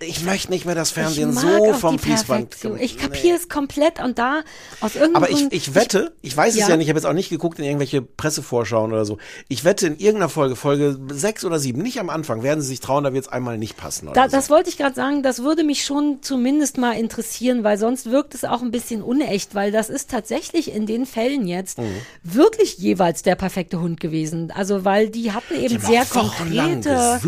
Ich 0.04 0.24
möchte 0.24 0.52
nicht 0.52 0.66
mehr 0.66 0.76
das 0.76 0.92
Fernsehen 0.92 1.30
ich 1.32 1.40
so 1.40 1.74
vom 1.74 1.98
die 1.98 2.04
Fließband. 2.04 2.56
Ich 2.80 2.98
kapiere 2.98 3.38
es 3.38 3.50
komplett 3.50 4.04
und 4.04 4.18
da 4.18 4.42
aus 4.80 4.96
irgendeinem 4.96 5.24
Aber 5.24 5.30
ich, 5.32 5.52
ich 5.52 5.76
wette, 5.76 6.12
ich 6.22 6.36
weiß 6.36 6.54
es 6.56 6.68
Ja. 6.68 6.76
nicht, 6.76 6.86
ich 6.86 6.90
habe 6.90 6.98
jetzt 7.00 7.06
auch 7.06 7.14
nicht 7.14 7.30
geguckt 7.30 7.60
in 7.60 7.66
irgendwelche 7.66 8.02
Pressevorschauen 8.02 8.92
oder 8.92 9.06
so. 9.06 9.18
Ich 9.48 9.64
wette, 9.64 9.88
in 9.88 9.98
irgendeiner 9.98 10.30
Folge, 10.30 10.56
Folge 10.56 10.98
sechs 11.12 11.46
oder 11.46 11.60
sieben, 11.60 11.82
nicht 11.82 12.00
am 12.00 12.10
Anfang, 12.10 12.42
werden 12.44 12.62
sie 12.62 12.68
sich 12.68 12.80
trauen, 12.80 13.04
da 13.04 13.14
wird 13.14 13.26
es 13.26 13.32
einmal 13.32 13.58
nicht 13.58 13.78
passen. 13.78 14.10
Da, 14.14 14.26
so. 14.30 14.36
das 14.36 14.50
wollte 14.50 14.70
ich 14.70 14.78
gerade 14.78 14.96
sagen, 14.96 15.22
das 15.24 15.44
würde 15.44 15.64
mich 15.64 15.84
schon 15.86 16.20
zumindest 16.22 16.78
mal 16.78 16.94
interessieren, 16.94 17.64
weil 17.64 17.78
sonst 17.78 18.10
wirkt 18.10 18.34
es 18.34 18.44
auch 18.44 18.62
ein 18.62 18.72
bisschen 18.72 19.04
unecht, 19.04 19.54
weil 19.56 19.72
das 19.72 19.90
ist 19.90 20.10
tatsächlich 20.10 20.74
in 20.74 20.86
den 20.88 21.06
Fällen 21.06 21.48
jetzt 21.48 21.78
Mhm. 21.78 21.92
wirklich 22.24 22.78
jeweils 22.78 23.22
der 23.24 23.36
perfekte 23.36 23.80
Hund 23.82 24.00
gewesen. 24.00 24.52
Also 24.56 24.84
weil 24.84 25.10
die 25.10 25.32
hatten 25.32 25.54
eben 25.54 25.76
haben 25.76 25.86
sehr 25.86 26.06
konkrete. 26.06 27.20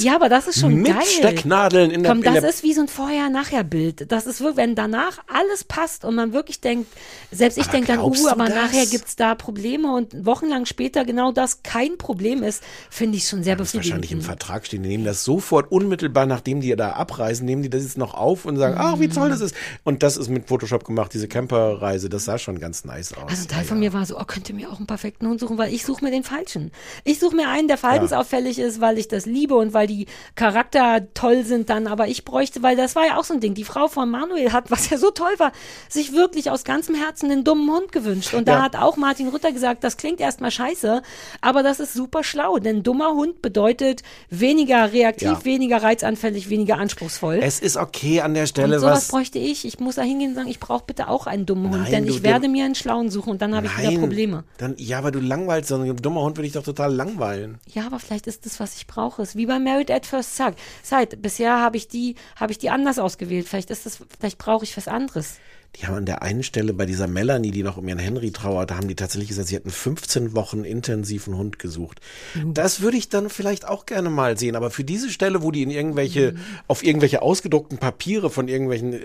Ja, 0.00 0.14
aber 0.14 0.28
das 0.28 0.46
ist 0.48 0.60
schon 0.60 0.76
Mit 0.76 0.86
geil. 0.92 1.02
Stecknadeln 1.06 1.90
in 1.90 2.02
der- 2.02 2.12
Komm, 2.12 2.21
das 2.22 2.42
ist 2.42 2.62
wie 2.62 2.72
so 2.74 2.82
ein 2.82 2.88
Vorher-Nachher-Bild. 2.88 4.10
Das 4.10 4.26
ist 4.26 4.40
wirklich, 4.40 4.56
wenn 4.56 4.74
danach 4.74 5.18
alles 5.26 5.64
passt 5.64 6.04
und 6.04 6.14
man 6.14 6.32
wirklich 6.32 6.60
denkt, 6.60 6.90
selbst 7.30 7.58
ich 7.58 7.66
denke 7.66 7.88
dann, 7.88 8.00
uh, 8.00 8.28
aber 8.28 8.46
das? 8.46 8.54
nachher 8.54 8.86
gibt's 8.86 9.16
da 9.16 9.34
Probleme 9.34 9.94
und 9.94 10.24
wochenlang 10.26 10.66
später 10.66 11.04
genau 11.04 11.32
das 11.32 11.62
kein 11.62 11.98
Problem 11.98 12.42
ist, 12.42 12.62
finde 12.90 13.18
ich 13.18 13.26
schon 13.28 13.42
sehr 13.42 13.54
ist 13.54 13.74
wahrscheinlich 13.74 13.92
im 14.12 14.18
befriedigend. 14.18 14.24
Vertrag 14.24 14.66
stehen. 14.66 14.82
Die 14.82 14.88
nehmen 14.88 15.04
das 15.04 15.24
sofort 15.24 15.70
unmittelbar, 15.72 16.26
nachdem 16.26 16.60
die 16.60 16.74
da 16.76 16.92
abreisen, 16.92 17.46
nehmen 17.46 17.62
die 17.62 17.70
das 17.70 17.82
jetzt 17.82 17.98
noch 17.98 18.14
auf 18.14 18.44
und 18.44 18.56
sagen, 18.56 18.76
ach, 18.78 19.00
wie 19.00 19.08
toll 19.08 19.30
das 19.30 19.40
ist. 19.40 19.54
Und 19.84 20.02
das 20.02 20.16
ist 20.16 20.28
mit 20.28 20.48
Photoshop 20.48 20.84
gemacht, 20.84 21.12
diese 21.14 21.28
Camperreise. 21.28 22.08
Das 22.08 22.24
sah 22.24 22.38
schon 22.38 22.58
ganz 22.58 22.84
nice 22.84 23.14
aus. 23.14 23.30
Also 23.30 23.44
ein 23.44 23.48
Teil 23.48 23.58
Ja, 23.62 23.64
von 23.64 23.82
ja. 23.82 23.88
mir 23.88 23.92
war 23.92 24.06
so, 24.06 24.18
oh, 24.18 24.24
könnt 24.24 24.48
ihr 24.48 24.54
mir 24.54 24.70
auch 24.70 24.78
einen 24.78 24.86
perfekten 24.86 25.26
Hund 25.26 25.40
suchen, 25.40 25.58
weil 25.58 25.72
ich 25.72 25.84
suche 25.84 26.04
mir 26.04 26.10
den 26.10 26.24
falschen. 26.24 26.72
Ich 27.04 27.18
suche 27.18 27.36
mir 27.36 27.48
einen, 27.48 27.68
der 27.68 27.78
verhaltensauffällig 27.78 28.58
ist, 28.58 28.80
weil 28.80 28.98
ich 28.98 29.08
das 29.08 29.26
liebe 29.26 29.54
und 29.54 29.72
weil 29.72 29.86
die 29.86 30.06
Charakter 30.34 31.06
toll 31.14 31.44
sind 31.44 31.70
dann, 31.70 31.86
aber 31.86 32.08
ich 32.08 32.11
bräuchte, 32.24 32.62
weil 32.62 32.76
das 32.76 32.94
war 32.96 33.06
ja 33.06 33.16
auch 33.18 33.24
so 33.24 33.34
ein 33.34 33.40
Ding, 33.40 33.54
die 33.54 33.64
Frau 33.64 33.88
von 33.88 34.10
Manuel 34.10 34.52
hat, 34.52 34.70
was 34.70 34.90
ja 34.90 34.98
so 34.98 35.10
toll 35.10 35.32
war, 35.38 35.52
sich 35.88 36.12
wirklich 36.12 36.50
aus 36.50 36.64
ganzem 36.64 36.94
Herzen 36.94 37.30
einen 37.30 37.44
dummen 37.44 37.70
Hund 37.70 37.92
gewünscht. 37.92 38.34
Und 38.34 38.46
da 38.48 38.56
Ja. 38.58 38.62
hat 38.62 38.76
auch 38.76 38.96
Martin 38.96 39.28
Rütter 39.28 39.52
gesagt, 39.52 39.82
das 39.84 39.96
klingt 39.96 40.20
erstmal 40.20 40.50
scheiße, 40.50 41.02
aber 41.40 41.62
das 41.62 41.80
ist 41.80 41.94
super 41.94 42.22
schlau, 42.22 42.58
denn 42.58 42.82
dummer 42.82 43.12
Hund 43.14 43.40
bedeutet 43.42 44.02
weniger 44.28 44.92
reaktiv, 44.92 45.28
Ja. 45.28 45.44
weniger 45.44 45.82
reizanfällig, 45.82 46.48
weniger 46.50 46.78
anspruchsvoll. 46.78 47.38
Es 47.42 47.58
ist 47.60 47.76
okay 47.76 48.20
an 48.20 48.34
der 48.34 48.42
und 48.44 48.48
Stelle, 48.48 48.78
sowas 48.80 48.96
was. 48.98 49.08
bräuchte 49.08 49.38
ich. 49.38 49.64
Ich 49.64 49.80
muss 49.80 49.94
da 49.94 50.02
hingehen 50.02 50.30
und 50.30 50.34
sagen, 50.36 50.48
ich 50.48 50.60
brauche 50.60 50.84
bitte 50.86 51.08
auch 51.08 51.26
einen 51.26 51.46
dummen 51.46 51.70
Hund, 51.70 51.82
Nein, 51.84 51.90
denn 51.92 52.06
du- 52.06 52.12
ich 52.14 52.22
werde 52.22 52.48
mir 52.48 52.64
einen 52.64 52.74
schlauen 52.74 53.10
suchen 53.10 53.30
und 53.30 53.42
dann 53.42 53.54
habe 53.54 53.66
ich 53.66 53.78
wieder 53.78 53.98
Probleme. 54.00 54.44
Dann, 54.58 54.74
ja, 54.78 54.98
aber 54.98 55.10
du 55.10 55.20
langweilst, 55.20 55.68
so 55.68 55.76
ein 55.76 55.96
dummer 55.96 56.22
Hund 56.22 56.36
würde 56.36 56.46
ich 56.46 56.52
doch 56.52 56.62
total 56.64 56.92
langweilen. 56.94 57.58
Ja, 57.72 57.86
aber 57.86 57.98
vielleicht 57.98 58.26
ist 58.26 58.44
das, 58.46 58.58
was 58.60 58.74
ich 58.76 58.86
brauche. 58.86 59.22
Ist 59.22 59.36
wie 59.36 59.46
bei 59.46 59.58
Married 59.58 59.90
at 59.90 60.06
First. 60.06 60.36
Sight. 60.82 61.22
Bisher 61.22 61.60
habe 61.60 61.76
ich 61.76 61.88
die, 61.88 62.01
habe 62.36 62.52
ich 62.52 62.58
die 62.58 62.70
anders 62.70 62.98
ausgewählt. 62.98 63.48
Vielleicht 63.48 63.70
ist 63.70 63.86
das, 63.86 63.98
vielleicht 64.18 64.38
brauche 64.38 64.64
ich 64.64 64.76
was 64.76 64.88
anderes. 64.88 65.38
Die 65.76 65.86
haben 65.86 65.94
an 65.94 66.04
der 66.06 66.20
einen 66.22 66.42
Stelle 66.42 66.74
bei 66.74 66.84
dieser 66.84 67.06
Melanie, 67.06 67.50
die 67.50 67.62
noch 67.62 67.78
um 67.78 67.88
ihren 67.88 67.98
Henry 67.98 68.30
trauert, 68.30 68.70
da 68.70 68.76
haben 68.76 68.88
die 68.88 68.94
tatsächlich 68.94 69.28
gesagt, 69.28 69.48
sie 69.48 69.54
hätten 69.54 69.70
15 69.70 70.34
Wochen 70.34 70.64
intensiven 70.64 71.36
Hund 71.36 71.58
gesucht. 71.58 72.00
Das 72.44 72.82
würde 72.82 72.98
ich 72.98 73.08
dann 73.08 73.30
vielleicht 73.30 73.66
auch 73.66 73.86
gerne 73.86 74.10
mal 74.10 74.36
sehen, 74.38 74.54
aber 74.54 74.70
für 74.70 74.84
diese 74.84 75.08
Stelle, 75.10 75.42
wo 75.42 75.50
die 75.50 75.62
in 75.62 75.70
irgendwelche, 75.70 76.34
auf 76.68 76.84
irgendwelche 76.84 77.22
ausgedruckten 77.22 77.78
Papiere 77.78 78.28
von 78.28 78.48
irgendwelchen, 78.48 78.92
äh, 78.92 78.96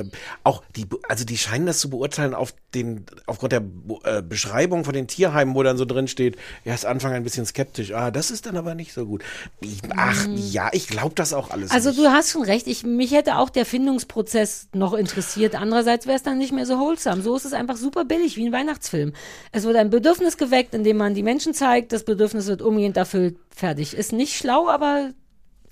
äh, 0.00 0.04
auch 0.42 0.64
die, 0.74 0.86
also 1.08 1.24
die 1.24 1.38
scheinen 1.38 1.66
das 1.66 1.78
zu 1.78 1.90
beurteilen 1.90 2.34
auf 2.34 2.54
den, 2.74 3.04
aufgrund 3.26 3.52
der 3.52 3.62
äh, 4.04 4.20
Beschreibung 4.22 4.84
von 4.84 4.94
den 4.94 5.06
Tierheimen, 5.06 5.54
wo 5.54 5.62
dann 5.62 5.76
so 5.78 5.84
drin 5.84 6.08
steht, 6.08 6.36
erst 6.64 6.86
Anfang 6.86 7.12
ein 7.12 7.22
bisschen 7.22 7.46
skeptisch, 7.46 7.92
ah, 7.92 8.10
das 8.10 8.32
ist 8.32 8.46
dann 8.46 8.56
aber 8.56 8.74
nicht 8.74 8.92
so 8.92 9.06
gut. 9.06 9.22
Ich, 9.60 9.78
ach, 9.96 10.26
ja, 10.34 10.70
ich 10.72 10.88
glaube 10.88 11.14
das 11.14 11.32
auch 11.32 11.50
alles 11.50 11.70
Also 11.70 11.90
nicht. 11.90 12.00
du 12.00 12.08
hast 12.08 12.30
schon 12.32 12.42
recht. 12.42 12.66
Ich, 12.66 12.82
mich 12.84 13.12
hätte 13.12 13.36
auch 13.38 13.50
der 13.50 13.64
Findungsprozess 13.64 14.68
noch 14.72 14.92
interessiert. 14.92 15.54
Andererseits 15.54 15.99
wäre 16.06 16.16
es 16.16 16.22
dann 16.22 16.38
nicht 16.38 16.52
mehr 16.52 16.66
so 16.66 16.78
wholesome. 16.78 17.22
So 17.22 17.36
ist 17.36 17.44
es 17.44 17.52
einfach 17.52 17.76
super 17.76 18.04
billig, 18.04 18.36
wie 18.36 18.46
ein 18.46 18.52
Weihnachtsfilm. 18.52 19.12
Es 19.52 19.64
wird 19.64 19.76
ein 19.76 19.90
Bedürfnis 19.90 20.36
geweckt, 20.36 20.74
indem 20.74 20.96
man 20.96 21.14
die 21.14 21.22
Menschen 21.22 21.54
zeigt. 21.54 21.92
Das 21.92 22.04
Bedürfnis 22.04 22.46
wird 22.46 22.62
umgehend 22.62 22.96
erfüllt. 22.96 23.36
Fertig. 23.54 23.94
Ist 23.94 24.12
nicht 24.12 24.36
schlau, 24.36 24.68
aber 24.68 25.10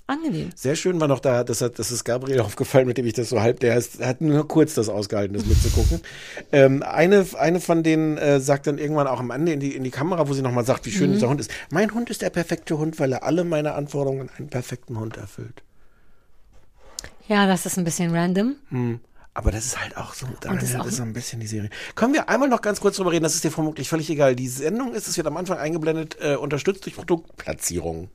angenehm. 0.09 0.49
Sehr 0.55 0.75
schön 0.75 0.99
war 0.99 1.07
noch 1.07 1.19
da, 1.19 1.43
das, 1.43 1.61
hat, 1.61 1.79
das 1.79 1.91
ist 1.91 2.03
Gabriel 2.03 2.39
aufgefallen, 2.41 2.87
mit 2.87 2.97
dem 2.97 3.05
ich 3.05 3.13
das 3.13 3.29
so 3.29 3.41
halb, 3.41 3.59
der 3.59 3.77
ist, 3.77 4.03
hat 4.03 4.21
nur 4.21 4.47
kurz 4.47 4.73
das 4.73 4.89
ausgehalten, 4.89 5.35
das 5.35 5.45
mitzugucken. 5.45 6.01
ähm, 6.51 6.83
eine, 6.83 7.25
eine 7.37 7.59
von 7.59 7.83
denen 7.83 8.17
äh, 8.17 8.39
sagt 8.39 8.67
dann 8.67 8.77
irgendwann 8.77 9.07
auch 9.07 9.19
am 9.19 9.31
Ende 9.31 9.53
in 9.53 9.59
die, 9.59 9.75
in 9.75 9.83
die 9.83 9.91
Kamera, 9.91 10.27
wo 10.27 10.33
sie 10.33 10.41
nochmal 10.41 10.65
sagt, 10.65 10.85
wie 10.85 10.91
schön 10.91 11.13
dieser 11.13 11.29
Hund 11.29 11.39
ist. 11.39 11.51
Mein 11.69 11.93
Hund 11.93 12.09
ist 12.09 12.21
der 12.21 12.31
perfekte 12.31 12.77
Hund, 12.77 12.99
weil 12.99 13.13
er 13.13 13.23
alle 13.23 13.43
meine 13.43 13.73
Anforderungen 13.73 14.21
an 14.21 14.29
einen 14.37 14.49
perfekten 14.49 14.99
Hund 14.99 15.17
erfüllt. 15.17 15.63
Ja, 17.27 17.45
das 17.45 17.65
ist 17.65 17.77
ein 17.77 17.83
bisschen 17.83 18.13
random. 18.13 18.55
Aber 19.39 19.51
das 19.51 19.67
ist 19.67 19.79
halt 19.81 19.95
auch 19.95 20.13
so, 20.13 20.27
da 20.41 20.53
ist 20.53 20.63
ist, 20.63 20.75
auch- 20.75 20.85
so 20.89 21.01
ein 21.01 21.13
bisschen 21.13 21.39
die 21.39 21.47
Serie. 21.47 21.69
Können 21.95 22.13
wir 22.13 22.27
einmal 22.27 22.49
noch 22.49 22.61
ganz 22.61 22.81
kurz 22.81 22.97
drüber 22.97 23.13
reden, 23.13 23.23
das 23.23 23.35
ist 23.35 23.45
dir 23.45 23.51
vermutlich 23.51 23.87
völlig 23.87 24.09
egal. 24.09 24.35
Die 24.35 24.49
Sendung 24.49 24.93
ist, 24.93 25.07
es 25.07 25.15
wird 25.15 25.27
am 25.27 25.37
Anfang 25.37 25.57
eingeblendet, 25.57 26.17
äh, 26.19 26.35
unterstützt 26.35 26.85
durch 26.85 26.95
Produktplatzierung. 26.95 28.09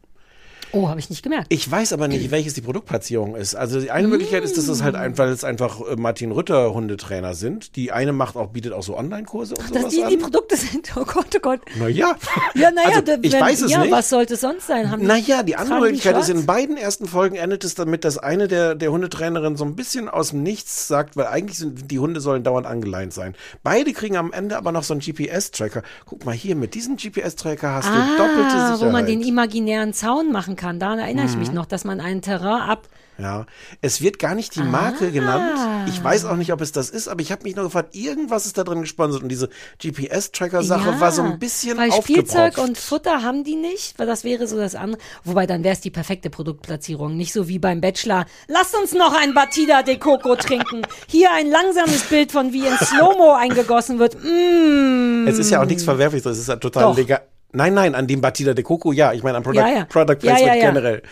Oh, 0.74 0.88
habe 0.88 0.98
ich 1.00 1.08
nicht 1.10 1.22
gemerkt. 1.22 1.46
Ich 1.50 1.70
weiß 1.70 1.92
aber 1.92 2.08
nicht, 2.08 2.30
welches 2.30 2.54
die 2.54 2.60
Produktplatzierung 2.60 3.36
ist. 3.36 3.54
Also 3.54 3.80
die 3.80 3.90
eine 3.90 4.08
Möglichkeit 4.08 4.42
ist, 4.44 4.58
dass 4.58 4.68
es 4.68 4.82
halt 4.82 4.94
einfach, 4.96 5.24
weil 5.24 5.32
es 5.32 5.44
einfach 5.44 5.80
äh, 5.80 5.96
Martin 5.96 6.32
Rütter 6.32 6.74
Hundetrainer 6.74 7.34
sind. 7.34 7.76
Die 7.76 7.92
eine 7.92 8.12
macht 8.12 8.36
auch, 8.36 8.48
bietet 8.48 8.72
auch 8.72 8.82
so 8.82 8.96
Online-Kurse 8.96 9.54
und 9.54 9.74
Dass 9.74 9.82
sowas 9.82 9.94
die, 9.94 10.02
an. 10.04 10.10
die 10.10 10.16
Produkte 10.16 10.56
sind. 10.56 10.92
Oh 10.96 11.04
Gott, 11.04 11.26
oh 11.36 11.38
Gott. 11.40 11.60
naja. 11.78 12.16
Ja, 12.54 12.70
naja, 12.70 12.88
also, 12.88 13.00
da- 13.02 13.16
ich 13.22 13.32
wenn, 13.32 13.40
weiß 13.40 13.62
es 13.62 13.70
ja, 13.70 13.80
nicht. 13.80 13.92
was 13.92 14.08
sollte 14.08 14.34
es 14.34 14.40
sonst 14.40 14.66
sein? 14.66 14.90
Haben 14.90 15.00
die- 15.02 15.06
Naja, 15.06 15.42
die 15.42 15.56
andere 15.56 15.80
Möglichkeit 15.80 16.16
ist, 16.18 16.28
in 16.28 16.44
beiden 16.46 16.76
ersten 16.76 17.06
Folgen 17.06 17.36
endet 17.36 17.64
es 17.64 17.74
damit, 17.74 18.04
dass 18.04 18.18
eine 18.18 18.48
der, 18.48 18.74
der 18.74 18.90
Hundetrainerinnen 18.90 19.56
so 19.56 19.64
ein 19.64 19.76
bisschen 19.76 20.08
aus 20.08 20.30
dem 20.30 20.42
Nichts 20.42 20.88
sagt, 20.88 21.16
weil 21.16 21.26
eigentlich 21.26 21.58
sind 21.58 21.90
die 21.90 21.98
Hunde 21.98 22.20
sollen 22.20 22.42
dauernd 22.42 22.66
angeleint 22.66 23.12
sein. 23.12 23.34
Beide 23.62 23.92
kriegen 23.92 24.16
am 24.16 24.32
Ende 24.32 24.56
aber 24.56 24.72
noch 24.72 24.82
so 24.82 24.94
einen 24.94 25.00
GPS-Tracker. 25.00 25.82
Guck 26.06 26.24
mal 26.24 26.32
hier, 26.34 26.56
mit 26.56 26.74
diesem 26.74 26.96
GPS-Tracker 26.96 27.74
hast 27.74 27.88
du 27.88 27.92
doppelte 28.16 28.40
Ah, 28.44 28.72
Sicherheit. 28.72 28.80
wo 28.88 28.92
man 28.92 29.06
den 29.06 29.20
imaginären 29.22 29.92
Zaun 29.92 30.32
machen 30.32 30.56
kann. 30.56 30.63
Daran 30.80 30.98
erinnere 30.98 31.26
ich 31.26 31.36
mich 31.36 31.52
noch, 31.52 31.66
dass 31.66 31.84
man 31.84 32.00
ein 32.00 32.22
Terrain 32.22 32.62
ab. 32.62 32.88
Ja, 33.16 33.46
es 33.80 34.00
wird 34.00 34.18
gar 34.18 34.34
nicht 34.34 34.56
die 34.56 34.60
Ah. 34.60 34.64
Marke 34.64 35.12
genannt. 35.12 35.88
Ich 35.88 36.02
weiß 36.02 36.24
auch 36.24 36.34
nicht, 36.34 36.52
ob 36.52 36.60
es 36.60 36.72
das 36.72 36.90
ist, 36.90 37.06
aber 37.06 37.20
ich 37.20 37.30
habe 37.30 37.44
mich 37.44 37.54
nur 37.54 37.64
gefragt, 37.64 37.94
irgendwas 37.94 38.44
ist 38.44 38.58
da 38.58 38.64
drin 38.64 38.80
gesponsert 38.80 39.22
und 39.22 39.28
diese 39.28 39.50
GPS-Tracker-Sache 39.80 40.90
Ja, 40.90 41.00
war 41.00 41.12
so 41.12 41.22
ein 41.22 41.38
bisschen 41.38 41.78
Weil 41.78 41.92
Spielzeug 41.92 42.58
und 42.58 42.76
Futter 42.76 43.22
haben 43.22 43.44
die 43.44 43.54
nicht, 43.54 43.96
weil 44.00 44.08
das 44.08 44.24
wäre 44.24 44.48
so 44.48 44.56
das 44.56 44.74
andere. 44.74 45.00
Wobei 45.22 45.46
dann 45.46 45.62
wäre 45.62 45.74
es 45.74 45.80
die 45.80 45.90
perfekte 45.90 46.28
Produktplatzierung. 46.28 47.16
Nicht 47.16 47.32
so 47.32 47.46
wie 47.46 47.60
beim 47.60 47.80
Bachelor. 47.80 48.26
Lasst 48.48 48.74
uns 48.76 48.92
noch 48.94 49.14
ein 49.16 49.32
Batida 49.32 49.82
de 49.84 49.96
Coco 49.96 50.34
trinken. 50.34 50.82
Hier 51.06 51.28
ein 51.34 51.48
langsames 51.48 52.02
Bild 52.04 52.32
von 52.32 52.52
wie 52.52 52.66
in 52.66 52.76
Slow-Mo 52.78 53.32
eingegossen 53.34 54.00
wird. 54.00 54.16
Mm. 54.24 55.28
Es 55.28 55.38
ist 55.38 55.50
ja 55.50 55.62
auch 55.62 55.66
nichts 55.66 55.84
Verwerfliches, 55.84 56.26
es 56.32 56.38
ist 56.38 56.48
ja 56.48 56.56
total 56.56 56.82
Doch. 56.84 56.96
legal. 56.96 57.20
Nein, 57.54 57.72
nein, 57.72 57.94
an 57.94 58.06
dem 58.06 58.20
Batida 58.20 58.52
de 58.52 58.64
Coco, 58.64 58.92
ja. 58.92 59.12
Ich 59.12 59.22
meine, 59.22 59.36
an 59.38 59.42
Product, 59.42 59.60
Ja, 59.60 59.68
ja. 59.68 59.84
Product 59.84 60.12
Ja, 60.22 60.34
Placement 60.34 60.46
ja, 60.46 60.54
ja. 60.54 60.66
generell. 60.70 61.02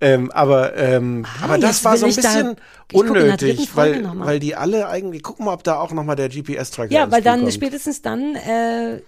Ähm, 0.00 0.30
aber 0.32 0.76
ähm, 0.76 1.26
aber 1.42 1.58
das 1.58 1.84
war 1.84 1.96
so 1.96 2.06
ein 2.06 2.14
da- 2.14 2.20
bisschen 2.22 2.56
unnötig, 2.92 3.70
weil, 3.74 4.08
weil 4.14 4.38
die 4.38 4.54
alle 4.54 4.88
eigentlich, 4.88 5.22
gucken 5.22 5.44
wir, 5.46 5.52
ob 5.52 5.64
da 5.64 5.78
auch 5.80 5.92
nochmal 5.92 6.16
der 6.16 6.28
GPS-Tracker 6.28 6.92
Ja, 6.92 7.04
ins 7.04 7.12
weil 7.12 7.22
dann 7.22 7.50
spätestens 7.50 8.00
dann. 8.00 8.34
Äh, 8.36 9.00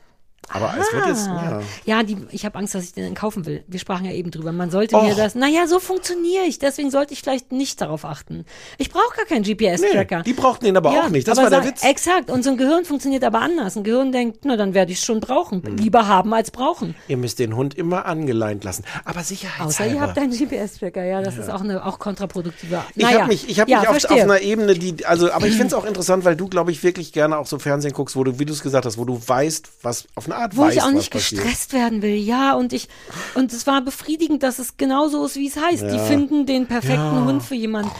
Aber 0.52 0.74
es 0.78 0.92
wird 0.92 1.06
jetzt, 1.06 1.28
Ah. 1.28 1.62
ja. 1.84 1.98
Ja, 1.98 2.02
die, 2.02 2.16
ich 2.30 2.44
habe 2.44 2.58
Angst, 2.58 2.74
dass 2.74 2.84
ich 2.84 2.92
den 2.92 3.14
kaufen 3.14 3.46
will. 3.46 3.62
Wir 3.66 3.78
sprachen 3.78 4.04
ja 4.04 4.12
eben 4.12 4.30
drüber. 4.30 4.52
Man 4.52 4.70
sollte 4.70 4.96
Och. 4.96 5.02
mir 5.04 5.14
das. 5.14 5.34
Naja, 5.34 5.66
so 5.66 5.78
funktioniere 5.80 6.44
ich. 6.44 6.58
Deswegen 6.58 6.90
sollte 6.90 7.12
ich 7.12 7.22
vielleicht 7.22 7.52
nicht 7.52 7.80
darauf 7.80 8.04
achten. 8.04 8.44
Ich 8.78 8.90
brauche 8.90 9.16
gar 9.16 9.24
keinen 9.26 9.42
Nee, 9.42 9.54
GPS-Tracker. 9.54 10.22
die 10.22 10.32
brauchten 10.32 10.64
den 10.66 10.76
aber 10.76 10.92
Ja, 10.92 11.02
auch 11.04 11.08
nicht. 11.08 11.26
Das 11.28 11.38
war 11.38 11.50
der 11.50 11.64
Witz. 11.64 11.84
Exakt. 11.84 12.30
Und 12.30 12.42
so 12.44 12.50
ein 12.50 12.56
Gehirn 12.56 12.84
funktioniert 12.84 13.24
aber 13.24 13.40
anders. 13.40 13.76
Ein 13.76 13.84
Gehirn 13.84 14.12
denkt, 14.12 14.40
na, 14.44 14.56
dann 14.56 14.74
werde 14.74 14.92
ich 14.92 14.98
es 14.98 15.04
schon 15.04 15.20
brauchen. 15.20 15.62
Hm. 15.62 15.76
Lieber 15.76 16.06
haben 16.08 16.32
als 16.34 16.50
brauchen. 16.50 16.94
Ihr 17.08 17.16
müsst 17.16 17.38
den 17.38 17.54
Hund 17.56 17.74
immer 17.74 18.06
angeleint 18.06 18.64
lassen. 18.64 18.84
Aber 19.04 19.20
Außer 19.20 19.28
sicherheitshalber. 19.28 19.94
ihr 19.94 20.00
habt 20.00 20.18
einen 20.18 20.32
GPS-Tracker. 20.32 21.04
Ja, 21.04 21.22
das 21.22 21.36
ist 21.38 21.48
auch 21.50 21.60
eine 21.62 21.84
auch 21.86 21.98
kontraproduktive. 21.98 22.82
Ich 22.94 23.02
naja. 23.04 23.20
habe 23.20 23.28
mich, 23.28 23.48
ich 23.48 23.60
hab 23.60 23.68
ja, 23.68 23.80
mich 23.80 23.88
auf, 23.88 24.04
auf 24.04 24.20
einer 24.20 24.40
Ebene, 24.40 24.74
die, 24.74 25.04
also, 25.06 25.30
aber 25.32 25.46
ich 25.46 25.52
finde 25.54 25.68
es 25.68 25.74
auch 25.74 25.84
interessant, 25.84 26.24
weil 26.24 26.36
du, 26.36 26.48
glaube 26.48 26.70
ich, 26.72 26.82
wirklich 26.82 27.12
gerne 27.12 27.38
auch 27.38 27.46
so 27.46 27.58
Fernsehen 27.58 27.92
guckst, 27.92 28.16
wo 28.16 28.24
du, 28.24 28.38
wie 28.38 28.44
du 28.46 28.52
es 28.52 28.62
gesagt 28.62 28.84
hast, 28.86 28.98
wo 28.98 29.04
du 29.04 29.20
weißt, 29.24 29.68
was 29.82 30.06
auf 30.14 30.26
eine 30.26 30.36
Art 30.40 30.56
wo 30.56 30.62
weißt, 30.62 30.76
ich 30.76 30.82
auch 30.82 30.90
nicht 30.90 31.12
passiert. 31.12 31.42
gestresst 31.42 31.72
werden 31.72 32.02
will. 32.02 32.14
Ja, 32.14 32.54
und 32.54 32.72
ich 32.72 32.88
und 33.34 33.52
es 33.52 33.66
war 33.66 33.82
befriedigend, 33.82 34.42
dass 34.42 34.58
es 34.58 34.76
genauso 34.76 35.24
ist, 35.24 35.36
wie 35.36 35.48
es 35.48 35.56
heißt. 35.56 35.82
Die 35.82 35.98
finden 35.98 36.46
den 36.46 36.66
perfekten 36.66 37.24
Hund 37.24 37.42
für 37.42 37.54
jemanden. 37.54 37.90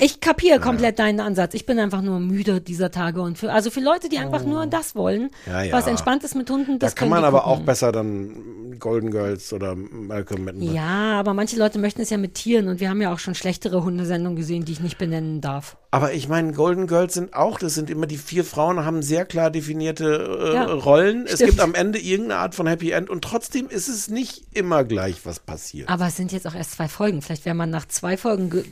Ich 0.00 0.20
kapiere 0.20 0.60
komplett 0.60 0.98
deinen 0.98 1.20
Ansatz. 1.20 1.54
Ich 1.54 1.66
bin 1.66 1.78
einfach 1.78 2.00
nur 2.02 2.20
müde 2.20 2.60
dieser 2.60 2.90
Tage 2.90 3.20
und 3.22 3.36
für 3.38 3.52
also 3.52 3.70
für 3.70 3.80
Leute, 3.80 4.08
die 4.08 4.18
einfach 4.18 4.44
nur 4.44 4.66
das 4.66 4.94
wollen, 4.94 5.30
Oh. 5.46 5.50
Ja, 5.50 5.62
ja. 5.62 5.72
was 5.72 5.86
entspannt 5.86 6.24
ist 6.24 6.34
mit 6.34 6.48
Hunden, 6.50 6.78
Da 6.78 6.86
das 6.86 6.94
kann 6.94 7.08
können 7.08 7.20
man 7.22 7.24
aber 7.24 7.40
gucken. 7.42 7.52
auch 7.62 7.64
besser 7.64 7.92
dann 7.92 8.76
Golden 8.78 9.10
Girls 9.10 9.52
oder 9.52 9.74
Malcolm 9.74 10.44
mitmachen. 10.44 10.74
Ja, 10.74 11.18
aber 11.20 11.34
manche 11.34 11.56
Leute 11.56 11.78
möchten 11.78 12.00
es 12.00 12.10
ja 12.10 12.16
mit 12.18 12.34
Tieren 12.34 12.68
und 12.68 12.80
wir 12.80 12.88
haben 12.88 13.00
ja 13.02 13.12
auch 13.12 13.18
schon 13.18 13.34
schlechtere 13.34 13.84
Hundesendungen 13.84 14.36
gesehen, 14.36 14.64
die 14.64 14.72
ich 14.72 14.80
nicht 14.80 14.96
benennen 14.98 15.40
darf. 15.40 15.76
Aber 15.92 16.12
ich 16.12 16.28
meine, 16.28 16.52
Golden 16.52 16.86
Girls 16.86 17.14
sind 17.14 17.34
auch, 17.34 17.58
das 17.58 17.74
sind 17.74 17.90
immer 17.90 18.06
die 18.06 18.16
vier 18.16 18.44
Frauen, 18.44 18.84
haben 18.84 19.02
sehr 19.02 19.24
klar 19.24 19.50
definierte 19.50 20.38
äh, 20.50 20.54
Ja, 20.54 20.64
Rollen. 20.66 21.24
Es 21.26 21.34
stimmt. 21.34 21.50
gibt 21.50 21.60
am 21.60 21.74
Ende 21.74 21.98
irgendeine 21.98 22.40
Art 22.40 22.54
von 22.54 22.66
Happy 22.68 22.92
End 22.92 23.10
und 23.10 23.22
trotzdem 23.24 23.68
ist 23.68 23.88
es 23.88 24.08
nicht 24.08 24.44
immer 24.56 24.84
gleich, 24.84 25.16
was 25.24 25.40
passiert. 25.40 25.88
Aber 25.88 26.06
es 26.06 26.16
sind 26.16 26.30
jetzt 26.32 26.46
auch 26.46 26.54
erst 26.54 26.72
zwei 26.72 26.86
Folgen. 26.88 27.22
Vielleicht 27.22 27.44
wäre 27.44 27.56
man 27.56 27.70
nach 27.70 27.86
zwei 27.88 28.16
Folgen 28.16 28.50
G 28.50 28.62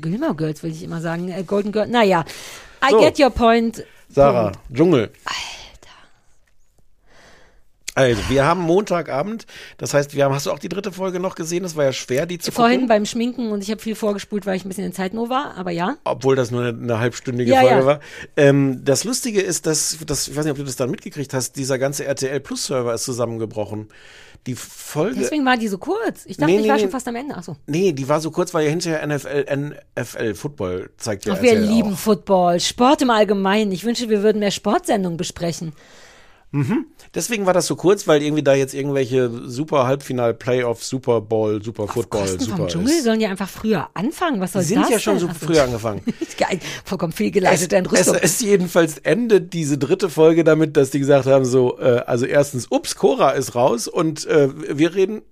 Gilmore 0.00 0.36
Girls, 0.36 0.62
will 0.62 0.70
ich 0.70 0.77
immer 0.82 1.00
sagen, 1.00 1.30
äh, 1.30 1.42
Golden 1.42 1.72
Girl. 1.72 1.86
Naja, 1.86 2.24
I 2.82 2.90
So. 2.90 3.00
get 3.00 3.18
your 3.18 3.30
point. 3.30 3.84
Sarah, 4.10 4.52
Dschungel. 4.72 5.10
Also, 7.98 8.22
wir 8.28 8.44
haben 8.44 8.60
Montagabend, 8.60 9.46
das 9.76 9.94
heißt, 9.94 10.14
wir 10.14 10.24
haben, 10.24 10.34
hast 10.34 10.46
du 10.46 10.52
auch 10.52 10.58
die 10.58 10.68
dritte 10.68 10.92
Folge 10.92 11.20
noch 11.20 11.34
gesehen? 11.34 11.62
Das 11.62 11.76
war 11.76 11.84
ja 11.84 11.92
schwer, 11.92 12.26
die 12.26 12.38
zu 12.38 12.52
Vorhin 12.52 12.76
gucken, 12.80 12.88
beim 12.88 13.06
Schminken 13.06 13.50
und 13.50 13.62
ich 13.62 13.70
habe 13.70 13.80
viel 13.80 13.94
vorgespult, 13.94 14.46
weil 14.46 14.56
ich 14.56 14.64
ein 14.64 14.68
bisschen 14.68 14.84
in 14.84 14.92
Zeitnot 14.92 15.28
war, 15.30 15.56
aber 15.56 15.70
ja. 15.70 15.96
obwohl 16.04 16.36
das 16.36 16.50
nur 16.50 16.62
eine, 16.62 16.78
eine 16.78 16.98
halbstündige 16.98 17.50
Ja, 17.50 17.60
Folge 17.60 17.76
ja. 17.76 17.86
war. 17.86 18.00
Ähm, 18.36 18.82
das 18.84 19.04
Lustige 19.04 19.40
ist, 19.40 19.66
dass, 19.66 19.98
dass, 20.06 20.28
ich 20.28 20.36
weiß 20.36 20.44
nicht, 20.44 20.52
ob 20.52 20.58
du 20.58 20.64
das 20.64 20.76
dann 20.76 20.90
mitgekriegt 20.90 21.34
hast, 21.34 21.56
dieser 21.56 21.78
ganze 21.78 22.04
RTL 22.04 22.40
Plus 22.40 22.66
Server 22.66 22.94
ist 22.94 23.04
zusammengebrochen. 23.04 23.88
Die 24.46 24.54
Folge, 24.54 25.18
Deswegen 25.18 25.44
war 25.44 25.56
die 25.56 25.68
so 25.68 25.78
kurz. 25.78 26.24
Ich 26.24 26.36
dachte, 26.36 26.52
Nee, 26.52 26.60
ich 26.60 26.68
war 26.68 26.78
schon 26.78 26.90
fast 26.90 27.06
am 27.08 27.16
Ende. 27.16 27.36
Achso. 27.36 27.56
nee, 27.66 27.92
die 27.92 28.08
war 28.08 28.20
so 28.20 28.30
kurz, 28.30 28.54
weil 28.54 28.64
ja 28.64 28.70
hinterher 28.70 29.06
NFL, 29.06 29.44
NFL 29.54 30.34
Football 30.34 30.90
zeigt 30.96 31.26
ja 31.26 31.34
Ach, 31.34 31.42
wir 31.42 31.52
RTL 31.52 31.68
lieben 31.68 31.92
auch. 31.94 31.98
Football, 31.98 32.60
Sport 32.60 33.02
im 33.02 33.10
Allgemeinen. 33.10 33.72
Ich 33.72 33.84
wünsche, 33.84 34.08
wir 34.08 34.22
würden 34.22 34.38
mehr 34.38 34.50
Sportsendungen 34.50 35.16
besprechen. 35.16 35.72
Deswegen 37.14 37.44
war 37.44 37.52
das 37.52 37.66
so 37.66 37.76
kurz, 37.76 38.06
weil 38.08 38.22
irgendwie 38.22 38.42
da 38.42 38.54
jetzt 38.54 38.72
irgendwelche 38.72 39.30
super 39.48 39.86
Halbfinal 39.86 40.32
Playoff, 40.32 40.82
Super 40.82 41.20
Bowl, 41.20 41.62
Super 41.62 41.86
Football, 41.88 42.22
Kosten 42.22 42.40
vom 42.40 42.48
super 42.56 42.66
Dschungel 42.68 42.88
ist. 42.88 43.04
sollen 43.04 43.20
ja 43.20 43.28
einfach 43.28 43.48
früher 43.48 43.90
anfangen. 43.94 44.40
Was 44.40 44.52
soll 44.52 44.62
Die 44.62 44.68
sind 44.68 44.82
das 44.82 44.90
ja 44.90 44.98
schon 44.98 45.18
so 45.18 45.28
Ach 45.28 45.34
so. 45.38 45.46
früher 45.46 45.64
angefangen. 45.64 46.02
Vollkommen 46.84 47.12
Es, 47.12 47.16
fehlgeleitete 47.16 47.76
es, 47.76 47.78
Entrüstung. 47.78 48.16
es 48.22 48.40
jedenfalls 48.40 48.96
endet 48.98 49.52
diese 49.52 49.76
dritte 49.76 50.08
Folge 50.08 50.42
damit, 50.42 50.76
dass 50.78 50.90
die 50.90 50.98
gesagt 51.00 51.26
haben, 51.26 51.44
so, 51.44 51.78
äh, 51.78 52.02
also 52.06 52.24
erstens, 52.24 52.68
ups, 52.70 52.94
Cora 52.96 53.32
ist 53.32 53.54
raus 53.54 53.86
und 53.86 54.26
äh, 54.26 54.48
wir 54.78 54.94
reden. 54.94 55.22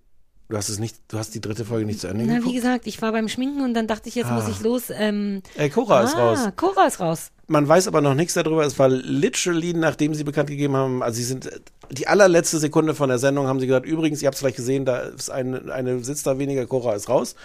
Du 0.49 0.57
hast 0.57 0.69
es 0.69 0.79
nicht, 0.79 0.97
du 1.09 1.19
hast 1.19 1.35
die 1.35 1.41
dritte 1.41 1.65
Folge 1.65 1.87
nicht 1.87 1.99
zu 1.99 2.07
Ende 2.07 2.25
Na, 2.25 2.35
wie 2.35 2.37
geguckt. 2.37 2.55
gesagt, 2.55 2.87
ich 2.87 3.03
war 3.03 3.11
beim 3.11 3.29
Schminken 3.29 3.63
und 3.63 3.75
dann 3.75 3.89
dachte 3.89 4.09
ich, 4.09 4.15
jetzt 4.15 4.31
muss 4.31 4.47
ich 4.49 4.61
los. 4.61 4.91
Ähm, 4.97 5.43
Ey, 5.57 5.71
Cora 5.71 6.03
ist 6.03 6.15
ah, 6.15 6.19
raus. 6.29 6.39
Cora 6.55 6.87
ist 6.87 7.01
raus. 7.01 7.31
Man 7.49 7.69
weiß 7.69 7.87
aber 7.87 8.01
noch 8.01 8.15
nichts 8.15 8.35
darüber. 8.35 8.65
Es 8.65 8.79
war 8.79 8.89
literally, 8.89 9.73
nachdem 9.73 10.15
sie 10.15 10.25
bekannt 10.25 10.49
gegeben 10.51 10.75
haben, 10.75 11.03
also 11.03 11.17
sie 11.17 11.25
sind 11.25 11.49
die 11.91 12.09
allerletzte 12.09 12.59
Sekunde 12.59 12.95
von 12.95 13.09
der 13.09 13.19
Sendung 13.19 13.47
haben 13.47 13.61
sie 13.61 13.67
gesagt, 13.67 13.87
übrigens, 13.87 14.21
ihr 14.21 14.27
habt 14.27 14.35
es 14.35 14.41
vielleicht 14.41 14.57
gesehen, 14.57 14.85
da 14.85 14.99
ist 14.99 15.31
eine, 15.31 15.73
eine 15.73 16.03
sitzt 16.03 16.27
da 16.27 16.39
weniger, 16.39 16.67
Cora 16.67 16.95
ist 16.95 17.09
raus. 17.09 17.37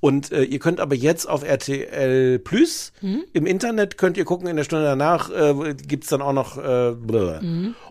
Und 0.00 0.30
äh, 0.30 0.44
ihr 0.44 0.60
könnt 0.60 0.78
aber 0.78 0.94
jetzt 0.94 1.28
auf 1.28 1.42
RTL 1.42 2.38
Plus 2.38 2.92
im 3.32 3.46
Internet 3.46 3.98
könnt 3.98 4.16
ihr 4.16 4.24
gucken, 4.24 4.46
in 4.46 4.56
der 4.56 4.64
Stunde 4.64 4.84
danach 4.84 5.30
äh, 5.30 5.74
gibt's 5.74 6.08
dann 6.08 6.22
auch 6.22 6.32
noch 6.32 6.56
äh, 6.56 6.92
blablabla. 6.92 7.40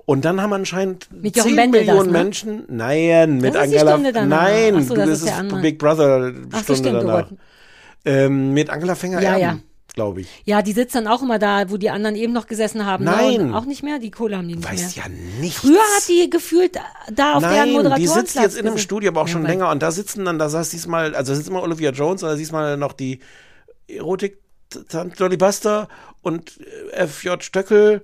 Und 0.05 0.23
dann 0.23 0.41
haben 0.41 0.53
anscheinend 0.53 1.09
Mit 1.11 1.35
Jochen 1.35 1.49
10 1.49 1.55
Bendel 1.57 1.85
das, 1.85 1.87
Millionen 1.87 2.11
ne? 2.13 2.17
Menschen, 2.23 2.63
nein, 2.69 3.37
mit 3.39 3.57
Angela, 3.57 3.91
Stunde 3.97 4.25
nein, 4.25 4.83
so, 4.83 4.95
das 4.95 5.09
das 5.09 5.21
ist 5.23 5.51
ist. 5.51 5.61
Big 5.61 5.79
Brother 5.79 6.33
Ach 6.53 6.63
so, 6.63 6.75
Stunde 6.75 6.99
stimmt, 6.99 7.03
oh 7.03 7.07
danach. 7.07 7.31
Ähm, 8.05 8.53
mit 8.53 8.69
Angela 8.69 8.95
Fänger 8.95 9.21
Ja, 9.21 9.31
Erben, 9.31 9.41
ja. 9.41 9.59
Glaube 9.97 10.21
ich. 10.21 10.27
Ja, 10.45 10.61
die 10.61 10.73
sitzt 10.73 10.93
dann 10.93 11.07
auch 11.07 11.23
immer 11.23 11.39
da, 11.39 11.69
wo 11.71 11.77
die 11.77 11.89
anderen 11.89 12.15
eben 12.15 12.31
noch 12.31 12.45
gesessen 12.45 12.85
haben. 12.85 13.03
ne? 13.03 13.11
Nein. 13.11 13.41
Und 13.41 13.53
auch 13.55 13.65
nicht 13.65 13.81
mehr? 13.81 13.97
Die 13.97 14.11
Kohle 14.11 14.37
haben 14.37 14.47
die 14.47 14.55
nicht 14.55 14.69
Weiß 14.71 14.95
mehr. 14.95 15.05
ja 15.05 15.11
nichts. 15.41 15.59
Früher 15.61 15.79
hat 15.79 16.07
die 16.07 16.29
gefühlt 16.29 16.75
da 17.11 17.33
auf 17.33 17.41
deren 17.41 17.55
Nein, 17.55 17.67
die 17.69 17.73
Moderatorenplatz 17.73 18.13
sitzt 18.13 18.35
jetzt 18.35 18.57
in 18.57 18.67
einem. 18.67 18.77
Studio, 18.77 19.09
aber 19.09 19.21
auch 19.21 19.27
Ja, 19.27 19.33
schon 19.33 19.43
länger. 19.43 19.71
Und 19.71 19.81
da 19.81 19.91
sitzen 19.91 20.23
dann, 20.23 20.37
da 20.39 20.49
saß 20.49 20.69
diesmal, 20.69 21.15
also 21.15 21.31
da 21.33 21.35
sitzt 21.35 21.49
mal 21.49 21.61
Olivia 21.63 21.89
Jones, 21.91 22.21
und 22.21 22.29
da 22.29 22.37
siehst 22.37 22.51
mal 22.51 22.77
noch 22.77 22.93
die 22.93 23.19
Erotik, 23.87 24.37
Dolly 25.17 25.37
Buster 25.37 25.87
und 26.21 26.59
FJ 26.93 27.29
Stöckel 27.39 28.03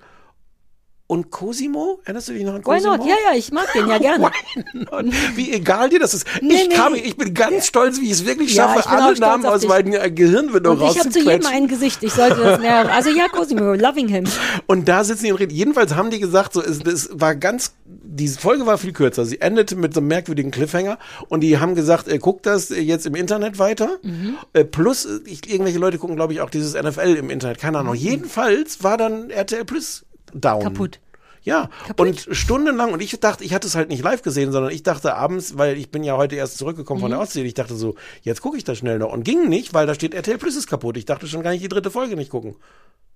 und 1.08 1.32
Cosimo. 1.32 1.99
Erinnerst 2.06 2.30
du 2.30 2.34
dich 2.34 2.43
noch 2.43 2.54
an 2.54 2.62
Why 2.62 2.76
Cosimo? 2.76 2.97
not? 2.97 3.06
Ja, 3.08 3.16
ja, 3.30 3.38
ich 3.38 3.51
mag 3.51 3.72
den 3.74 3.88
ja 3.88 3.97
gerne. 3.99 4.26
Why? 4.26 5.12
Wie 5.36 5.51
egal 5.51 5.89
dir 5.89 5.99
das 5.99 6.14
ist. 6.14 6.26
Nee, 6.41 6.54
ich, 6.56 6.70
nee. 6.70 6.76
kam, 6.76 6.95
ich 6.95 7.18
bin 7.18 7.34
ganz 7.34 7.68
stolz, 7.68 7.99
wie 7.99 8.06
ich 8.06 8.12
es 8.14 8.26
wirklich 8.26 8.54
schaffe, 8.54 8.88
alle 8.89 9.18
Namen 9.20 9.45
aus 9.45 9.62
dich. 9.62 9.70
meinem 9.70 9.93
äh, 9.93 10.10
Gehirnwindung 10.10 10.80
Und 10.80 10.89
ich 10.89 10.99
habe 10.99 11.10
zu 11.10 11.20
jedem 11.20 11.32
rauszuquetschen. 11.32 11.54
ein 11.64 11.68
Gesicht. 11.68 12.01
Ich 12.04 12.14
sollte 12.14 12.38
das 12.41 12.60
mehr. 12.60 12.89
Also 12.93 13.10
ja, 13.10 13.28
Cosimo, 13.28 13.74
loving 13.74 14.08
him. 14.08 14.26
Und 14.66 14.88
da 14.88 15.04
sitzen 15.04 15.26
die 15.26 15.32
und 15.32 15.39
reden. 15.39 15.54
Jedenfalls 15.54 15.95
haben 15.95 16.10
die 16.10 16.20
gesagt, 16.20 16.54
so, 16.54 16.62
es, 16.62 16.80
es 16.82 17.10
war 17.14 17.36
ganz, 17.36 17.74
diese 17.86 18.39
Folge 18.39 18.66
war 18.66 18.78
viel 18.78 18.93
kürzer. 18.93 19.26
Sie 19.26 19.41
endete 19.41 19.76
mit 19.76 19.93
so 19.93 19.99
einem 19.99 20.08
merkwürdigen 20.08 20.51
Cliffhanger 20.51 20.97
und 21.30 21.41
die 21.41 21.58
haben 21.60 21.76
gesagt, 21.76 22.08
äh, 22.08 22.18
guckt 22.18 22.45
das 22.45 22.72
äh, 22.72 22.80
jetzt 22.80 23.06
im 23.06 23.16
Internet 23.16 23.60
weiter. 23.60 23.97
Mhm. 24.04 24.38
Äh, 24.54 24.64
plus, 24.64 25.06
äh, 25.06 25.20
ich, 25.26 25.49
irgendwelche 25.49 25.80
Leute 25.80 25.97
gucken, 25.97 26.16
glaube 26.16 26.34
ich, 26.34 26.41
auch 26.41 26.49
dieses 26.49 26.74
NFL 26.82 27.16
im 27.18 27.30
Internet. 27.30 27.60
Keine 27.60 27.80
Ahnung. 27.80 27.93
Jedenfalls 27.95 28.84
war 28.84 28.97
dann 28.97 29.30
RTL 29.30 29.66
Plus 29.66 30.06
down. 30.34 30.60
Mhm. 30.60 30.64
Kaputt. 30.64 31.00
Ja, 31.46 31.70
und 31.98 32.26
stundenlang, 32.32 32.94
und 32.94 33.02
ich 33.02 33.20
dachte, 33.20 33.44
ich 33.44 33.54
hatte 33.54 33.68
es 33.68 33.76
halt 33.76 33.90
nicht 33.90 34.02
live 34.02 34.22
gesehen, 34.22 34.54
sondern 34.54 34.72
ich 34.72 34.82
dachte 34.82 35.16
abends, 35.16 35.58
weil 35.58 35.78
ich 35.78 35.92
bin 35.92 36.06
ja 36.06 36.16
heute 36.16 36.38
erst 36.38 36.58
zurückgekommen 36.58 37.02
von 37.02 37.10
der 37.10 37.18
Mhm. 37.20 37.24
Ostsee, 37.24 37.44
ich 37.44 37.54
dachte 37.54 37.76
so, 37.76 37.96
jetzt 38.22 38.42
gucke 38.42 38.56
ich 38.56 38.64
das 38.64 38.78
schnell 38.78 38.98
noch. 38.98 39.12
Und 39.12 39.26
ging 39.26 39.50
nicht, 39.50 39.74
weil 39.74 39.86
da 39.86 39.94
steht 39.94 40.14
RTL 40.14 40.38
Plus 40.38 40.56
ist 40.56 40.68
kaputt. 40.68 40.96
Ich 40.96 41.04
dachte 41.04 41.28
schon 41.28 41.44
gar 41.44 41.52
nicht 41.52 41.62
die 41.62 41.68
dritte 41.68 41.92
Folge 41.92 42.16
nicht 42.16 42.30
gucken. 42.32 42.56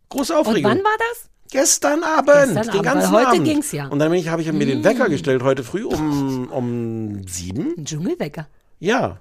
Große 0.09 0.33
Und 0.33 0.39
Aufregung. 0.39 0.71
wann 0.71 0.79
war 0.79 0.97
das? 1.11 1.29
Gestern 1.49 2.03
Abend, 2.03 2.27
Gestern 2.27 2.53
den 2.63 2.69
Abend, 2.71 2.83
ganzen 2.83 3.11
heute 3.13 3.27
Abend. 3.27 3.43
ging's 3.45 3.71
ja. 3.71 3.87
Mm. 3.87 3.91
Und 3.93 3.99
dann 3.99 4.11
bin 4.11 4.19
ich, 4.19 4.27
habe 4.27 4.41
ich 4.41 4.51
mir 4.51 4.65
den 4.65 4.83
Wecker 4.83 5.07
gestellt 5.07 5.41
heute 5.43 5.63
früh 5.63 5.85
um 5.85 6.49
um 6.51 7.25
sieben. 7.29 7.75
Ein 7.77 7.85
Dschungelwecker. 7.85 8.47
Ja. 8.79 9.19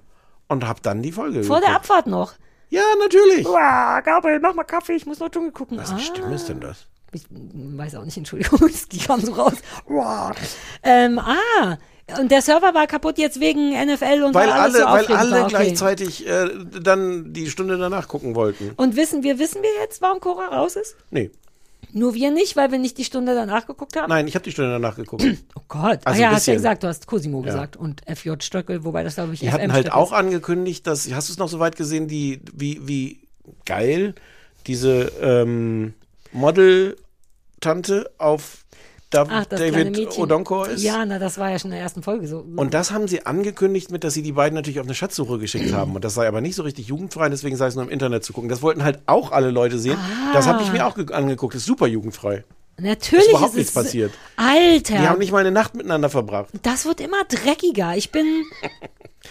und 0.49 0.67
habe 0.67 0.81
dann 0.83 1.03
die 1.03 1.13
Folge 1.13 1.45
Vor 1.45 1.61
der 1.61 1.69
geguckt. 1.69 1.77
Abfahrt 1.91 2.07
noch. 2.09 2.33
Ja, 2.71 2.83
natürlich. 2.99 3.47
Uah, 3.47 4.01
Gabriel, 4.01 4.41
mach 4.41 4.55
mal 4.55 4.65
Kaffee, 4.65 4.95
ich 4.95 5.07
muss 5.07 5.21
noch 5.21 5.29
Dschungel 5.29 5.53
gucken. 5.53 5.79
Was 5.79 5.93
Ah. 5.93 5.99
Stimme 6.01 6.35
ist 6.35 6.49
denn 6.49 6.59
das? 6.59 6.87
Ich 7.13 7.23
weiß 7.31 7.95
auch 7.97 8.05
nicht, 8.05 8.17
Entschuldigung, 8.17 8.69
die 8.93 8.99
kam 8.99 9.21
so 9.21 9.33
raus. 9.33 9.55
Ähm, 10.83 11.19
ah, 11.19 11.79
und 12.21 12.31
der 12.31 12.41
Server 12.41 12.73
war 12.73 12.87
kaputt 12.87 13.19
jetzt 13.19 13.41
wegen 13.41 13.71
NFL 13.71 14.23
und 14.25 14.35
Weil 14.35 14.51
alles 14.51 14.77
alle, 14.77 15.07
so 15.07 15.11
weil 15.11 15.17
alle. 15.17 15.41
Okay. 15.43 15.49
gleichzeitig 15.49 16.27
äh, 16.27 16.49
dann 16.81 17.33
die 17.33 17.51
Stunde 17.51 17.79
danach 17.79 18.07
gucken 18.07 18.35
wollten. 18.35 18.71
Und 18.77 18.97
wissen 18.97 19.23
wir, 19.25 19.39
wissen 19.39 19.63
wir 19.63 19.71
jetzt, 19.81 20.01
warum 20.03 20.21
Cora 20.21 20.47
raus 20.47 20.77
ist? 20.77 20.97
Nee, 21.11 21.31
Nur 21.93 22.15
wir 22.15 22.31
nicht, 22.31 22.55
weil 22.57 22.71
wir 22.71 22.79
nicht 22.79 22.97
die 22.99 23.05
Stunde 23.05 23.35
danach 23.35 23.67
geguckt 23.67 23.97
haben? 23.97 24.09
nein, 24.09 24.29
ich 24.29 24.35
habe 24.37 24.45
die 24.45 24.53
Stunde 24.53 24.71
danach 24.73 24.97
geguckt. 24.97 25.25
Oh 25.57 25.63
Gott. 25.69 26.01
Also 26.05 26.23
ah 26.23 26.23
ja, 26.23 26.31
hast 26.31 26.47
ja 26.47 26.53
bisschen. 26.53 26.55
gesagt, 26.55 26.83
du 26.85 26.87
hast 26.87 27.07
Cosimo 27.09 27.41
gesagt 27.41 27.77
und 27.77 28.03
FJ 28.07 28.35
Stöckel, 28.41 28.85
wobei 28.85 29.03
das 29.03 29.17
glaube 29.17 29.35
ich 29.35 29.41
Die 29.41 29.51
hatten 29.51 29.73
halt 29.73 29.93
auch 29.93 30.13
angekündigt, 30.13 30.87
dass, 30.87 31.13
hast 31.13 31.29
du 31.29 31.33
es 31.33 31.39
noch 31.39 31.49
so 31.49 31.59
weit 31.59 31.75
gesehen, 31.75 32.07
die, 32.07 32.41
wie, 32.55 32.87
wie 32.87 33.21
geil 33.65 34.15
diese 34.69 35.11
ähm, 35.21 35.95
Model-Tante 36.37 38.11
auf 38.18 38.64
Dav 39.11 39.28
Ach, 39.30 39.45
David. 39.47 40.18
Odonkor 40.18 40.68
ist? 40.68 40.82
Ja, 40.82 41.05
na, 41.07 41.20
das 41.20 41.39
war 41.39 41.51
ja 41.51 41.59
schon 41.61 41.70
in 41.70 41.76
der 41.76 41.80
ersten 41.82 42.03
Folge 42.03 42.26
so. 42.26 42.45
Und 42.57 42.74
das 42.74 42.91
haben 42.91 43.07
sie 43.07 43.24
angekündigt 43.24 43.93
mit, 43.93 44.03
dass 44.03 44.14
sie 44.14 44.22
die 44.22 44.32
beiden 44.32 44.57
natürlich 44.57 44.80
auf 44.80 44.87
eine 44.87 44.95
Schatzsuche 44.97 45.39
geschickt 45.39 45.72
haben. 45.72 45.95
Und 45.95 46.05
das 46.05 46.14
sei 46.14 46.26
aber 46.26 46.41
nicht 46.41 46.57
so 46.57 46.64
richtig 46.64 46.89
jugendfrei, 46.89 47.28
deswegen 47.28 47.57
sei 47.57 47.68
es 47.68 47.76
nur 47.76 47.84
im 47.84 47.91
Internet 47.91 48.24
zu 48.24 48.32
gucken. 48.32 48.49
Das 48.51 48.62
wollten 48.62 48.82
halt 48.82 48.99
auch 49.07 49.30
alle 49.30 49.51
Leute 49.53 49.78
sehen. 49.78 49.97
Das 50.32 50.49
habe 50.49 50.61
ich 50.62 50.72
mir 50.72 50.84
auch 50.87 50.97
ge- 50.97 51.12
angeguckt. 51.12 51.55
Das 51.55 51.62
ist 51.62 51.66
super 51.66 51.87
jugendfrei. 51.87 52.43
Natürlich 52.79 53.24
ist 53.27 53.31
überhaupt 53.31 53.51
es 53.53 53.57
nichts 53.57 53.72
passiert. 53.72 54.12
Alter, 54.37 54.99
Die 54.99 55.09
haben 55.09 55.18
nicht 55.18 55.33
mal 55.33 55.39
eine 55.39 55.51
Nacht 55.51 55.74
miteinander 55.74 56.11
verbracht. 56.11 56.51
das 56.62 56.85
wird 56.85 57.01
immer 57.01 57.24
dreckiger. 57.24 57.97
Ich 57.97 58.11
bin. 58.12 58.45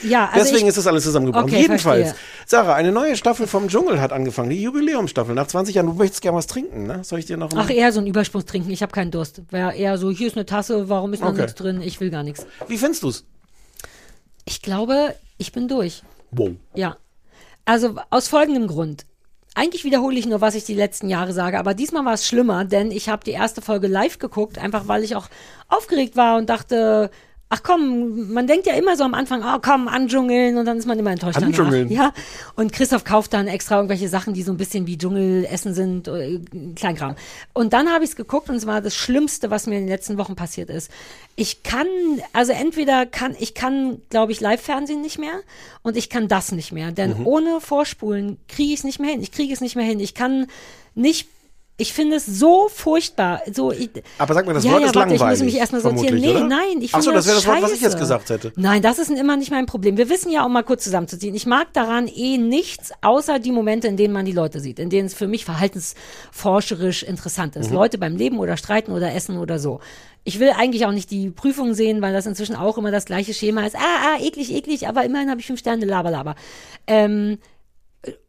Ja, 0.04 0.26
also 0.26 0.40
Deswegen 0.40 0.64
ich, 0.64 0.70
ist 0.70 0.78
das 0.78 0.88
alles 0.88 1.04
zusammengebrochen. 1.04 1.46
Okay, 1.50 1.62
Jedenfalls, 1.62 2.10
verstehe. 2.10 2.26
Sarah, 2.48 2.74
eine 2.76 2.92
neue 2.92 3.16
Staffel 3.16 3.48
vom 3.48 3.70
Dschungel 3.70 4.02
hat 4.02 4.12
angefangen. 4.12 4.50
Die 4.50 4.62
Jubiläumsstaffel. 4.62 5.34
Nach 5.36 5.48
20 5.48 5.76
Jahren, 5.76 5.86
du 5.86 5.94
möchtest 5.94 6.22
gerne 6.22 6.38
was 6.38 6.48
trinken, 6.48 6.86
ne? 6.86 7.04
Soll 7.04 7.20
ich 7.20 7.28
dir 7.28 7.38
noch 7.38 7.52
Ach, 7.56 7.70
eher 7.70 7.94
so 7.94 8.02
ein 8.02 8.08
Übersprungstrinken. 8.08 8.72
Ich 8.72 8.82
habe 8.82 8.92
keinen 8.92 9.12
Durst. 9.12 9.42
Wäre 9.52 9.74
eher 9.76 9.98
so, 9.98 10.10
hier 10.12 10.28
ist 10.28 10.36
eine 10.36 10.46
Tasse, 10.46 10.90
warum 10.90 11.14
ist 11.14 11.22
noch 11.22 11.30
Okay. 11.30 11.42
nichts 11.44 11.56
drin? 11.56 11.82
Ich 11.82 12.00
will 12.02 12.10
gar 12.10 12.24
nichts. 12.24 12.46
Wie 12.68 12.78
findest 12.78 13.04
du's? 13.04 13.26
Ich 14.44 14.62
glaube, 14.62 15.16
ich 15.38 15.52
bin 15.54 15.68
durch. 15.68 16.04
Wow. 16.32 16.52
Ja. 16.74 16.98
Also 17.64 17.96
aus 18.10 18.28
folgendem 18.28 18.68
Grund. 18.68 19.06
Eigentlich 19.58 19.86
wiederhole 19.86 20.20
ich 20.20 20.26
nur, 20.26 20.42
was 20.42 20.54
ich 20.54 20.66
die 20.66 20.74
letzten 20.74 21.10
Jahre 21.10 21.32
sage, 21.32 21.58
aber 21.58 21.74
diesmal 21.74 22.04
war 22.04 22.14
es 22.14 22.28
schlimmer, 22.28 22.66
denn 22.66 22.92
ich 22.92 23.08
habe 23.08 23.24
die 23.24 23.32
erste 23.32 23.62
Folge 23.62 23.88
live 23.88 24.20
geguckt, 24.20 24.58
einfach 24.58 24.90
weil 24.90 25.02
ich 25.02 25.16
auch 25.16 25.30
aufgeregt 25.70 26.18
war 26.18 26.38
und 26.38 26.50
dachte, 26.50 27.10
ach 27.56 27.64
komm, 27.64 28.34
man 28.34 28.48
denkt 28.48 28.66
ja 28.68 28.74
immer 28.74 28.98
so 28.98 29.04
am 29.06 29.14
Anfang, 29.14 29.42
oh 29.46 29.60
komm, 29.62 29.88
andschungeln 29.88 30.58
und 30.58 30.66
dann 30.66 30.78
ist 30.78 30.86
man 30.86 31.00
immer 31.00 31.12
enttäuscht 31.12 31.42
Andschungeln. 31.42 31.88
danach. 31.90 32.14
Ja. 32.14 32.14
Und 32.56 32.74
Christoph 32.74 33.06
kauft 33.06 33.34
dann 33.34 33.48
extra 33.48 33.76
irgendwelche 33.78 34.10
Sachen, 34.10 34.34
die 34.34 34.44
so 34.44 34.52
ein 34.52 34.58
bisschen 34.58 34.88
wie 34.88 34.98
Dschungelessen 34.98 35.74
sind, 35.74 36.08
äh, 36.10 36.40
Kleinkram. 36.76 37.16
Und 37.54 37.72
dann 37.72 37.90
habe 37.90 38.04
ich 38.04 38.10
es 38.10 38.16
geguckt 38.18 38.50
und 38.50 38.56
es 38.56 38.66
war 38.66 38.82
das 38.82 38.94
Schlimmste, 38.96 39.50
was 39.52 39.68
mir 39.68 39.76
in 39.76 39.84
den 39.84 39.90
letzten 39.90 40.18
Wochen 40.18 40.36
passiert 40.36 40.70
ist. 40.70 40.92
Ich 41.38 41.64
kann, 41.64 41.88
also 42.34 42.52
entweder 42.52 43.06
kann, 43.06 43.36
ich 43.40 43.54
kann, 43.54 44.02
glaube 44.10 44.34
ich, 44.34 44.42
Live-Fernsehen 44.42 45.02
nicht 45.02 45.18
mehr 45.20 45.40
und 45.82 45.96
ich 45.96 46.10
kann 46.10 46.28
das 46.28 46.52
nicht 46.52 46.72
mehr, 46.74 46.92
denn 46.92 47.20
Mhm. 47.20 47.28
ohne 47.28 47.62
Vorspulen 47.62 48.38
kriege 48.50 48.74
ich 48.74 48.80
es 48.80 48.84
nicht 48.84 49.00
mehr 49.00 49.12
hin. 49.12 49.22
Ich 49.22 49.32
kriege 49.32 49.54
es 49.54 49.62
nicht 49.62 49.76
mehr 49.76 49.86
hin. 49.86 50.00
Ich 50.00 50.14
kann 50.14 50.48
nicht 50.94 51.30
ich 51.78 51.92
finde 51.92 52.16
es 52.16 52.26
so 52.26 52.70
furchtbar. 52.70 53.42
So, 53.52 53.72
ich, 53.72 53.90
Aber 54.18 54.34
sag 54.34 54.46
mal, 54.46 54.54
das 54.54 54.64
ja, 54.64 54.72
Wort 54.72 54.82
ja, 54.82 54.88
ist 54.88 54.96
warte, 54.96 55.10
langweilig. 55.10 55.40
Ich 55.40 55.44
muss 55.44 55.54
mich 55.54 55.60
erstmal 55.60 55.82
sortieren. 55.82 56.20
Nee, 56.20 56.30
oder? 56.30 56.48
nein, 56.48 56.80
ich 56.80 56.96
Ach 56.96 57.02
so, 57.02 57.10
finde 57.10 57.18
das 57.18 57.28
wäre 57.28 57.36
das 57.36 57.48
Wort, 57.48 57.62
was 57.62 57.72
ich 57.74 57.82
jetzt 57.82 57.98
gesagt 57.98 58.30
hätte. 58.30 58.54
Nein, 58.56 58.82
das 58.82 58.98
ist 58.98 59.12
immer 59.12 59.36
nicht 59.36 59.52
mein 59.52 59.66
Problem. 59.66 59.98
Wir 59.98 60.10
wissen 60.10 60.32
ja, 60.32 60.46
um 60.46 60.54
mal 60.54 60.64
kurz 60.64 60.86
zusammenzuziehen, 60.86 61.36
ich 61.36 61.46
mag 61.46 61.74
daran 61.74 62.08
eh 62.08 62.38
nichts, 62.38 62.92
außer 63.02 63.40
die 63.40 63.52
Momente, 63.52 63.88
in 63.88 63.98
denen 63.98 64.14
man 64.14 64.26
die 64.26 64.32
Leute 64.32 64.62
sieht, 64.62 64.80
in 64.80 64.90
denen 64.90 65.08
es 65.08 65.14
für 65.14 65.28
mich 65.28 65.44
verhaltensforscherisch 65.44 67.04
interessant 67.04 67.58
ist. 67.58 67.70
Mhm. 67.70 67.76
Leute 67.76 67.98
beim 67.98 68.16
Leben 68.16 68.40
oder 68.40 68.56
Streiten 68.56 68.94
oder 68.94 69.14
Essen 69.14 69.38
oder 69.38 69.60
so. 69.60 69.82
Ich 70.24 70.40
will 70.40 70.52
eigentlich 70.58 70.86
auch 70.86 70.92
nicht 70.92 71.12
die 71.12 71.30
Prüfung 71.30 71.74
sehen, 71.74 72.02
weil 72.02 72.14
das 72.14 72.26
inzwischen 72.26 72.56
auch 72.56 72.78
immer 72.78 72.90
das 72.90 73.06
gleiche 73.06 73.34
Schema 73.34 73.66
ist. 73.66 73.76
Ah, 73.76 74.16
ah, 74.16 74.24
eklig, 74.24 74.52
eklig, 74.52 74.88
aber 74.88 75.04
immerhin 75.04 75.30
habe 75.30 75.42
ich 75.42 75.46
fünf 75.46 75.60
Sterne, 75.60 75.86
laber, 75.86 76.10
laber. 76.10 76.36
Ähm, 76.88 77.38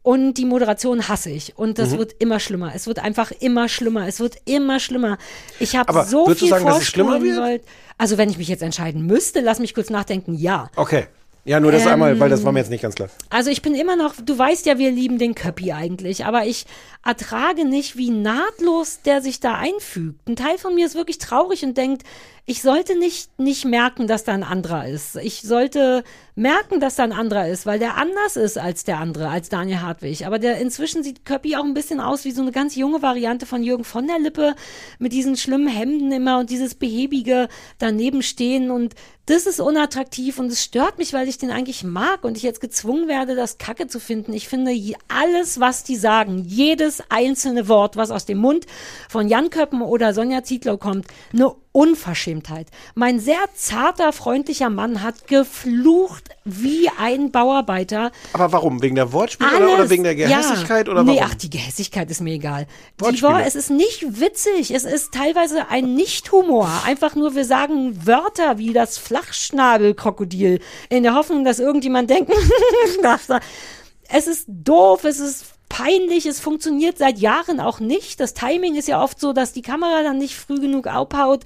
und 0.03 0.33
die 0.35 0.45
Moderation 0.45 1.07
hasse 1.07 1.29
ich. 1.29 1.57
Und 1.57 1.79
das 1.79 1.91
Mhm. 1.91 1.97
wird 1.99 2.15
immer 2.19 2.39
schlimmer. 2.39 2.71
Es 2.75 2.87
wird 2.87 2.99
einfach 2.99 3.31
immer 3.39 3.67
schlimmer. 3.69 4.07
Es 4.07 4.19
wird 4.19 4.37
immer 4.45 4.79
schlimmer. 4.79 5.17
Ich 5.59 5.75
habe 5.75 5.91
so 6.05 6.25
würdest 6.27 6.41
du 6.41 6.45
viel 6.45 6.49
sagen, 6.49 6.65
dass 6.65 6.77
es 6.79 6.87
schlimmer 6.87 7.19
wollt. 7.21 7.63
Also 7.97 8.17
wenn 8.17 8.29
ich 8.29 8.37
mich 8.37 8.47
jetzt 8.47 8.61
entscheiden 8.63 9.05
müsste, 9.05 9.41
lass 9.41 9.59
mich 9.59 9.73
kurz 9.73 9.89
nachdenken, 9.89 10.33
ja. 10.35 10.69
Okay. 10.75 11.05
Ja, 11.45 11.61
nur 11.61 11.71
das 11.71 11.83
Ähm, 11.83 11.87
einmal, 11.93 12.19
weil 12.19 12.29
das 12.29 12.43
war 12.43 12.51
mir 12.51 12.59
jetzt 12.59 12.69
nicht 12.69 12.81
ganz 12.81 12.95
klar. 12.95 13.09
Also 13.29 13.49
ich 13.49 13.61
bin 13.61 13.73
immer 13.73 13.95
noch, 13.95 14.15
du 14.21 14.37
weißt 14.37 14.65
ja, 14.65 14.77
wir 14.79 14.91
lieben 14.91 15.17
den 15.17 15.33
Köppi 15.33 15.71
eigentlich, 15.71 16.25
aber 16.25 16.45
ich 16.45 16.65
ertrage 17.07 17.65
nicht, 17.65 17.95
wie 17.95 18.09
nahtlos 18.09 19.01
der 19.01 19.21
sich 19.21 19.39
da 19.39 19.55
einfügt. 19.55 20.27
Ein 20.27 20.35
Teil 20.35 20.57
von 20.57 20.75
mir 20.75 20.85
ist 20.85 20.95
wirklich 20.95 21.17
traurig 21.17 21.63
und 21.63 21.77
denkt, 21.77 22.03
ich 22.49 22.61
sollte 22.61 22.97
nicht, 22.97 23.37
nicht 23.37 23.65
merken, 23.65 24.07
dass 24.07 24.23
da 24.23 24.31
ein 24.31 24.43
anderer 24.43 24.87
ist. 24.87 25.17
Ich 25.17 25.41
sollte 25.41 26.05
merken, 26.35 26.79
dass 26.79 26.95
da 26.95 27.03
ein 27.03 27.11
anderer 27.11 27.49
ist, 27.49 27.65
weil 27.65 27.77
der 27.77 27.97
anders 27.97 28.37
ist 28.37 28.57
als 28.57 28.85
der 28.85 28.99
andere, 28.99 29.27
als 29.27 29.49
Daniel 29.49 29.81
Hartwig. 29.81 30.25
Aber 30.25 30.39
der 30.39 30.57
inzwischen 30.57 31.03
sieht 31.03 31.25
Köppi 31.25 31.57
auch 31.57 31.65
ein 31.65 31.73
bisschen 31.73 31.99
aus 31.99 32.23
wie 32.23 32.31
so 32.31 32.41
eine 32.41 32.53
ganz 32.53 32.75
junge 32.75 33.01
Variante 33.01 33.45
von 33.45 33.63
Jürgen 33.63 33.83
von 33.83 34.07
der 34.07 34.19
Lippe 34.19 34.55
mit 34.97 35.11
diesen 35.11 35.35
schlimmen 35.35 35.67
Hemden 35.67 36.09
immer 36.13 36.39
und 36.39 36.49
dieses 36.49 36.75
behäbige 36.75 37.49
daneben 37.79 38.21
stehen 38.23 38.71
und 38.71 38.95
das 39.25 39.45
ist 39.45 39.59
unattraktiv 39.59 40.39
und 40.39 40.49
es 40.49 40.63
stört 40.63 40.99
mich, 40.99 41.11
weil 41.11 41.27
ich 41.27 41.37
den 41.37 41.51
eigentlich 41.51 41.83
mag 41.83 42.23
und 42.23 42.37
ich 42.37 42.43
jetzt 42.43 42.61
gezwungen 42.61 43.09
werde, 43.09 43.35
das 43.35 43.57
Kacke 43.57 43.87
zu 43.87 43.99
finden. 43.99 44.31
Ich 44.31 44.47
finde 44.47 44.71
alles, 45.09 45.59
was 45.59 45.83
die 45.83 45.97
sagen, 45.97 46.45
jedes 46.47 46.96
einzelne 47.09 47.67
Wort, 47.67 47.95
was 47.95 48.11
aus 48.11 48.25
dem 48.25 48.37
Mund 48.39 48.65
von 49.09 49.27
Jan 49.27 49.49
Köppen 49.49 49.81
oder 49.81 50.13
Sonja 50.13 50.43
Zietlow 50.43 50.77
kommt, 50.77 51.07
eine 51.33 51.53
Unverschämtheit. 51.77 52.69
Mein 52.95 53.19
sehr 53.19 53.37
zarter, 53.53 54.11
freundlicher 54.11 54.71
Mann 54.71 55.03
hat 55.03 55.27
geflucht 55.27 56.23
wie 56.43 56.89
ein 56.99 57.31
Bauarbeiter. 57.31 58.11
Aber 58.33 58.51
warum? 58.51 58.81
Wegen 58.81 58.95
der 58.95 59.13
Wortspiele 59.13 59.51
Alles, 59.51 59.69
oder, 59.69 59.89
wegen 59.91 60.03
der 60.03 60.15
Gehässigkeit 60.15 60.87
ja. 60.87 60.93
oder 60.93 61.03
Nee, 61.03 61.17
warum? 61.17 61.29
ach, 61.29 61.35
die 61.35 61.51
Gehässigkeit 61.51 62.09
ist 62.09 62.21
mir 62.21 62.33
egal. 62.33 62.65
Die 62.99 63.03
Wortspiele. 63.03 63.31
Wor 63.31 63.39
es 63.41 63.55
ist 63.55 63.69
nicht 63.69 64.19
witzig. 64.19 64.71
Es 64.71 64.85
ist 64.85 65.13
teilweise 65.13 65.69
ein 65.69 65.93
Nicht-Humor. 65.93 66.67
Einfach 66.83 67.13
nur, 67.13 67.35
wir 67.35 67.45
sagen 67.45 68.07
Wörter 68.07 68.57
wie 68.57 68.73
das 68.73 68.97
Flachschnabelkrokodil 68.97 70.59
in 70.89 71.03
der 71.03 71.13
Hoffnung, 71.13 71.45
dass 71.45 71.59
irgendjemand 71.59 72.09
denkt, 72.09 72.31
es 74.09 74.25
ist 74.25 74.45
doof, 74.47 75.03
es 75.03 75.19
ist 75.19 75.56
peinlich, 75.77 76.25
es 76.25 76.39
funktioniert 76.39 76.97
seit 76.97 77.19
Jahren 77.19 77.59
auch 77.59 77.79
nicht. 77.79 78.19
Das 78.19 78.33
Timing 78.33 78.75
ist 78.75 78.87
ja 78.87 79.01
oft 79.01 79.19
so, 79.19 79.31
dass 79.31 79.53
die 79.53 79.61
Kamera 79.61 80.01
dann 80.01 80.17
nicht 80.17 80.35
früh 80.35 80.59
genug 80.59 80.87
abhaut, 80.87 81.43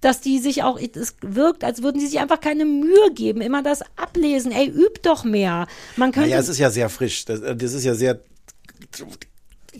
dass 0.00 0.20
die 0.20 0.38
sich 0.38 0.62
auch, 0.62 0.78
es 0.78 1.16
wirkt, 1.20 1.64
als 1.64 1.82
würden 1.82 2.00
sie 2.00 2.06
sich 2.06 2.20
einfach 2.20 2.40
keine 2.40 2.64
Mühe 2.64 3.12
geben, 3.12 3.40
immer 3.40 3.62
das 3.62 3.82
ablesen. 3.96 4.52
Ey, 4.52 4.68
übt 4.68 5.00
doch 5.02 5.24
mehr. 5.24 5.66
Man 5.96 6.12
könnte 6.12 6.28
Naja, 6.28 6.40
es 6.40 6.48
ist 6.48 6.58
ja 6.58 6.70
sehr 6.70 6.88
frisch. 6.88 7.24
Das, 7.24 7.40
äh, 7.40 7.56
das 7.56 7.72
ist 7.72 7.84
ja 7.84 7.94
sehr 7.94 8.20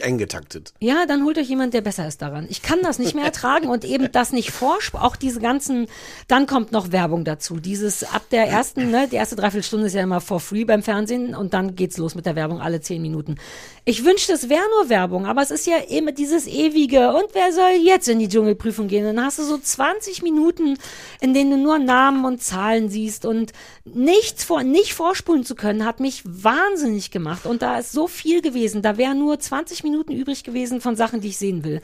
eng 0.01 0.19
getaktet. 0.19 0.73
Ja, 0.81 1.07
dann 1.07 1.25
holt 1.25 1.39
euch 1.39 1.49
jemand, 1.49 1.75
der 1.75 1.81
besser 1.81 2.07
ist 2.07 2.23
daran. 2.23 2.47
Ich 2.49 2.63
kann 2.63 2.81
das 2.83 2.99
nicht 2.99 3.15
mehr 3.15 3.25
ertragen 3.33 3.69
und 3.69 3.85
eben 3.85 4.11
das 4.13 4.33
nicht 4.33 4.51
forscht. 4.51 4.95
Auch 4.95 5.17
diese 5.17 5.41
ganzen, 5.41 5.87
dann 6.29 6.47
kommt 6.47 6.73
noch 6.73 6.93
Werbung 6.93 7.25
dazu. 7.25 7.57
Dieses 7.57 8.05
ab 8.05 8.23
der 8.31 8.47
ersten, 8.47 8.91
ne, 8.91 9.09
die 9.09 9.17
erste 9.17 9.37
Dreiviertelstunde 9.37 9.87
ist 9.87 9.95
ja 9.95 10.03
immer 10.03 10.21
for 10.21 10.41
free 10.41 10.65
beim 10.65 10.83
Fernsehen 10.83 11.35
und 11.35 11.55
dann 11.55 11.77
geht's 11.77 11.99
los 11.99 12.15
mit 12.15 12.27
der 12.27 12.37
Werbung 12.37 12.61
alle 12.61 12.81
zehn 12.81 13.03
Minuten. 13.03 13.37
Ich 13.85 14.05
wünschte, 14.05 14.33
es 14.33 14.49
wäre 14.49 14.63
nur 14.79 14.89
Werbung, 14.89 15.27
aber 15.27 15.43
es 15.43 15.51
ist 15.51 15.67
ja 15.67 15.77
immer 15.77 16.13
dieses 16.13 16.47
ewige 16.47 17.13
und 17.13 17.27
wer 17.33 17.53
soll 17.53 17.85
jetzt 17.85 18.09
in 18.09 18.19
die 18.19 18.29
Dschungelprüfung 18.29 18.89
gehen? 18.89 19.05
Dann 19.05 19.25
hast 19.25 19.39
du 19.39 19.43
so 19.43 19.59
20 19.59 20.23
Minuten, 20.23 20.79
in 21.21 21.35
denen 21.35 21.51
du 21.51 21.57
nur 21.57 21.79
Namen 21.79 22.25
und 22.25 22.43
Zahlen 22.43 22.89
siehst 22.89 23.25
und 23.25 23.53
nichts 23.85 24.45
vor, 24.45 24.63
nicht 24.63 24.95
vorspulen 24.95 25.45
zu 25.45 25.55
können, 25.55 25.85
hat 25.85 26.01
mich 26.01 26.23
wahnsinnig 26.25 27.11
gemacht. 27.11 27.47
Und 27.47 27.63
da 27.63 27.79
ist 27.79 27.93
so 27.93 28.07
viel 28.07 28.41
gewesen. 28.43 28.83
Da 28.83 28.97
wären 28.97 29.19
nur 29.19 29.39
20 29.39 29.82
Minuten 29.83 30.13
übrig 30.13 30.45
gewesen 30.45 30.81
von 30.81 30.97
Sachen, 30.97 31.21
die 31.21 31.29
ich 31.29 31.37
sehen 31.39 31.65
will. 31.65 31.81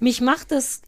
Mich 0.00 0.20
macht 0.20 0.52
es 0.52 0.82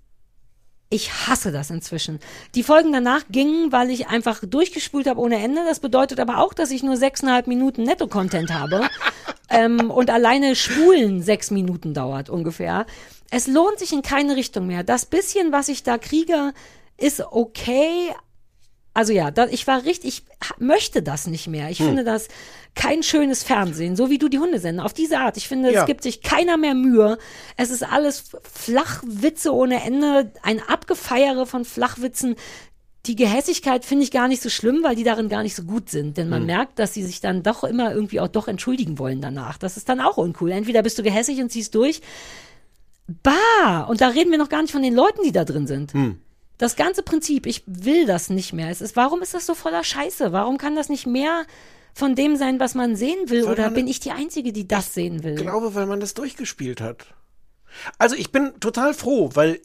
ich 0.93 1.13
hasse 1.29 1.53
das 1.53 1.71
inzwischen. 1.71 2.19
Die 2.57 2.65
Folgen 2.65 2.93
danach 2.93 3.23
gingen, 3.31 3.71
weil 3.71 3.91
ich 3.91 4.09
einfach 4.09 4.41
durchgespult 4.45 5.07
habe 5.07 5.21
ohne 5.21 5.37
Ende. 5.37 5.63
Das 5.65 5.79
bedeutet 5.79 6.19
aber 6.19 6.39
auch, 6.39 6.53
dass 6.53 6.73
ich 6.73 6.83
nur 6.83 6.97
sechseinhalb 6.97 7.47
Minuten 7.47 7.85
Netto-Content 7.85 8.53
habe. 8.53 8.89
ähm, 9.51 9.91
und 9.93 10.11
alleine 10.11 10.57
Spulen 10.57 11.23
sechs 11.23 11.53
Minuten 11.53 11.95
dauert 11.95 12.29
ungefähr. 12.29 12.87
Es 13.31 13.47
lohnt 13.47 13.79
sich 13.79 13.93
in 13.93 14.03
keine 14.03 14.35
Richtung 14.35 14.67
mehr. 14.67 14.83
Das 14.83 15.07
bisschen, 15.07 15.53
was 15.53 15.69
ich 15.69 15.85
da 15.85 15.97
kriege, 15.97 16.53
ist 16.97 17.21
okay. 17.21 18.11
Also 18.93 19.13
ja, 19.13 19.31
da, 19.31 19.47
ich 19.47 19.69
war 19.69 19.85
richtig, 19.85 20.25
ich 20.41 20.59
möchte 20.59 21.05
das 21.05 21.29
nicht 21.29 21.47
mehr. 21.47 21.71
Ich 21.71 21.79
Hm. 21.79 21.87
finde 21.87 22.05
das 22.05 22.27
kein 22.81 23.03
schönes 23.03 23.43
Fernsehen, 23.43 23.95
so 23.95 24.09
wie 24.11 24.19
du 24.19 24.29
die 24.29 24.39
Hundesender. 24.39 24.85
Auf 24.85 24.95
diese 24.95 25.19
Art. 25.19 25.37
Ich 25.37 25.49
finde, 25.49 25.71
Ja. 25.73 25.81
es 25.81 25.87
gibt 25.87 26.03
sich 26.03 26.23
keiner 26.23 26.57
mehr 26.57 26.75
Mühe. 26.75 27.19
Es 27.57 27.71
ist 27.71 27.83
alles 27.83 28.31
Flachwitze 28.53 29.53
ohne 29.55 29.83
Ende, 29.85 30.33
ein 30.43 30.61
Abgefeiere 30.67 31.47
von 31.47 31.65
Flachwitzen. 31.65 32.37
die 33.07 33.17
Gehässigkeit 33.17 33.87
finde 33.87 34.05
ich 34.05 34.11
gar 34.11 34.29
nicht 34.29 34.43
so 34.43 34.51
schlimm, 34.51 34.81
weil 34.83 34.95
die 34.95 35.05
darin 35.05 35.31
gar 35.31 35.43
nicht 35.43 35.55
so 35.55 35.63
gut 35.63 35.89
sind. 35.89 36.19
Denn 36.19 36.25
Hm. 36.25 36.31
man 36.31 36.45
merkt, 36.47 36.79
dass 36.79 36.93
sie 36.93 37.03
sich 37.03 37.21
dann 37.23 37.43
doch 37.43 37.65
immer 37.65 37.95
irgendwie 37.95 38.21
auch 38.21 38.29
doch 38.29 38.47
entschuldigen 38.47 38.99
wollen 38.99 39.23
danach. 39.23 39.57
Das 39.57 39.79
ist 39.79 39.89
dann 39.89 40.01
auch 40.01 40.19
uncool. 40.19 40.51
Entweder 40.51 40.83
bist 40.83 40.99
du 40.99 41.03
gehässig 41.03 41.41
und 41.41 41.51
ziehst 41.51 41.75
durch. 41.75 42.03
Bah! 43.23 43.87
Und 43.89 44.01
da 44.01 44.09
reden 44.09 44.31
wir 44.31 44.39
noch 44.39 44.49
gar 44.51 44.61
nicht 44.63 44.73
von 44.73 44.83
den 44.83 44.95
Leuten, 44.95 45.23
die 45.25 45.33
da 45.33 45.45
drin 45.45 45.67
sind. 45.67 45.93
Hm. 45.95 46.21
Das 46.59 46.77
ganze 46.77 47.03
Prinzip, 47.03 47.47
ich 47.47 47.63
will 47.67 48.05
das 48.05 48.29
nicht 48.29 48.53
mehr. 48.53 48.69
Es 48.69 48.83
ist, 48.83 48.97
warum 48.97 49.23
ist 49.23 49.33
das 49.33 49.47
so 49.47 49.55
voller 49.55 49.83
Scheiße? 49.83 50.33
Warum 50.33 50.59
kann 50.59 50.77
das 50.77 50.91
nicht 50.91 51.07
mehr 51.07 51.45
von 51.95 52.15
dem 52.15 52.37
sein, 52.37 52.61
was 52.61 52.75
man 52.75 52.97
sehen 52.97 53.29
will? 53.29 53.45
Weil 53.45 53.53
Oder 53.53 53.71
bin 53.71 53.89
ich 53.89 54.01
die 54.01 54.11
Einzige, 54.11 54.53
die 54.53 54.67
das 54.69 54.95
sehen 54.95 55.23
will? 55.23 55.35
Ich 55.35 55.43
glaube, 55.43 55.75
weil 55.75 55.87
man 55.87 56.01
das 56.01 56.15
durchgespielt 56.15 56.81
hat. 56.81 57.07
Also 57.99 58.17
ich 58.17 58.33
bin 58.33 58.53
total 58.61 58.95
froh, 58.95 59.31
weil 59.35 59.61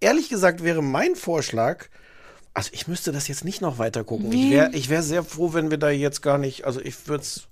ehrlich 0.00 0.28
gesagt 0.28 0.62
wäre 0.62 0.82
mein 0.82 1.14
Vorschlag, 1.14 1.86
also 2.52 2.70
ich 2.72 2.86
müsste 2.88 3.12
das 3.12 3.28
jetzt 3.28 3.44
nicht 3.44 3.60
noch 3.60 3.78
weiter 3.78 4.04
gucken. 4.04 4.32
Ich 4.32 4.50
wäre 4.50 4.70
ich 4.72 4.88
wär 4.88 5.02
sehr 5.02 5.24
froh, 5.24 5.52
wenn 5.52 5.70
wir 5.70 5.78
da 5.78 5.90
jetzt 5.90 6.22
gar 6.22 6.38
nicht, 6.38 6.64
also 6.64 6.80
ich 6.80 7.08
würde 7.08 7.22
es 7.22 7.48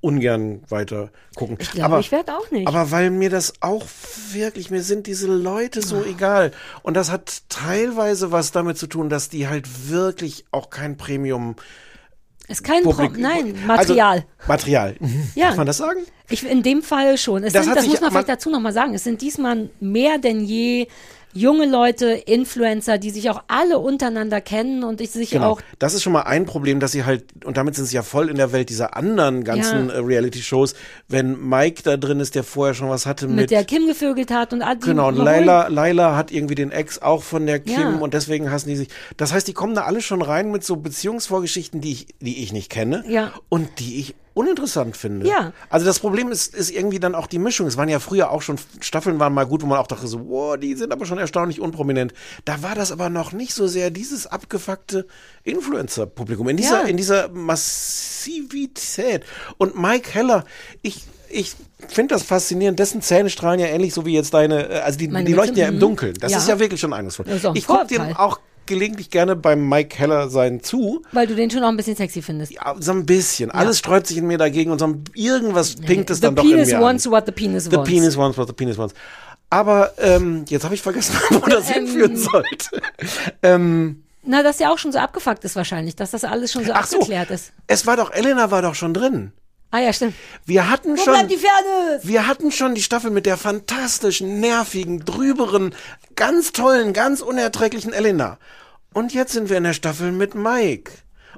ungern 0.00 0.62
weiter 0.68 1.10
gucken. 1.34 1.58
Ich 1.60 1.72
glaube, 1.72 2.00
ich 2.00 2.10
werde 2.10 2.34
auch 2.36 2.50
nicht. 2.50 2.66
Aber 2.66 2.90
weil 2.90 3.10
mir 3.10 3.28
das 3.28 3.54
auch 3.60 3.86
wirklich, 4.32 4.70
mir 4.70 4.82
sind 4.82 5.06
diese 5.06 5.26
Leute 5.26 5.82
so 5.82 6.02
egal. 6.04 6.52
Und 6.82 6.94
das 6.94 7.10
hat 7.10 7.42
teilweise 7.48 8.32
was 8.32 8.52
damit 8.52 8.78
zu 8.78 8.86
tun, 8.86 9.10
dass 9.10 9.28
die 9.28 9.48
halt 9.48 9.90
wirklich 9.90 10.46
auch 10.52 10.70
kein 10.70 10.96
Premium 10.96 11.56
ist 12.50 12.62
kein 12.64 12.82
Pro 12.82 12.90
Publik- 12.92 13.18
Nein, 13.18 13.54
Material. 13.66 14.10
Also, 14.16 14.26
Material. 14.48 14.96
Ja. 15.34 15.48
Darf 15.48 15.56
man 15.56 15.66
das 15.66 15.76
sagen? 15.78 16.00
Ich, 16.28 16.44
in 16.46 16.62
dem 16.62 16.82
Fall 16.82 17.16
schon. 17.18 17.44
Es 17.44 17.52
Das 17.52 17.64
sind, 17.64 17.76
das 17.76 17.86
muss 17.86 18.00
man 18.00 18.10
vielleicht 18.10 18.28
dazu 18.28 18.50
nochmal 18.50 18.72
sagen. 18.72 18.94
Es 18.94 19.04
sind 19.04 19.20
diesmal 19.22 19.70
mehr 19.80 20.18
denn 20.18 20.44
je 20.44 20.86
junge 21.32 21.66
Leute, 21.66 22.06
Influencer, 22.06 22.98
die 22.98 23.10
sich 23.10 23.30
auch 23.30 23.42
alle 23.48 23.78
untereinander 23.78 24.40
kennen 24.40 24.82
und 24.84 25.00
ich 25.00 25.10
sich 25.10 25.30
Genau. 25.30 25.50
auch 25.52 25.60
Das 25.78 25.94
ist 25.94 26.02
schon 26.02 26.12
mal 26.12 26.22
ein 26.22 26.44
Problem, 26.46 26.80
dass 26.80 26.92
sie 26.92 27.04
halt, 27.04 27.24
und 27.44 27.56
damit 27.56 27.74
sind 27.76 27.84
sie 27.86 27.94
ja 27.96 28.02
voll 28.02 28.28
in 28.28 28.36
der 28.36 28.52
Welt 28.52 28.68
dieser 28.68 28.96
anderen 28.96 29.44
ganzen 29.44 29.88
Ja. 29.88 29.94
äh, 29.94 29.98
Reality-Shows, 29.98 30.74
wenn 31.08 31.48
Mike 31.48 31.82
da 31.84 31.96
drin 31.96 32.20
ist, 32.20 32.34
der 32.34 32.42
vorher 32.44 32.74
schon 32.74 32.88
was 32.88 33.06
hatte 33.06 33.28
mit, 33.28 33.36
mit. 33.36 33.50
der 33.50 33.64
Kim 33.64 33.86
gevögelt 33.86 34.30
hat 34.30 34.52
und 34.52 34.62
all 34.62 34.76
die 34.76 34.86
Genau, 34.86 35.08
und 35.08 35.16
Laila, 35.16 35.68
Laila 35.68 36.16
hat 36.16 36.32
irgendwie 36.32 36.54
den 36.56 36.72
Ex 36.72 37.00
auch 37.00 37.22
von 37.22 37.46
der 37.46 37.60
Kim 37.60 37.74
Ja. 37.80 37.96
und 37.98 38.12
deswegen 38.14 38.50
hassen 38.50 38.68
die 38.68 38.76
sich. 38.76 38.88
Das 39.16 39.32
heißt, 39.32 39.46
die 39.46 39.52
kommen 39.54 39.74
da 39.74 39.82
alle 39.82 40.00
schon 40.02 40.22
rein 40.22 40.50
mit 40.50 40.64
so 40.64 40.76
Beziehungsvorgeschichten, 40.76 41.80
die 41.80 41.92
ich, 41.92 42.06
die 42.20 42.42
ich 42.42 42.52
nicht 42.52 42.70
kenne 42.70 43.04
Ja. 43.08 43.32
und 43.48 43.68
die 43.78 44.00
ich 44.00 44.14
uninteressant 44.34 44.96
finde. 44.96 45.26
Ja. 45.26 45.52
Also 45.68 45.86
das 45.86 45.98
Problem 45.98 46.30
ist, 46.30 46.54
ist 46.54 46.70
irgendwie 46.70 47.00
dann 47.00 47.14
auch 47.14 47.26
die 47.26 47.38
Mischung. 47.38 47.66
Es 47.66 47.76
waren 47.76 47.88
ja 47.88 47.98
früher 47.98 48.30
auch 48.30 48.42
schon, 48.42 48.56
Staffeln 48.80 49.18
waren 49.18 49.34
mal 49.34 49.44
gut, 49.44 49.62
wo 49.62 49.66
man 49.66 49.78
auch 49.78 49.86
dachte 49.86 50.06
so, 50.06 50.28
wow, 50.28 50.56
die 50.56 50.74
sind 50.74 50.92
aber 50.92 51.06
schon 51.06 51.18
erstaunlich 51.18 51.60
unprominent. 51.60 52.12
Da 52.44 52.62
war 52.62 52.74
das 52.74 52.92
aber 52.92 53.10
noch 53.10 53.32
nicht 53.32 53.54
so 53.54 53.66
sehr 53.66 53.90
dieses 53.90 54.26
abgefuckte 54.26 55.06
Influencer-Publikum. 55.44 56.48
In 56.48 56.56
dieser, 56.56 56.82
Ja. 56.82 56.88
in 56.88 56.96
dieser 56.96 57.28
Massivität. 57.28 59.24
Und 59.58 59.78
Mike 59.80 60.14
Heller, 60.14 60.44
ich, 60.82 61.04
ich 61.28 61.54
finde 61.88 62.14
das 62.14 62.22
faszinierend. 62.22 62.78
Dessen 62.78 63.02
Zähne 63.02 63.30
strahlen 63.30 63.60
ja 63.60 63.66
ähnlich 63.66 63.94
so 63.94 64.04
wie 64.06 64.14
jetzt 64.14 64.34
deine, 64.34 64.68
äh, 64.68 64.80
also 64.80 64.98
die, 64.98 65.08
Meine 65.08 65.24
die 65.26 65.32
leuchten 65.32 65.56
ja 65.56 65.68
im 65.68 65.76
mhm. 65.76 65.80
Dunkeln. 65.80 66.14
Das 66.20 66.32
Ja. 66.32 66.38
ist 66.38 66.48
ja 66.48 66.58
wirklich 66.58 66.80
schon 66.80 66.92
eindrucksvoll. 66.92 67.26
Ich 67.54 67.66
gucke 67.66 67.86
dem 67.86 68.16
auch 68.16 68.38
gelegentlich 68.70 69.10
gerne 69.10 69.36
beim 69.36 69.68
Mike 69.68 69.98
Heller 69.98 70.30
sein 70.30 70.62
zu. 70.62 71.02
weil 71.12 71.26
du 71.26 71.34
den 71.34 71.50
schon 71.50 71.62
auch 71.62 71.68
ein 71.68 71.76
bisschen 71.76 71.96
sexy 71.96 72.22
findest. 72.22 72.52
Ja, 72.52 72.74
so 72.80 72.92
ein 72.92 73.04
bisschen. 73.04 73.50
Alles 73.50 73.78
sträubt 73.78 74.06
sich 74.06 74.16
in 74.16 74.26
mir 74.26 74.38
dagegen 74.38 74.70
und 74.70 74.78
so 74.78 74.86
ein, 74.86 75.04
irgendwas 75.14 75.76
pinkt 75.76 76.08
es 76.08 76.16
the 76.16 76.22
dann 76.22 76.36
doch 76.36 76.44
in 76.44 76.50
penis 76.52 76.68
mir 76.72 76.80
wants 76.80 77.06
an. 77.06 77.12
what 77.12 77.26
the 77.26 77.32
penis 77.32 77.64
The 77.64 77.72
wants. 77.76 77.90
penis 77.90 78.16
wants 78.16 78.38
what 78.38 78.46
the 78.48 78.54
penis 78.54 78.78
wants. 78.78 78.94
Aber 79.50 79.92
ähm, 79.98 80.44
jetzt 80.48 80.64
habe 80.64 80.74
ich 80.74 80.80
vergessen, 80.80 81.14
wo 81.30 81.40
das 81.40 81.68
Ähm. 81.68 81.74
hinführen 81.86 82.16
sollte. 82.16 82.80
ähm, 83.42 84.04
Na, 84.22 84.42
dass 84.42 84.58
ja 84.60 84.72
auch 84.72 84.78
schon 84.78 84.92
so 84.92 84.98
abgefuckt 84.98 85.44
ist 85.44 85.56
wahrscheinlich, 85.56 85.96
dass 85.96 86.12
das 86.12 86.24
alles 86.24 86.52
schon 86.52 86.64
so 86.64 86.72
ach 86.72 86.86
so, 86.86 86.96
abgeklärt 86.98 87.30
ist. 87.30 87.52
es 87.66 87.86
war 87.86 87.96
doch, 87.96 88.12
Elena 88.12 88.50
war 88.50 88.62
doch 88.62 88.74
schon 88.74 88.94
drin. 88.94 89.32
Ah 89.72 89.78
ja, 89.80 89.92
stimmt. 89.92 90.14
Wir 90.46 90.68
hatten 90.68 90.96
Wo 90.96 91.02
schon, 91.02 91.28
die 91.28 91.36
Fairness? 91.36 92.06
wir 92.06 92.26
hatten 92.26 92.50
schon 92.50 92.74
die 92.74 92.82
Staffel 92.82 93.10
mit 93.10 93.24
der 93.26 93.36
fantastischen, 93.36 94.40
nervigen, 94.40 95.04
drüberen, 95.04 95.74
ganz 96.16 96.52
tollen, 96.52 96.92
ganz 96.92 97.20
unerträglichen 97.20 97.92
Elena. 97.92 98.38
Und 98.92 99.14
jetzt 99.14 99.32
sind 99.32 99.48
wir 99.48 99.56
in 99.58 99.64
der 99.64 99.72
Staffel 99.72 100.10
mit 100.10 100.34
Mike. 100.34 100.90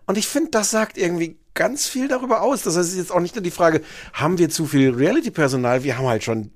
Und 0.07 0.17
ich 0.17 0.27
finde, 0.27 0.51
das 0.51 0.71
sagt 0.71 0.97
irgendwie 0.97 1.37
ganz 1.55 1.87
viel 1.87 2.09
darüber 2.09 2.41
aus. 2.41 2.63
Das 2.63 2.77
heißt, 2.77 2.87
es 2.89 2.93
ist 2.95 2.99
jetzt 2.99 3.13
auch 3.13 3.21
nicht 3.21 3.35
nur 3.35 3.43
die 3.43 3.51
Frage, 3.51 3.83
haben 4.15 4.39
wir 4.39 4.49
zu 4.49 4.65
viel 4.67 4.91
Reality-Personal? 4.95 5.85
Wir 5.85 5.99
haben 5.99 6.07
halt 6.07 6.25
schon 6.25 6.51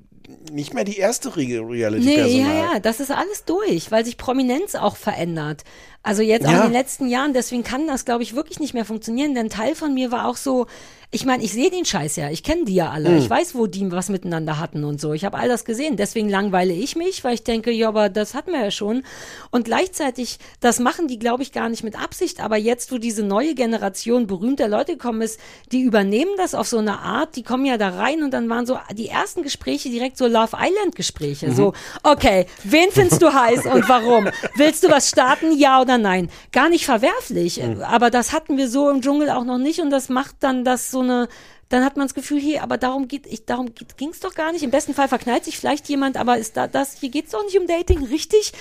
nicht 0.50 0.72
mehr 0.74 0.84
die 0.84 0.96
erste 0.96 1.36
Riege 1.36 1.60
Nee, 1.62 1.72
Reality-Personal. 1.74 2.56
ja, 2.56 2.72
ja, 2.74 2.80
das 2.80 3.00
ist 3.00 3.10
alles 3.10 3.44
durch, 3.44 3.90
weil 3.90 4.04
sich 4.04 4.16
Prominenz 4.16 4.74
auch 4.74 4.96
verändert. 4.96 5.64
Also 6.02 6.22
jetzt 6.22 6.46
auch 6.46 6.50
Ja. 6.52 6.56
in 6.58 6.62
den 6.64 6.72
letzten 6.72 7.08
Jahren, 7.08 7.34
deswegen 7.34 7.62
kann 7.64 7.86
das, 7.86 8.04
glaube 8.04 8.22
ich, 8.22 8.34
wirklich 8.34 8.58
nicht 8.60 8.72
mehr 8.74 8.84
funktionieren, 8.84 9.34
denn 9.34 9.50
Teil 9.50 9.74
von 9.74 9.92
mir 9.92 10.10
war 10.10 10.26
auch 10.26 10.36
so, 10.36 10.66
ich 11.10 11.24
meine, 11.24 11.42
ich 11.44 11.52
sehe 11.52 11.70
den 11.70 11.84
Scheiß 11.84 12.16
ja, 12.16 12.30
ich 12.30 12.42
kenne 12.42 12.64
die 12.64 12.74
ja 12.74 12.90
alle, 12.90 13.10
Hm. 13.10 13.18
ich 13.18 13.30
weiß, 13.30 13.54
wo 13.54 13.66
die 13.66 13.90
was 13.92 14.08
miteinander 14.08 14.58
hatten 14.58 14.84
und 14.84 15.00
so. 15.00 15.12
Ich 15.12 15.24
habe 15.24 15.38
all 15.38 15.48
das 15.48 15.64
gesehen, 15.64 15.96
deswegen 15.96 16.28
langweile 16.28 16.72
ich 16.72 16.96
mich, 16.96 17.22
weil 17.24 17.34
ich 17.34 17.44
denke, 17.44 17.70
ja, 17.70 17.88
aber 17.88 18.08
das 18.08 18.34
hatten 18.34 18.52
wir 18.52 18.60
ja 18.60 18.70
schon. 18.70 19.02
Und 19.50 19.64
gleichzeitig, 19.64 20.38
das 20.60 20.80
machen 20.80 21.08
die, 21.08 21.18
glaube 21.18 21.42
ich, 21.42 21.52
gar 21.52 21.68
nicht 21.68 21.84
mit 21.84 22.00
Absicht, 22.00 22.40
aber 22.40 22.56
jetzt, 22.56 22.90
wo 22.92 22.98
diese 22.98 23.22
neue 23.22 23.54
Generation 23.54 24.26
berühmter 24.26 24.68
Leute 24.68 24.92
gekommen 24.92 25.22
ist, 25.22 25.38
die 25.72 25.82
übernehmen 25.82 26.32
das 26.36 26.54
auf 26.54 26.66
so 26.68 26.78
eine 26.78 26.98
Art, 26.98 27.36
die 27.36 27.42
kommen 27.42 27.64
ja 27.64 27.78
da 27.78 27.90
rein 27.90 28.22
und 28.22 28.32
dann 28.32 28.48
waren 28.48 28.66
so 28.66 28.78
die 28.92 29.08
ersten 29.08 29.42
Gespräche 29.42 29.88
direkt 29.88 30.16
so 30.18 30.26
Love 30.26 30.56
Island 30.60 30.96
Gespräche, 30.96 31.52
so, 31.52 31.72
okay, 32.02 32.46
wen 32.64 32.90
findest 32.90 33.22
du 33.22 33.32
heiß 33.32 33.66
und 33.66 33.88
warum? 33.88 34.28
Willst 34.56 34.82
du 34.84 34.90
was 34.90 35.08
starten, 35.08 35.56
ja 35.56 35.80
oder 35.80 35.98
nein? 35.98 36.30
Gar 36.52 36.68
nicht 36.68 36.84
verwerflich, 36.84 37.62
aber 37.84 38.10
das 38.10 38.32
hatten 38.32 38.56
wir 38.56 38.68
so 38.68 38.90
im 38.90 39.00
Dschungel 39.02 39.30
auch 39.30 39.44
noch 39.44 39.58
nicht 39.58 39.80
und 39.80 39.90
das 39.90 40.08
macht 40.08 40.36
dann 40.40 40.64
das 40.64 40.90
so 40.90 40.95
eine 41.00 41.28
dann 41.68 41.84
hat 41.84 41.96
man 41.96 42.06
das 42.06 42.14
Gefühl, 42.14 42.40
hier, 42.40 42.62
aber 42.62 42.78
darum 42.78 43.08
geht, 43.08 43.26
ich, 43.26 43.44
darum 43.44 43.72
ging 43.96 44.10
es 44.10 44.20
doch 44.20 44.34
gar 44.34 44.52
nicht. 44.52 44.62
Im 44.62 44.70
besten 44.70 44.94
Fall 44.94 45.08
verknallt 45.08 45.44
sich 45.44 45.58
vielleicht 45.58 45.88
jemand, 45.88 46.16
aber 46.16 46.38
ist 46.38 46.56
da 46.56 46.68
das, 46.68 47.00
hier 47.00 47.08
geht's 47.08 47.32
doch 47.32 47.44
nicht 47.44 47.58
um 47.58 47.66
Dating, 47.66 48.04
richtig? 48.04 48.52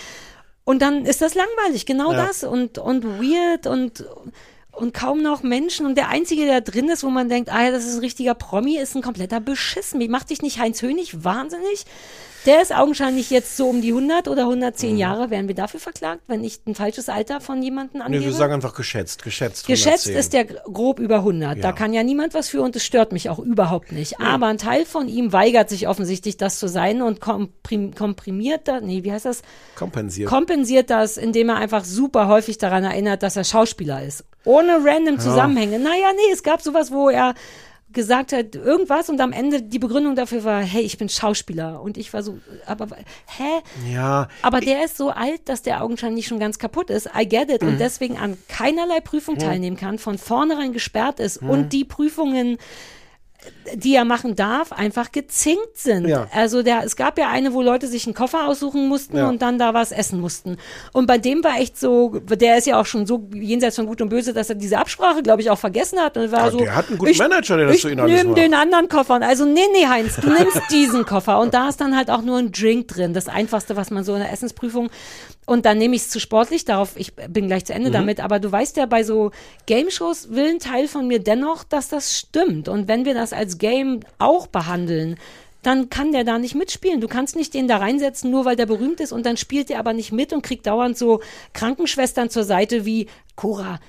Und 0.63 0.81
dann 0.81 1.05
ist 1.05 1.21
das 1.21 1.35
langweilig, 1.35 1.85
genau 1.85 2.11
Ja. 2.13 2.25
das 2.25 2.43
und, 2.43 2.79
und 2.79 3.05
weird 3.21 3.67
und, 3.67 4.05
und 4.71 4.93
kaum 4.95 5.21
noch 5.21 5.43
Menschen. 5.43 5.85
Und 5.85 5.95
der 5.95 6.09
Einzige, 6.09 6.45
der 6.45 6.61
drin 6.61 6.89
ist, 6.89 7.03
wo 7.03 7.11
man 7.11 7.29
denkt, 7.29 7.51
ah 7.51 7.65
ja, 7.65 7.71
das 7.71 7.85
ist 7.85 7.95
ein 7.95 7.99
richtiger 7.99 8.33
Promi, 8.33 8.77
ist 8.79 8.95
ein 8.95 9.03
kompletter 9.03 9.39
Beschissen. 9.39 9.99
Wie 9.99 10.07
macht 10.07 10.31
dich 10.31 10.41
nicht 10.41 10.59
Heinz 10.59 10.81
Hönig 10.81 11.23
wahnsinnig? 11.23 11.85
Der 12.45 12.61
ist 12.61 12.75
augenscheinlich 12.75 13.31
jetzt 13.31 13.57
so 13.57 13.67
um 13.69 13.81
die 13.81 13.91
100 13.91 14.27
oder 14.27 14.43
110 14.43 14.93
Mhm. 14.93 14.97
Jahre. 14.99 15.29
Werden 15.31 15.47
wir 15.47 15.55
dafür 15.55 15.79
verklagt, 15.79 16.21
wenn 16.27 16.43
ich 16.43 16.59
ein 16.67 16.75
falsches 16.75 17.09
Alter 17.09 17.41
von 17.41 17.63
jemandem 17.63 17.99
Nee, 17.99 18.05
angebe? 18.05 18.25
wir 18.25 18.33
sagen 18.33 18.53
einfach 18.53 18.75
geschätzt, 18.75 19.23
geschätzt. 19.23 19.65
Geschätzt 19.65 20.05
110. 20.07 20.15
ist 20.19 20.33
der 20.33 20.45
grob 20.45 20.99
über 20.99 21.23
100. 21.23 21.57
Da 21.63 21.69
Ja. 21.69 21.71
kann 21.73 21.91
ja 21.93 22.03
niemand 22.03 22.33
was 22.35 22.47
für 22.49 22.61
und 22.61 22.75
es 22.75 22.83
stört 22.85 23.11
mich 23.13 23.29
auch 23.31 23.39
überhaupt 23.39 23.91
nicht. 23.91 24.19
Aber 24.19 24.45
ein 24.47 24.57
Teil 24.59 24.85
von 24.85 25.07
ihm 25.07 25.33
weigert 25.33 25.69
sich 25.69 25.87
offensichtlich, 25.87 26.37
das 26.37 26.59
zu 26.59 26.67
sein 26.67 27.01
und 27.01 27.19
komprim 27.19 27.95
komprimiert 27.95 28.67
da, 28.67 28.79
nee, 28.79 29.03
wie 29.03 29.11
heißt 29.11 29.25
das? 29.25 29.41
kompensiert. 29.75 30.29
Kompensiert 30.29 30.89
das, 30.89 31.17
indem 31.17 31.49
er 31.49 31.55
einfach 31.55 31.83
super 31.83 32.27
häufig 32.27 32.57
daran 32.59 32.83
erinnert, 32.83 33.23
dass 33.23 33.35
er 33.35 33.43
Schauspieler 33.43 34.03
ist. 34.03 34.23
Ohne 34.43 34.77
random 34.83 35.17
Zusammenhänge. 35.19 35.79
Naja, 35.79 36.11
nee, 36.15 36.31
es 36.31 36.43
gab 36.43 36.61
sowas, 36.61 36.91
wo 36.91 37.09
er 37.09 37.33
gesagt 37.91 38.33
hat, 38.33 38.55
irgendwas 38.55 39.09
und 39.09 39.21
am 39.21 39.31
Ende 39.31 39.61
die 39.61 39.79
Begründung 39.79 40.15
dafür 40.15 40.43
war, 40.43 40.61
hey, 40.61 40.81
ich 40.81 40.97
bin 40.97 41.07
Schauspieler. 41.07 41.81
Und 41.81 41.97
ich 41.97 42.13
war 42.13 42.23
so, 42.23 42.39
aber, 42.65 42.87
hä? 43.37 43.91
ja, 43.91 44.27
Aber 44.41 44.59
der 44.59 44.83
ist 44.85 44.97
so 44.97 45.09
alt, 45.09 45.47
dass 45.47 45.61
der 45.61 45.83
augenscheinlich 45.83 46.27
schon 46.27 46.39
ganz 46.39 46.59
kaputt 46.59 46.89
ist. 46.89 47.09
I 47.17 47.27
get 47.27 47.49
it. 47.49 47.61
Mhm. 47.61 47.69
Und 47.69 47.79
deswegen 47.79 48.17
an 48.17 48.37
keinerlei 48.47 48.99
Prüfung 48.99 49.37
teilnehmen 49.37 49.77
kann, 49.77 49.97
von 49.97 50.17
vornherein 50.17 50.73
gesperrt 50.73 51.19
ist 51.19 51.37
und 51.41 51.73
die 51.73 51.85
Prüfungen, 51.85 52.57
die 53.73 53.95
er 53.95 54.05
machen 54.05 54.35
darf, 54.35 54.71
einfach 54.71 55.11
gezinkt 55.11 55.75
sind. 55.77 56.07
Ja. 56.07 56.27
Also 56.31 56.61
der, 56.61 56.83
es 56.83 56.95
gab 56.95 57.17
ja 57.17 57.29
eine, 57.29 57.53
wo 57.53 57.61
Leute 57.63 57.87
sich 57.87 58.05
einen 58.05 58.13
Koffer 58.13 58.47
aussuchen 58.47 58.87
mussten 58.87 59.17
Ja. 59.17 59.27
und 59.27 59.41
dann 59.41 59.57
da 59.57 59.73
was 59.73 59.91
essen 59.91 60.21
mussten. 60.21 60.57
Und 60.93 61.07
bei 61.07 61.17
dem 61.17 61.43
war 61.43 61.59
echt 61.59 61.79
so, 61.79 62.19
der 62.19 62.57
ist 62.59 62.67
ja 62.67 62.79
auch 62.79 62.85
schon 62.85 63.07
so 63.07 63.27
jenseits 63.33 63.75
von 63.75 63.87
Gut 63.87 64.01
und 64.01 64.09
Böse, 64.09 64.33
dass 64.33 64.49
er 64.49 64.55
diese 64.55 64.77
Absprache, 64.77 65.23
glaube 65.23 65.41
ich, 65.41 65.49
auch 65.49 65.57
vergessen 65.57 65.99
hat. 65.99 66.15
Und 66.15 66.31
war 66.31 66.45
Ja, 66.45 66.51
so, 66.51 66.57
der 66.59 66.75
hat 66.75 66.89
einen 66.89 66.97
guten 66.99 67.11
ich, 67.11 67.17
Manager, 67.17 67.57
der 67.57 67.67
das 67.67 67.81
für 67.81 67.91
ihn 67.91 67.99
alles 67.99 68.23
macht. 68.23 68.37
den 68.37 68.53
anderen 68.53 68.87
Koffer. 68.87 69.15
Und 69.15 69.23
Also 69.23 69.45
nee, 69.45 69.59
nee, 69.73 69.87
Heinz, 69.87 70.15
du 70.17 70.29
nimmst 70.29 70.61
diesen 70.71 71.05
Koffer. 71.05 71.39
Und 71.39 71.53
da 71.55 71.67
ist 71.67 71.81
dann 71.81 71.97
halt 71.97 72.11
auch 72.11 72.21
nur 72.21 72.37
ein 72.37 72.51
Drink 72.51 72.87
drin. 72.89 73.13
Das 73.15 73.27
Einfachste, 73.27 73.75
was 73.75 73.89
man 73.89 74.03
so 74.03 74.13
in 74.13 74.19
der 74.19 74.31
Essensprüfung. 74.31 74.89
Und 75.47 75.65
dann 75.67 75.77
nehme 75.77 75.95
ich 75.95 76.01
es 76.03 76.09
zu 76.09 76.19
sportlich, 76.19 76.65
darauf, 76.65 76.93
ich 76.95 77.13
bin 77.15 77.47
gleich 77.47 77.65
zu 77.65 77.73
Mhm. 77.73 77.77
Ende 77.77 77.91
damit. 77.91 78.19
Aber 78.19 78.39
du 78.39 78.51
weißt 78.51 78.77
ja, 78.77 78.85
bei 78.87 79.03
so 79.03 79.31
Game-Shows 79.67 80.29
will 80.31 80.49
ein 80.49 80.59
Teil 80.59 80.87
von 80.87 81.07
mir 81.07 81.19
dennoch, 81.19 81.63
dass 81.63 81.87
das 81.89 82.17
stimmt. 82.17 82.67
Und 82.67 82.87
wenn 82.87 83.05
wir 83.05 83.13
das 83.13 83.31
als 83.35 83.57
Game 83.57 84.01
auch 84.19 84.47
behandeln, 84.47 85.17
dann 85.65 85.89
kann 85.89 86.11
der 86.11 86.23
da 86.23 86.37
nicht 86.37 86.53
mitspielen. 86.55 87.01
Du 87.01 87.07
kannst 87.07 87.35
nicht 87.35 87.53
den 87.53 87.67
da 87.67 87.77
reinsetzen, 87.77 88.29
nur 88.29 88.45
weil 88.45 88.55
der 88.55 88.67
berühmt 88.67 88.99
ist 88.99 89.11
und 89.11 89.25
dann 89.25 89.35
spielt 89.35 89.69
der 89.69 89.79
aber 89.79 89.93
nicht 89.93 90.11
mit 90.11 90.31
und 90.31 90.43
kriegt 90.43 90.67
dauernd 90.67 90.97
so 90.97 91.21
Krankenschwestern 91.53 92.29
zur 92.29 92.43
Seite 92.43 92.85
wie 92.85 93.07
Cora. 93.35 93.79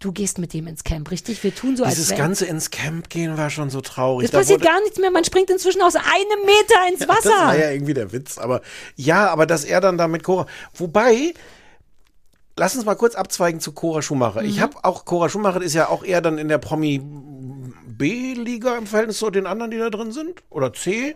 Du 0.00 0.12
gehst 0.12 0.38
mit 0.38 0.54
dem 0.54 0.66
ins 0.66 0.82
Camp, 0.82 1.10
richtig? 1.10 1.44
Wir 1.44 1.54
tun 1.54 1.76
so, 1.76 1.84
als 1.84 1.96
Dieses 1.96 2.16
ganze 2.16 2.46
ins 2.46 2.70
Camp 2.70 3.10
gehen 3.10 3.36
war 3.36 3.50
schon 3.50 3.68
so 3.68 3.82
traurig. 3.82 4.24
es 4.24 4.30
passiert 4.32 4.62
gar 4.62 4.80
nichts 4.80 4.98
mehr. 4.98 5.10
Man 5.10 5.24
springt 5.24 5.50
inzwischen 5.50 5.82
aus 5.82 5.94
einem 5.94 6.46
Meter 6.46 6.88
ins 6.90 7.00
Wasser. 7.08 7.30
Das 7.30 7.46
war 7.48 7.58
ja 7.58 7.70
irgendwie 7.70 7.94
der 7.94 8.10
Witz. 8.10 8.38
Aber 8.38 8.62
ja, 8.96 9.28
aber 9.28 9.44
dass 9.44 9.64
er 9.64 9.82
dann 9.82 9.98
da 9.98 10.08
mit 10.08 10.24
Cora. 10.24 10.46
Wobei, 10.74 11.34
lass 12.56 12.74
uns 12.74 12.86
mal 12.86 12.94
kurz 12.94 13.14
abzweigen 13.14 13.60
zu 13.60 13.72
Cora 13.72 14.00
Schumacher. 14.00 14.40
Mhm. 14.40 14.48
Ich 14.48 14.60
habe 14.60 14.78
auch, 14.82 15.04
Cora 15.04 15.28
Schumacher 15.28 15.60
ist 15.60 15.74
ja 15.74 15.90
auch 15.90 16.02
eher 16.02 16.22
dann 16.22 16.38
in 16.38 16.48
der 16.48 16.58
Promi 16.58 17.02
B-Liga 18.00 18.76
im 18.78 18.86
Verhältnis 18.86 19.18
zu 19.18 19.30
den 19.30 19.46
anderen, 19.46 19.70
die 19.70 19.78
da 19.78 19.90
drin 19.90 20.10
sind? 20.10 20.42
Oder 20.50 20.72
C? 20.72 21.14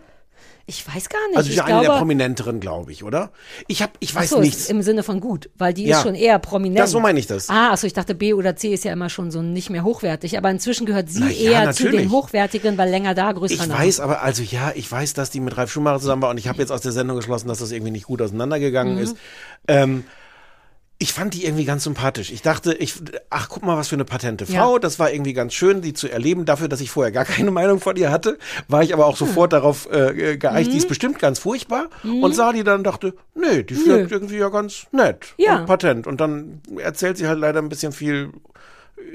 Ich 0.67 0.85
weiß 0.87 1.09
gar 1.09 1.19
nicht. 1.27 1.37
Also 1.37 1.49
ich 1.51 1.57
ja 1.57 1.65
eine 1.65 1.75
der 1.75 1.83
glaube, 1.83 1.99
prominenteren, 1.99 2.59
glaube 2.59 2.91
ich, 2.91 3.03
oder? 3.03 3.31
Ich 3.67 3.83
hab, 3.83 3.91
ich 3.99 4.13
weiß 4.15 4.31
so, 4.31 4.39
nichts. 4.39 4.67
Im 4.67 4.81
Sinne 4.81 5.03
von 5.03 5.19
gut, 5.19 5.49
weil 5.55 5.73
die 5.75 5.85
Ja. 5.85 5.97
ist 5.97 6.03
schon 6.03 6.15
eher 6.15 6.39
prominent. 6.39 6.79
Das, 6.79 6.91
so 6.91 6.99
meine 6.99 7.19
ich 7.19 7.27
das. 7.27 7.49
Ah, 7.49 7.71
achso, 7.71 7.85
ich 7.85 7.93
dachte 7.93 8.15
B 8.15 8.33
oder 8.33 8.55
C 8.55 8.73
ist 8.73 8.83
ja 8.83 8.91
immer 8.91 9.09
schon 9.09 9.29
so 9.29 9.43
nicht 9.43 9.69
mehr 9.69 9.83
hochwertig, 9.83 10.37
aber 10.39 10.49
inzwischen 10.49 10.87
gehört 10.87 11.09
sie 11.09 11.19
Na 11.19 11.29
ja, 11.29 11.51
eher 11.51 11.71
zu 11.71 11.83
natürlich. 11.83 12.01
den 12.05 12.11
hochwertigen, 12.11 12.77
weil 12.79 12.89
länger 12.89 13.13
da, 13.13 13.31
größer 13.31 13.53
Ich 13.63 13.69
weiß 13.69 13.99
aber, 13.99 14.23
also 14.23 14.41
ja, 14.41 14.71
ich 14.73 14.91
weiß, 14.91 15.13
dass 15.13 15.29
die 15.29 15.39
mit 15.39 15.55
Ralf 15.55 15.71
Schumacher 15.71 15.99
zusammen 15.99 16.23
war 16.23 16.31
und 16.31 16.39
ich 16.39 16.47
habe 16.47 16.59
jetzt 16.59 16.71
aus 16.71 16.81
der 16.81 16.91
Sendung 16.93 17.17
geschlossen, 17.17 17.47
dass 17.47 17.59
das 17.59 17.71
irgendwie 17.71 17.91
nicht 17.91 18.05
gut 18.07 18.21
auseinandergegangen 18.23 18.95
Mhm. 18.95 19.01
ist. 19.01 19.17
Ähm, 19.67 20.03
ich 20.97 21.11
fand 21.11 21.33
die 21.33 21.43
irgendwie 21.43 21.65
ganz 21.65 21.83
sympathisch. 21.83 22.31
Ich 22.31 22.41
dachte, 22.41 22.73
ich, 22.73 22.93
ach, 23.29 23.49
guck 23.49 23.63
mal, 23.63 23.75
was 23.77 23.89
für 23.89 23.95
eine 23.95 24.05
patente 24.05 24.45
Ja. 24.45 24.61
Frau. 24.63 24.79
Das 24.79 24.97
war 24.97 25.11
irgendwie 25.11 25.33
ganz 25.33 25.53
schön, 25.53 25.81
die 25.81 25.93
zu 25.93 26.07
erleben. 26.07 26.45
Dafür, 26.45 26.69
dass 26.69 26.79
ich 26.79 26.89
vorher 26.89 27.11
gar 27.11 27.25
keine 27.25 27.51
Meinung 27.59 27.81
von 27.81 27.97
ihr 27.97 28.11
hatte, 28.11 28.37
war 28.69 28.81
ich 28.81 28.93
aber 28.93 29.05
auch 29.05 29.17
sofort 29.17 29.51
darauf 29.51 29.89
äh, 29.91 30.37
geeicht, 30.37 30.69
Mhm. 30.69 30.71
die 30.71 30.77
ist 30.77 30.87
bestimmt 30.87 31.19
ganz 31.19 31.39
furchtbar. 31.39 31.89
Und 32.03 32.33
sah 32.33 32.53
die 32.53 32.63
dann 32.63 32.77
und 32.79 32.83
dachte, 32.85 33.13
nee, 33.35 33.63
die 33.63 33.75
wirkt 33.85 34.11
irgendwie 34.13 34.37
ja 34.37 34.47
ganz 34.49 34.87
nett 34.93 35.33
Ja. 35.37 35.59
und 35.59 35.65
patent. 35.65 36.07
Und 36.07 36.21
dann 36.21 36.61
erzählt 36.77 37.17
sie 37.17 37.27
halt 37.27 37.39
leider 37.39 37.59
ein 37.61 37.67
bisschen 37.69 37.91
viel 37.91 38.31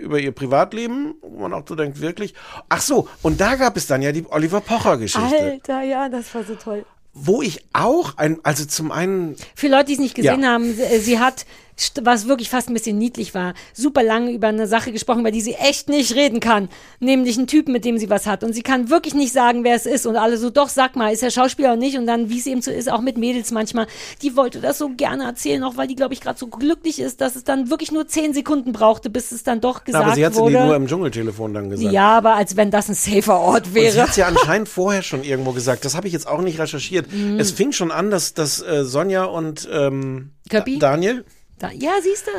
über 0.03 0.19
ihr 0.21 0.33
Privatleben, 0.33 1.15
wo 1.23 1.41
man 1.41 1.55
auch 1.55 1.63
so 1.67 1.75
denkt, 1.75 2.01
wirklich. 2.03 2.35
Ach 2.69 2.83
so, 2.83 3.09
und 3.23 3.41
da 3.41 3.55
gab 3.57 3.77
es 3.79 3.87
dann 3.87 4.03
ja 4.03 4.13
die 4.13 4.27
Oliver 4.29 4.61
Pocher-Geschichte. 4.61 5.41
Alter, 5.41 5.83
ja, 5.83 6.09
das 6.11 6.35
war 6.35 6.45
so 6.45 6.55
toll. 6.57 6.85
Wo 7.13 7.43
ich 7.43 7.65
auch 7.73 8.17
ein, 8.19 8.39
also 8.45 8.65
zum 8.67 8.93
einen, 8.93 9.35
Für 9.57 9.67
Leute, 9.69 9.87
die 9.87 9.95
es 9.95 9.99
nicht 9.99 10.15
gesehen 10.15 10.43
Ja. 10.43 10.51
haben, 10.51 10.73
sie, 10.75 10.99
sie 11.01 11.19
hat, 11.19 11.45
was 12.03 12.27
wirklich 12.29 12.51
fast 12.51 12.69
ein 12.69 12.75
bisschen 12.75 12.99
niedlich 12.99 13.35
war, 13.35 13.55
super 13.73 14.03
lange 14.03 14.33
über 14.33 14.49
eine 14.49 14.67
Sache 14.67 14.93
gesprochen, 14.93 15.21
über 15.21 15.31
die 15.31 15.41
sie 15.41 15.55
echt 15.55 15.89
nicht 15.89 16.15
reden 16.15 16.41
kann. 16.41 16.69
Nämlich 16.99 17.39
einen 17.39 17.47
Typen, 17.47 17.73
mit 17.73 17.85
dem 17.85 17.99
sie 17.99 18.11
was 18.11 18.27
hat. 18.27 18.45
Und 18.45 18.53
sie 18.53 18.63
kann 18.63 18.91
wirklich 18.91 19.15
nicht 19.15 19.33
sagen, 19.33 19.65
wer 19.65 19.75
es 19.75 19.87
ist. 19.87 20.07
Und 20.07 20.17
alle 20.17 20.37
so, 20.37 20.51
doch, 20.51 20.69
sag 20.69 20.97
mal, 20.97 21.13
ist 21.13 21.23
er 21.23 21.31
Schauspieler 21.31 21.71
oder 21.71 21.77
nicht? 21.77 21.97
Und 21.99 22.07
dann, 22.07 22.29
wie 22.31 22.39
es 22.39 22.47
eben 22.47 22.63
so 22.63 22.71
ist, 22.71 22.91
auch 22.91 23.01
mit 23.01 23.17
Mädels 23.19 23.51
manchmal, 23.51 23.87
die 24.23 24.37
wollte 24.37 24.61
das 24.61 24.79
so 24.79 24.91
gerne 24.91 25.25
erzählen, 25.25 25.63
auch 25.65 25.77
weil 25.77 25.87
die, 25.87 25.97
glaube 25.97 26.15
ich, 26.15 26.21
gerade 26.21 26.39
so 26.39 26.47
glücklich 26.47 27.01
ist, 27.01 27.21
dass 27.21 27.37
es 27.37 27.45
dann 27.45 27.71
wirklich 27.71 27.93
nur 27.93 28.07
zehn 28.07 28.33
Sekunden 28.35 28.73
brauchte, 28.73 29.11
bis 29.11 29.33
es 29.33 29.43
dann 29.43 29.61
doch 29.61 29.85
gesagt 29.85 30.05
aber 30.05 30.15
sie 30.15 30.25
hat 30.25 30.35
sie 30.35 30.41
wurde. 30.41 30.65
nur 30.65 30.77
im 30.77 30.87
Dschungeltelefon 30.87 31.55
dann 31.55 31.71
gesagt. 31.71 31.93
ja, 31.93 32.11
aber 32.19 32.35
als 32.35 32.57
wenn 32.57 32.71
das 32.71 32.89
ein 32.89 32.95
safer 32.95 33.39
Ort 33.41 33.67
Und 33.67 33.75
sie 33.75 33.81
wäre. 33.81 34.03
hat 34.03 34.17
ja 34.17 34.27
anscheinend 34.29 34.69
vorher 34.69 35.03
schon 35.03 35.23
irgendwo 35.23 35.53
gesagt. 35.53 35.85
Das 35.85 35.95
habe 35.95 36.07
ich 36.07 36.13
jetzt 36.13 36.27
auch 36.27 36.41
nicht 36.41 36.59
recherchiert. 36.59 37.13
Mhm. 37.13 37.39
Es 37.39 37.51
fing 37.51 37.73
schon 37.73 37.91
an, 37.91 38.11
dass, 38.11 38.35
dass 38.35 38.61
äh, 38.63 38.85
Sonja 38.85 39.25
und 39.25 39.69
ähm, 39.73 40.31
Daniel 40.79 41.25
Da, 41.61 41.71
ja, 41.73 41.93
siehst 42.03 42.27
du. 42.27 42.31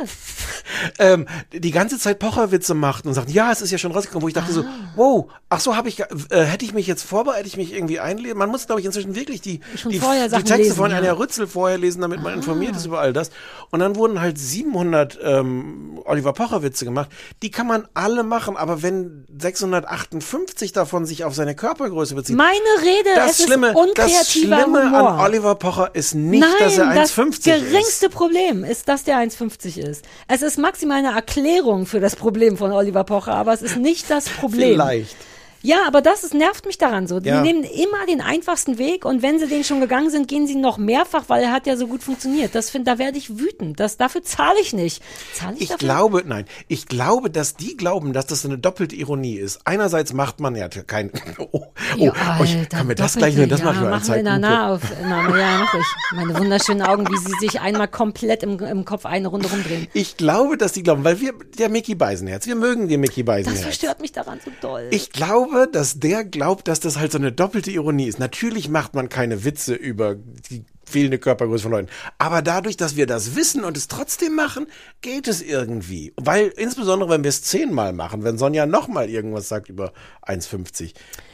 ähm, 0.98 1.26
die 1.52 1.70
ganze 1.70 1.98
Zeit 1.98 2.18
Pocherwitze 2.18 2.74
machten 2.74 3.06
und 3.08 3.14
sagten, 3.14 3.30
ja, 3.32 3.52
es 3.52 3.62
ist 3.62 3.70
ja 3.70 3.78
schon 3.78 3.92
rausgekommen, 3.92 4.22
wo 4.24 4.28
ich 4.28 4.34
dachte 4.34 4.52
so, 4.52 4.62
Ah. 4.62 4.92
wow, 4.96 5.26
ach 5.48 5.60
so, 5.60 5.76
habe 5.76 5.88
ich, 5.88 6.00
äh, 6.00 6.06
hätte 6.30 6.64
ich 6.64 6.74
mich 6.74 6.86
jetzt 6.88 7.02
vorbereitet, 7.04 7.46
ich 7.46 7.56
mich 7.56 7.72
irgendwie 7.72 8.00
einlesen. 8.00 8.36
Man 8.36 8.50
muss, 8.50 8.66
glaube 8.66 8.80
ich, 8.80 8.86
inzwischen 8.86 9.14
wirklich 9.14 9.40
die, 9.40 9.60
Schon 9.76 9.92
die, 9.92 10.00
die 10.00 10.04
Texte 10.36 10.54
lesen, 10.56 10.74
von 10.76 10.90
ja. 10.90 10.96
Ah. 10.96 10.98
Anja 10.98 11.12
Rützel 11.12 11.46
vorher 11.46 11.78
lesen, 11.78 12.00
damit 12.00 12.20
man 12.22 12.34
informiert 12.34 12.74
ist 12.76 12.84
über 12.86 13.00
all 13.00 13.12
das. 13.12 13.30
Und 13.70 13.78
dann 13.80 13.94
wurden 13.96 14.20
halt 14.20 14.38
700 14.38 15.18
ähm, 15.22 16.00
Oliver 16.04 16.32
Pocher 16.32 16.62
Witze 16.64 16.84
gemacht. 16.84 17.08
Die 17.42 17.50
kann 17.52 17.66
man 17.68 17.86
alle 17.94 18.24
machen, 18.24 18.56
aber 18.56 18.82
wenn 18.82 19.24
658 19.38 20.72
davon 20.72 21.06
sich 21.06 21.24
auf 21.24 21.34
seine 21.34 21.54
Körpergröße 21.54 22.14
beziehen, 22.14 22.36
Meine 22.36 22.58
Rede, 22.82 23.10
das 23.14 23.38
es 23.38 23.44
Schlimme, 23.46 23.68
ist 23.68 23.74
das 23.76 23.82
unkreativer 23.86 24.24
Schlimme 24.24 24.84
Humor. 24.90 25.10
an 25.12 25.20
Oliver 25.20 25.54
Pocher 25.54 25.94
ist 25.94 26.14
nicht, 26.14 26.40
Nein, 26.40 26.50
dass 26.60 26.78
er 26.78 26.94
das 26.94 27.12
1,50 27.16 27.28
ist. 27.30 27.44
geringste 27.44 28.08
Problem 28.10 28.64
ist, 28.64 28.88
dass 28.88 29.04
der 29.04 29.11
1,50 29.16 29.78
ist. 29.78 30.04
Es 30.28 30.42
ist 30.42 30.58
maximal 30.58 30.98
eine 30.98 31.14
Erklärung 31.14 31.86
für 31.86 32.00
das 32.00 32.16
Problem 32.16 32.56
von 32.56 32.72
Oliver 32.72 33.04
Pocher, 33.04 33.34
aber 33.34 33.52
es 33.52 33.62
ist 33.62 33.76
nicht 33.76 34.10
das 34.10 34.28
Problem. 34.28 34.72
Vielleicht. 34.72 35.16
Ja, 35.62 35.86
aber 35.86 36.02
das 36.02 36.24
ist, 36.24 36.34
nervt 36.34 36.66
mich 36.66 36.78
daran 36.78 37.06
so. 37.06 37.18
Ja. 37.18 37.40
Die 37.40 37.52
nehmen 37.52 37.64
immer 37.64 38.04
den 38.06 38.20
einfachsten 38.20 38.78
Weg 38.78 39.04
und 39.04 39.22
wenn 39.22 39.38
sie 39.38 39.46
den 39.46 39.64
schon 39.64 39.80
gegangen 39.80 40.10
sind, 40.10 40.28
gehen 40.28 40.46
sie 40.46 40.54
noch 40.56 40.78
mehrfach, 40.78 41.24
weil 41.28 41.42
er 41.42 41.52
hat 41.52 41.66
ja 41.66 41.76
so 41.76 41.86
gut 41.86 42.02
funktioniert. 42.02 42.54
Das 42.54 42.70
find, 42.70 42.86
da 42.88 42.98
werde 42.98 43.18
ich 43.18 43.38
wütend. 43.38 43.78
Das, 43.80 43.96
dafür 43.96 44.22
zahle 44.22 44.60
ich 44.60 44.72
nicht. 44.72 45.02
Zahle 45.34 45.54
ich, 45.56 45.62
Ich 45.62 45.68
dafür? 45.68 45.88
glaube, 45.88 46.22
nein, 46.26 46.46
ich 46.68 46.86
glaube, 46.88 47.30
dass 47.30 47.54
die 47.56 47.76
glauben, 47.76 48.12
dass 48.12 48.26
das 48.26 48.44
eine 48.44 48.58
doppelte 48.58 48.96
Ironie 48.96 49.36
ist. 49.36 49.60
Einerseits 49.64 50.12
macht 50.12 50.40
man 50.40 50.56
ja 50.56 50.68
kein, 50.68 51.10
oh, 51.38 51.48
oh, 51.52 51.66
Ja, 51.96 52.12
oh, 52.40 52.44
ich, 52.44 52.56
Alter, 52.56 52.76
kann 52.78 52.86
mir 52.88 52.94
das 52.94 53.16
gleich, 53.16 53.36
das 53.36 53.60
ja, 53.60 53.64
mache 53.66 53.74
ich 53.76 53.80
mal 53.82 53.90
mach 53.90 54.08
wir 54.08 54.22
danach 54.24 54.70
auf. 54.70 54.80
Na, 55.02 55.38
ja, 55.38 55.58
mach 55.58 55.74
ich. 55.74 55.86
Meine 56.16 56.38
wunderschönen 56.38 56.82
Augen, 56.82 57.06
wie 57.08 57.16
sie 57.18 57.34
sich 57.40 57.60
einmal 57.60 57.88
komplett 57.88 58.42
im, 58.42 58.58
im 58.58 58.84
Kopf 58.84 59.06
eine 59.06 59.28
Runde 59.28 59.48
rumdrehen. 59.48 59.86
Ich 59.94 60.16
glaube, 60.16 60.56
dass 60.56 60.72
die 60.72 60.82
glauben, 60.82 61.04
weil 61.04 61.20
wir, 61.20 61.32
der 61.58 61.68
Mickey 61.68 61.94
Beisenherz, 61.94 62.46
wir 62.46 62.56
mögen 62.56 62.88
den 62.88 63.00
Mickey 63.00 63.22
Das 63.22 63.26
Beisenherz. 63.36 63.62
verstört 63.62 64.00
mich 64.00 64.12
daran 64.12 64.40
so 64.44 64.50
doll. 64.60 64.88
Ich 64.90 65.10
glaube, 65.12 65.51
dass 65.72 66.00
der 66.00 66.24
glaubt, 66.24 66.68
dass 66.68 66.80
das 66.80 66.98
halt 66.98 67.12
so 67.12 67.18
eine 67.18 67.32
doppelte 67.32 67.70
Ironie 67.70 68.06
ist. 68.06 68.18
Natürlich 68.18 68.68
macht 68.68 68.94
man 68.94 69.08
keine 69.08 69.44
Witze 69.44 69.74
über 69.74 70.14
die 70.14 70.64
fehlende 70.84 71.18
Körpergröße 71.18 71.62
von 71.62 71.72
Leuten. 71.72 71.88
Aber 72.18 72.42
dadurch, 72.42 72.76
dass 72.76 72.96
wir 72.96 73.06
das 73.06 73.34
wissen 73.34 73.64
und 73.64 73.76
es 73.76 73.88
trotzdem 73.88 74.34
machen, 74.34 74.66
geht 75.00 75.28
es 75.28 75.42
irgendwie. 75.42 76.12
Weil, 76.16 76.48
insbesondere 76.48 77.10
wenn 77.10 77.24
wir 77.24 77.30
es 77.30 77.42
zehnmal 77.42 77.92
machen, 77.92 78.24
wenn 78.24 78.38
Sonja 78.38 78.66
nochmal 78.66 79.08
irgendwas 79.08 79.48
sagt 79.48 79.68
über 79.68 79.92
1,50. 80.26 80.92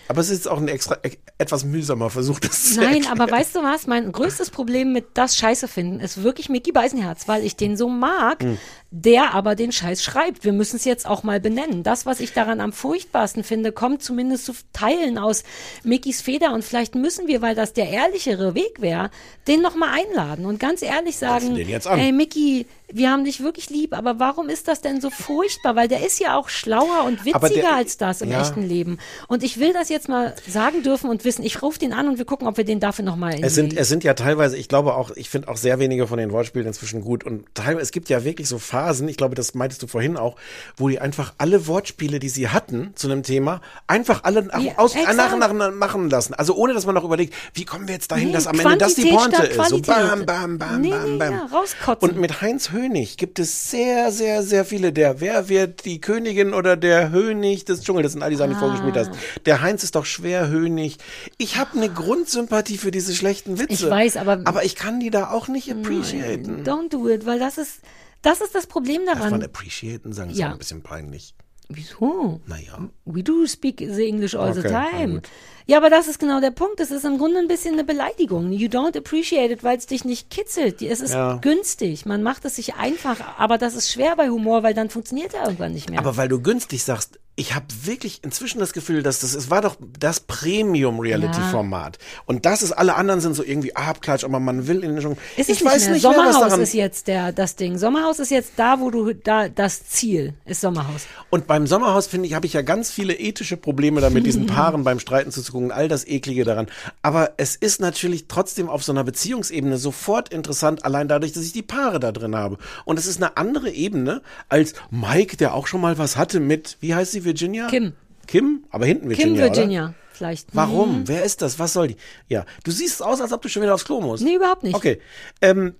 Aber 0.08 0.20
es 0.20 0.30
ist 0.30 0.48
auch 0.48 0.58
ein 0.58 0.68
extra, 0.68 0.96
e- 1.02 1.18
etwas 1.36 1.64
mühsamer 1.64 2.08
Versuch, 2.10 2.40
das 2.40 2.74
zu 2.74 2.80
Nein, 2.80 3.06
aber 3.10 3.30
weißt 3.30 3.54
du 3.54 3.62
was? 3.62 3.86
Mein 3.86 4.10
größtes 4.10 4.50
Problem 4.50 4.92
mit 4.92 5.06
das 5.14 5.36
Scheiße 5.36 5.68
finden 5.68 6.00
ist 6.00 6.22
wirklich 6.22 6.48
Mickey 6.48 6.72
Beisenherz, 6.72 7.28
weil 7.28 7.44
ich 7.44 7.56
den 7.56 7.76
so 7.76 7.88
mag, 7.88 8.42
Hm. 8.42 8.58
der 8.90 9.34
aber 9.34 9.54
den 9.54 9.70
Scheiß 9.70 10.02
schreibt. 10.02 10.44
Wir 10.44 10.52
müssen 10.54 10.76
es 10.76 10.84
jetzt 10.86 11.06
auch 11.06 11.22
mal 11.22 11.40
benennen. 11.40 11.82
Das, 11.82 12.06
was 12.06 12.20
ich 12.20 12.32
daran 12.32 12.60
am 12.60 12.72
furchtbarsten 12.72 13.44
finde, 13.44 13.70
kommt 13.70 14.02
zumindest 14.02 14.46
zu 14.46 14.52
Teilen 14.72 15.18
aus 15.18 15.44
Mickys 15.84 16.22
Feder 16.22 16.52
und 16.54 16.64
vielleicht 16.64 16.94
müssen 16.94 17.26
wir, 17.28 17.42
weil 17.42 17.54
das 17.54 17.74
der 17.74 17.90
ehrlichere 17.90 18.54
Weg 18.54 18.80
wäre, 18.80 19.10
den 19.46 19.60
nochmal 19.60 19.90
einladen 19.90 20.46
und 20.46 20.58
ganz 20.58 20.80
ehrlich 20.82 21.16
sagen, 21.18 21.54
den 21.54 21.68
jetzt 21.68 21.86
an. 21.86 21.98
ey 21.98 22.12
Mickey, 22.12 22.66
wir 22.92 23.10
haben 23.10 23.24
dich 23.24 23.42
wirklich 23.42 23.68
lieb, 23.70 23.96
aber 23.96 24.18
warum 24.18 24.48
ist 24.48 24.66
das 24.68 24.80
denn 24.80 25.00
so 25.00 25.10
furchtbar? 25.10 25.76
Weil 25.76 25.88
der 25.88 26.06
ist 26.06 26.18
ja 26.20 26.36
auch 26.36 26.48
schlauer 26.48 27.04
und 27.06 27.24
witziger 27.24 27.48
der- 27.48 27.74
als 27.76 27.96
das 27.98 28.22
im 28.22 28.30
ja. 28.30 28.40
echten 28.40 28.62
Leben. 28.62 28.98
Und 29.28 29.42
ich 29.42 29.60
will 29.60 29.72
das 29.72 29.88
jetzt 29.88 30.08
mal 30.08 30.34
sagen 30.48 30.82
dürfen 30.82 31.10
und 31.10 31.24
wissen. 31.24 31.42
Ich 31.44 31.60
rufe 31.62 31.78
den 31.78 31.92
an 31.92 32.08
und 32.08 32.18
wir 32.18 32.24
gucken, 32.24 32.48
ob 32.48 32.56
wir 32.56 32.64
den 32.64 32.80
dafür 32.80 33.04
nochmal 33.04 33.36
Es 33.42 33.54
sind, 33.54 33.76
es 33.76 33.88
sind 33.88 34.04
ja 34.04 34.14
teilweise, 34.14 34.56
ich 34.56 34.68
glaube 34.68 34.94
auch, 34.94 35.10
ich 35.16 35.28
finde 35.28 35.48
auch 35.48 35.56
sehr 35.56 35.78
wenige 35.78 36.06
von 36.06 36.18
den 36.18 36.32
Wortspielen 36.32 36.66
inzwischen 36.66 37.02
gut. 37.02 37.24
Und 37.24 37.44
teilweise, 37.54 37.82
es 37.82 37.92
gibt 37.92 38.08
ja 38.08 38.24
wirklich 38.24 38.48
so 38.48 38.58
Phasen, 38.58 39.06
ich 39.08 39.16
glaube, 39.16 39.34
das 39.34 39.54
meintest 39.54 39.82
du 39.82 39.86
vorhin 39.86 40.16
auch, 40.16 40.36
wo 40.76 40.88
die 40.88 40.98
einfach 41.00 41.34
alle 41.38 41.66
Wortspiele, 41.66 42.18
die 42.18 42.28
sie 42.30 42.48
hatten 42.48 42.92
zu 42.94 43.08
einem 43.08 43.22
Thema, 43.22 43.60
einfach 43.86 44.24
alle 44.24 44.42
nach, 44.44 44.60
Ja, 44.60 44.72
aus, 44.76 44.94
nach, 44.94 45.36
nach, 45.36 45.52
nach 45.52 45.72
machen 45.72 46.08
lassen. 46.10 46.32
Also 46.34 46.54
ohne, 46.54 46.72
dass 46.74 46.86
man 46.86 46.94
noch 46.94 47.04
überlegt, 47.04 47.34
wie 47.54 47.64
kommen 47.64 47.86
wir 47.86 47.94
jetzt 47.94 48.10
dahin, 48.10 48.28
Nee, 48.28 48.32
dass 48.34 48.46
am 48.46 48.58
Ende 48.58 48.78
das 48.78 48.94
die 48.94 49.10
Quantität 49.10 49.56
Pointe 49.56 49.62
ist. 49.62 49.68
So 49.68 49.80
bam, 49.82 50.24
bam, 50.26 50.58
bam, 50.58 50.80
Nee, 50.80 50.90
bam, 50.90 51.18
bam. 51.18 51.32
ja, 51.32 51.44
rauskotzen. 51.52 52.08
Und 52.10 52.18
mit 52.18 52.40
Heinz 52.40 52.70
Hönig 52.78 53.16
gibt 53.16 53.38
es 53.38 53.70
sehr, 53.70 54.12
sehr, 54.12 54.42
sehr 54.42 54.64
viele 54.64 54.92
der, 54.92 55.20
wer 55.20 55.48
wird 55.48 55.84
die 55.84 56.00
Königin 56.00 56.54
oder 56.54 56.76
der 56.76 57.10
Hönig 57.10 57.64
des 57.64 57.80
Dschungels, 57.82 58.04
das 58.06 58.12
sind 58.12 58.22
all 58.22 58.30
die 58.30 58.36
Sachen, 58.36 58.50
die 58.50 58.56
vorgespielt 58.56 58.96
Ah. 58.96 59.00
hast. 59.00 59.10
Der 59.46 59.60
Heinz 59.62 59.82
ist 59.82 59.94
doch 59.94 60.04
schwer 60.04 60.48
Hönig. 60.48 60.98
Ich 61.38 61.56
habe 61.56 61.76
eine 61.76 61.88
Grundsympathie 61.88 62.78
für 62.78 62.90
diese 62.90 63.14
schlechten 63.14 63.58
Witze. 63.58 63.72
Ich 63.72 63.90
weiß, 63.90 64.16
aber- 64.16 64.40
Aber 64.44 64.64
ich 64.64 64.76
kann 64.76 65.00
die 65.00 65.10
da 65.10 65.30
auch 65.30 65.48
nicht 65.48 65.70
appreciaten. 65.70 66.62
Don't 66.64 66.90
do 66.90 67.08
it, 67.08 67.26
weil 67.26 67.38
das 67.38 67.58
ist, 67.58 67.80
das 68.22 68.40
ist 68.40 68.54
das 68.54 68.66
Problem 68.66 69.02
Darf 69.06 69.18
man 69.18 69.30
daran. 69.30 69.42
appreciaten 69.44 70.12
sagen, 70.12 70.30
ist 70.30 70.38
Ja. 70.38 70.52
ein 70.52 70.58
bisschen 70.58 70.82
peinlich. 70.82 71.34
Wieso? 71.70 72.40
Naja. 72.46 72.88
We 73.04 73.22
do 73.22 73.46
speak 73.46 73.78
the 73.80 74.06
English 74.08 74.34
all 74.34 74.54
the 74.54 74.60
Okay, 74.60 74.70
na 74.72 74.88
time. 74.90 75.22
Ja, 75.70 75.76
aber 75.76 75.90
das 75.90 76.08
ist 76.08 76.18
genau 76.18 76.40
der 76.40 76.50
Punkt. 76.50 76.80
Es 76.80 76.90
ist 76.90 77.04
im 77.04 77.18
Grunde 77.18 77.38
ein 77.40 77.46
bisschen 77.46 77.74
eine 77.74 77.84
Beleidigung. 77.84 78.52
You 78.52 78.68
don't 78.68 78.96
appreciate 78.96 79.52
it, 79.52 79.62
weil 79.62 79.76
es 79.76 79.84
dich 79.86 80.02
nicht 80.02 80.30
kitzelt. 80.30 80.80
Es 80.80 81.00
ist 81.00 81.12
Ja. 81.12 81.36
günstig. 81.42 82.06
Man 82.06 82.22
macht 82.22 82.46
es 82.46 82.56
sich 82.56 82.76
einfach, 82.76 83.20
aber 83.38 83.58
das 83.58 83.74
ist 83.74 83.92
schwer 83.92 84.16
bei 84.16 84.30
Humor, 84.30 84.62
weil 84.62 84.72
dann 84.72 84.88
funktioniert 84.88 85.34
er 85.34 85.44
irgendwann 85.44 85.74
nicht 85.74 85.90
mehr. 85.90 85.98
Aber 85.98 86.16
weil 86.16 86.28
du 86.28 86.40
günstig 86.40 86.82
sagst, 86.82 87.18
ich 87.38 87.54
habe 87.54 87.66
wirklich 87.84 88.24
inzwischen 88.24 88.58
das 88.58 88.72
Gefühl, 88.72 89.04
dass 89.04 89.20
das, 89.20 89.32
es 89.32 89.48
war 89.48 89.62
doch 89.62 89.76
das 89.98 90.18
Premium-Reality-Format. 90.18 91.98
Und 92.26 92.44
das 92.44 92.62
ist, 92.62 92.72
alle 92.72 92.96
anderen 92.96 93.20
sind 93.20 93.34
so 93.34 93.44
irgendwie 93.44 93.76
Abklatsch, 93.76 94.24
aber 94.24 94.40
man 94.40 94.66
will 94.66 94.82
in 94.82 94.96
den 94.96 95.00
Dschungel. 95.00 95.18
ist 95.36 95.48
ich 95.48 95.60
nicht 95.60 95.64
weiß 95.64 95.84
mehr. 95.84 95.94
nicht 95.94 96.02
mehr, 96.02 96.10
was 96.10 96.16
Sommerhaus 96.16 96.40
daran 96.40 96.60
ist 96.60 96.74
jetzt 96.74 97.06
der, 97.06 97.30
das 97.30 97.54
Ding. 97.54 97.78
Sommerhaus 97.78 98.18
ist 98.18 98.32
jetzt 98.32 98.54
da, 98.56 98.80
wo 98.80 98.90
du, 98.90 99.14
da, 99.14 99.48
das 99.48 99.86
Ziel 99.86 100.34
ist 100.46 100.62
Sommerhaus. 100.62 101.06
Und 101.30 101.46
beim 101.46 101.68
Sommerhaus, 101.68 102.08
finde 102.08 102.26
ich, 102.26 102.34
habe 102.34 102.44
ich 102.44 102.54
ja 102.54 102.62
ganz 102.62 102.90
viele 102.90 103.14
ethische 103.14 103.56
Probleme 103.56 104.00
damit, 104.00 104.26
diesen 104.26 104.46
Paaren 104.48 104.82
beim 104.82 104.98
Streiten 104.98 105.30
zuzugucken, 105.30 105.70
all 105.70 105.86
das 105.86 106.08
Eklige 106.08 106.42
daran. 106.42 106.66
Aber 107.02 107.34
es 107.36 107.54
ist 107.54 107.80
natürlich 107.80 108.26
trotzdem 108.26 108.68
auf 108.68 108.82
so 108.82 108.90
einer 108.90 109.04
Beziehungsebene 109.04 109.78
sofort 109.78 110.30
interessant, 110.30 110.84
allein 110.84 111.06
dadurch, 111.06 111.34
dass 111.34 111.44
ich 111.44 111.52
die 111.52 111.62
Paare 111.62 112.00
da 112.00 112.10
drin 112.10 112.34
habe. 112.34 112.58
Und 112.84 112.98
es 112.98 113.06
ist 113.06 113.22
eine 113.22 113.36
andere 113.36 113.70
Ebene 113.70 114.22
als 114.48 114.74
Mike, 114.90 115.36
der 115.36 115.54
auch 115.54 115.68
schon 115.68 115.80
mal 115.80 115.98
was 115.98 116.16
hatte 116.16 116.40
mit, 116.40 116.78
wie 116.80 116.96
heißt 116.96 117.12
sie, 117.12 117.27
Virginia? 117.28 117.68
Kim. 117.68 117.92
Kim? 118.26 118.64
Aber 118.70 118.84
hinten 118.86 119.08
Virginia, 119.08 119.44
Kim 119.46 119.54
Virginia, 119.54 119.84
Oder? 119.84 119.94
vielleicht. 120.12 120.48
Warum? 120.54 121.06
Wer 121.06 121.22
ist 121.24 121.40
das? 121.42 121.58
Was 121.58 121.72
soll 121.72 121.88
die? 121.88 121.96
Ja, 122.28 122.44
du 122.64 122.70
siehst 122.70 123.02
aus, 123.02 123.20
als 123.20 123.32
ob 123.32 123.40
du 123.42 123.48
schon 123.48 123.62
wieder 123.62 123.74
aufs 123.74 123.84
Klo 123.84 124.00
musst. 124.00 124.22
Nee, 124.24 124.34
überhaupt 124.34 124.62
nicht. 124.64 124.74
Okay. 124.74 125.00
Ähm, 125.40 125.74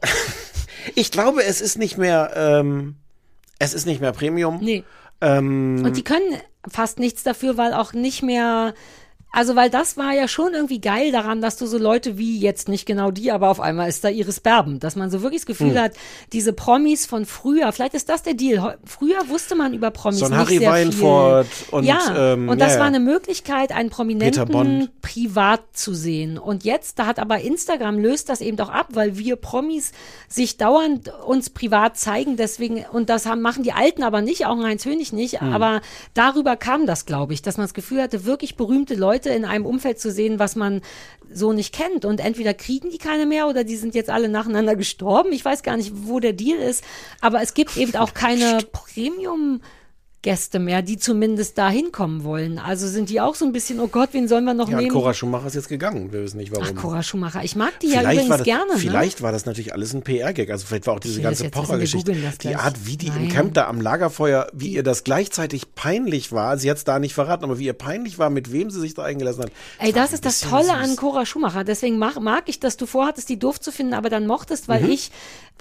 Ich 0.94 1.10
glaube, 1.10 1.44
es 1.44 1.60
ist 1.60 1.78
nicht 1.78 1.98
mehr, 1.98 2.32
ähm, 2.34 2.96
es 3.58 3.74
ist 3.74 3.86
nicht 3.86 4.00
mehr 4.00 4.12
Premium. 4.12 4.60
Nee. 4.62 4.84
Ähm, 5.20 5.82
Und 5.84 5.96
die 5.96 6.02
können 6.04 6.40
fast 6.68 6.98
nichts 6.98 7.22
dafür, 7.22 7.56
weil 7.56 7.74
auch 7.74 7.92
nicht 7.92 8.22
mehr. 8.22 8.74
Also, 9.32 9.54
weil 9.54 9.70
das 9.70 9.96
war 9.96 10.12
ja 10.12 10.26
schon 10.26 10.54
irgendwie 10.54 10.80
geil 10.80 11.12
daran, 11.12 11.40
dass 11.40 11.56
du 11.56 11.66
so 11.66 11.78
Leute 11.78 12.18
wie 12.18 12.40
jetzt 12.40 12.68
nicht 12.68 12.84
genau 12.84 13.10
die, 13.12 13.30
aber 13.30 13.48
auf 13.48 13.60
einmal 13.60 13.88
ist 13.88 14.02
da 14.02 14.08
Iris 14.08 14.40
Berben, 14.40 14.80
dass 14.80 14.96
man 14.96 15.10
so 15.10 15.22
wirklich 15.22 15.42
das 15.42 15.46
Gefühl 15.46 15.70
Hm. 15.70 15.78
hat, 15.78 15.92
diese 16.32 16.52
Promis 16.52 17.06
von 17.06 17.24
früher, 17.26 17.70
vielleicht 17.72 17.94
ist 17.94 18.08
das 18.08 18.22
der 18.22 18.34
Deal. 18.34 18.78
Früher 18.84 19.28
wusste 19.28 19.54
man 19.54 19.72
über 19.72 19.90
Promis 19.90 20.18
So 20.18 20.24
ein 20.24 20.32
nicht 20.32 20.40
Harry 20.40 20.58
sehr 20.58 20.70
Weinfurt 20.70 21.46
viel. 21.46 21.74
und, 21.74 21.84
ja, 21.84 22.32
ähm, 22.32 22.48
und 22.48 22.60
das 22.60 22.70
ja, 22.70 22.74
ja. 22.74 22.80
war 22.80 22.86
eine 22.88 23.00
Möglichkeit, 23.00 23.72
einen 23.72 23.90
Prominenten 23.90 24.88
privat 25.00 25.60
zu 25.72 25.94
sehen. 25.94 26.36
Und 26.38 26.64
jetzt, 26.64 26.98
da 26.98 27.06
hat 27.06 27.18
aber 27.18 27.40
Instagram 27.40 27.98
löst 27.98 28.28
das 28.28 28.40
eben 28.40 28.56
doch 28.56 28.68
ab, 28.68 28.88
weil 28.90 29.16
wir 29.16 29.36
Promis 29.36 29.92
sich 30.28 30.56
dauernd 30.56 31.12
uns 31.24 31.50
privat 31.50 31.96
zeigen. 31.96 32.36
Deswegen, 32.36 32.84
und 32.92 33.10
das 33.10 33.26
haben, 33.26 33.42
machen 33.42 33.62
die 33.62 33.72
Alten 33.72 34.02
aber 34.02 34.22
nicht, 34.22 34.46
auch 34.46 34.58
ein 34.58 34.64
Heinz 34.64 34.84
Hönig 34.84 35.12
nicht. 35.12 35.40
Hm. 35.40 35.52
Aber 35.52 35.82
darüber 36.14 36.56
kam 36.56 36.86
das, 36.86 37.06
glaube 37.06 37.32
ich, 37.32 37.42
dass 37.42 37.56
man 37.56 37.64
das 37.64 37.74
Gefühl 37.74 38.02
hatte, 38.02 38.24
wirklich 38.24 38.56
berühmte 38.56 38.94
Leute 38.94 39.19
in 39.28 39.44
einem 39.44 39.66
Umfeld 39.66 40.00
zu 40.00 40.10
sehen, 40.10 40.38
was 40.38 40.56
man 40.56 40.80
so 41.30 41.52
nicht 41.52 41.74
kennt. 41.74 42.04
Und 42.06 42.20
entweder 42.20 42.54
kriegen 42.54 42.90
die 42.90 42.98
keine 42.98 43.26
mehr 43.26 43.48
oder 43.48 43.62
die 43.64 43.76
sind 43.76 43.94
jetzt 43.94 44.08
alle 44.10 44.28
nacheinander 44.28 44.74
gestorben. 44.76 45.32
Ich 45.32 45.44
weiß 45.44 45.62
gar 45.62 45.76
nicht, 45.76 45.92
wo 45.94 46.18
der 46.18 46.32
Deal 46.32 46.58
ist. 46.58 46.82
Aber 47.20 47.42
es 47.42 47.52
gibt 47.54 47.76
eben 47.76 47.94
auch 47.96 48.14
keine 48.14 48.58
Premium- 48.72 49.60
Gäste 50.22 50.58
mehr, 50.58 50.82
die 50.82 50.98
zumindest 50.98 51.56
da 51.56 51.70
hinkommen 51.70 52.24
wollen. 52.24 52.58
Also 52.58 52.86
sind 52.86 53.08
die 53.08 53.22
auch 53.22 53.34
so 53.34 53.46
ein 53.46 53.52
bisschen, 53.52 53.80
oh 53.80 53.88
Gott, 53.88 54.10
wen 54.12 54.28
sollen 54.28 54.44
wir 54.44 54.52
noch 54.52 54.68
ja, 54.68 54.76
nehmen? 54.76 54.90
Cora 54.90 55.14
Schumacher 55.14 55.46
ist 55.46 55.54
jetzt 55.54 55.68
gegangen. 55.68 56.12
Wir 56.12 56.22
wissen 56.22 56.36
nicht 56.36 56.52
warum. 56.52 56.66
Ach, 56.68 56.74
Cora 56.74 57.02
Schumacher. 57.02 57.42
Ich 57.42 57.56
mag 57.56 57.80
die 57.80 57.86
ja 57.86 58.00
Vielleicht, 58.00 58.12
übrigens 58.12 58.30
war 58.30 58.36
das, 58.36 58.44
gerne. 58.44 58.76
vielleicht 58.76 59.22
war 59.22 59.32
das 59.32 59.46
natürlich 59.46 59.72
alles 59.72 59.94
ein 59.94 60.02
PR-Gag. 60.02 60.50
Also 60.50 60.66
vielleicht 60.66 60.86
war 60.86 60.94
auch 60.94 61.00
diese 61.00 61.22
ganze 61.22 61.48
Pocher-Geschichte. 61.48 62.12
Die. 62.42 62.54
Art, 62.54 62.86
wie 62.86 62.98
die 62.98 63.06
im 63.06 63.14
Nein. 63.14 63.28
Camp 63.30 63.54
da 63.54 63.66
am 63.66 63.80
Lagerfeuer, 63.80 64.48
wie 64.52 64.68
ihr 64.68 64.82
das 64.82 65.04
gleichzeitig 65.04 65.74
peinlich 65.74 66.32
war. 66.32 66.58
Sie 66.58 66.70
hat 66.70 66.76
es 66.76 66.84
da 66.84 66.98
nicht 66.98 67.14
verraten, 67.14 67.44
aber 67.44 67.58
wie 67.58 67.64
ihr 67.64 67.72
peinlich 67.72 68.18
war, 68.18 68.28
mit 68.28 68.52
wem 68.52 68.70
sie 68.70 68.80
sich 68.80 68.92
da 68.92 69.04
eingelassen 69.04 69.44
hat. 69.44 69.48
Ne? 69.48 69.54
Ey, 69.78 69.92
das 69.92 70.12
ist 70.12 70.26
das 70.26 70.40
Tolle 70.40 70.64
süß. 70.64 70.72
an 70.72 70.96
Cora 70.96 71.24
Schumacher. 71.24 71.64
Deswegen 71.64 71.96
mag, 71.96 72.20
mag 72.20 72.42
ich, 72.46 72.60
dass 72.60 72.76
du 72.76 72.84
vorhattest, 72.84 73.30
die 73.30 73.38
doof 73.38 73.58
zu 73.58 73.72
finden, 73.72 73.94
aber 73.94 74.10
dann 74.10 74.26
mochtest, 74.26 74.68
weil 74.68 74.90
ich 74.90 75.10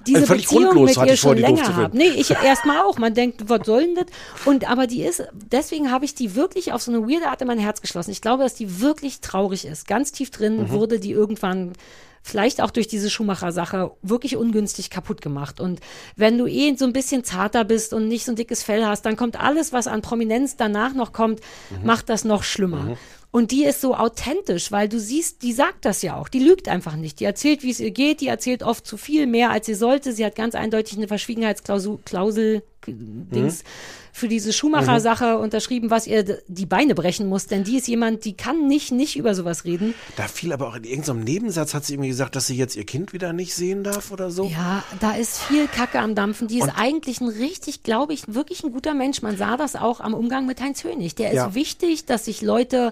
diese 0.05 0.17
Also 0.19 0.27
völlig 0.27 0.43
Beziehung 0.47 0.63
grundlos 0.65 0.97
mit 0.97 1.07
ihr 1.09 1.17
vor, 1.17 1.17
schon 1.17 1.37
doof 1.37 1.45
länger 1.49 1.63
zu 1.63 1.75
habe. 1.75 1.81
finden. 1.91 1.97
Nee, 1.97 2.19
ich 2.21 2.29
erstmal 2.31 2.79
auch. 2.79 2.97
Man 2.97 3.13
denkt, 3.13 3.49
was 3.49 3.65
soll 3.65 3.83
denn 3.85 3.95
das? 3.95 4.05
Und 4.45 4.69
aber 4.69 4.87
die 4.87 5.03
ist, 5.03 5.23
deswegen 5.51 5.91
habe 5.91 6.05
ich 6.05 6.15
die 6.15 6.35
wirklich 6.35 6.73
auf 6.73 6.81
so 6.81 6.91
eine 6.91 7.01
weirde 7.07 7.27
Art 7.27 7.41
in 7.41 7.47
mein 7.47 7.59
Herz 7.59 7.81
geschlossen. 7.81 8.11
Ich 8.11 8.21
glaube, 8.21 8.43
dass 8.43 8.53
die 8.55 8.81
wirklich 8.81 9.21
traurig 9.21 9.65
ist. 9.65 9.87
Ganz 9.87 10.11
tief 10.11 10.31
drin 10.31 10.57
Mhm. 10.63 10.69
wurde 10.71 10.99
die 10.99 11.11
irgendwann 11.11 11.73
vielleicht 12.21 12.61
auch 12.61 12.69
durch 12.71 12.87
diese 12.89 13.09
Schumacher-Sache 13.09 13.91
wirklich 14.01 14.35
ungünstig 14.35 14.89
kaputt 14.89 15.21
gemacht. 15.21 15.61
Und 15.61 15.79
wenn 16.17 16.37
du 16.37 16.47
eh 16.47 16.75
so 16.75 16.83
ein 16.85 16.91
bisschen 16.91 17.23
zarter 17.23 17.63
bist 17.63 17.93
und 17.93 18.07
nicht 18.09 18.25
so 18.25 18.33
ein 18.33 18.35
dickes 18.35 18.61
Fell 18.61 18.85
hast, 18.85 19.03
dann 19.05 19.15
kommt 19.15 19.39
alles, 19.39 19.71
was 19.71 19.87
an 19.87 20.01
Prominenz 20.01 20.57
danach 20.57 20.93
noch 20.93 21.13
kommt, 21.13 21.39
Mhm. 21.69 21.85
macht 21.85 22.09
das 22.09 22.25
noch 22.25 22.43
schlimmer. 22.43 22.97
Und 23.31 23.51
die 23.51 23.63
ist 23.63 23.81
so 23.81 23.95
authentisch, 23.95 24.71
weil 24.71 24.89
du 24.89 24.99
siehst, 24.99 25.43
die 25.43 25.53
sagt 25.53 25.85
das 25.85 26.01
ja 26.01 26.17
auch. 26.19 26.29
Die 26.29 26.39
lügt 26.39 26.67
einfach 26.67 26.95
nicht. 26.95 27.19
Die 27.19 27.25
erzählt, 27.25 27.61
wie 27.61 27.69
es 27.69 27.79
ihr 27.79 27.91
geht. 27.91 28.21
Die 28.21 28.27
erzählt 28.27 28.63
oft 28.63 28.87
zu 28.87 28.97
viel 28.97 29.27
mehr, 29.27 29.51
als 29.51 29.67
sie 29.67 29.75
sollte. 29.75 30.13
Sie 30.13 30.25
hat 30.25 30.35
ganz 30.35 30.55
eindeutig 30.55 30.97
eine 30.97 31.07
Verschwiegenheitsklausel, 31.07 31.99
Klausel, 32.05 32.63
Dings 32.87 33.63
für 34.11 34.27
diese 34.27 34.51
Schumacher-Sache 34.53 35.37
unterschrieben, 35.37 35.89
was 35.89 36.07
ihr 36.07 36.23
die 36.47 36.65
Beine 36.65 36.95
brechen 36.95 37.27
muss. 37.27 37.47
Denn 37.47 37.63
die 37.63 37.77
ist 37.77 37.87
jemand, 37.87 38.25
die 38.25 38.33
kann 38.33 38.67
nicht, 38.67 38.91
nicht 38.91 39.15
über 39.17 39.35
sowas 39.35 39.65
reden. 39.65 39.93
Da 40.15 40.23
fiel 40.23 40.51
aber 40.53 40.67
auch 40.67 40.75
in 40.75 40.83
irgendeinem 40.83 41.23
Nebensatz, 41.23 41.73
hat 41.73 41.85
sie 41.85 41.93
irgendwie 41.93 42.09
gesagt, 42.09 42.35
dass 42.35 42.47
sie 42.47 42.55
jetzt 42.55 42.75
ihr 42.75 42.85
Kind 42.85 43.13
wieder 43.13 43.33
nicht 43.33 43.53
sehen 43.55 43.83
darf 43.83 44.11
oder 44.11 44.31
so. 44.31 44.45
Ja, 44.45 44.83
da 44.99 45.11
ist 45.11 45.39
viel 45.39 45.67
Kacke 45.67 45.99
am 45.99 46.15
Dampfen. 46.15 46.47
Die 46.47 46.59
ist 46.59 46.71
eigentlich 46.75 47.21
ein 47.21 47.29
richtig, 47.29 47.83
glaube 47.83 48.13
ich, 48.13 48.33
wirklich 48.33 48.63
ein 48.63 48.71
guter 48.71 48.93
Mensch. 48.93 49.21
Man 49.21 49.37
sah 49.37 49.57
das 49.57 49.75
auch 49.75 49.99
am 49.99 50.13
Umgang 50.13 50.45
mit 50.45 50.61
Heinz 50.61 50.83
Hönig. 50.83 51.15
Der 51.15 51.29
ist 51.29 51.35
Ja. 51.35 51.55
wichtig, 51.55 52.05
dass 52.05 52.25
sich 52.25 52.41
Leute 52.41 52.91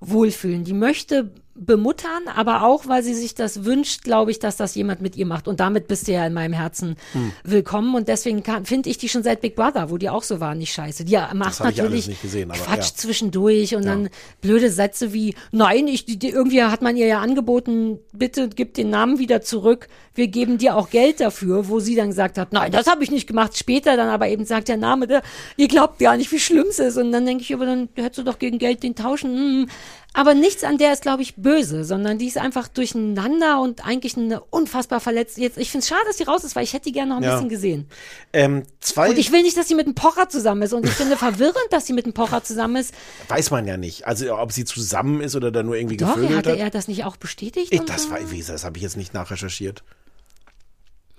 wohlfühlen. 0.00 0.64
Die 0.64 0.72
möchte 0.74 1.30
bemuttern, 1.58 2.28
aber 2.34 2.62
auch, 2.62 2.86
weil 2.86 3.02
sie 3.02 3.14
sich 3.14 3.34
das 3.34 3.64
wünscht, 3.64 4.02
glaube 4.04 4.30
ich, 4.30 4.38
dass 4.38 4.56
das 4.56 4.74
jemand 4.74 5.00
mit 5.00 5.16
ihr 5.16 5.26
macht. 5.26 5.48
Und 5.48 5.60
damit 5.60 5.88
bist 5.88 6.06
du 6.08 6.12
ja 6.12 6.26
in 6.26 6.32
meinem 6.32 6.52
Herzen 6.52 6.96
Hm. 7.12 7.32
willkommen. 7.44 7.94
Und 7.94 8.08
deswegen 8.08 8.42
finde 8.64 8.88
ich 8.88 8.98
die 8.98 9.08
schon 9.08 9.22
seit 9.22 9.40
Big 9.40 9.56
Brother, 9.56 9.90
wo 9.90 9.98
die 9.98 10.08
auch 10.08 10.22
so 10.22 10.40
waren, 10.40 10.58
nicht 10.58 10.72
scheiße. 10.72 11.04
Die 11.04 11.16
macht 11.34 11.54
ich 11.54 11.60
alles 11.60 11.76
natürlich 11.76 12.06
nicht 12.08 12.22
gesehen, 12.22 12.50
aber 12.50 12.60
Quatsch 12.60 12.90
ja. 12.90 12.94
zwischendurch 12.94 13.74
und 13.74 13.82
Ja. 13.84 13.90
dann 13.90 14.08
blöde 14.40 14.70
Sätze 14.70 15.12
wie, 15.12 15.34
nein, 15.50 15.88
ich, 15.88 16.04
die, 16.04 16.18
die, 16.18 16.28
irgendwie 16.30 16.62
hat 16.62 16.82
man 16.82 16.96
ihr 16.96 17.06
ja 17.06 17.20
angeboten, 17.20 17.98
bitte 18.12 18.48
gib 18.48 18.74
den 18.74 18.90
Namen 18.90 19.18
wieder 19.18 19.42
zurück, 19.42 19.88
wir 20.14 20.28
geben 20.28 20.58
dir 20.58 20.76
auch 20.76 20.90
Geld 20.90 21.20
dafür, 21.20 21.68
wo 21.68 21.80
sie 21.80 21.94
dann 21.94 22.08
gesagt 22.08 22.38
hat, 22.38 22.52
nein, 22.52 22.72
das 22.72 22.86
habe 22.88 23.04
ich 23.04 23.10
nicht 23.10 23.26
gemacht. 23.26 23.56
Später 23.56 23.96
dann 23.96 24.08
aber 24.08 24.28
eben 24.28 24.44
sagt 24.44 24.68
der 24.68 24.76
Name, 24.76 25.06
der, 25.06 25.22
ihr 25.56 25.68
glaubt 25.68 25.98
gar 26.00 26.16
nicht, 26.16 26.32
wie 26.32 26.40
schlimm 26.40 26.66
es 26.68 26.78
ist. 26.80 26.96
Und 26.96 27.12
dann 27.12 27.24
denke 27.24 27.42
ich, 27.42 27.54
aber 27.54 27.66
dann 27.66 27.88
hättest 27.94 28.18
du 28.18 28.22
doch 28.24 28.38
gegen 28.38 28.58
Geld 28.58 28.82
den 28.82 28.94
tauschen. 28.96 29.36
Hm. 29.36 29.68
Aber 30.14 30.34
nichts 30.34 30.64
an 30.64 30.78
der 30.78 30.92
ist, 30.94 31.02
glaube 31.02 31.22
ich, 31.22 31.36
böse, 31.36 31.84
sondern 31.84 32.18
die 32.18 32.26
ist 32.26 32.38
einfach 32.38 32.66
durcheinander 32.66 33.60
und 33.60 33.84
eigentlich 33.86 34.16
eine 34.16 34.40
unfassbar 34.40 35.00
verletzt. 35.00 35.36
Jetzt, 35.38 35.58
ich 35.58 35.70
finde 35.70 35.82
es 35.82 35.88
schade, 35.88 36.00
dass 36.06 36.16
die 36.16 36.22
raus 36.24 36.44
ist, 36.44 36.56
weil 36.56 36.64
ich 36.64 36.72
hätte 36.72 36.84
die 36.86 36.92
gerne 36.92 37.10
noch 37.10 37.18
ein 37.18 37.22
Ja. 37.22 37.34
bisschen 37.34 37.50
gesehen. 37.50 37.88
Ähm, 38.32 38.62
zwei 38.80 39.10
Und 39.10 39.18
ich 39.18 39.30
will 39.32 39.42
nicht, 39.42 39.56
dass 39.56 39.68
sie 39.68 39.74
mit 39.74 39.86
einem 39.86 39.94
Pocher 39.94 40.28
zusammen 40.28 40.62
ist. 40.62 40.72
Und 40.72 40.86
ich 40.86 40.92
finde 40.92 41.16
verwirrend, 41.16 41.58
dass 41.70 41.86
sie 41.86 41.92
mit 41.92 42.06
einem 42.06 42.14
Pocher 42.14 42.42
zusammen 42.42 42.76
ist. 42.76 42.94
weiß 43.28 43.50
man 43.50 43.66
ja 43.66 43.76
nicht. 43.76 44.06
Also 44.06 44.34
ob 44.36 44.50
sie 44.50 44.64
zusammen 44.64 45.20
ist 45.20 45.36
oder 45.36 45.52
da 45.52 45.62
nur 45.62 45.76
irgendwie 45.76 45.98
Doch, 45.98 46.14
gevögelt 46.14 46.38
hatte 46.38 46.52
hat. 46.52 46.58
er 46.58 46.70
das 46.70 46.88
nicht 46.88 47.04
auch 47.04 47.16
bestätigt? 47.16 47.72
Ich, 47.72 47.80
das 47.82 48.04
so? 48.04 48.10
war, 48.10 48.30
wie 48.30 48.42
das 48.42 48.64
habe 48.64 48.76
ich 48.78 48.82
jetzt 48.82 48.96
nicht 48.96 49.12
nachrecherchiert. 49.14 49.84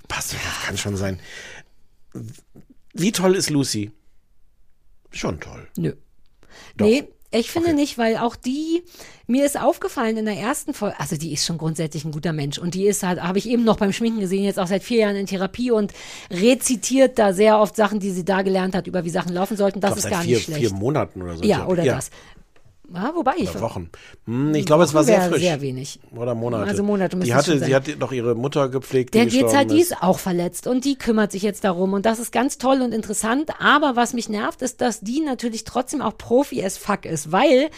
Passt, 0.07 0.33
das 0.33 0.65
kann 0.65 0.77
schon 0.77 0.97
sein. 0.97 1.19
Wie 2.93 3.11
toll 3.11 3.35
ist 3.35 3.49
Lucy? 3.51 3.91
Schon 5.11 5.39
toll. 5.39 5.67
Nö. 5.77 5.93
Doch. 6.75 6.85
Nee, 6.87 7.07
ich 7.31 7.51
finde 7.51 7.69
Okay. 7.69 7.75
nicht, 7.77 7.97
weil 7.97 8.17
auch 8.17 8.35
die, 8.35 8.83
mir 9.27 9.45
ist 9.45 9.59
aufgefallen 9.59 10.17
in 10.17 10.25
der 10.25 10.37
ersten 10.37 10.73
Folge, 10.73 10.99
also 10.99 11.15
die 11.15 11.31
ist 11.33 11.45
schon 11.45 11.57
grundsätzlich 11.59 12.03
ein 12.05 12.11
guter 12.11 12.33
Mensch 12.33 12.57
und 12.57 12.73
die 12.73 12.85
ist 12.87 13.03
halt, 13.03 13.21
habe 13.21 13.37
ich 13.37 13.47
eben 13.47 13.63
noch 13.63 13.77
beim 13.77 13.93
Schminken 13.93 14.19
gesehen, 14.19 14.43
jetzt 14.43 14.57
auch 14.59 14.67
seit 14.67 14.83
vier 14.83 14.99
Jahren 15.01 15.15
in 15.15 15.27
Therapie 15.27 15.71
und 15.71 15.93
rezitiert 16.31 17.19
da 17.19 17.33
sehr 17.33 17.59
oft 17.59 17.75
Sachen, 17.75 17.99
die 17.99 18.11
sie 18.11 18.25
da 18.25 18.41
gelernt 18.41 18.75
hat, 18.75 18.87
über 18.87 19.05
wie 19.05 19.09
Sachen 19.11 19.33
laufen 19.33 19.57
sollten. 19.57 19.79
Das 19.79 19.91
ich 19.91 19.97
ist 19.97 20.03
glaub, 20.07 20.13
gar 20.19 20.23
vier, 20.23 20.35
nicht 20.37 20.45
schlecht. 20.45 20.59
vier 20.59 20.73
Monaten 20.73 21.21
oder 21.21 21.37
so. 21.37 21.43
ja, 21.43 21.57
glaub, 21.57 21.69
oder 21.69 21.83
das. 21.85 22.09
Ja, 22.93 23.13
wobei 23.15 23.33
ich. 23.37 23.49
Oder 23.51 23.61
Wochen. 23.61 23.89
Hm, 24.25 24.53
ich 24.55 24.65
glaube, 24.65 24.83
es 24.83 24.93
war 24.93 25.03
sehr 25.03 25.21
frisch. 25.21 25.41
sehr 25.41 25.61
wenig. 25.61 25.99
Oder 26.15 26.35
Monate. 26.35 26.63
Also 26.69 26.83
Monate 26.83 27.15
müsste 27.15 27.31
die 27.31 27.35
hatte, 27.35 27.59
sie 27.59 27.75
hat 27.75 27.83
doch 27.99 28.11
ihre 28.11 28.35
Mutter 28.35 28.69
gepflegt, 28.69 29.13
Der 29.13 29.25
die 29.25 29.43
halt, 29.43 29.71
die 29.71 29.79
ist. 29.81 29.91
ist 29.91 30.01
auch 30.01 30.19
verletzt 30.19 30.67
und 30.67 30.85
die 30.85 30.95
kümmert 30.95 31.31
sich 31.31 31.43
jetzt 31.43 31.63
darum 31.63 31.93
und 31.93 32.05
das 32.05 32.19
ist 32.19 32.31
ganz 32.31 32.57
toll 32.57 32.81
und 32.81 32.93
interessant. 32.93 33.51
Aber 33.59 33.95
was 33.95 34.13
mich 34.13 34.29
nervt, 34.29 34.61
ist, 34.61 34.81
dass 34.81 35.01
die 35.01 35.21
natürlich 35.21 35.63
trotzdem 35.63 36.01
auch 36.01 36.17
Profi 36.17 36.63
as 36.63 36.77
fuck 36.77 37.05
ist, 37.05 37.31
weil 37.31 37.69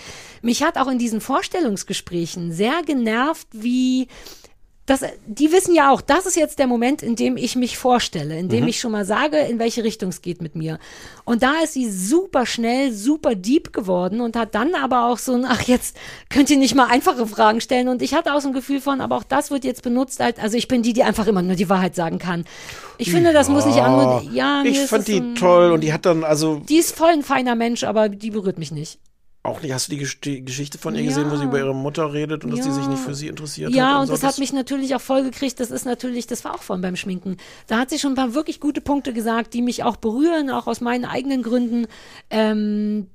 mich 0.42 0.64
hat 0.64 0.78
auch 0.78 0.88
in 0.88 0.98
diesen 0.98 1.22
Vorstellungsgesprächen 1.22 2.52
sehr 2.52 2.82
genervt, 2.86 3.48
wie 3.52 4.08
das, 4.88 5.02
die 5.28 5.52
wissen 5.52 5.76
ja 5.76 5.92
auch, 5.92 6.02
das 6.02 6.26
ist 6.26 6.36
jetzt 6.36 6.58
der 6.60 6.68
Moment, 6.68 7.04
in 7.04 7.16
dem 7.16 7.38
ich 7.38 7.56
mich 7.56 7.78
vorstelle, 7.78 8.38
in 8.38 8.48
Mhm. 8.48 8.50
dem 8.50 8.68
ich 8.68 8.80
schon 8.80 8.92
mal 8.92 9.06
sage, 9.06 9.38
in 9.38 9.60
welche 9.60 9.84
Richtung 9.84 10.10
es 10.10 10.22
geht 10.22 10.42
mit 10.42 10.56
mir. 10.56 10.80
Und 11.24 11.44
da 11.44 11.54
ist 11.64 11.74
sie 11.74 11.90
super 11.90 12.46
schnell, 12.46 12.92
super 12.92 13.36
deep 13.36 13.74
geworden 13.74 14.22
und 14.22 14.36
hat 14.36 14.56
dann 14.56 14.74
aber 14.76 15.06
auch 15.06 15.20
so 15.20 15.34
ein, 15.34 15.46
ach 15.46 15.62
jetzt 15.62 15.96
könnt 16.30 16.50
ihr 16.50 16.58
nicht 16.58 16.76
mal 16.76 16.88
einfache 16.88 17.28
Fragen 17.28 17.62
stellen. 17.62 17.88
Und 17.90 18.02
ich 18.02 18.14
hatte 18.16 18.34
auch 18.34 18.42
so 18.42 18.48
ein 18.50 18.54
Gefühl 18.54 18.82
von, 18.82 19.02
aber 19.02 19.18
auch 19.18 19.24
das 19.24 19.52
wird 19.52 19.64
jetzt 19.64 19.84
benutzt, 19.84 20.20
als, 20.20 20.40
also 20.40 20.58
ich 20.58 20.68
bin 20.68 20.82
die, 20.82 20.94
die 20.94 21.04
einfach 21.04 21.28
immer 21.28 21.44
nur 21.44 21.56
die 21.56 21.70
Wahrheit 21.70 21.96
sagen 21.96 22.18
kann. 22.18 22.44
Ich 22.98 23.12
finde, 23.12 23.34
das 23.34 23.50
muss 23.50 23.66
nicht 23.66 23.80
an, 23.80 24.30
ja, 24.34 24.64
ich 24.66 24.74
mir 24.74 24.84
ist 24.84 24.90
fand 24.90 25.08
die 25.08 25.34
toll 25.36 25.72
und 25.72 25.82
die 25.82 25.94
hat 25.94 26.06
dann 26.06 26.24
also 26.24 26.62
Die 26.68 26.78
ist 26.78 26.96
voll 26.98 27.10
ein 27.12 27.24
feiner 27.24 27.56
Mensch, 27.56 27.84
aber 27.84 28.10
die 28.10 28.32
berührt 28.32 28.58
mich 28.58 28.72
nicht. 28.72 29.00
Auch 29.44 29.62
nicht. 29.62 29.74
Hast 29.74 29.88
du 29.88 29.96
die, 29.96 30.06
Gesch- 30.06 30.22
die 30.22 30.46
Geschichte 30.46 30.78
von 30.78 30.94
ihr 30.94 31.02
Ja. 31.02 31.08
gesehen, 31.10 31.32
wo 31.32 31.36
sie 31.36 31.46
über 31.46 31.58
ihre 31.58 31.74
Mutter 31.74 32.14
redet 32.14 32.44
und 32.44 32.52
dass 32.52 32.62
die 32.62 32.68
Ja. 32.70 32.76
sich 32.76 32.88
nicht 32.88 33.02
für 33.02 33.16
sie 33.16 33.28
interessiert 33.28 33.74
Ja, 33.74 33.94
hat? 33.96 34.02
und 34.02 34.08
so? 34.08 34.14
das 34.14 34.24
hat 34.24 34.38
mich 34.38 34.54
natürlich 34.54 34.94
auch 34.96 35.02
voll 35.02 35.24
gekriegt. 35.24 35.60
Das 35.60 35.72
ist 35.72 35.86
natürlich, 35.86 36.28
das 36.28 36.44
war 36.46 36.54
auch 36.54 36.62
von 36.62 36.80
beim 36.82 36.96
Schminken. 36.96 37.38
Da 37.68 37.78
hat 37.80 37.90
sie 37.90 37.98
schon 37.98 38.12
ein 38.14 38.16
paar 38.16 38.34
wirklich 38.36 38.60
gute 38.60 38.82
Punkte 38.82 39.14
gesagt, 39.14 39.54
die 39.56 39.62
mich 39.64 39.84
auch 39.84 39.96
berühren, 39.98 40.50
auch 40.52 40.68
aus 40.68 40.80
meinen 40.82 41.06
eigenen 41.06 41.42
Gründen. 41.42 41.88
Ähm, 42.30 43.08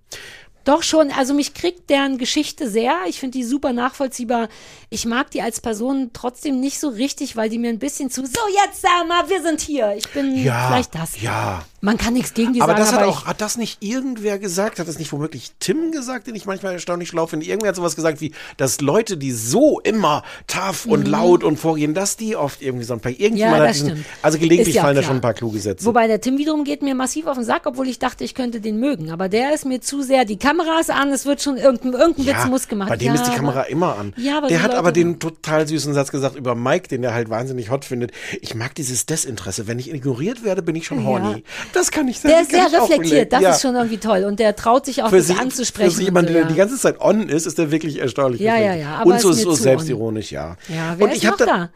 doch 0.65 0.83
schon, 0.83 1.13
also 1.13 1.33
mich 1.33 1.55
kriegt 1.55 1.91
deren 1.91 2.19
Geschichte 2.19 2.69
sehr. 2.69 2.97
Ich 3.07 3.21
finde 3.21 3.39
die 3.39 3.45
super 3.45 3.73
nachvollziehbar. 3.73 4.49
Ich 4.91 5.07
mag 5.07 5.31
die 5.31 5.41
als 5.41 5.61
Person 5.61 6.11
trotzdem 6.13 6.59
nicht 6.59 6.81
so 6.81 6.89
richtig, 6.89 7.37
weil 7.37 7.49
die 7.49 7.59
mir 7.59 7.69
ein 7.69 7.79
bisschen 7.79 8.11
zu, 8.11 8.27
so 8.27 8.41
jetzt 8.65 8.83
sag 8.83 9.07
mal, 9.07 9.29
wir 9.29 9.43
sind 9.43 9.61
hier. 9.61 9.95
Ich 9.97 10.09
bin 10.09 10.35
ja, 10.43 10.67
vielleicht 10.67 10.93
das. 10.97 11.21
Ja. 11.23 11.65
Man 11.87 11.99
kann 11.99 12.13
nichts 12.15 12.35
gegen 12.35 12.53
die 12.53 12.61
aber 12.61 12.73
sagen, 12.73 12.81
das 12.85 12.93
hat 12.93 13.01
aber 13.03 13.09
auch, 13.11 13.25
hat 13.27 13.41
das 13.41 13.57
nicht 13.57 13.83
irgendwer 13.83 14.39
gesagt? 14.39 14.79
Hat 14.79 14.89
das 14.89 14.99
nicht 14.99 15.11
womöglich 15.13 15.53
Tim 15.61 15.93
gesagt, 15.93 16.27
den 16.27 16.35
ich 16.35 16.45
manchmal 16.45 16.73
erstaunlich 16.75 17.09
schlau 17.09 17.27
finde? 17.27 17.47
Irgendwer 17.47 17.69
hat 17.69 17.77
sowas 17.77 17.97
gesagt 17.97 18.21
wie, 18.21 18.33
dass 18.57 18.81
Leute, 18.81 19.17
die 19.17 19.33
so 19.33 19.81
immer 19.81 20.23
tough 20.47 20.85
und 20.87 21.07
laut 21.09 21.45
und 21.45 21.59
vorgehen, 21.59 21.95
dass 21.95 22.17
die 22.17 22.37
oft 22.37 22.61
irgendwie 22.61 22.85
so 22.85 22.93
ein 22.95 23.01
paar, 23.01 23.13
irgendjemand 23.13 23.57
Mhm. 23.57 23.63
Ja, 23.63 23.69
hat 23.69 23.75
diesen, 23.75 24.05
also 24.23 24.39
gelegentlich 24.39 24.75
ja 24.75 24.83
fallen 24.83 24.97
da 24.97 25.01
klar. 25.03 25.09
schon 25.11 25.19
ein 25.19 25.23
paar 25.23 25.35
kluge 25.35 25.59
Sätze. 25.61 25.87
wobei 25.87 26.07
der 26.09 26.21
Tim 26.21 26.37
wiederum 26.39 26.65
geht 26.65 26.83
mir 26.83 26.95
massiv 26.95 27.27
auf 27.27 27.37
den 27.37 27.45
Sack, 27.45 27.63
obwohl 27.67 27.89
ich 27.89 27.99
dachte, 27.99 28.25
ich 28.25 28.35
könnte 28.35 28.61
den 28.61 28.79
mögen. 28.81 29.11
Aber 29.11 29.29
der 29.29 29.55
ist 29.55 29.65
mir 29.65 29.81
zu 29.81 30.03
sehr, 30.03 30.25
die 30.25 30.39
Kamera 30.39 30.81
ist 30.81 30.91
an, 30.91 31.11
es 31.13 31.25
wird 31.25 31.41
schon 31.41 31.57
irgendein, 31.57 31.93
irgendein 31.93 32.27
Witz 32.27 32.47
muss 32.49 32.69
gemacht. 32.69 32.89
Bei 32.89 32.97
dem 32.97 33.09
ja, 33.09 33.15
ist 33.15 33.23
die 33.25 33.29
aber- 33.29 33.37
Kamera 33.37 33.63
immer 33.63 33.97
an. 33.97 34.13
Ja, 34.17 34.39
aber 34.39 34.49
der 34.49 34.63
hat 34.63 34.71
Leute- 34.73 34.79
aber 34.79 34.93
den 34.93 35.19
total 35.21 35.67
süßen 35.69 35.95
Satz 35.95 36.11
gesagt 36.11 36.37
über 36.37 36.55
Mike, 36.55 36.89
den 36.89 37.05
er 37.05 37.15
halt 37.15 37.31
wahnsinnig 37.31 37.71
hot 37.71 37.85
findet. 37.85 38.13
Ich 38.41 38.55
mag 38.55 38.75
dieses 38.75 39.07
Desinteresse. 39.07 39.67
Wenn 39.67 39.79
ich 39.79 39.93
ignoriert 39.93 40.43
werde, 40.45 40.63
bin 40.63 40.75
ich 40.77 40.87
schon 40.87 41.05
horny. 41.05 41.45
Das 41.77 41.91
kann 41.91 42.09
ich 42.09 42.21
Der 42.23 42.41
ist 42.43 42.51
sehr 42.51 42.73
reflektiert, 42.73 43.33
das 43.33 43.41
ja. 43.43 43.51
ist 43.51 43.63
schon 43.63 43.75
irgendwie 43.75 43.99
toll. 43.99 44.25
Und 44.25 44.41
der 44.41 44.57
traut 44.57 44.87
sich 44.87 45.03
auch, 45.03 45.11
für 45.11 45.19
das 45.19 45.27
sie, 45.29 45.35
anzusprechen. 45.35 45.91
Für 45.97 46.03
jemanden, 46.03 46.33
so, 46.33 46.39
der 46.39 46.45
die 46.49 46.55
ganze 46.55 46.77
Zeit 46.79 47.01
on 47.01 47.29
ist, 47.29 47.47
ist 47.47 47.59
der 47.59 47.71
wirklich 47.71 48.01
erstaunlich. 48.01 48.41
Ja, 48.41 48.57
ja, 48.57 48.75
ja, 48.75 48.97
aber 48.97 49.13
Und 49.13 49.21
so, 49.21 49.31
ist 49.31 49.39
so 49.39 49.43
zu 49.45 49.49
on. 49.51 49.57
selbstironisch, 49.57 50.33
ja. 50.33 50.57
ja, 50.69 50.95
wer 50.97 51.05
Und 51.07 51.13
ist 51.13 51.19
ich 51.19 51.25
noch 51.31 51.37
da- 51.37 51.45
da? 51.47 51.71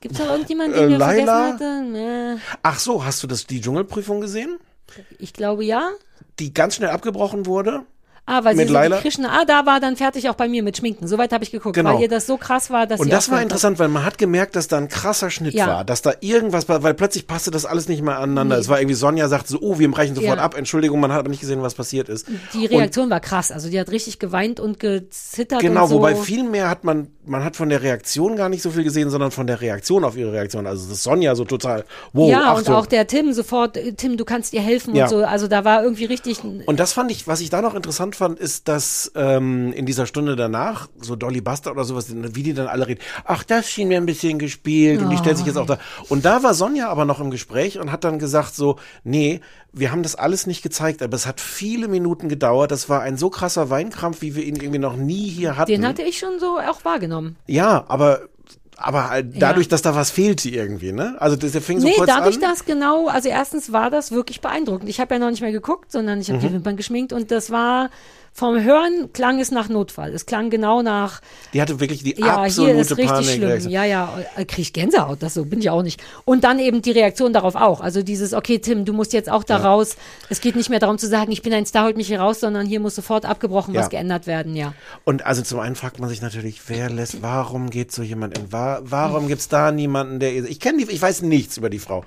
Gibt 0.00 0.14
es 0.14 0.20
noch 0.20 0.30
irgendjemanden, 0.32 0.74
Äh, 0.76 0.80
den 0.82 0.90
wir 0.90 0.98
Laila? 0.98 1.56
vergessen 1.56 1.94
hatten? 1.94 2.40
Ach 2.62 2.78
so, 2.78 3.04
hast 3.04 3.22
du 3.22 3.26
das 3.26 3.46
die 3.46 3.60
Dschungelprüfung 3.60 4.20
gesehen? 4.20 4.58
Äh, 4.96 5.00
Ich 5.18 5.32
glaube 5.32 5.64
ja. 5.64 5.90
Die 6.38 6.52
ganz 6.52 6.74
schnell 6.76 6.90
abgebrochen 6.90 7.46
wurde? 7.46 7.82
Ah, 8.26 8.42
weil 8.42 8.54
Mit 8.54 8.68
sie 8.68 8.74
die 8.74 8.90
Krishna, 9.02 9.28
ah, 9.28 9.44
da 9.44 9.66
war 9.66 9.80
dann 9.80 9.96
fertig 9.96 10.30
auch 10.30 10.34
bei 10.34 10.48
mir 10.48 10.62
mit 10.62 10.78
Schminken. 10.78 11.06
Soweit 11.06 11.30
habe 11.34 11.44
ich 11.44 11.50
geguckt, 11.50 11.76
Genau. 11.76 11.94
weil 11.96 12.02
ihr 12.02 12.08
das 12.08 12.26
so 12.26 12.38
krass 12.38 12.70
war, 12.70 12.86
dass 12.86 12.98
Und 12.98 13.12
das 13.12 13.30
war 13.30 13.42
interessant, 13.42 13.78
weil 13.78 13.88
man 13.88 14.02
hat 14.02 14.16
gemerkt, 14.16 14.56
dass 14.56 14.66
da 14.66 14.78
ein 14.78 14.88
krasser 14.88 15.28
Schnitt 15.30 15.52
Ja. 15.52 15.66
war, 15.66 15.84
dass 15.84 16.00
da 16.00 16.14
irgendwas 16.20 16.66
war, 16.66 16.82
weil 16.82 16.94
plötzlich 16.94 17.26
passte 17.26 17.50
das 17.50 17.66
alles 17.66 17.86
nicht 17.86 18.00
mehr 18.02 18.16
aneinander. 18.18 18.54
Nee. 18.56 18.60
Es 18.62 18.68
war 18.70 18.80
irgendwie 18.80 18.94
Sonja 18.94 19.28
sagte 19.28 19.48
so, 19.50 19.58
oh, 19.60 19.78
wir 19.78 19.90
brechen 19.90 20.14
sofort 20.14 20.38
Ja. 20.38 20.42
ab, 20.42 20.56
Entschuldigung, 20.56 21.00
man 21.00 21.12
hat 21.12 21.18
aber 21.18 21.28
nicht 21.28 21.40
gesehen, 21.40 21.60
was 21.60 21.74
passiert 21.74 22.08
ist. 22.08 22.26
Die 22.54 22.64
Reaktion 22.64 23.10
war 23.10 23.20
krass. 23.20 23.52
Also 23.52 23.68
die 23.68 23.78
hat 23.78 23.90
richtig 23.90 24.18
geweint 24.18 24.58
und 24.58 24.80
gezittert 24.80 25.60
Genau, 25.60 25.82
und 25.82 25.88
so. 25.90 25.96
wobei 25.96 26.14
viel 26.14 26.44
mehr 26.44 26.70
hat 26.70 26.82
man, 26.82 27.08
man 27.26 27.44
hat 27.44 27.56
von 27.56 27.68
der 27.68 27.82
Reaktion 27.82 28.36
gar 28.36 28.48
nicht 28.48 28.62
so 28.62 28.70
viel 28.70 28.84
gesehen, 28.84 29.10
sondern 29.10 29.32
von 29.32 29.46
der 29.46 29.60
Reaktion 29.60 30.02
auf 30.02 30.16
ihre 30.16 30.32
Reaktion. 30.32 30.66
Also 30.66 30.88
das 30.88 31.02
Sonja 31.02 31.34
so 31.34 31.44
total, 31.44 31.84
wow, 32.14 32.30
ja, 32.30 32.52
und 32.54 32.60
Achtung. 32.60 32.74
auch 32.76 32.86
der 32.86 33.06
Tim 33.06 33.34
sofort, 33.34 33.76
äh, 33.76 33.92
Tim, 33.92 34.16
du 34.16 34.24
kannst 34.24 34.54
ihr 34.54 34.62
helfen 34.62 34.96
Ja. 34.96 35.04
und 35.04 35.10
so. 35.10 35.24
Also 35.24 35.46
da 35.46 35.66
war 35.66 35.82
irgendwie 35.82 36.06
richtig. 36.06 36.38
Und 36.42 36.80
das 36.80 36.94
fand 36.94 37.10
ich, 37.10 37.26
was 37.28 37.40
ich 37.42 37.50
da 37.50 37.60
noch 37.60 37.74
interessant 37.74 38.13
fand, 38.14 38.38
ist, 38.38 38.68
dass 38.68 39.12
ähm, 39.14 39.72
in 39.72 39.86
dieser 39.86 40.06
Stunde 40.06 40.36
danach, 40.36 40.88
so 41.00 41.16
Dolly 41.16 41.40
Buster 41.40 41.72
oder 41.72 41.84
sowas, 41.84 42.06
wie 42.10 42.42
die 42.42 42.54
dann 42.54 42.66
alle 42.66 42.86
reden, 42.86 43.00
ach, 43.24 43.44
das 43.44 43.68
schien 43.68 43.88
mir 43.88 43.98
ein 43.98 44.06
bisschen 44.06 44.38
gespielt 44.38 45.02
und 45.02 45.10
die 45.10 45.16
stellt 45.16 45.36
sich 45.36 45.46
jetzt 45.46 45.56
auch 45.56 45.66
da. 45.66 45.78
Und 46.08 46.24
da 46.24 46.42
war 46.42 46.54
Sonja 46.54 46.88
aber 46.88 47.04
noch 47.04 47.20
im 47.20 47.30
Gespräch 47.30 47.78
und 47.78 47.92
hat 47.92 48.04
dann 48.04 48.18
gesagt 48.18 48.54
so, 48.54 48.76
nee, 49.02 49.40
wir 49.72 49.90
haben 49.90 50.02
das 50.02 50.14
alles 50.14 50.46
nicht 50.46 50.62
gezeigt, 50.62 51.02
aber 51.02 51.14
es 51.14 51.26
hat 51.26 51.40
viele 51.40 51.88
Minuten 51.88 52.28
gedauert. 52.28 52.70
Das 52.70 52.88
war 52.88 53.02
ein 53.02 53.16
so 53.16 53.28
krasser 53.28 53.70
Weinkrampf, 53.70 54.22
wie 54.22 54.36
wir 54.36 54.44
ihn 54.44 54.56
irgendwie 54.56 54.78
noch 54.78 54.96
nie 54.96 55.28
hier 55.28 55.56
hatten. 55.56 55.70
Den 55.70 55.86
hatte 55.86 56.02
ich 56.02 56.18
schon 56.18 56.38
so 56.38 56.58
auch 56.58 56.84
wahrgenommen. 56.84 57.36
ja, 57.46 57.84
aber 57.88 58.28
aber 58.76 59.10
halt 59.10 59.40
dadurch, 59.40 59.68
dass 59.68 59.82
da 59.82 59.94
was 59.94 60.10
fehlte 60.10 60.48
irgendwie, 60.48 60.92
ne? 60.92 61.16
Also 61.18 61.36
das, 61.36 61.52
fing 61.64 61.80
so 61.80 61.86
nee, 61.86 61.94
kurz 61.96 62.08
dadurch, 62.08 62.36
an. 62.36 62.40
dass 62.42 62.64
genau, 62.64 63.08
also 63.08 63.28
erstens 63.28 63.72
war 63.72 63.90
das 63.90 64.10
wirklich 64.12 64.40
beeindruckend. 64.40 64.88
Ich 64.88 65.00
habe 65.00 65.14
ja 65.14 65.18
noch 65.20 65.30
nicht 65.30 65.40
mehr 65.42 65.52
geguckt, 65.52 65.92
sondern 65.92 66.20
ich 66.20 66.28
habe 66.28 66.38
Mhm. 66.38 66.42
die 66.48 66.52
Wimpern 66.54 66.76
geschminkt 66.76 67.12
und 67.12 67.30
das 67.30 67.50
war 67.50 67.90
vom 68.36 68.60
Hören 68.60 69.12
klang 69.12 69.38
es 69.38 69.52
nach 69.52 69.68
Notfall. 69.68 70.12
Es 70.12 70.26
klang 70.26 70.50
genau 70.50 70.82
nach, 70.82 71.20
die 71.52 71.62
hatte 71.62 71.78
wirklich 71.78 72.02
die 72.02 72.16
ja, 72.18 72.38
absolute 72.42 72.72
hier 72.72 72.80
ist 72.80 72.90
richtig 72.90 73.08
Panik. 73.08 73.30
schlimm. 73.62 73.70
Ja, 73.70 73.84
ja, 73.84 74.18
äh, 74.36 74.44
krieg 74.44 74.58
ich 74.58 74.72
Gänsehaut, 74.72 75.22
das 75.22 75.34
so 75.34 75.44
bin 75.44 75.60
ich 75.60 75.70
auch 75.70 75.82
nicht. 75.84 76.02
Und 76.24 76.42
dann 76.42 76.58
eben 76.58 76.82
die 76.82 76.90
Reaktion 76.90 77.32
darauf 77.32 77.54
auch. 77.54 77.80
Also 77.80 78.02
dieses, 78.02 78.34
okay, 78.34 78.58
Tim, 78.58 78.84
du 78.84 78.92
musst 78.92 79.12
jetzt 79.12 79.30
auch 79.30 79.44
da 79.44 79.58
raus. 79.58 79.96
Es 80.30 80.40
geht 80.40 80.56
nicht 80.56 80.68
mehr 80.68 80.80
darum 80.80 80.98
zu 80.98 81.06
sagen, 81.06 81.30
ich 81.30 81.42
bin 81.42 81.54
ein 81.54 81.64
Star, 81.64 81.84
holt 81.84 81.96
mich 81.96 82.08
hier 82.08 82.18
raus, 82.18 82.40
sondern 82.40 82.66
hier 82.66 82.80
muss 82.80 82.96
sofort 82.96 83.24
abgebrochen, 83.24 83.72
Ja. 83.72 83.82
was 83.82 83.90
geändert 83.90 84.26
werden, 84.26 84.56
ja. 84.56 84.74
Und 85.04 85.24
also 85.24 85.42
zum 85.42 85.60
einen 85.60 85.76
fragt 85.76 86.00
man 86.00 86.08
sich 86.08 86.20
natürlich, 86.20 86.60
wer 86.66 86.90
lässt, 86.90 87.22
warum 87.22 87.70
geht 87.70 87.92
so 87.92 88.02
jemand 88.02 88.36
in, 88.36 88.52
wa 88.52 88.80
warum 88.82 89.28
gibt's 89.28 89.48
da 89.48 89.70
niemanden, 89.70 90.18
der, 90.18 90.34
ich 90.34 90.58
kenne 90.58 90.84
die, 90.84 90.90
ich 90.90 91.00
weiß 91.00 91.22
nichts 91.22 91.56
über 91.56 91.70
die 91.70 91.78
Frau. 91.78 92.04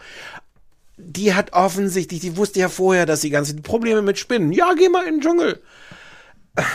Die 0.98 1.36
hat 1.36 1.54
offensichtlich, 1.54 2.20
die 2.22 2.36
wusste 2.38 2.60
ja 2.60 2.70
vorher, 2.70 3.06
dass 3.06 3.22
sie 3.22 3.30
ganze 3.30 3.56
Probleme 3.56 4.02
mit 4.02 4.18
Spinnen. 4.18 4.52
Ja, 4.52 4.74
geh 4.76 4.90
mal 4.90 5.06
in 5.06 5.16
den 5.16 5.22
Dschungel. 5.22 5.62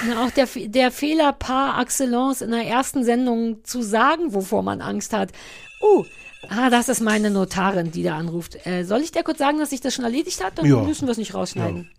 Na, 0.07 0.25
auch 0.25 0.31
der, 0.31 0.47
der 0.47 0.91
Fehler 0.93 1.33
par 1.33 1.81
excellence 1.81 2.41
in 2.41 2.51
der 2.51 2.67
ersten 2.67 3.05
Sendung 3.05 3.65
zu 3.65 3.83
sagen, 3.83 4.33
wovor 4.33 4.63
man 4.63 4.81
Angst 4.81 5.13
hat. 5.13 5.33
Uh, 5.81 6.05
ah, 6.49 6.71
das 6.71 6.89
ist 6.89 7.01
meine 7.01 7.31
Notarin, 7.31 7.91
die 7.91 8.03
da 8.03 8.17
anruft. 8.17 8.65
Äh, 8.67 8.85
soll 8.85 9.01
ich 9.01 9.13
dir 9.13 9.25
kurz 9.25 9.39
sagen, 9.39 9.59
dass 9.59 9.71
sich 9.71 9.81
das 9.81 9.95
schon 9.95 10.05
erledigt 10.05 10.43
hat? 10.45 10.59
Dann 10.59 10.67
Ja. 10.67 10.83
müssen 10.83 11.07
wir 11.07 11.13
es 11.13 11.19
nicht 11.19 11.35
rausschneiden. 11.35 11.91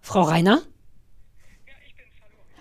Frau 0.00 0.22
Reiner? 0.22 0.62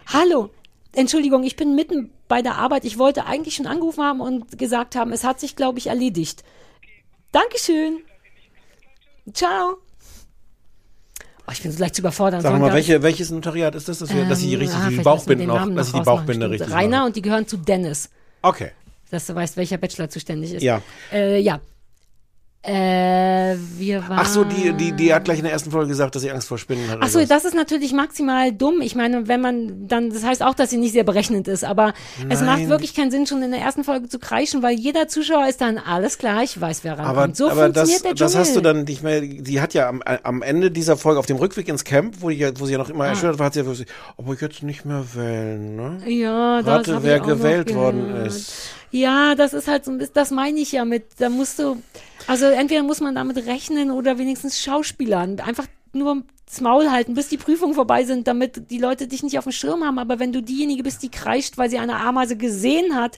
Hallo. 0.08 0.50
Entschuldigung, 0.91 1.44
ich 1.44 1.56
bin 1.56 1.76
mitten 1.76 2.12
bei 2.28 2.41
der 2.41 2.56
Arbeit. 2.56 2.84
Ich 2.84 2.98
wollte 2.98 3.26
eigentlich 3.26 3.56
schon 3.56 3.68
angerufen 3.68 4.04
haben 4.04 4.22
und 4.22 4.58
gesagt 4.58 4.96
haben, 4.96 5.14
es 5.14 5.24
hat 5.24 5.40
sich, 5.40 5.56
glaube 5.56 5.80
ich, 5.80 5.88
erledigt. 5.88 6.44
Dankeschön. 7.32 8.00
Ciao. 9.34 9.78
Oh, 11.49 11.51
ich 11.51 11.63
bin 11.63 11.71
so 11.71 11.80
leicht 11.80 11.95
zu 11.95 12.01
überfordern. 12.01 12.41
Sag 12.41 12.59
mal, 12.59 12.71
welche, 12.73 13.01
welches 13.01 13.31
Notariat 13.31 13.73
ist 13.73 13.88
das, 13.88 13.99
dass, 13.99 14.13
wir, 14.13 14.26
dass 14.26 14.39
sie 14.39 14.53
ähm, 14.53 14.59
richtig 14.59 14.77
ah, 14.77 14.89
die 14.89 14.97
Bauchbinden 14.97 15.47
den 15.47 15.49
auch, 15.49 15.55
Namen 15.55 15.76
dass 15.76 15.88
sie 15.88 15.93
noch 15.93 16.03
die 16.03 16.05
Bauchbinde 16.05 16.49
richtig 16.49 16.71
Rainer 16.71 17.05
und 17.05 17.15
die 17.15 17.23
gehören 17.23 17.47
zu 17.47 17.57
Dennis. 17.57 18.09
Okay. 18.43 18.71
Dass 19.09 19.26
du 19.26 19.34
weißt, 19.34 19.57
welcher 19.57 19.77
Bachelor 19.77 20.09
zuständig 20.09 20.53
ist. 20.53 20.61
Ja. 20.61 20.84
Äh, 21.11 21.39
ja. 21.39 21.59
Äh, 22.61 23.56
wir 23.77 24.02
waren. 24.10 24.19
Ach 24.19 24.26
so, 24.27 24.44
die, 24.44 24.73
die, 24.73 24.91
die 24.91 25.14
hat 25.14 25.23
gleich 25.23 25.38
in 25.38 25.45
der 25.45 25.53
ersten 25.53 25.72
Folge 25.72 25.88
gesagt, 25.88 26.14
dass 26.15 26.23
sie 26.23 26.30
Angst 26.31 26.49
vor 26.49 26.57
Spinnen 26.57 26.90
hat. 26.90 26.99
Ach 27.02 27.07
so, 27.07 27.23
das 27.23 27.45
ist 27.45 27.56
natürlich 27.56 27.94
maximal 27.94 28.52
dumm. 28.52 28.81
Ich 28.81 28.95
meine, 28.95 29.30
wenn 29.30 29.40
man 29.40 29.88
dann, 29.88 30.10
das 30.10 30.26
heißt 30.26 30.44
auch, 30.44 30.53
dass 30.56 30.69
sie 30.69 30.77
nicht 30.77 30.91
sehr 30.91 31.06
berechnend 31.06 31.48
ist, 31.48 31.64
aber 31.64 31.94
es 32.27 32.41
macht 32.41 32.60
Nein. 32.60 32.69
wirklich 32.69 32.94
keinen 32.94 33.11
Sinn, 33.11 33.26
schon 33.26 33.41
in 33.44 33.52
der 33.52 33.61
ersten 33.61 33.86
Folge 33.86 34.10
zu 34.10 34.19
kreischen, 34.19 34.61
weil 34.61 34.77
jeder 34.77 35.07
Zuschauer 35.07 35.48
ist 35.48 35.61
dann 35.61 35.77
alles 35.77 36.18
klar, 36.18 36.44
ich 36.44 36.60
weiß, 36.60 36.84
wer 36.84 36.99
rankommt. 36.99 37.18
Aber, 37.18 37.34
so 37.36 37.49
aber 37.49 37.69
das, 37.69 37.90
funktioniert 37.90 38.19
der 38.19 38.26
das 38.27 38.36
hast 38.36 38.56
du 38.57 38.61
dann 38.61 38.84
nicht 38.84 39.03
mehr. 39.03 39.22
Die 39.22 39.61
hat 39.61 39.73
ja 39.73 39.88
am, 39.88 40.02
am 40.02 40.41
Ende 40.41 40.69
dieser 40.69 40.98
Folge 40.98 41.19
auf 41.19 41.26
dem 41.27 41.38
Rückweg 41.38 41.69
ins 41.69 41.86
Camp, 41.86 42.15
wo, 42.19 42.30
die, 42.30 42.45
wo 42.60 42.65
sie 42.65 42.73
ja 42.73 42.77
noch 42.77 42.90
Ah. 42.90 42.94
immer 42.94 43.07
erschüttert 43.07 43.40
war, 43.40 43.45
hat 43.45 43.53
sie 43.53 43.61
ja 43.61 43.65
gesagt, 43.65 43.90
aber 44.18 44.36
jetzt 44.36 44.64
nicht 44.64 44.84
mehr 44.84 45.06
wählen, 45.14 45.76
ne? 45.77 46.02
Ja, 46.07 46.61
das 46.61 46.80
Rate, 46.80 46.95
hab 46.95 47.03
wer 47.03 47.15
ich 47.15 47.22
auch 47.22 47.27
noch 47.27 47.36
gewählt 47.38 47.73
worden 47.73 48.15
ist. 48.26 48.52
Ja, 48.91 49.36
das 49.36 49.53
ist 49.53 49.68
halt 49.68 49.86
so 49.86 49.91
ein 49.91 49.99
bisschen, 49.99 50.15
das 50.15 50.31
meine 50.31 50.60
ich 50.60 50.72
ja 50.72 50.84
mit, 50.84 51.03
da 51.19 51.30
musst 51.30 51.60
du, 51.60 51.77
also 52.26 52.48
entweder 52.51 52.84
muss 52.84 53.01
man 53.01 53.15
damit 53.15 53.38
rechnen 53.45 53.91
oder 53.91 54.17
wenigstens 54.17 54.61
Schauspielern. 54.61 55.39
Einfach 55.39 55.67
nur 55.93 56.23
das 56.49 56.61
Maul 56.61 56.89
halten, 56.91 57.13
bis 57.13 57.27
die 57.30 57.38
Prüfungen 57.38 57.76
vorbei 57.76 58.03
sind, 58.05 58.27
damit 58.27 58.71
die 58.71 58.80
Leute 58.80 59.07
dich 59.07 59.21
nicht 59.23 59.38
auf 59.38 59.43
dem 59.43 59.51
Schirm 59.53 59.84
haben. 59.84 59.99
Aber 59.99 60.19
wenn 60.19 60.34
du 60.34 60.41
diejenige 60.41 60.81
bist, 60.84 61.03
die 61.03 61.09
kreischt, 61.09 61.57
weil 61.57 61.69
sie 61.69 61.77
eine 61.77 61.95
Ameise 61.97 62.35
gesehen 62.35 62.95
hat, 62.95 63.17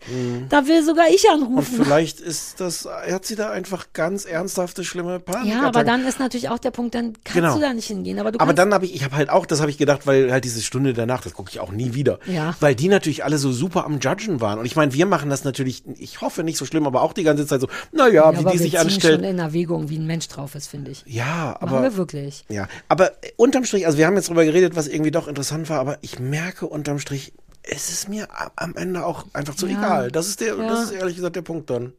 da 0.50 0.68
will 0.68 0.84
sogar 0.84 1.06
ich 1.10 1.22
Mhm. 1.24 1.44
Und 1.44 1.48
anrufen. 1.48 1.84
vielleicht 1.86 2.20
ist 2.20 2.60
das, 2.60 2.86
hat 2.86 3.26
sie 3.26 3.36
da 3.36 3.50
einfach 3.52 3.88
ganz 3.94 4.26
ernsthafte, 4.26 4.84
schlimme 4.84 5.20
Panik. 5.20 5.54
Ja, 5.54 5.62
aber 5.64 5.84
dann 5.84 6.06
ist 6.06 6.20
natürlich 6.20 6.50
auch 6.50 6.58
der 6.60 6.72
Punkt, 6.72 6.94
dann 6.96 7.14
kannst 7.24 7.36
Genau. 7.36 7.56
du 7.56 7.62
da 7.62 7.74
nicht 7.74 7.88
hingehen. 7.88 8.20
Aber 8.20 8.32
Aber 8.42 8.54
dann 8.54 8.74
habe 8.74 8.86
ich, 8.86 8.96
ich 8.96 9.04
habe 9.04 9.16
halt 9.16 9.30
auch, 9.30 9.46
das 9.46 9.62
habe 9.62 9.70
ich 9.72 9.78
gedacht, 9.78 10.06
weil 10.08 10.32
halt 10.32 10.44
diese 10.44 10.62
Stunde 10.62 10.94
danach, 10.94 11.22
das 11.22 11.34
gucke 11.34 11.50
ich 11.52 11.60
auch 11.60 11.72
nie 11.72 11.94
wieder. 11.94 12.20
Ja. 12.26 12.56
Weil 12.60 12.76
die 12.76 12.88
natürlich 12.90 13.24
alle 13.24 13.38
so 13.38 13.52
super 13.52 13.86
am 13.86 14.00
Judgen 14.00 14.42
waren. 14.42 14.60
Und 14.60 14.66
ich 14.66 14.76
meine, 14.76 14.94
wir 14.94 15.06
machen 15.06 15.30
das 15.30 15.44
natürlich, 15.44 15.84
ich 16.00 16.22
hoffe 16.22 16.44
nicht 16.44 16.58
so 16.58 16.66
schlimm, 16.66 16.86
aber 16.88 17.02
auch 17.02 17.14
die 17.14 17.24
ganze 17.24 17.46
Zeit 17.48 17.62
so, 17.62 17.68
naja, 17.92 18.14
ja, 18.14 18.34
wie 18.34 18.38
aber 18.40 18.52
die 18.52 18.58
sich 18.58 18.80
anstellt. 18.80 19.16
schon 19.22 19.24
in 19.24 19.40
Erwägung, 19.40 19.90
wie 19.90 19.98
ein 19.98 20.06
Mensch 20.08 20.28
drauf 20.28 20.56
ist, 20.56 20.68
finde 20.68 20.92
ich. 20.92 21.04
Ja, 21.06 21.58
Machen 21.62 21.76
aber. 21.76 21.84
wir 21.84 21.96
wirklich. 21.98 22.44
Ja, 22.50 22.68
aber 22.90 23.12
unterm 23.38 23.66
Strich, 23.66 23.86
also 23.86 23.98
wir 23.98 24.08
haben 24.08 24.16
jetzt 24.16 24.30
drüber 24.30 24.46
geredet, 24.46 24.76
was 24.76 24.88
irgendwie 24.88 25.12
doch 25.12 25.28
interessant 25.28 25.70
war, 25.70 25.80
aber 25.80 25.98
ich 26.02 26.20
merke 26.20 26.68
unterm 26.68 27.00
Strich, 27.00 27.34
es 27.64 27.90
ist 27.90 28.10
mir 28.10 28.28
am 28.56 28.76
Ende 28.76 29.06
auch 29.06 29.26
einfach 29.34 29.56
zu 29.56 29.68
Ja. 29.68 29.78
egal. 29.78 30.12
Das 30.12 30.28
ist 30.28 30.42
der, 30.42 30.56
Ja. 30.58 30.68
das 30.68 30.86
ist 30.86 30.92
ehrlich 30.92 31.16
gesagt 31.16 31.36
der 31.36 31.42
Punkt 31.44 31.70
dann. 31.70 31.94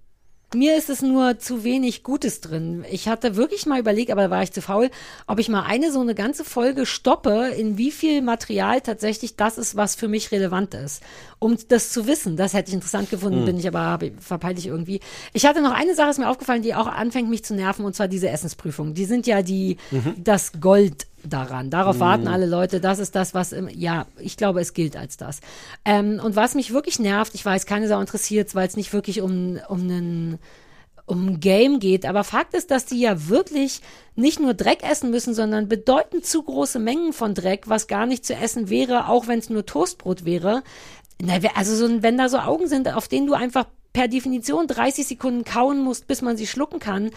Mir 0.55 0.77
ist 0.77 0.91
es 0.91 1.01
nur 1.01 1.39
zu 1.39 1.65
wenig 1.65 2.03
Gutes 2.03 2.43
drin. 2.43 2.85
Ich 2.91 3.09
hatte 3.09 3.37
wirklich 3.37 3.65
mal 3.65 3.81
überlegt, 3.81 4.11
aber 4.11 4.25
da 4.25 4.31
war 4.31 4.43
ich 4.43 4.53
zu 4.53 4.61
faul, 4.61 4.91
ob 5.27 5.39
ich 5.39 5.49
mal 5.49 5.63
eine 5.63 5.91
so 5.91 6.01
eine 6.03 6.15
ganze 6.15 6.45
Folge 6.45 6.85
stoppe, 6.85 7.49
in 7.57 7.79
wie 7.79 7.91
viel 7.91 8.21
Material 8.21 8.83
tatsächlich 8.83 9.37
das 9.37 9.57
ist, 9.57 9.77
was 9.77 9.95
für 9.95 10.09
mich 10.09 10.31
relevant 10.31 10.75
ist. 10.75 11.03
Um 11.39 11.57
das 11.69 11.89
zu 11.89 12.07
wissen. 12.07 12.37
Das 12.37 12.53
hätte 12.53 12.69
ich 12.69 12.75
interessant 12.75 13.09
gefunden, 13.09 13.39
Hm. 13.39 13.45
bin 13.47 13.59
ich 13.59 13.67
aber 13.67 13.99
verpeile 14.19 14.59
ich 14.59 14.67
irgendwie. 14.67 15.01
Ich 15.33 15.47
hatte 15.47 15.63
noch 15.63 15.73
eine 15.73 15.95
Sache, 15.95 16.11
ist 16.11 16.19
mir 16.19 16.29
aufgefallen, 16.29 16.61
die 16.61 16.75
auch 16.75 16.87
anfängt, 16.87 17.31
mich 17.31 17.45
zu 17.47 17.55
nerven, 17.55 17.87
und 17.87 17.97
zwar 17.97 18.09
diese 18.09 18.29
Essensprüfungen. 18.29 18.93
Die 18.93 19.07
sind 19.07 19.27
ja 19.27 19.41
die, 19.41 19.79
Mhm. 19.91 20.17
das 20.23 20.53
Gold 20.61 21.07
daran. 21.25 21.71
Darauf 21.71 22.01
warten 22.01 22.29
alle 22.29 22.47
Leute. 22.47 22.81
Das 22.81 22.99
ist 22.99 23.15
das, 23.15 23.35
was, 23.35 23.53
im, 23.53 23.69
ja, 23.69 24.07
ich 24.19 24.37
glaube, 24.37 24.61
es 24.61 24.75
gilt 24.75 24.97
als 24.97 25.17
das. 25.17 25.41
Ähm, 25.85 26.21
und 26.23 26.37
was 26.37 26.55
mich 26.55 26.73
wirklich 26.73 26.99
nervt, 26.99 27.35
ich 27.35 27.45
weiß, 27.45 27.67
keine 27.67 27.89
Sau 27.89 28.01
interessiert, 28.01 28.55
weil 28.55 28.69
es 28.69 28.77
nicht 28.77 28.93
wirklich 28.93 29.21
um, 29.21 29.59
um 29.69 29.81
einen 29.81 30.39
um 31.05 31.29
ein 31.29 31.41
Game 31.41 31.81
geht. 31.81 32.07
Aber 32.07 32.25
Fakt 32.25 32.55
ist, 32.55 32.71
dass 32.71 32.87
die 32.87 33.01
ja 33.01 33.29
wirklich 33.29 33.81
nicht 34.15 34.41
nur 34.41 34.55
Dreck 34.55 34.89
essen 34.89 35.11
müssen, 35.11 35.35
sondern 35.35 35.69
bedeutend 35.69 36.25
zu 36.25 36.43
große 36.43 36.79
Mengen 36.79 37.13
von 37.13 37.35
Dreck, 37.35 37.69
was 37.69 37.87
gar 37.87 38.07
nicht 38.07 38.25
zu 38.25 38.35
essen 38.35 38.71
wäre, 38.71 39.09
auch 39.09 39.27
wenn 39.27 39.39
es 39.39 39.51
nur 39.51 39.67
Toastbrot 39.67 40.25
wäre. 40.25 40.63
Na, 41.21 41.35
also 41.55 41.75
so, 41.75 42.03
wenn 42.03 42.19
da 42.19 42.29
so 42.29 42.39
Augen 42.39 42.69
sind, 42.69 42.93
auf 42.93 43.09
denen 43.09 43.27
du 43.27 43.35
einfach 43.35 43.67
per 43.93 44.09
Definition 44.09 44.67
30 44.67 45.07
Sekunden 45.07 45.45
kauen 45.45 45.81
musst, 45.81 46.07
bis 46.07 46.23
man 46.23 46.37
sie 46.37 46.47
schlucken 46.47 46.79
kann. 46.79 47.11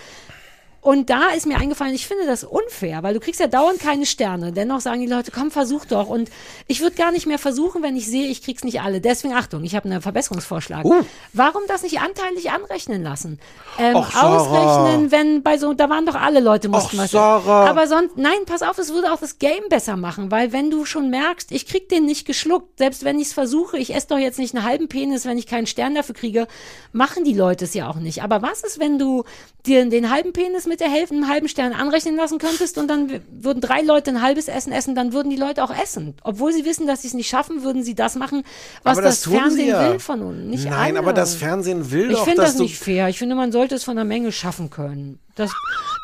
Und 0.86 1.10
da 1.10 1.30
ist 1.36 1.48
mir 1.48 1.58
eingefallen, 1.58 1.96
ich 1.96 2.08
finde 2.08 2.28
das 2.28 2.44
unfair, 2.44 3.02
weil 3.02 3.16
du 3.16 3.20
kriegst 3.20 3.40
ja 3.40 3.48
dauernd 3.48 3.80
keine 3.80 4.06
Sterne. 4.06 4.52
Dennoch 4.52 4.82
sagen 4.82 5.02
die 5.02 5.08
Leute, 5.08 5.32
komm, 5.32 5.50
versuch 5.50 5.84
doch. 5.86 6.08
Und 6.10 6.30
ich 6.68 6.80
würde 6.82 6.96
gar 6.96 7.12
nicht 7.12 7.26
mehr 7.26 7.40
versuchen, 7.40 7.82
wenn 7.82 7.98
ich 7.98 8.06
sehe, 8.06 8.28
ich 8.28 8.44
krieg's 8.44 8.64
nicht 8.64 8.82
alle. 8.82 9.02
Deswegen, 9.02 9.34
Achtung, 9.34 9.64
ich 9.64 9.76
habe 9.76 9.90
einen 9.90 10.04
Verbesserungsvorschlag. 10.04 10.86
Uh. 10.86 11.02
Warum 11.34 11.64
das 11.68 11.82
nicht 11.82 12.02
anteilig 12.02 12.52
anrechnen 12.52 13.02
lassen? 13.02 13.40
Ähm, 13.80 13.96
Och, 13.96 14.14
ausrechnen, 14.14 15.12
wenn 15.12 15.42
bei 15.42 15.58
so, 15.58 15.74
da 15.74 15.90
waren 15.90 16.06
doch 16.06 16.14
alle 16.14 16.40
Leute, 16.40 16.70
mussten 16.70 16.98
Och, 16.98 17.04
was. 17.06 17.12
Sarah. 17.12 17.68
Aber 17.68 17.88
sonst, 17.88 18.16
nein, 18.16 18.46
pass 18.46 18.62
auf, 18.62 18.78
es 18.78 18.94
würde 18.94 19.12
auch 19.12 19.20
das 19.20 19.40
Game 19.40 19.68
besser 19.70 19.98
machen, 19.98 20.30
weil 20.30 20.54
wenn 20.54 20.70
du 20.70 20.86
schon 20.86 21.10
merkst, 21.10 21.52
ich 21.52 21.66
krieg 21.66 21.90
den 21.90 22.06
nicht 22.06 22.28
geschluckt, 22.28 22.78
selbst 22.78 23.04
wenn 23.04 23.18
ich 23.18 23.30
es 23.30 23.34
versuche, 23.34 23.80
ich 23.80 23.96
esse 23.96 24.10
doch 24.10 24.20
jetzt 24.20 24.38
nicht 24.38 24.56
einen 24.56 24.64
halben 24.64 24.88
Penis, 24.88 25.26
wenn 25.26 25.40
ich 25.40 25.48
keinen 25.48 25.66
Stern 25.66 25.96
dafür 25.96 26.14
kriege, 26.14 26.48
machen 26.92 27.24
die 27.24 27.34
Leute 27.34 27.66
es 27.66 27.74
ja 27.74 27.90
auch 27.90 27.96
nicht. 27.96 28.22
Aber 28.22 28.44
was 28.44 28.62
ist, 28.64 28.80
wenn 28.80 29.00
du 29.00 29.24
dir 29.66 29.84
den 29.90 30.12
halben 30.12 30.32
Penis 30.32 30.68
mit 30.68 30.75
der 30.80 30.90
Hälfte, 30.90 31.16
einem 31.16 31.28
halben 31.28 31.48
Stern 31.48 31.74
anrechnen 31.74 32.16
lassen 32.16 32.38
könntest 32.38 32.78
und 32.78 32.88
dann 32.88 33.22
würden 33.30 33.62
drei 33.62 33.82
Leute 33.82 34.12
ein 34.12 34.22
halbes 34.22 34.48
Essen 34.48 34.72
essen, 34.72 34.96
dann 34.96 35.14
würden 35.14 35.30
die 35.30 35.36
Leute 35.36 35.64
auch 35.64 35.76
essen. 35.76 36.16
Obwohl 36.24 36.54
sie 36.54 36.66
wissen, 36.66 36.88
dass 36.88 37.02
sie 37.02 37.10
es 37.10 37.14
nicht 37.14 37.30
schaffen, 37.30 37.64
würden 37.64 37.84
sie 37.84 37.96
das 37.96 38.16
machen, 38.16 38.44
was 38.84 38.98
Aber 38.98 39.08
das, 39.08 39.22
das 39.22 39.34
Fernsehen 39.34 39.68
ja. 39.68 39.92
will 39.92 40.00
von 40.00 40.22
uns. 40.22 40.46
Nicht 40.46 40.66
Nein, 40.66 40.92
alle. 40.92 41.00
aber 41.00 41.14
das 41.14 41.36
Fernsehen 41.36 41.92
will 41.92 42.12
Ich 42.12 42.18
doch, 42.18 42.26
finde 42.26 42.42
dass 42.42 42.54
das 42.54 42.62
nicht 42.62 42.78
fair. 42.78 43.10
Ich 43.10 43.18
finde, 43.18 43.36
man 43.36 43.52
sollte 43.52 43.76
es 43.76 43.84
von 43.84 43.96
der 43.96 44.06
Menge 44.06 44.32
schaffen 44.32 44.70
können. 44.70 45.20
Das, 45.36 45.52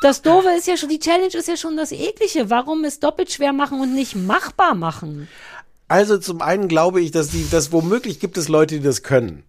das 0.02 0.22
Doofe 0.22 0.50
ist 0.56 0.66
ja 0.66 0.76
schon, 0.76 0.88
die 0.88 0.98
Challenge 0.98 1.34
ist 1.34 1.48
ja 1.48 1.56
schon 1.56 1.76
das 1.76 1.92
Eklige. 1.92 2.50
Warum 2.50 2.84
es 2.84 3.00
doppelt 3.00 3.32
schwer 3.32 3.52
machen 3.52 3.80
und 3.80 3.94
nicht 3.94 4.14
machbar 4.14 4.74
machen? 4.74 5.28
Also 5.88 6.18
zum 6.18 6.40
einen 6.40 6.68
glaube 6.68 7.00
ich, 7.00 7.10
dass 7.10 7.28
die, 7.28 7.46
dass 7.50 7.72
womöglich 7.72 8.18
gibt 8.20 8.38
es 8.38 8.48
Leute, 8.48 8.76
die 8.76 8.82
das 8.82 9.02
können. 9.02 9.44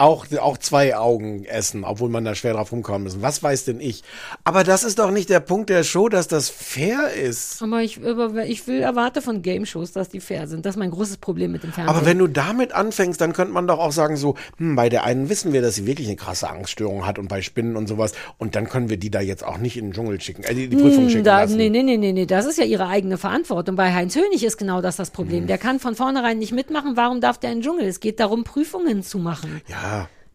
Auch, 0.00 0.26
auch 0.40 0.58
zwei 0.58 0.96
Augen 0.96 1.44
essen, 1.44 1.82
obwohl 1.82 2.08
man 2.08 2.24
da 2.24 2.36
schwer 2.36 2.52
drauf 2.54 2.70
rumkommen 2.70 3.02
muss. 3.02 3.20
Was 3.20 3.42
weiß 3.42 3.64
denn 3.64 3.80
ich? 3.80 4.04
Aber 4.44 4.62
das 4.62 4.84
ist 4.84 5.00
doch 5.00 5.10
nicht 5.10 5.28
der 5.28 5.40
Punkt 5.40 5.70
der 5.70 5.82
Show, 5.82 6.08
dass 6.08 6.28
das 6.28 6.48
fair 6.50 7.12
ist. 7.14 7.60
Aber 7.62 7.82
ich, 7.82 8.00
aber 8.04 8.46
ich 8.46 8.68
will, 8.68 8.80
erwarte 8.80 9.20
von 9.22 9.42
Game-Shows, 9.42 9.90
dass 9.90 10.08
die 10.08 10.20
fair 10.20 10.46
sind. 10.46 10.64
Das 10.64 10.76
ist 10.76 10.78
mein 10.78 10.92
großes 10.92 11.16
Problem 11.16 11.50
mit 11.50 11.64
dem 11.64 11.72
Fernsehen. 11.72 11.96
Aber 11.96 12.06
wenn 12.06 12.18
du 12.18 12.28
damit 12.28 12.70
anfängst, 12.72 13.20
dann 13.20 13.32
könnte 13.32 13.52
man 13.52 13.66
doch 13.66 13.80
auch 13.80 13.90
sagen 13.90 14.16
so, 14.16 14.36
hm, 14.58 14.76
bei 14.76 14.88
der 14.88 15.02
einen 15.02 15.28
wissen 15.30 15.52
wir, 15.52 15.62
dass 15.62 15.74
sie 15.74 15.84
wirklich 15.86 16.06
eine 16.06 16.16
krasse 16.16 16.48
Angststörung 16.48 17.04
hat 17.04 17.18
und 17.18 17.26
bei 17.26 17.42
Spinnen 17.42 17.74
und 17.74 17.88
sowas. 17.88 18.12
Und 18.38 18.54
dann 18.54 18.68
können 18.68 18.90
wir 18.90 18.98
die 18.98 19.10
da 19.10 19.20
jetzt 19.20 19.44
auch 19.44 19.58
nicht 19.58 19.76
in 19.76 19.86
den 19.86 19.92
Dschungel 19.94 20.20
schicken, 20.20 20.44
äh, 20.44 20.54
die, 20.54 20.68
die 20.68 20.76
Prüfung 20.76 21.04
Hm, 21.06 21.10
schicken 21.10 21.24
da, 21.24 21.40
lassen. 21.40 21.56
nee, 21.56 21.70
nee, 21.70 21.82
nee, 21.82 21.96
nee, 21.96 22.12
nee, 22.12 22.26
das 22.26 22.46
ist 22.46 22.56
ja 22.58 22.64
ihre 22.64 22.86
eigene 22.86 23.18
Verantwortung. 23.18 23.74
Bei 23.74 23.92
Heinz 23.92 24.14
Hönig 24.14 24.44
ist 24.44 24.58
genau 24.58 24.80
das 24.80 24.94
das 24.94 25.08
Hm. 25.08 25.14
Problem. 25.14 25.46
Der 25.48 25.58
kann 25.58 25.80
von 25.80 25.96
vornherein 25.96 26.38
nicht 26.38 26.52
mitmachen. 26.52 26.92
Warum 26.96 27.20
darf 27.20 27.38
der 27.38 27.50
in 27.50 27.58
den 27.58 27.64
Dschungel? 27.64 27.86
Es 27.88 27.98
geht 27.98 28.20
darum, 28.20 28.44
Prüfungen 28.44 29.02
zu 29.02 29.18
machen. 29.18 29.60
Ja. 29.66 29.87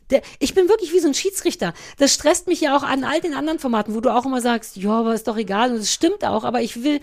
Der, 0.09 0.21
ich 0.39 0.53
bin 0.53 0.67
wirklich 0.69 0.93
wie 0.93 0.99
so 0.99 1.07
ein 1.07 1.13
Schiedsrichter. 1.13 1.73
Das 1.97 2.13
stresst 2.13 2.47
mich 2.47 2.61
ja 2.61 2.75
auch 2.75 2.83
an 2.83 3.03
all 3.03 3.21
den 3.21 3.33
anderen 3.33 3.59
Formaten, 3.59 3.95
wo 3.95 4.01
du 4.01 4.13
auch 4.13 4.25
immer 4.25 4.41
sagst, 4.41 4.75
ja, 4.75 4.91
aber 4.91 5.13
ist 5.13 5.27
doch 5.27 5.37
egal. 5.37 5.71
Und 5.71 5.77
es 5.77 5.93
stimmt 5.93 6.25
auch, 6.25 6.43
aber 6.43 6.61
ich 6.61 6.83
will. 6.83 6.99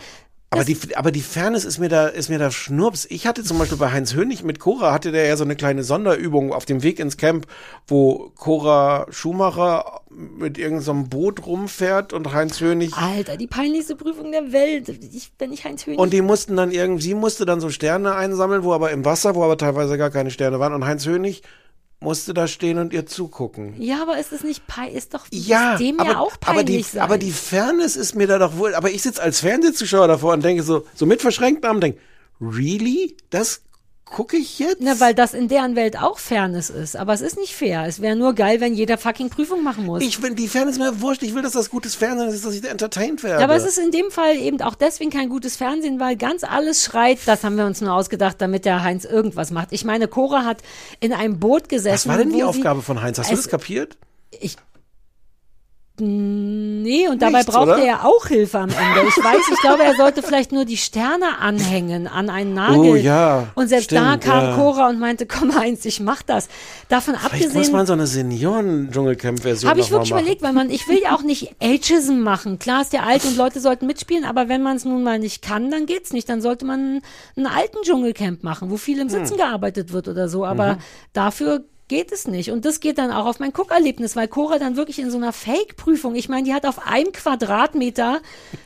Aber 0.52 0.64
die, 0.64 0.76
aber 0.96 1.12
die 1.12 1.20
Fairness 1.20 1.64
ist 1.64 1.78
mir 1.78 1.88
da, 1.88 2.08
ist 2.08 2.28
mir 2.28 2.40
da 2.40 2.50
Schnurps. 2.50 3.06
Ich 3.08 3.24
hatte 3.28 3.44
zum 3.44 3.58
Beispiel 3.58 3.78
bei 3.78 3.92
Heinz 3.92 4.14
Hönig 4.14 4.42
mit 4.42 4.58
Cora, 4.58 4.92
hatte 4.92 5.12
der 5.12 5.24
ja 5.26 5.36
so 5.36 5.44
eine 5.44 5.54
kleine 5.54 5.84
Sonderübung 5.84 6.52
auf 6.52 6.64
dem 6.64 6.82
Weg 6.82 6.98
ins 6.98 7.16
Camp, 7.16 7.46
wo 7.86 8.32
Cora 8.36 9.06
Schumacher 9.10 10.00
mit 10.10 10.58
irgendeinem 10.58 11.04
so 11.04 11.08
Boot 11.08 11.46
rumfährt 11.46 12.12
und 12.12 12.32
Heinz 12.32 12.60
Hönig. 12.60 12.94
Alter, 12.94 13.36
die 13.36 13.46
peinlichste 13.46 13.94
Prüfung 13.94 14.32
der 14.32 14.50
Welt. 14.50 14.88
Ich, 14.88 15.30
wenn 15.38 15.52
ich 15.52 15.64
Heinz 15.64 15.86
Hönig. 15.86 16.00
Und 16.00 16.12
die 16.12 16.20
mussten 16.20 16.56
dann 16.56 16.72
irgendwie, 16.72 17.04
sie 17.04 17.14
musste 17.14 17.46
dann 17.46 17.60
so 17.60 17.70
Sterne 17.70 18.16
einsammeln, 18.16 18.64
wo 18.64 18.72
aber 18.72 18.90
im 18.90 19.04
Wasser, 19.04 19.36
wo 19.36 19.44
aber 19.44 19.56
teilweise 19.56 19.96
gar 19.98 20.10
keine 20.10 20.32
Sterne 20.32 20.58
waren. 20.58 20.72
Und 20.72 20.84
Heinz 20.84 21.06
Hönig 21.06 21.42
musste 22.00 22.32
da 22.34 22.46
stehen 22.46 22.78
und 22.78 22.92
ihr 22.92 23.04
zugucken. 23.06 23.80
ja, 23.80 24.00
aber 24.02 24.18
ist 24.18 24.32
es 24.32 24.42
nicht 24.42 24.66
peinlich? 24.66 24.96
Ist 24.96 25.14
doch 25.14 25.26
Ja, 25.30 25.74
ist 25.74 25.80
dem 25.80 26.00
aber, 26.00 26.10
ja 26.10 26.18
auch 26.18 26.32
aber, 26.46 26.64
die, 26.64 26.72
peinlich 26.72 26.86
sein. 26.88 27.02
aber 27.02 27.18
die 27.18 27.30
Fairness 27.30 27.96
ist 27.96 28.14
mir 28.14 28.26
da 28.26 28.38
doch 28.38 28.56
wohl. 28.56 28.74
Aber 28.74 28.90
ich 28.90 29.02
sitze 29.02 29.22
als 29.22 29.40
Fernsehzuschauer 29.40 30.08
davor 30.08 30.32
und 30.32 30.42
denke 30.44 30.62
so, 30.62 30.86
so 30.94 31.04
mit 31.06 31.20
verschränkten 31.20 31.66
Armen, 31.68 31.80
denke, 31.80 31.98
really? 32.40 33.16
Das 33.28 33.60
gucke 34.10 34.36
ich 34.36 34.58
jetzt? 34.58 34.78
Na, 34.80 34.98
weil 35.00 35.14
das 35.14 35.34
in 35.34 35.48
deren 35.48 35.76
Welt 35.76 35.96
auch 35.96 36.18
Fairness 36.18 36.68
ist. 36.70 36.96
Aber 36.96 37.12
es 37.14 37.20
ist 37.20 37.36
nicht 37.38 37.54
fair. 37.54 37.84
Es 37.86 38.00
wäre 38.02 38.16
nur 38.16 38.34
geil, 38.34 38.60
wenn 38.60 38.74
jeder 38.74 38.98
fucking 38.98 39.30
Prüfung 39.30 39.62
machen 39.64 39.86
muss. 39.86 40.02
ich 40.02 40.20
bin 40.20 40.36
die 40.36 40.48
Fairness 40.48 40.78
mir 40.78 41.00
wurscht. 41.00 41.22
Ich 41.22 41.34
will, 41.34 41.42
dass 41.42 41.52
das 41.52 41.70
gutes 41.70 41.94
Fernsehen 41.94 42.28
ist, 42.28 42.44
dass 42.44 42.54
ich 42.54 42.60
da 42.60 42.68
entertained 42.68 43.22
werde. 43.22 43.38
Ja, 43.40 43.44
aber 43.44 43.56
es 43.56 43.64
ist 43.64 43.78
in 43.78 43.90
dem 43.90 44.10
Fall 44.10 44.36
eben 44.36 44.60
auch 44.62 44.74
deswegen 44.74 45.10
kein 45.10 45.28
gutes 45.28 45.56
Fernsehen, 45.56 46.00
weil 46.00 46.16
ganz 46.16 46.44
alles 46.44 46.84
schreit, 46.84 47.18
das 47.26 47.44
haben 47.44 47.56
wir 47.56 47.64
uns 47.66 47.80
nur 47.80 47.92
ausgedacht, 47.94 48.36
damit 48.40 48.64
der 48.64 48.82
Heinz 48.82 49.04
irgendwas 49.04 49.50
macht. 49.50 49.68
Ich 49.70 49.84
meine, 49.84 50.08
Cora 50.08 50.44
hat 50.44 50.58
in 51.00 51.12
einem 51.12 51.38
Boot 51.38 51.68
gesessen. 51.68 52.08
Was 52.10 52.16
war 52.18 52.18
denn 52.22 52.32
die 52.32 52.42
Aufgabe 52.42 52.82
von 52.82 53.00
Heinz? 53.02 53.18
Hast 53.18 53.30
du 53.30 53.34
es- 53.34 53.42
das 53.42 53.50
kapiert? 53.50 53.96
Ich. 54.40 54.56
Nee, 56.00 57.08
und 57.08 57.20
dabei 57.22 57.38
Nichts, 57.38 57.52
braucht 57.52 57.68
oder? 57.68 57.78
er 57.78 57.84
ja 57.86 58.00
auch 58.04 58.26
Hilfe 58.26 58.58
am 58.58 58.70
Ende. 58.70 59.08
Ich 59.08 59.16
weiß, 59.16 59.40
ich 59.52 59.60
glaube, 59.60 59.82
er 59.84 59.94
sollte 59.96 60.22
vielleicht 60.22 60.50
nur 60.52 60.64
die 60.64 60.76
Sterne 60.76 61.38
anhängen 61.40 62.06
an 62.06 62.30
einen 62.30 62.54
Nagel. 62.54 62.78
Oh, 62.78 62.94
ja, 62.96 63.48
Und 63.54 63.68
selbst 63.68 63.84
stimmt, 63.86 64.00
da 64.06 64.16
kam 64.16 64.44
ja. 64.44 64.54
Cora 64.56 64.88
und 64.88 64.98
meinte, 64.98 65.26
komm 65.26 65.54
Heinz, 65.54 65.84
ich 65.84 66.00
mach 66.00 66.22
das. 66.22 66.48
Davon 66.88 67.14
Vielleicht 67.14 67.44
muss 67.44 67.50
abgesehen. 67.54 67.72
man 67.76 67.86
so 67.86 67.92
eine 67.92 68.06
Senioren-Dschungelcamp-Version 68.06 69.70
Habe 69.70 69.80
ich 69.80 69.90
wirklich 69.90 70.10
machen. 70.10 70.20
überlegt, 70.22 70.42
weil 70.42 70.52
man, 70.52 70.70
ich 70.70 70.88
will 70.88 70.98
ja 71.02 71.14
auch 71.14 71.22
nicht 71.22 71.54
Ageism 71.62 72.20
machen. 72.20 72.58
Klar 72.58 72.82
ist 72.82 72.92
der 72.92 73.06
alt 73.06 73.24
und 73.24 73.36
Leute 73.36 73.60
sollten 73.60 73.86
mitspielen, 73.86 74.24
aber 74.24 74.48
wenn 74.48 74.62
man 74.62 74.76
es 74.76 74.84
nun 74.84 75.02
mal 75.02 75.18
nicht 75.18 75.42
kann, 75.42 75.70
dann 75.70 75.86
geht's 75.86 76.12
nicht. 76.12 76.28
Dann 76.28 76.40
sollte 76.40 76.64
man 76.64 77.00
einen 77.36 77.46
alten 77.46 77.78
Dschungelcamp 77.82 78.42
machen, 78.42 78.70
wo 78.70 78.76
viel 78.76 78.98
im 78.98 79.08
Hm. 79.08 79.24
Sitzen 79.24 79.36
gearbeitet 79.36 79.92
wird 79.92 80.08
oder 80.08 80.28
so. 80.28 80.44
Aber 80.44 80.74
Mhm. 80.74 80.78
dafür 81.12 81.64
geht 81.90 82.12
es 82.12 82.26
nicht. 82.28 82.52
Und 82.52 82.64
das 82.64 82.78
geht 82.78 82.98
dann 82.98 83.10
auch 83.10 83.26
auf 83.26 83.40
mein 83.40 83.52
Guckerlebnis, 83.52 84.14
weil 84.14 84.28
Cora 84.28 84.58
dann 84.60 84.76
wirklich 84.76 85.00
in 85.00 85.10
so 85.10 85.16
einer 85.16 85.32
Fake-Prüfung, 85.32 86.14
ich 86.14 86.28
meine, 86.28 86.44
die 86.44 86.54
hat 86.54 86.64
auf 86.64 86.86
einem 86.86 87.10
Quadratmeter 87.12 88.20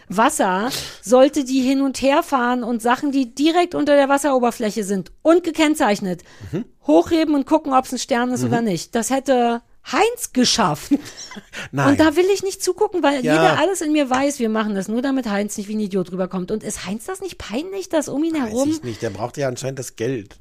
Wasser, 0.08 0.70
sollte 1.02 1.42
die 1.44 1.62
hin 1.62 1.80
und 1.80 2.02
her 2.02 2.22
fahren 2.22 2.62
und 2.62 2.82
Sachen, 2.82 3.10
die 3.12 3.34
direkt 3.34 3.74
unter 3.74 3.96
der 3.96 4.08
Wasseroberfläche 4.10 4.84
sind 4.84 5.10
und 5.22 5.42
gekennzeichnet, 5.42 6.22
Mhm. 6.52 6.66
hochheben 6.86 7.34
und 7.34 7.46
gucken, 7.46 7.72
ob 7.72 7.86
es 7.86 7.92
ein 7.92 7.98
Stern 7.98 8.30
ist 8.30 8.44
oder 8.44 8.60
nicht. 8.60 8.94
Das 8.94 9.08
hätte 9.10 9.62
Heinz 9.90 10.32
geschafft. 10.34 10.92
Nein. 11.72 11.90
Und 11.92 12.00
da 12.00 12.16
will 12.16 12.26
ich 12.32 12.42
nicht 12.42 12.62
zugucken, 12.62 13.02
weil 13.02 13.24
Ja. 13.24 13.32
jeder 13.32 13.58
alles 13.58 13.80
in 13.80 13.92
mir 13.92 14.08
weiß, 14.10 14.38
wir 14.38 14.50
machen 14.50 14.74
das 14.74 14.86
nur, 14.88 15.00
damit 15.02 15.28
Heinz 15.30 15.56
nicht 15.56 15.68
wie 15.68 15.76
ein 15.76 15.80
Idiot 15.80 16.12
rüberkommt. 16.12 16.50
Und 16.50 16.62
ist 16.62 16.84
Heinz 16.86 17.04
das 17.06 17.20
nicht 17.22 17.38
peinlich, 17.38 17.88
dass 17.88 18.08
um 18.08 18.22
ihn 18.22 18.34
Weiß 18.34 18.40
herum, 18.50 18.70
ich 18.70 18.82
nicht. 18.82 19.00
Der 19.02 19.10
braucht 19.10 19.36
ja 19.38 19.48
anscheinend 19.48 19.78
das 19.78 19.96
Geld. 19.96 20.36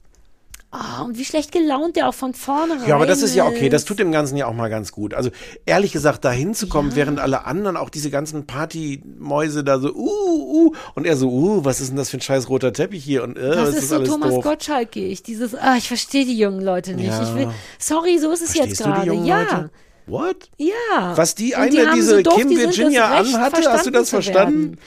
Ah, 0.76 1.04
und 1.04 1.20
wie 1.20 1.24
schlecht 1.24 1.52
gelaunt 1.52 1.96
der 1.96 2.10
auch 2.10 2.16
von 2.16 2.34
vorne 2.34 2.80
Ja, 2.88 2.96
aber 2.96 3.06
das 3.06 3.22
ist 3.22 3.36
ja 3.36 3.46
okay. 3.46 3.70
Das 3.70 3.84
ist. 3.84 3.88
tut 3.88 4.00
dem 4.00 4.12
Ganzen 4.12 4.38
ja 4.38 4.48
auch 4.48 4.56
mal 4.56 4.72
ganz 4.72 4.92
gut. 4.92 5.14
Also 5.14 5.30
ehrlich 5.68 5.92
gesagt, 5.92 6.26
da 6.26 6.32
hinzukommen, 6.32 6.96
während 6.96 7.20
alle 7.20 7.46
anderen, 7.46 7.78
auch 7.78 7.92
diese 7.92 8.10
ganzen 8.10 8.48
Partymäuse 8.48 9.64
da 9.64 9.78
so, 9.78 9.94
uh, 9.94 10.02
uh, 10.02 10.74
und 10.96 11.06
er 11.06 11.16
so, 11.16 11.30
uh, 11.30 11.64
was 11.64 11.80
ist 11.80 11.90
denn 11.90 11.98
das 11.98 12.10
für 12.10 12.18
ein 12.18 12.22
scheiß 12.22 12.50
roter 12.50 12.74
Teppich 12.74 13.04
hier? 13.04 13.22
Und 13.22 13.38
äh, 13.38 13.50
Das 13.50 13.68
was 13.68 13.76
ist 13.76 13.90
so 13.90 13.98
alles 13.98 14.10
Thomas 14.10 14.30
doof. 14.32 14.44
Gottschalk-ig. 14.44 15.22
Dieses, 15.22 15.54
ah, 15.54 15.76
ich 15.78 15.88
verstehe 15.88 16.26
die 16.26 16.40
jungen 16.40 16.62
Leute 16.62 16.96
nicht. 16.96 17.06
Ja. 17.06 17.22
Ich 17.22 17.36
will, 17.36 17.50
sorry, 17.78 18.18
so 18.18 18.32
ist 18.32 18.42
es 18.42 18.56
Verstehst 18.56 18.80
jetzt 18.80 18.80
die 18.80 18.84
gerade. 18.84 19.14
Ja. 19.14 19.42
Leute? 19.42 19.70
What? 20.08 20.50
Ja. 20.58 21.16
Was 21.16 21.36
die 21.36 21.56
eine, 21.56 21.88
haben 21.88 21.96
diese 21.96 22.24
doof 22.24 22.36
Kim 22.36 22.50
die 22.50 22.58
Virginia 22.58 23.12
anhatte, 23.12 23.72
hast 23.72 23.86
du 23.86 23.92
das 23.92 24.10
verstanden? 24.10 24.72
werden. 24.72 24.80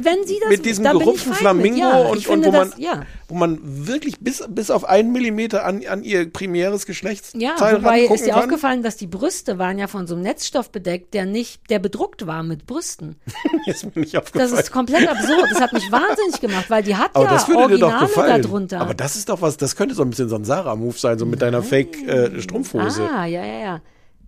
Wenn 0.00 0.26
sie 0.26 0.38
das 0.40 0.50
Mit 0.50 0.66
diesem 0.66 0.84
bin 0.84 0.92
ich 0.92 0.98
gerupften 1.00 1.32
Flamingo 1.34 1.78
ja. 1.78 1.96
und, 2.08 2.18
ich 2.18 2.28
und 2.28 2.44
wo 2.44 2.50
man, 2.52 2.70
das, 2.70 2.78
ja. 2.78 3.02
wo 3.28 3.34
man 3.34 3.58
wirklich 3.62 4.20
bis, 4.20 4.44
bis 4.48 4.70
auf 4.70 4.84
einen 4.84 5.12
Millimeter 5.12 5.64
an, 5.64 5.84
an 5.86 6.02
ihr 6.02 6.30
primäres 6.30 6.84
Geschlechtsteil 6.84 7.40
Ja, 7.40 7.54
wobei 7.58 8.02
ist 8.02 8.24
dir 8.26 8.32
kann. 8.32 8.42
aufgefallen, 8.42 8.82
dass 8.82 8.96
die 8.96 9.06
Brüste 9.06 9.58
waren 9.58 9.78
ja 9.78 9.86
von 9.86 10.06
so 10.06 10.14
einem 10.14 10.24
Netzstoff 10.24 10.70
bedeckt, 10.70 11.14
der 11.14 11.24
nicht, 11.24 11.70
der 11.70 11.78
bedruckt 11.78 12.26
war 12.26 12.42
mit 12.42 12.66
Brüsten. 12.66 13.16
ist 13.66 13.84
mir 13.94 14.02
nicht 14.02 14.14
Das 14.14 14.22
aufgefallen. 14.24 14.58
ist 14.58 14.72
komplett 14.72 15.08
absurd. 15.08 15.46
Das 15.50 15.60
hat 15.60 15.72
mich 15.72 15.90
wahnsinnig 15.92 16.40
gemacht, 16.40 16.68
weil 16.68 16.82
die 16.82 16.96
hat 16.96 17.10
Aber 17.14 17.24
ja 17.24 17.30
das 17.32 17.48
würde 17.48 17.68
dir 17.74 17.78
doch 17.78 17.88
Originale 17.88 18.06
gefallen. 18.08 18.42
darunter. 18.42 18.80
Aber 18.80 18.94
das 18.94 19.16
ist 19.16 19.28
doch 19.30 19.40
was, 19.40 19.56
das 19.56 19.74
könnte 19.74 19.94
so 19.94 20.02
ein 20.02 20.10
bisschen 20.10 20.28
so 20.28 20.36
ein 20.36 20.44
Sarah-Move 20.44 20.98
sein, 20.98 21.18
so 21.18 21.24
mit 21.26 21.40
deiner 21.40 21.62
Fake-Strumpfhose. 21.62 23.08
ah, 23.10 23.24
ja, 23.24 23.44
ja, 23.44 23.58
ja. 23.60 23.80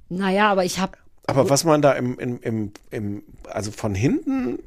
Naja, 0.09 0.51
aber 0.51 0.65
ich 0.65 0.79
habe 0.79 0.97
Aber 1.27 1.51
was 1.51 1.65
man 1.65 1.83
da 1.83 1.93
im, 1.93 2.19
im, 2.19 2.41
im, 2.41 2.73
im, 2.91 3.23
also 3.49 3.71
von 3.71 3.95
hinten, 3.95 4.59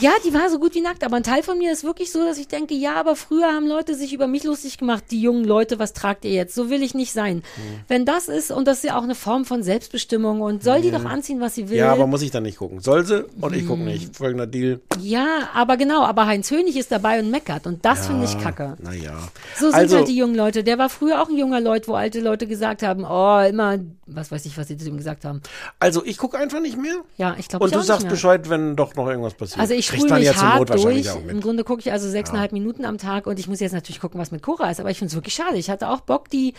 Ja, 0.00 0.10
die 0.26 0.34
war 0.34 0.50
so 0.50 0.58
gut 0.58 0.74
wie 0.74 0.80
nackt, 0.80 1.04
aber 1.04 1.16
ein 1.16 1.22
Teil 1.22 1.42
von 1.42 1.58
mir 1.58 1.72
ist 1.72 1.84
wirklich 1.84 2.10
so, 2.10 2.24
dass 2.24 2.38
ich 2.38 2.48
denke, 2.48 2.74
ja, 2.74 2.94
aber 2.96 3.14
früher 3.16 3.46
haben 3.46 3.66
Leute 3.66 3.94
sich 3.94 4.12
über 4.12 4.26
mich 4.26 4.44
lustig 4.44 4.78
gemacht, 4.78 5.04
die 5.10 5.20
jungen 5.20 5.44
Leute, 5.44 5.78
was 5.78 5.92
tragt 5.92 6.24
ihr 6.24 6.32
jetzt? 6.32 6.54
So 6.54 6.70
will 6.70 6.82
ich 6.82 6.94
nicht 6.94 7.12
sein. 7.12 7.36
Mhm. 7.38 7.80
Wenn 7.86 8.04
das 8.04 8.28
ist, 8.28 8.50
und 8.50 8.66
das 8.66 8.78
ist 8.78 8.84
ja 8.84 8.98
auch 8.98 9.04
eine 9.04 9.14
Form 9.14 9.44
von 9.44 9.62
Selbstbestimmung 9.62 10.40
und 10.40 10.62
soll 10.64 10.82
die 10.82 10.90
doch 10.90 11.04
anziehen, 11.04 11.40
was 11.40 11.54
sie 11.54 11.68
will. 11.70 11.78
ja, 11.78 11.92
aber 11.92 12.06
muss 12.06 12.22
ich 12.22 12.30
dann 12.30 12.42
nicht 12.42 12.58
gucken. 12.58 12.80
Soll 12.80 13.04
sie 13.06 13.24
und 13.40 13.54
ich 13.54 13.62
Hm. 13.62 13.68
gucke 13.68 13.82
nicht. 13.82 14.16
Folgender 14.16 14.46
Deal. 14.46 14.80
Ja, 15.00 15.48
aber 15.54 15.76
genau, 15.76 16.02
aber 16.04 16.26
Heinz 16.26 16.50
Hönig 16.50 16.76
ist 16.76 16.90
dabei 16.90 17.20
und 17.20 17.30
meckert 17.30 17.66
und 17.66 17.84
das 17.84 18.06
finde 18.06 18.24
ich 18.24 18.38
kacke. 18.38 18.76
Naja. 18.82 19.16
So 19.56 19.66
sind 19.66 19.74
also, 19.74 19.96
halt 19.98 20.08
die 20.08 20.16
jungen 20.16 20.34
Leute. 20.34 20.64
Der 20.64 20.78
war 20.78 20.88
früher 20.88 21.22
auch 21.22 21.28
ein 21.28 21.36
junger 21.38 21.60
Leut, 21.60 21.86
wo 21.88 21.94
alte 21.94 22.20
Leute 22.20 22.46
gesagt 22.46 22.82
haben, 22.82 23.04
oh, 23.08 23.40
immer, 23.48 23.78
was 24.08 24.30
weiß 24.32 24.46
ich, 24.46 24.56
was 24.56 24.68
sie 24.68 24.76
zu 24.76 24.88
ihm 24.88 24.96
gesagt 24.96 25.24
haben. 25.24 25.42
also 25.78 26.04
ich 26.04 26.16
gucke 26.16 26.38
einfach 26.38 26.60
nicht 26.60 26.80
mehr. 26.80 26.96
Ja, 27.16 27.36
ich 27.38 27.48
glaube, 27.48 27.64
Und 27.64 27.74
du 27.74 27.82
sagst. 27.82 28.08
Bescheid, 28.08 28.48
wenn 28.48 28.76
doch 28.76 28.94
noch 28.94 29.08
irgendwas 29.08 29.34
passiert. 29.34 29.60
Also 29.60 29.74
ich 29.74 29.86
spule 29.86 30.14
mich 30.14 30.24
ja 30.24 30.34
hart 30.34 30.70
durch. 30.70 31.10
auch 31.10 31.20
mit. 31.20 31.30
Im 31.30 31.40
Grunde 31.40 31.64
gucke 31.64 31.80
ich 31.80 31.92
also 31.92 32.08
sechseinhalb 32.08 32.52
Minuten 32.52 32.84
am 32.84 32.98
Tag 32.98 33.26
und 33.26 33.38
ich 33.38 33.48
muss 33.48 33.60
jetzt 33.60 33.72
natürlich 33.72 34.00
gucken, 34.00 34.20
was 34.20 34.30
mit 34.30 34.42
Cora 34.42 34.70
ist. 34.70 34.80
Aber 34.80 34.90
ich 34.90 34.98
finde 34.98 35.10
es 35.10 35.14
wirklich 35.14 35.34
schade. 35.34 35.56
Ich 35.56 35.70
hatte 35.70 35.88
auch 35.88 36.00
Bock, 36.00 36.28
die 36.30 36.54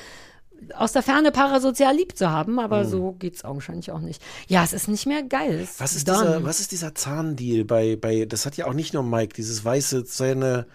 aus 0.75 0.91
der 0.91 1.03
Ferne 1.03 1.31
parasozial 1.31 1.95
lieb 1.95 2.17
zu 2.17 2.29
haben, 2.29 2.59
aber 2.59 2.85
so 2.85 3.13
geht's 3.13 3.45
augenscheinlich 3.45 3.91
auch 3.91 3.99
nicht. 3.99 4.21
Ja, 4.47 4.63
es 4.63 4.73
ist 4.73 4.87
nicht 4.87 5.05
mehr 5.05 5.23
geil. 5.23 5.61
Es 5.63 5.79
Mhm. 5.79 5.83
Was 5.83 5.95
ist, 5.95 6.07
done. 6.07 6.19
dieser, 6.19 6.43
was 6.43 6.59
ist 6.59 6.71
dieser 6.71 6.95
Zahndeal 6.95 7.63
bei, 7.65 7.95
bei, 7.95 8.25
das 8.25 8.45
hat 8.45 8.57
ja 8.57 8.67
auch 8.67 8.73
nicht 8.73 8.93
nur 8.93 9.03
Mike, 9.03 9.33
dieses 9.35 9.63
weiße 9.63 10.05
Zähne. 10.05 10.67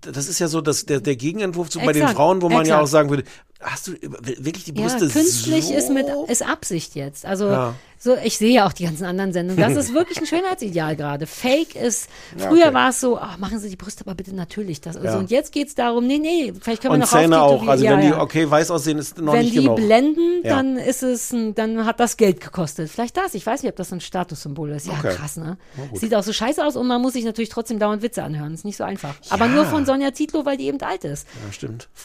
Das 0.00 0.28
ist 0.28 0.38
ja 0.38 0.48
so 0.48 0.60
das, 0.60 0.84
der, 0.84 1.00
der 1.00 1.16
Gegenentwurf 1.16 1.70
zu 1.70 1.78
bei 1.80 1.92
den 1.92 2.08
Frauen, 2.08 2.42
wo 2.42 2.48
man 2.48 2.66
ja 2.66 2.74
exakt. 2.74 2.82
auch 2.82 2.86
sagen 2.88 3.10
würde, 3.10 3.24
hast 3.68 3.88
du 3.88 3.92
wirklich 4.00 4.64
die 4.64 4.74
Ja, 4.74 4.82
Brüste 4.82 5.08
künstlich 5.08 5.64
so? 5.66 5.74
ist 5.74 5.90
mit 5.90 6.06
ist 6.28 6.42
Absicht 6.46 6.94
jetzt. 6.94 7.26
Also 7.26 7.48
Ja. 7.48 7.74
so, 7.98 8.16
ich 8.22 8.38
sehe 8.38 8.50
ja 8.54 8.66
auch 8.66 8.72
die 8.72 8.84
ganzen 8.84 9.04
anderen 9.04 9.32
Sendungen. 9.32 9.60
Das 9.60 9.76
ist 9.76 9.92
wirklich 9.92 10.18
ein 10.18 10.26
Schönheitsideal 10.26 10.94
gerade. 10.96 11.26
Fake 11.26 11.74
ist. 11.74 12.08
Früher 12.36 12.66
okay. 12.66 12.74
war 12.74 12.90
es 12.90 13.00
so, 13.00 13.18
ach, 13.18 13.38
machen 13.38 13.58
Sie 13.58 13.68
die 13.68 13.76
Brüste 13.76 14.04
aber 14.06 14.14
bitte 14.14 14.34
natürlich. 14.34 14.80
Das, 14.80 14.96
Ja. 15.02 15.12
so, 15.12 15.18
und 15.18 15.30
jetzt 15.30 15.50
geht's 15.52 15.74
darum, 15.74 16.06
nee, 16.06 16.18
nee, 16.18 16.52
vielleicht 16.60 16.80
können 16.82 16.92
wir 16.92 16.94
Und 16.94 17.00
noch 17.00 17.08
Zähne 17.10 17.40
auch. 17.42 17.54
auftätowieren. 17.62 17.68
Also 17.70 17.84
ja, 17.84 17.90
wenn 17.92 18.00
die 18.02 18.06
ja. 18.08 18.20
okay 18.20 18.48
weiß 18.50 18.70
aussehen, 18.70 18.98
ist 18.98 19.18
noch 19.18 19.32
Wenn 19.32 19.42
nicht 19.44 19.54
die 19.56 19.62
genug. 19.62 19.76
blenden, 19.76 20.42
Ja. 20.44 20.56
dann 20.56 20.76
ist 20.76 21.02
es, 21.02 21.32
ein, 21.32 21.54
dann 21.56 21.84
hat 21.84 21.98
das 22.00 22.16
Geld 22.16 22.40
gekostet. 22.40 22.88
Vielleicht 22.90 23.16
das. 23.16 23.34
Ich 23.34 23.44
weiß 23.44 23.62
nicht, 23.62 23.70
ob 23.70 23.76
das 23.76 23.92
ein 23.92 24.00
Statussymbol 24.00 24.70
ist. 24.70 24.86
Ja, 24.86 24.94
Okay. 25.00 25.14
krass, 25.16 25.36
ne? 25.36 25.56
Sieht 25.94 26.14
auch 26.14 26.22
so 26.22 26.32
scheiße 26.32 26.64
aus 26.64 26.76
und 26.76 26.86
man 26.86 27.02
muss 27.02 27.14
sich 27.14 27.24
natürlich 27.24 27.48
trotzdem 27.50 27.78
dauernd 27.78 28.02
Witze 28.02 28.22
anhören. 28.22 28.54
Ist 28.54 28.64
nicht 28.64 28.76
so 28.76 28.84
einfach. 28.84 29.14
Aber 29.30 29.46
Ja. 29.46 29.52
nur 29.52 29.64
von 29.66 29.84
Sonja 29.86 30.14
Zietlow, 30.14 30.44
weil 30.44 30.56
die 30.56 30.66
eben 30.66 30.80
alt 30.82 31.04
ist 31.04 31.26
Ja, 31.46 31.52
stimmt. 31.52 31.88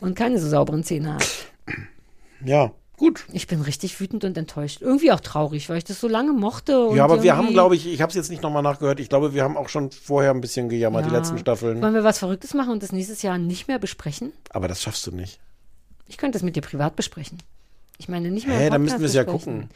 und 0.00 0.14
keine 0.14 0.38
so 0.38 0.48
sauberen 0.48 0.82
Zähne 0.84 1.14
hat. 1.14 1.28
Ja, 2.44 2.72
gut. 2.96 3.24
Ich 3.32 3.46
bin 3.46 3.60
richtig 3.60 3.98
wütend 4.00 4.24
und 4.24 4.36
enttäuscht. 4.36 4.80
Irgendwie 4.82 5.12
auch 5.12 5.20
traurig, 5.20 5.68
weil 5.68 5.78
ich 5.78 5.84
das 5.84 6.00
so 6.00 6.08
lange 6.08 6.32
mochte. 6.32 6.86
Und 6.86 6.96
Ja, 6.96 7.04
aber 7.04 7.22
wir 7.22 7.36
haben, 7.36 7.48
glaube 7.48 7.76
ich, 7.76 7.86
ich 7.86 8.00
habe 8.00 8.10
es 8.10 8.16
jetzt 8.16 8.30
nicht 8.30 8.42
nochmal 8.42 8.62
nachgehört, 8.62 8.98
ich 9.00 9.08
glaube, 9.08 9.34
wir 9.34 9.42
haben 9.42 9.56
auch 9.56 9.68
schon 9.68 9.90
vorher 9.90 10.30
ein 10.32 10.40
bisschen 10.40 10.68
gejammert, 10.68 11.04
die 11.06 11.10
Ja. 11.10 11.18
letzten 11.18 11.38
Staffeln. 11.38 11.80
Wollen 11.82 11.94
wir 11.94 12.04
was 12.04 12.18
Verrücktes 12.18 12.54
machen 12.54 12.70
und 12.72 12.82
das 12.82 12.92
nächstes 12.92 13.22
Jahr 13.22 13.38
nicht 13.38 13.68
mehr 13.68 13.78
besprechen? 13.78 14.32
Aber 14.50 14.68
das 14.68 14.82
schaffst 14.82 15.06
du 15.06 15.12
nicht. 15.12 15.38
Ich 16.06 16.16
könnte 16.16 16.36
es 16.38 16.42
mit 16.42 16.56
dir 16.56 16.62
privat 16.62 16.96
besprechen. 16.96 17.38
Ich 17.98 18.08
meine, 18.08 18.30
nicht 18.30 18.46
mehr. 18.46 18.56
Hä, 18.56 18.70
dann 18.70 18.82
Podcast 18.82 18.98
müssen 18.98 19.00
wir 19.00 19.06
es 19.06 19.14
ja 19.14 19.24
gucken. 19.24 19.68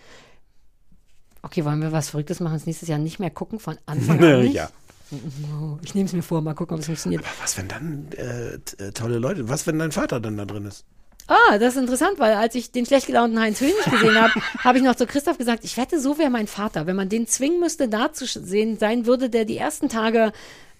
Okay, 1.43 1.65
wollen 1.67 1.83
wir 1.83 1.93
was 1.93 2.09
Verrücktes 2.09 2.41
machen 2.41 2.55
und 2.55 2.61
das 2.61 2.67
nächstes 2.67 2.89
Jahr 2.89 2.99
nicht 2.99 3.21
mehr 3.21 3.31
gucken 3.31 3.59
von 3.59 3.77
Anfang 3.87 4.19
an? 4.25 4.41
Nicht? 4.43 4.55
ja. 4.55 4.71
Ich 5.83 5.95
nehme 5.95 6.07
es 6.07 6.13
mir 6.13 6.23
vor, 6.23 6.41
mal 6.41 6.55
gucken, 6.55 6.75
ob 6.75 6.81
es 6.81 6.87
funktioniert. 6.87 7.25
Was, 7.41 7.59
wenn 7.59 7.69
dann 7.69 8.09
äh, 8.17 8.55
äh, 8.55 8.93
tolle 8.93 9.19
Leute, 9.19 9.49
was, 9.49 9.67
wenn 9.67 9.79
dein 9.79 9.93
Vater 9.93 10.21
dann 10.21 10.37
da 10.37 10.45
drin 10.45 10.65
ist? 10.65 10.85
Ah, 11.27 11.59
das 11.59 11.75
ist 11.75 11.81
interessant, 11.81 12.19
weil 12.19 12.35
als 12.35 12.55
ich 12.55 12.71
den 12.71 12.85
schlecht 12.85 13.07
gelaunten 13.07 13.41
Heinz 13.41 13.61
Hönig 13.61 13.83
gesehen 13.85 14.21
habe, 14.21 14.35
habe 14.59 14.79
ich 14.79 14.85
noch 14.85 14.95
zu 14.95 15.07
Christoph 15.07 15.39
gesagt, 15.39 15.65
ich 15.65 15.77
wette, 15.79 15.99
so 15.99 16.19
wäre 16.19 16.31
mein 16.31 16.47
Vater. 16.47 16.87
Wenn 16.87 16.97
man 16.97 17.09
den 17.09 17.27
zwingen 17.27 17.61
müsste, 17.61 17.89
da 17.89 18.13
zu 18.13 18.27
sehen 18.27 18.79
sein, 18.79 19.07
würde 19.07 19.31
der 19.31 19.47
die 19.47 19.57
ersten 19.57 19.89
Tage 19.89 20.33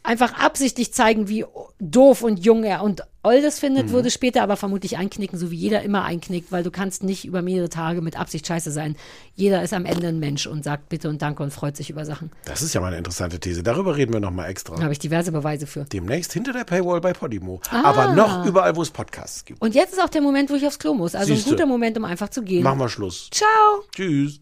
einfach 0.05 0.39
absichtlich 0.39 0.93
zeigen, 0.93 1.29
wie 1.29 1.45
doof 1.81 2.23
und 2.23 2.45
jung 2.45 2.63
er 2.63 2.83
und 2.83 3.03
Oldes 3.25 3.59
findet, 3.59 3.91
würde 3.91 4.11
später 4.11 4.43
aber 4.43 4.57
vermutlich 4.57 4.99
einknicken, 4.99 5.39
so 5.39 5.51
wie 5.51 5.57
jeder 5.57 5.83
immer 5.83 6.05
einknickt, 6.05 6.53
weil 6.53 6.63
du 6.63 6.71
kannst 6.71 7.03
nicht 7.03 7.25
über 7.25 7.41
mehrere 7.41 7.71
Tage 7.71 8.03
mit 8.03 8.21
Absicht 8.21 8.47
scheiße 8.47 8.71
sein. 8.71 8.97
Jeder 9.35 9.63
ist 9.63 9.73
am 9.73 9.87
Ende 9.87 10.09
ein 10.09 10.21
Mensch 10.21 10.47
und 10.47 10.63
sagt 10.63 10.91
bitte 10.91 11.09
und 11.09 11.23
danke 11.23 11.43
und 11.43 11.51
freut 11.51 11.75
sich 11.75 11.89
über 11.89 12.05
Sachen. 12.05 12.31
Das 12.45 12.61
ist 12.61 12.75
ja 12.75 12.83
mal 12.83 12.89
eine 12.89 12.99
interessante 12.99 13.41
These. 13.41 13.63
Darüber 13.63 13.97
reden 13.97 14.13
wir 14.13 14.21
nochmal 14.21 14.51
extra. 14.51 14.77
Da 14.77 14.83
habe 14.83 14.93
ich 14.93 14.99
diverse 14.99 15.33
Beweise 15.33 15.67
für. 15.67 15.85
Demnächst 15.85 16.35
hinter 16.35 16.53
der 16.53 16.65
Paywall 16.65 17.01
bei 17.01 17.15
Podimo. 17.15 17.63
Ah. 17.71 17.85
Aber 17.85 18.13
noch 18.13 18.45
überall, 18.45 18.77
wo 18.77 18.83
es 18.83 18.91
Podcasts 18.91 19.47
gibt. 19.47 19.63
Und 19.63 19.75
jetzt 19.75 19.95
ist 19.95 20.03
auch 20.03 20.11
der 20.11 20.21
Moment, 20.21 20.51
wo 20.51 20.55
ich 20.55 20.67
aufs 20.67 20.79
Klo 20.79 20.93
muss. 20.93 21.15
Also 21.15 21.35
Siehste. 21.35 21.49
ein 21.49 21.53
guter 21.53 21.67
Moment, 21.67 21.97
um 21.97 22.05
einfach 22.05 22.29
zu 22.29 22.43
gehen. 22.43 22.63
Machen 22.63 22.79
wir 22.79 22.91
Schluss. 22.91 23.31
Ciao! 23.31 23.49
Tschüss. 23.97 24.39